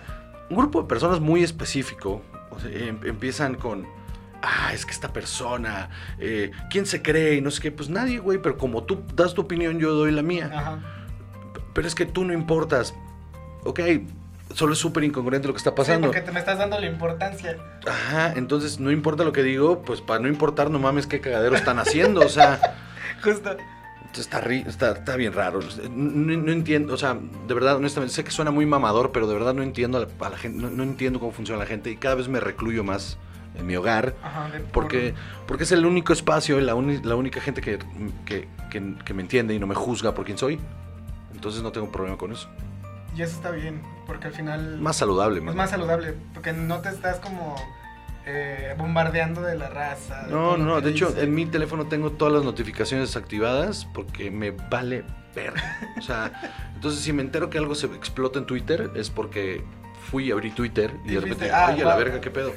un 0.49 0.55
grupo 0.55 0.83
de 0.83 0.87
personas 0.87 1.19
muy 1.19 1.43
específico, 1.43 2.21
o 2.49 2.59
sea, 2.61 2.71
em- 2.71 3.01
empiezan 3.03 3.55
con, 3.55 3.85
ah, 4.41 4.71
es 4.73 4.85
que 4.85 4.91
esta 4.93 5.11
persona, 5.11 5.89
eh, 6.17 6.51
¿quién 6.69 6.85
se 6.85 7.01
cree? 7.01 7.35
Y 7.35 7.41
no 7.41 7.51
sé 7.51 7.61
qué, 7.61 7.71
pues 7.73 7.89
nadie, 7.89 8.19
güey, 8.19 8.41
pero 8.41 8.57
como 8.57 8.83
tú 8.85 9.03
das 9.13 9.33
tu 9.33 9.41
opinión, 9.41 9.79
yo 9.79 9.91
doy 9.93 10.11
la 10.13 10.21
mía. 10.21 10.49
Ajá. 10.53 10.79
Pero 11.73 11.85
es 11.89 11.93
que 11.93 12.05
tú 12.05 12.23
no 12.23 12.31
importas. 12.31 12.95
Ok, 13.65 13.81
solo 14.53 14.73
es 14.73 14.79
súper 14.79 15.03
incongruente 15.03 15.47
lo 15.47 15.53
que 15.53 15.57
está 15.57 15.71
Sí, 15.71 15.75
pasando. 15.77 16.07
porque 16.07 16.21
te 16.21 16.31
me 16.31 16.39
estás 16.39 16.57
dando 16.57 16.79
la 16.79 16.85
importancia. 16.87 17.57
Ajá, 17.87 18.33
entonces 18.35 18.79
no 18.79 18.91
importa 18.91 19.23
lo 19.23 19.31
que 19.33 19.43
digo, 19.43 19.81
pues 19.81 20.01
para 20.01 20.19
no 20.19 20.27
importar, 20.27 20.69
no 20.69 20.79
mames 20.79 21.07
qué 21.07 21.19
cagadero 21.21 21.55
están 21.55 21.79
haciendo, 21.79 22.21
o 22.21 22.29
sea, 22.29 22.59
Justo. 23.23 23.55
Está, 24.17 24.39
está, 24.39 24.91
está 24.91 25.15
bien 25.17 25.33
raro. 25.33 25.59
No, 25.91 26.37
no 26.37 26.51
entiendo, 26.53 26.93
o 26.93 26.97
sea, 26.97 27.17
de 27.47 27.53
verdad, 27.53 27.75
honestamente, 27.75 28.15
sé 28.15 28.23
que 28.23 28.31
suena 28.31 28.49
muy 28.49 28.65
mamador, 28.65 29.11
pero 29.11 29.27
de 29.27 29.33
verdad 29.33 29.53
no 29.53 29.61
entiendo 29.61 29.97
a 29.97 30.01
la, 30.01 30.07
a 30.25 30.29
la 30.29 30.37
gente, 30.37 30.61
no, 30.61 30.69
no 30.69 30.83
entiendo 30.83 31.19
cómo 31.19 31.33
funciona 31.33 31.59
la 31.59 31.65
gente 31.65 31.89
y 31.91 31.97
cada 31.97 32.15
vez 32.15 32.29
me 32.29 32.39
recluyo 32.39 32.81
más 32.85 33.17
en 33.55 33.65
mi 33.67 33.75
hogar. 33.75 34.15
Ajá, 34.23 34.49
Porque, 34.71 35.13
porque 35.47 35.63
es 35.65 35.71
el 35.73 35.85
único 35.85 36.13
espacio, 36.13 36.61
la, 36.61 36.75
uni- 36.75 37.01
la 37.03 37.15
única 37.15 37.41
gente 37.41 37.59
que, 37.61 37.77
que, 38.25 38.47
que- 38.69 38.93
que 39.03 39.13
me 39.13 39.21
entiende 39.21 39.53
y 39.53 39.59
no 39.59 39.67
me 39.67 39.75
juzga 39.75 40.13
por 40.13 40.23
quién 40.23 40.37
soy. 40.37 40.59
Entonces 41.33 41.61
no 41.61 41.73
tengo 41.73 41.91
problema 41.91 42.17
con 42.17 42.31
eso. 42.31 42.47
Y 43.15 43.21
eso 43.21 43.35
está 43.37 43.51
bien, 43.51 43.81
porque 44.07 44.27
al 44.27 44.33
final 44.33 44.79
Más 44.81 44.97
saludable, 44.97 45.37
es 45.39 45.43
man. 45.43 45.55
más 45.55 45.69
saludable, 45.69 46.13
porque 46.33 46.51
no 46.53 46.79
te 46.81 46.89
estás 46.89 47.19
como 47.19 47.55
eh, 48.25 48.75
bombardeando 48.77 49.41
de 49.41 49.55
la 49.55 49.69
raza. 49.69 50.23
de 50.25 50.31
No, 50.31 50.57
no, 50.57 50.65
no. 50.65 50.81
De 50.81 50.91
hecho, 50.91 51.13
en 51.17 51.33
mi 51.33 51.45
teléfono 51.45 51.85
tengo 51.85 52.11
todas 52.11 52.33
las 52.33 52.43
notificaciones 52.43 53.07
desactivadas 53.09 53.85
porque 53.93 54.31
me 54.31 54.51
vale 54.51 55.05
verga. 55.35 55.79
O 55.97 56.01
sea, 56.01 56.31
entonces 56.73 57.01
si 57.01 57.13
me 57.13 57.21
entero 57.21 57.49
que 57.49 57.57
algo 57.57 57.73
se 57.75 57.85
explota 57.87 58.39
en 58.39 58.45
Twitter 58.45 58.91
es 58.95 59.09
porque 59.09 59.63
fui 60.09 60.29
a 60.31 60.33
abrir 60.33 60.53
Twitter 60.55 60.93
y 61.05 61.13
de 61.13 61.21
repente, 61.21 61.51
ah, 61.51 61.71
oye, 61.73 61.83
a 61.83 61.85
la 61.85 61.95
verga, 61.95 62.19
qué 62.21 62.31
pedo. 62.31 62.51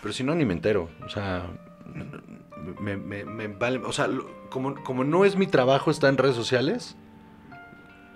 Pero 0.00 0.14
si 0.14 0.22
no, 0.24 0.34
ni 0.34 0.44
me 0.44 0.52
entero. 0.54 0.88
O 1.04 1.08
sea, 1.08 1.44
me, 2.80 2.96
me- 2.96 3.24
me 3.24 3.48
vale. 3.48 3.78
O 3.84 3.92
sea, 3.92 4.06
lo- 4.06 4.26
como, 4.50 4.74
como 4.84 5.04
no 5.04 5.24
es 5.24 5.36
mi 5.36 5.46
trabajo 5.46 5.90
estar 5.90 6.08
en 6.10 6.16
redes 6.16 6.36
sociales, 6.36 6.96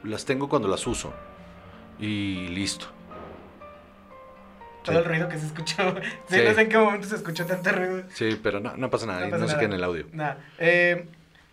las 0.05 0.25
tengo 0.25 0.49
cuando 0.49 0.69
las 0.69 0.87
uso. 0.87 1.13
Y 2.03 2.49
listo. 2.49 2.87
Todo 4.85 4.97
Sí. 4.97 4.99
el 4.99 5.05
ruido 5.05 5.29
que 5.29 5.39
se 5.39 5.47
escuchó. 5.47 5.95
Sí, 6.29 6.37
Sí. 6.39 6.43
no 6.45 6.55
sé 6.55 6.63
en 6.63 6.69
qué 6.69 6.77
momento 6.79 7.07
se 7.07 7.15
escuchó 7.17 7.47
tanto 7.47 7.71
ruido. 7.71 8.03
Sí, 8.13 8.39
pero 8.43 8.59
no, 8.61 8.77
no 8.77 8.91
pasa 8.91 9.07
nada. 9.07 9.21
No 9.21 9.31
pasa 9.31 9.39
no 9.43 9.47
se 9.47 9.53
nada. 9.55 9.59
queda 9.61 9.69
en 9.69 9.77
el 9.77 9.85
audio. 9.85 10.07
Nada. 10.13 10.39
Eh, 10.59 11.07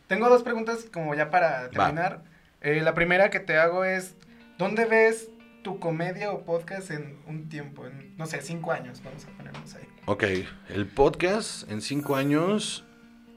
tengo 0.08 0.28
dos 0.30 0.41
preguntas 0.43 0.88
como 0.91 1.14
ya 1.16 1.30
para 1.30 1.70
terminar. 1.70 2.24
Eh, 2.62 2.82
la 2.82 2.93
primera 2.95 3.30
que 3.30 3.39
te 3.39 3.58
hago 3.58 3.86
es, 3.86 4.16
¿dónde 4.58 4.86
ves 4.86 5.30
tu 5.64 5.80
comedia 5.80 6.32
o 6.32 6.43
podcast 6.43 6.89
en 6.89 7.20
un 7.28 7.47
tiempo? 7.50 7.86
En, 7.86 8.18
no 8.18 8.26
sé, 8.26 8.41
cinco 8.41 8.72
años, 8.72 9.02
vamos 9.04 9.26
a 9.26 9.30
ponernos 9.38 9.76
ahí. 9.76 9.88
Ok, 10.08 10.24
el 10.70 10.88
podcast 10.88 11.70
en 11.72 11.82
cinco 11.82 12.16
años 12.16 12.84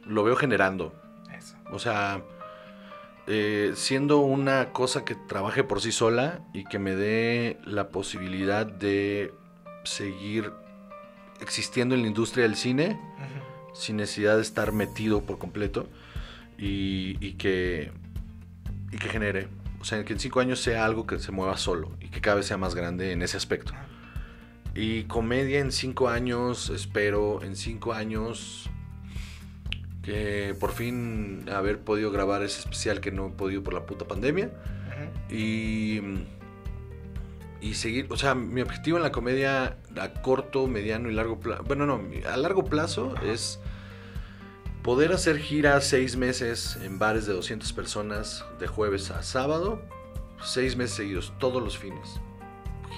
lo 0.07 0.25
veo 0.25 0.37
generando. 0.37 0.99
Eso. 1.37 1.55
O 1.71 1.79
sea, 1.79 2.23
eh, 3.27 3.73
siendo 3.77 4.19
una 4.19 4.73
cosa 4.73 5.05
que 5.05 5.15
trabaje 5.15 5.63
por 5.63 5.81
sí 5.81 5.93
sola 5.93 6.41
y 6.53 6.65
que 6.65 6.79
me 6.79 6.97
dé 6.97 7.59
la 7.65 7.89
posibilidad 7.89 8.67
de 8.67 9.33
seguir 9.85 10.53
existiendo 11.41 11.95
en 11.95 12.03
la 12.03 12.09
industria 12.09 12.45
del 12.45 12.57
cine 12.57 12.99
sin 13.75 13.97
necesidad 13.97 14.37
de 14.37 14.43
estar 14.43 14.73
metido 14.73 15.23
por 15.23 15.39
completo 15.39 15.89
y, 16.59 17.17
y 17.21 17.35
que, 17.35 17.93
y 18.91 18.97
que 18.99 19.09
genere. 19.09 19.49
O 19.81 19.85
sea, 19.85 20.05
que 20.05 20.13
en 20.13 20.21
cinco 20.21 20.41
años 20.41 20.61
sea 20.61 20.85
algo 20.85 21.07
que 21.07 21.19
se 21.19 21.33
mueva 21.33 21.57
solo 21.57 21.93
y 22.01 22.09
que 22.09 22.21
cada 22.21 22.37
vez 22.37 22.47
sea 22.47 22.57
más 22.57 22.75
grande 22.75 23.13
en 23.13 23.23
ese 23.23 23.37
aspecto. 23.37 23.73
Y 24.75 25.05
comedia 25.05 25.61
en 25.61 25.73
cinco 25.73 26.09
años, 26.09 26.71
espero 26.71 27.43
en 27.43 27.57
cinco 27.57 27.93
años 27.93 28.71
que 30.03 30.57
por 30.59 30.73
fin 30.73 31.47
haber 31.53 31.79
podido 31.79 32.11
grabar 32.11 32.43
ese 32.43 32.61
especial 32.61 33.01
que 33.01 33.13
no 33.13 33.29
he 33.29 33.31
podido 33.31 33.63
por 33.63 33.75
la 33.75 33.87
puta 33.87 34.07
pandemia. 34.07 34.51
Y, 35.31 36.01
y 37.61 37.75
seguir, 37.75 38.07
o 38.11 38.17
sea, 38.17 38.35
mi 38.35 38.61
objetivo 38.61 38.97
en 38.99 39.03
la 39.03 39.13
comedia 39.13 39.79
a 39.99 40.09
corto, 40.21 40.67
mediano 40.67 41.09
y 41.11 41.15
largo 41.15 41.41
plazo, 41.41 41.63
bueno, 41.65 41.87
no, 41.87 42.03
a 42.29 42.37
largo 42.37 42.65
plazo 42.65 43.15
es 43.25 43.61
poder 44.83 45.13
hacer 45.13 45.39
giras 45.39 45.85
seis 45.85 46.17
meses 46.17 46.77
en 46.83 46.99
bares 46.99 47.27
de 47.27 47.33
200 47.33 47.73
personas 47.73 48.45
de 48.59 48.67
jueves 48.67 49.11
a 49.13 49.23
sábado, 49.23 49.81
seis 50.43 50.77
meses 50.77 50.97
seguidos, 50.97 51.33
todos 51.39 51.63
los 51.63 51.79
fines. 51.79 52.21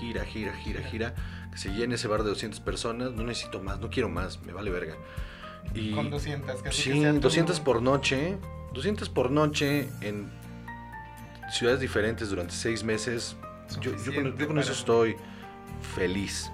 Gira, 0.00 0.24
gira, 0.24 0.56
gira, 0.56 0.82
gira, 0.82 1.14
que 1.52 1.58
se 1.58 1.70
llene 1.70 1.96
ese 1.96 2.08
bar 2.08 2.22
de 2.22 2.30
200 2.30 2.58
personas, 2.60 3.12
no 3.12 3.22
necesito 3.22 3.60
más, 3.60 3.80
no 3.80 3.90
quiero 3.90 4.08
más, 4.08 4.42
me 4.42 4.52
vale 4.52 4.70
verga. 4.70 4.96
Y, 5.74 5.92
Con 5.92 6.10
200. 6.10 6.62
Que 6.62 6.68
así 6.68 6.82
Sí, 6.82 6.90
que 6.92 7.00
sea 7.00 7.12
tu- 7.14 7.20
200 7.20 7.60
por 7.60 7.82
noche. 7.82 8.36
200 8.74 9.08
por 9.08 9.30
noche 9.30 9.88
en 10.00 10.28
ciudades 11.52 11.80
diferentes 11.80 12.28
durante 12.30 12.52
seis 12.54 12.82
meses. 12.84 13.36
Yo, 13.80 13.92
yo 14.04 14.14
con, 14.14 14.36
yo 14.36 14.46
con 14.46 14.58
eso 14.58 14.72
estoy 14.72 15.16
feliz. 15.94 16.50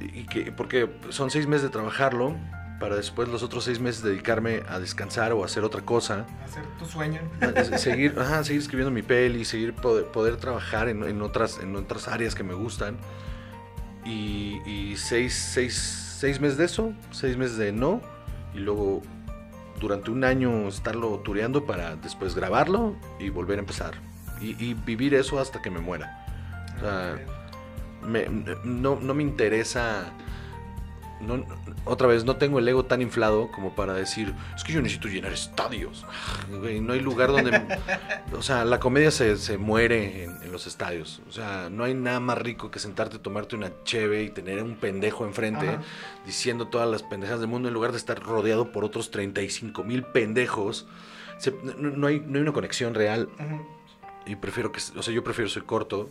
Y 0.00 0.24
que, 0.26 0.50
porque 0.52 0.88
son 1.10 1.30
seis 1.30 1.46
meses 1.46 1.62
de 1.64 1.68
trabajarlo 1.70 2.36
para 2.80 2.96
después 2.96 3.28
los 3.28 3.42
otros 3.44 3.64
seis 3.64 3.78
meses 3.78 4.02
dedicarme 4.02 4.62
a 4.68 4.78
descansar 4.80 5.32
o 5.32 5.42
a 5.42 5.46
hacer 5.46 5.62
otra 5.64 5.82
cosa. 5.82 6.26
Hacer 6.44 6.64
tu 6.78 6.84
sueño. 6.86 7.20
Seguir, 7.78 8.16
ajá, 8.18 8.42
seguir 8.44 8.60
escribiendo 8.62 8.90
mi 8.90 9.02
peli, 9.02 9.44
seguir 9.44 9.74
poder, 9.74 10.06
poder 10.06 10.36
trabajar 10.36 10.88
en, 10.88 11.04
en 11.04 11.22
otras, 11.22 11.58
en 11.60 11.74
otras 11.76 12.08
áreas 12.08 12.34
que 12.34 12.42
me 12.42 12.54
gustan. 12.54 12.96
Y, 14.04 14.60
y 14.66 14.96
seis, 14.96 15.34
seis, 15.34 15.74
seis 16.18 16.40
meses 16.40 16.58
de 16.58 16.64
eso, 16.66 16.92
seis 17.10 17.36
meses 17.36 17.56
de 17.56 17.72
no, 17.72 18.02
y 18.54 18.58
luego 18.58 19.02
durante 19.80 20.10
un 20.10 20.24
año 20.24 20.68
estarlo 20.68 21.18
tureando 21.18 21.64
para 21.64 21.96
después 21.96 22.34
grabarlo 22.34 22.94
y 23.18 23.28
volver 23.28 23.58
a 23.58 23.60
empezar. 23.60 23.94
Y, 24.40 24.62
y 24.64 24.74
vivir 24.74 25.14
eso 25.14 25.38
hasta 25.40 25.60
que 25.62 25.70
me 25.70 25.80
muera. 25.80 26.24
O 26.76 26.80
sea, 26.80 27.16
me- 28.06 28.26
no, 28.64 28.98
no 29.00 29.14
me 29.14 29.22
interesa. 29.22 30.12
No- 31.24 31.44
otra 31.86 32.06
vez, 32.06 32.24
no 32.24 32.36
tengo 32.36 32.58
el 32.58 32.68
ego 32.68 32.84
tan 32.84 33.02
inflado 33.02 33.50
como 33.52 33.74
para 33.74 33.92
decir, 33.92 34.34
es 34.56 34.64
que 34.64 34.72
yo 34.72 34.80
necesito 34.80 35.08
llenar 35.08 35.32
estadios. 35.32 36.06
Güey, 36.50 36.80
no 36.80 36.92
hay 36.94 37.00
lugar 37.00 37.30
donde. 37.30 37.60
o 38.32 38.42
sea, 38.42 38.64
la 38.64 38.80
comedia 38.80 39.10
se, 39.10 39.36
se 39.36 39.58
muere 39.58 40.24
en, 40.24 40.42
en 40.42 40.52
los 40.52 40.66
estadios. 40.66 41.20
O 41.28 41.32
sea, 41.32 41.68
no 41.70 41.84
hay 41.84 41.94
nada 41.94 42.20
más 42.20 42.38
rico 42.38 42.70
que 42.70 42.78
sentarte, 42.78 43.18
tomarte 43.18 43.56
una 43.56 43.70
cheve 43.84 44.22
y 44.22 44.30
tener 44.30 44.62
un 44.62 44.76
pendejo 44.76 45.24
enfrente 45.26 45.68
Ajá. 45.68 45.82
diciendo 46.24 46.68
todas 46.68 46.88
las 46.88 47.02
pendejas 47.02 47.40
del 47.40 47.48
mundo 47.48 47.68
en 47.68 47.74
lugar 47.74 47.92
de 47.92 47.98
estar 47.98 48.18
rodeado 48.22 48.72
por 48.72 48.84
otros 48.84 49.10
35 49.10 49.84
mil 49.84 50.02
pendejos. 50.04 50.86
Se- 51.38 51.52
no, 51.62 51.90
no 51.90 52.06
hay, 52.06 52.20
no 52.20 52.36
hay 52.36 52.42
una 52.42 52.52
conexión 52.52 52.94
real 52.94 53.28
y 54.26 54.36
prefiero 54.36 54.72
que, 54.72 54.80
o 54.96 55.02
sea, 55.02 55.12
yo 55.12 55.22
prefiero 55.22 55.50
ser 55.50 55.64
corto 55.64 56.08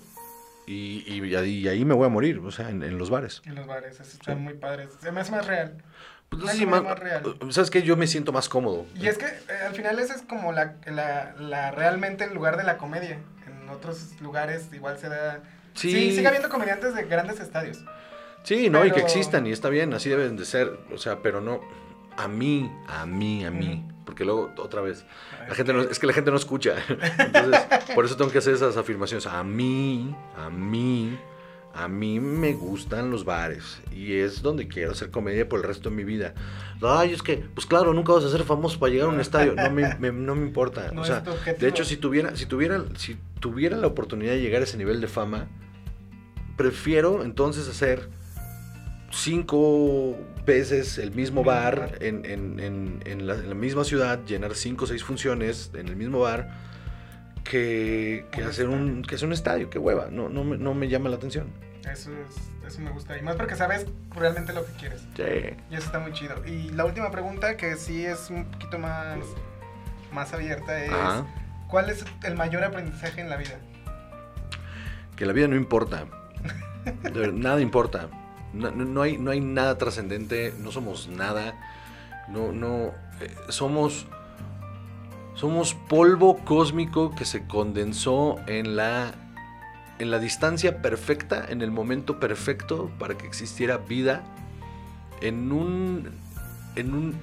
y, 0.67 1.03
y, 1.07 1.35
ahí- 1.35 1.59
y 1.59 1.67
ahí 1.67 1.85
me 1.85 1.93
voy 1.93 2.05
a 2.05 2.09
morir, 2.09 2.39
o 2.39 2.51
sea, 2.51 2.69
en, 2.69 2.83
en 2.83 2.97
los 2.97 3.09
bares. 3.09 3.41
En 3.45 3.55
los 3.55 3.67
bares, 3.67 3.99
eso 3.99 4.03
está 4.03 4.33
Sí. 4.33 4.39
muy 4.39 4.53
padre. 4.53 4.87
Se 5.01 5.11
me 5.11 5.21
hace 5.21 5.31
más 5.31 5.45
real. 5.47 5.83
Pues, 6.29 6.41
no 6.43 6.47
sé 6.51 6.65
más- 6.65 6.83
más 6.83 6.97
real. 6.99 7.23
¿Sabes 7.49 7.69
qué? 7.69 7.83
Yo 7.83 7.95
me 7.97 8.07
siento 8.07 8.31
más 8.31 8.49
cómodo. 8.49 8.85
Y 8.95 9.07
es 9.07 9.17
que 9.17 9.25
eh, 9.25 9.61
al 9.67 9.75
final 9.75 9.99
ese 9.99 10.13
es 10.13 10.21
como 10.23 10.51
la, 10.51 10.75
la, 10.85 11.35
la 11.39 11.71
realmente 11.71 12.23
el 12.23 12.33
lugar 12.33 12.57
de 12.57 12.63
la 12.63 12.77
comedia. 12.77 13.19
En 13.45 13.69
otros 13.69 14.19
lugares 14.21 14.67
igual 14.73 14.97
se 14.97 15.09
da... 15.09 15.41
Sí. 15.75 15.91
Sí, 15.91 16.15
sigue 16.15 16.27
habiendo 16.27 16.49
comediantes 16.49 16.95
de 16.95 17.03
grandes 17.05 17.39
estadios. 17.39 17.83
Sí, 18.43 18.69
no, 18.69 18.85
y 18.85 18.91
que 18.91 18.99
existan, 18.99 19.47
y 19.47 19.51
está 19.51 19.69
bien, 19.69 19.93
así 19.93 20.09
deben 20.09 20.35
de 20.35 20.45
ser, 20.45 20.69
o 20.93 20.97
sea, 20.97 21.21
pero 21.21 21.39
no 21.39 21.61
a 22.17 22.27
mí, 22.27 22.69
a 22.87 23.05
mí, 23.05 23.45
a 23.45 23.49
mí, 23.51 23.87
porque 24.05 24.25
luego 24.25 24.51
otra 24.57 24.81
vez, 24.81 25.05
la 25.47 25.55
gente 25.55 25.73
no, 25.73 25.81
es 25.81 25.99
que 25.99 26.07
la 26.07 26.13
gente 26.13 26.31
no 26.31 26.37
escucha, 26.37 26.75
entonces 27.19 27.61
por 27.95 28.05
eso 28.05 28.15
tengo 28.17 28.31
que 28.31 28.37
hacer 28.39 28.53
esas 28.53 28.77
afirmaciones, 28.77 29.25
a 29.27 29.43
mí, 29.43 30.15
a 30.37 30.49
mí, 30.49 31.17
a 31.75 31.87
mí 31.87 32.19
me 32.19 32.53
gustan 32.53 33.09
los 33.09 33.25
bares, 33.25 33.81
y 33.91 34.13
es 34.13 34.41
donde 34.41 34.67
quiero 34.67 34.91
hacer 34.91 35.09
comedia 35.09 35.47
por 35.49 35.59
el 35.61 35.65
resto 35.65 35.89
de 35.89 35.95
mi 35.95 36.03
vida. 36.03 36.33
Ay, 36.81 37.13
es 37.13 37.23
que, 37.23 37.37
pues 37.37 37.65
claro, 37.65 37.93
nunca 37.93 38.13
vas 38.13 38.25
a 38.25 38.29
ser 38.29 38.43
famoso 38.43 38.77
para 38.79 38.91
llegar 38.91 39.07
a 39.07 39.11
un 39.11 39.19
estadio, 39.21 39.55
no 39.55 39.69
me, 39.71 39.95
me- 39.99 40.11
no 40.11 40.35
me 40.35 40.45
importa, 40.45 40.91
No 40.91 41.01
o 41.01 41.05
sea, 41.05 41.21
de 41.59 41.67
hecho, 41.69 41.83
si 41.85 41.97
tuviera, 41.97 42.35
si 42.35 42.45
tuviera, 42.45 42.83
si 42.97 43.17
tuviera 43.39 43.77
la 43.77 43.87
oportunidad 43.87 44.33
de 44.33 44.41
llegar 44.41 44.61
a 44.61 44.65
ese 44.65 44.77
nivel 44.77 45.01
de 45.01 45.07
fama, 45.07 45.47
prefiero 46.57 47.23
entonces 47.23 47.67
hacer 47.67 48.09
cinco 49.13 50.17
veces 50.45 50.97
el 50.97 51.11
mismo 51.11 51.43
bar 51.43 51.97
en, 52.01 52.25
en- 52.25 52.59
en- 53.05 53.27
la, 53.27 53.35
en 53.35 53.49
la 53.49 53.55
misma 53.55 53.83
ciudad, 53.83 54.19
llenar 54.25 54.55
cinco 54.55 54.85
o 54.85 54.87
seis 54.87 55.03
funciones 55.03 55.71
en 55.75 55.87
el 55.87 55.95
mismo 55.95 56.19
bar, 56.19 56.49
que, 57.43 58.25
hacer 58.47 58.69
un, 58.69 59.03
que 59.03 59.15
hacer 59.15 59.27
un 59.27 59.33
estadio, 59.33 59.69
que 59.69 59.77
hueva, 59.79 60.07
no, 60.11 60.29
no, 60.29 60.43
me, 60.43 60.57
no 60.57 60.73
me 60.73 60.87
llama 60.87 61.09
la 61.09 61.17
atención. 61.17 61.47
Eso, 61.89 62.11
es, 62.11 62.65
eso 62.67 62.81
me 62.81 62.91
gusta. 62.91 63.17
Y 63.17 63.21
más 63.21 63.35
porque 63.35 63.55
sabes 63.55 63.85
realmente 64.15 64.53
lo 64.53 64.65
que 64.65 64.71
quieres. 64.73 65.01
Sí. 65.15 65.55
Y 65.69 65.75
eso 65.75 65.85
está 65.85 65.99
muy 65.99 66.13
chido. 66.13 66.35
Y 66.47 66.69
la 66.69 66.85
última 66.85 67.11
pregunta, 67.11 67.57
que 67.57 67.75
sí 67.75 68.05
es 68.05 68.29
un 68.29 68.45
poquito 68.45 68.79
más, 68.79 69.17
más 70.13 70.33
abierta, 70.33 70.83
es... 70.83 70.91
Ajá. 70.91 71.25
¿Cuál 71.67 71.89
es 71.89 72.05
el 72.23 72.35
mayor 72.35 72.63
aprendizaje 72.63 73.19
en 73.19 73.29
la 73.29 73.35
vida? 73.35 73.59
Que 75.17 75.25
la 75.25 75.33
vida 75.33 75.47
no 75.47 75.55
importa. 75.55 76.05
Nada 77.33 77.59
importa. 77.61 78.09
No, 78.53 78.71
no- 78.71 79.01
hay, 79.01 79.17
no 79.17 79.31
hay 79.31 79.41
nada 79.41 79.77
trascendente, 79.77 80.53
no 80.59 80.71
somos 80.71 81.07
nada. 81.07 81.55
No, 82.29 82.51
no. 82.51 82.91
eh, 83.21 83.33
somos. 83.49 84.05
Somos 85.35 85.73
polvo 85.73 86.37
cósmico 86.45 87.13
que 87.15 87.25
se 87.25 87.45
condensó 87.47 88.37
en 88.47 88.75
la. 88.75 89.15
En 89.99 90.09
la 90.11 90.19
distancia 90.19 90.81
perfecta, 90.81 91.45
en 91.49 91.61
el 91.61 91.71
momento 91.71 92.19
perfecto 92.19 92.91
para 92.99 93.15
que 93.17 93.25
existiera 93.27 93.77
vida. 93.77 94.23
En 95.21 95.51
un. 95.51 96.09
En 96.75 96.93
un- 96.93 97.15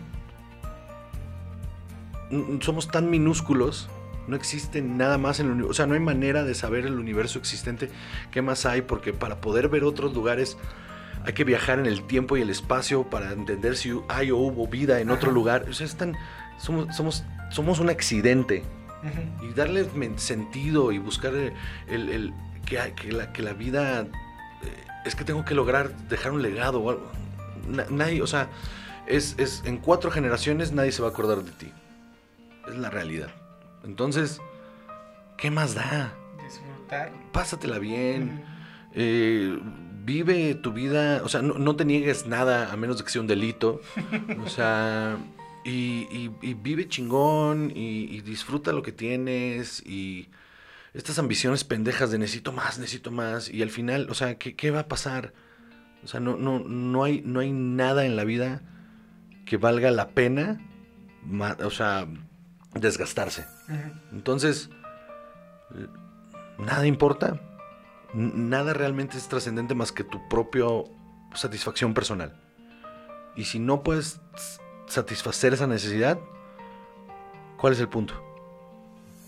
Somos 2.62 2.88
tan 2.88 3.10
minúsculos. 3.10 3.88
No 4.28 4.36
existe 4.36 4.82
nada 4.82 5.18
más 5.18 5.40
en 5.40 5.46
el 5.46 5.52
universo. 5.52 5.70
O 5.70 5.74
sea, 5.74 5.86
no 5.86 5.94
hay 5.94 6.00
manera 6.00 6.44
de 6.44 6.54
saber 6.54 6.86
el 6.86 6.98
universo 6.98 7.38
existente. 7.38 7.90
¿Qué 8.30 8.42
más 8.42 8.66
hay? 8.66 8.82
Porque 8.82 9.12
para 9.12 9.40
poder 9.40 9.68
ver 9.68 9.82
otros 9.82 10.14
lugares 10.14 10.56
hay 11.24 11.32
que 11.32 11.44
viajar 11.44 11.78
en 11.78 11.86
el 11.86 12.02
tiempo 12.06 12.36
y 12.36 12.42
el 12.42 12.50
espacio 12.50 13.08
para 13.08 13.32
entender 13.32 13.76
si 13.76 13.92
hay 14.08 14.30
o 14.30 14.36
hubo 14.38 14.66
vida 14.66 15.00
en 15.00 15.10
otro 15.10 15.30
lugar. 15.30 15.66
O 15.68 15.72
sea, 15.72 15.86
es 15.86 15.96
tan- 15.96 16.16
somos, 16.58 16.94
somos, 16.96 17.24
somos 17.50 17.78
un 17.80 17.90
accidente. 17.90 18.64
Y 19.42 19.54
darle 19.54 19.88
sentido 20.18 20.92
y 20.92 20.98
buscar 20.98 21.34
el, 21.34 21.52
el- 21.88 22.08
el- 22.10 22.34
que, 22.66 22.78
que 22.94 23.12
la, 23.12 23.32
que 23.32 23.42
la 23.42 23.52
vida... 23.54 24.02
eh, 24.02 24.06
es 25.06 25.14
que 25.14 25.24
tengo 25.24 25.44
que 25.44 25.54
lograr 25.54 25.96
dejar 26.08 26.32
un 26.32 26.42
legado 26.42 26.80
o 26.80 26.90
algo. 26.90 27.10
Na- 27.66 27.86
nadie, 27.90 28.20
o 28.20 28.26
sea, 28.26 28.48
es, 29.06 29.34
es, 29.38 29.62
en 29.64 29.78
cuatro 29.78 30.10
generaciones 30.10 30.72
nadie 30.72 30.92
se 30.92 31.00
va 31.02 31.08
a 31.08 31.10
acordar 31.12 31.42
de 31.42 31.50
ti. 31.52 31.72
Es 32.68 32.76
la 32.76 32.90
realidad. 32.90 33.30
Entonces, 33.84 34.40
¿qué 35.38 35.50
más 35.50 35.74
da? 35.74 36.12
Disfrutar. 36.44 37.10
Pásatela 37.32 37.78
bien. 37.78 38.34
Ujú. 38.34 38.92
eh, 38.94 39.58
vive 40.04 40.54
tu 40.54 40.72
vida. 40.72 41.22
O 41.24 41.28
sea, 41.28 41.42
no, 41.42 41.54
no 41.54 41.76
te 41.76 41.84
niegues 41.84 42.26
nada 42.26 42.72
a 42.72 42.76
menos 42.76 42.98
de 42.98 43.04
que 43.04 43.10
sea 43.10 43.20
un 43.20 43.26
delito. 43.26 43.80
O 44.44 44.48
sea, 44.48 45.16
y, 45.64 46.06
y- 46.10 46.30
y 46.42 46.54
vive 46.54 46.88
chingón 46.88 47.70
y, 47.74 48.04
y 48.14 48.20
disfruta 48.22 48.72
lo 48.72 48.82
que 48.82 48.92
tienes. 48.92 49.84
Y 49.86 50.28
estas 50.94 51.18
ambiciones 51.18 51.64
pendejas 51.64 52.10
de 52.10 52.18
necesito 52.18 52.52
más, 52.52 52.78
necesito 52.78 53.10
más. 53.10 53.48
Y 53.50 53.62
al 53.62 53.70
final, 53.70 54.08
o 54.10 54.14
sea, 54.14 54.36
¿qué, 54.38 54.56
qué 54.56 54.70
va 54.70 54.80
a 54.80 54.88
pasar? 54.88 55.32
O 56.02 56.06
sea, 56.06 56.18
no, 56.20 56.36
no, 56.36 56.58
no, 56.60 57.04
hay, 57.04 57.20
no 57.24 57.40
hay 57.40 57.52
nada 57.52 58.06
en 58.06 58.16
la 58.16 58.24
vida 58.24 58.62
que 59.44 59.56
valga 59.58 59.90
la 59.90 60.08
pena, 60.10 60.60
o 61.62 61.70
sea, 61.70 62.06
desgastarse. 62.74 63.44
Entonces, 64.12 64.70
nada 66.58 66.86
importa. 66.86 67.40
Nada 68.14 68.72
realmente 68.72 69.16
es 69.16 69.28
trascendente 69.28 69.74
más 69.74 69.92
que 69.92 70.04
tu 70.04 70.28
propia 70.28 70.66
satisfacción 71.34 71.94
personal. 71.94 72.34
Y 73.36 73.44
si 73.44 73.58
no 73.58 73.82
puedes 73.82 74.20
satisfacer 74.86 75.54
esa 75.54 75.66
necesidad, 75.66 76.18
¿cuál 77.56 77.72
es 77.74 77.80
el 77.80 77.88
punto? 77.88 78.14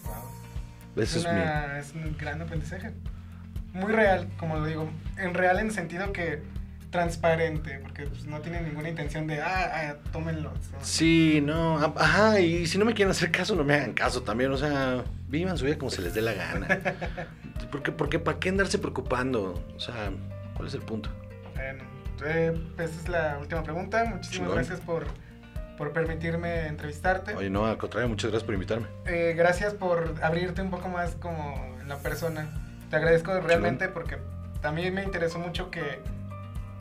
Wow. 0.05 1.03
Ese 1.03 1.21
es 1.21 1.25
una- 1.25 1.79
es 1.79 1.95
un 1.95 2.17
gran 2.19 2.43
aprendizaje. 2.43 2.93
Muy 3.73 3.93
real, 3.93 4.29
como 4.37 4.57
lo 4.57 4.67
digo. 4.67 4.91
En 5.17 5.35
real 5.35 5.59
en 5.61 5.71
sentido 5.71 6.13
que 6.13 6.43
transparente, 6.91 7.79
porque 7.83 8.05
pues, 8.05 8.27
no 8.27 8.41
tiene 8.41 8.61
ninguna 8.61 8.91
intención 8.91 9.27
de, 9.27 9.41
ah, 9.41 9.71
ah 9.75 9.95
tómenlo. 10.13 10.51
¿no? 10.51 10.79
Sí, 10.83 11.41
no, 11.43 11.79
ajá, 11.79 12.39
y 12.39 12.67
si 12.67 12.77
no 12.77 12.85
me 12.85 12.93
quieren 12.93 13.11
hacer 13.11 13.31
caso, 13.31 13.57
no 13.57 13.65
me 13.65 13.75
hagan 13.75 13.95
caso 13.95 14.23
también, 14.23 14.53
o 14.53 14.59
sea, 14.59 15.03
vivan 15.27 15.57
su 15.57 15.65
vida 15.65 15.79
como 15.79 15.91
se 15.91 16.03
les 16.03 16.13
dé 16.13 16.21
la 16.21 16.35
gana. 16.35 16.69
Porque, 17.71 17.93
porque 17.93 18.19
¿para 18.19 18.39
qué 18.39 18.49
andarse 18.49 18.79
preocupando? 18.79 19.63
O 19.77 19.81
sea, 19.81 20.11
¿cuál 20.55 20.69
es 20.69 20.75
el 20.75 20.83
punto? 20.83 21.11
Bueno, 21.55 21.85
eh, 22.25 22.59
esa 22.79 22.85
es 22.85 23.09
la 23.09 23.39
última 23.41 23.63
pregunta. 23.63 24.05
Muchísimas 24.05 24.31
Chingón. 24.31 24.55
gracias 24.55 24.81
por, 24.81 25.07
por 25.77 25.93
permitirme 25.93 26.67
entrevistarte. 26.67 27.35
Oye, 27.35 27.51
no, 27.51 27.67
al 27.67 27.79
contrario, 27.79 28.09
muchas 28.09 28.31
gracias 28.31 28.45
por 28.45 28.55
invitarme. 28.55 28.87
Eh, 29.07 29.35
gracias 29.37 29.75
por 29.75 30.15
abrirte 30.23 30.63
un 30.63 30.71
poco 30.71 30.89
más 30.89 31.13
como 31.17 31.77
en 31.81 31.89
la 31.89 31.97
persona. 31.99 32.49
Te 32.91 32.97
agradezco 32.97 33.39
realmente 33.41 33.89
porque 33.89 34.19
también 34.61 34.95
me 34.95 35.03
interesó 35.03 35.39
mucho 35.39 35.71
que, 35.71 36.01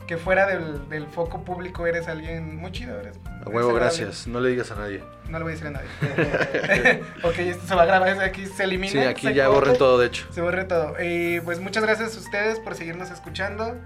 que 0.06 0.16
fuera 0.16 0.46
del, 0.46 0.88
del 0.88 1.06
foco 1.06 1.44
público 1.44 1.86
eres 1.86 2.08
alguien 2.08 2.56
muy 2.56 2.72
chido. 2.72 2.98
Eres, 3.00 3.18
A 3.44 3.48
huevo, 3.48 3.72
gracias. 3.72 4.26
No 4.26 4.40
le 4.40 4.50
digas 4.50 4.70
a 4.70 4.74
nadie. 4.76 5.02
No 5.28 5.38
le 5.38 5.44
voy 5.44 5.52
a 5.52 5.56
decir 5.56 5.68
a 5.68 5.70
nadie. 5.70 7.02
ok, 7.22 7.38
esto 7.38 7.66
se 7.66 7.74
va 7.74 7.82
a 7.82 7.86
grabar, 7.86 8.20
aquí 8.20 8.46
se 8.46 8.64
elimina. 8.64 8.90
Sí, 8.92 8.98
aquí 8.98 9.32
ya 9.32 9.46
corta, 9.46 9.60
borren 9.60 9.78
todo, 9.78 9.98
de 9.98 10.06
hecho. 10.08 10.26
Se 10.32 10.40
borre 10.40 10.64
todo. 10.64 10.94
Y 11.00 11.40
pues 11.40 11.60
muchas 11.60 11.82
gracias 11.84 12.16
a 12.16 12.20
ustedes 12.20 12.58
por 12.60 12.74
seguirnos 12.74 13.10
escuchando. 13.10 13.78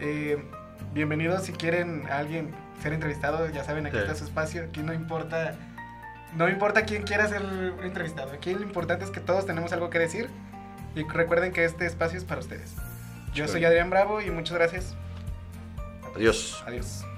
Eh, 0.00 0.42
bienvenidos 0.92 1.44
si 1.44 1.52
quieren 1.52 2.06
a 2.10 2.18
alguien 2.18 2.54
ser 2.82 2.92
entrevistado, 2.92 3.48
ya 3.50 3.64
saben, 3.64 3.86
aquí 3.86 3.96
Sí. 3.96 4.02
está 4.02 4.14
su 4.14 4.24
espacio. 4.24 4.64
Aquí 4.64 4.82
no 4.82 4.92
importa, 4.92 5.54
no 6.36 6.48
importa 6.48 6.82
quién 6.84 7.04
quiera 7.04 7.28
ser 7.28 7.42
entrevistado. 7.82 8.32
Aquí 8.32 8.52
lo 8.54 8.62
importante 8.62 9.04
es 9.04 9.10
que 9.10 9.20
todos 9.20 9.46
tenemos 9.46 9.72
algo 9.72 9.88
que 9.90 9.98
decir. 9.98 10.28
Y 10.96 11.02
recuerden 11.04 11.52
que 11.52 11.64
este 11.64 11.86
espacio 11.86 12.18
es 12.18 12.24
para 12.24 12.40
ustedes. 12.40 12.74
Yo 13.32 13.48
soy 13.48 13.64
Adrián 13.64 13.90
Bravo 13.90 14.20
y 14.20 14.30
muchas 14.30 14.56
gracias. 14.56 14.94
Adiós. 16.14 16.62
Adiós. 16.66 17.04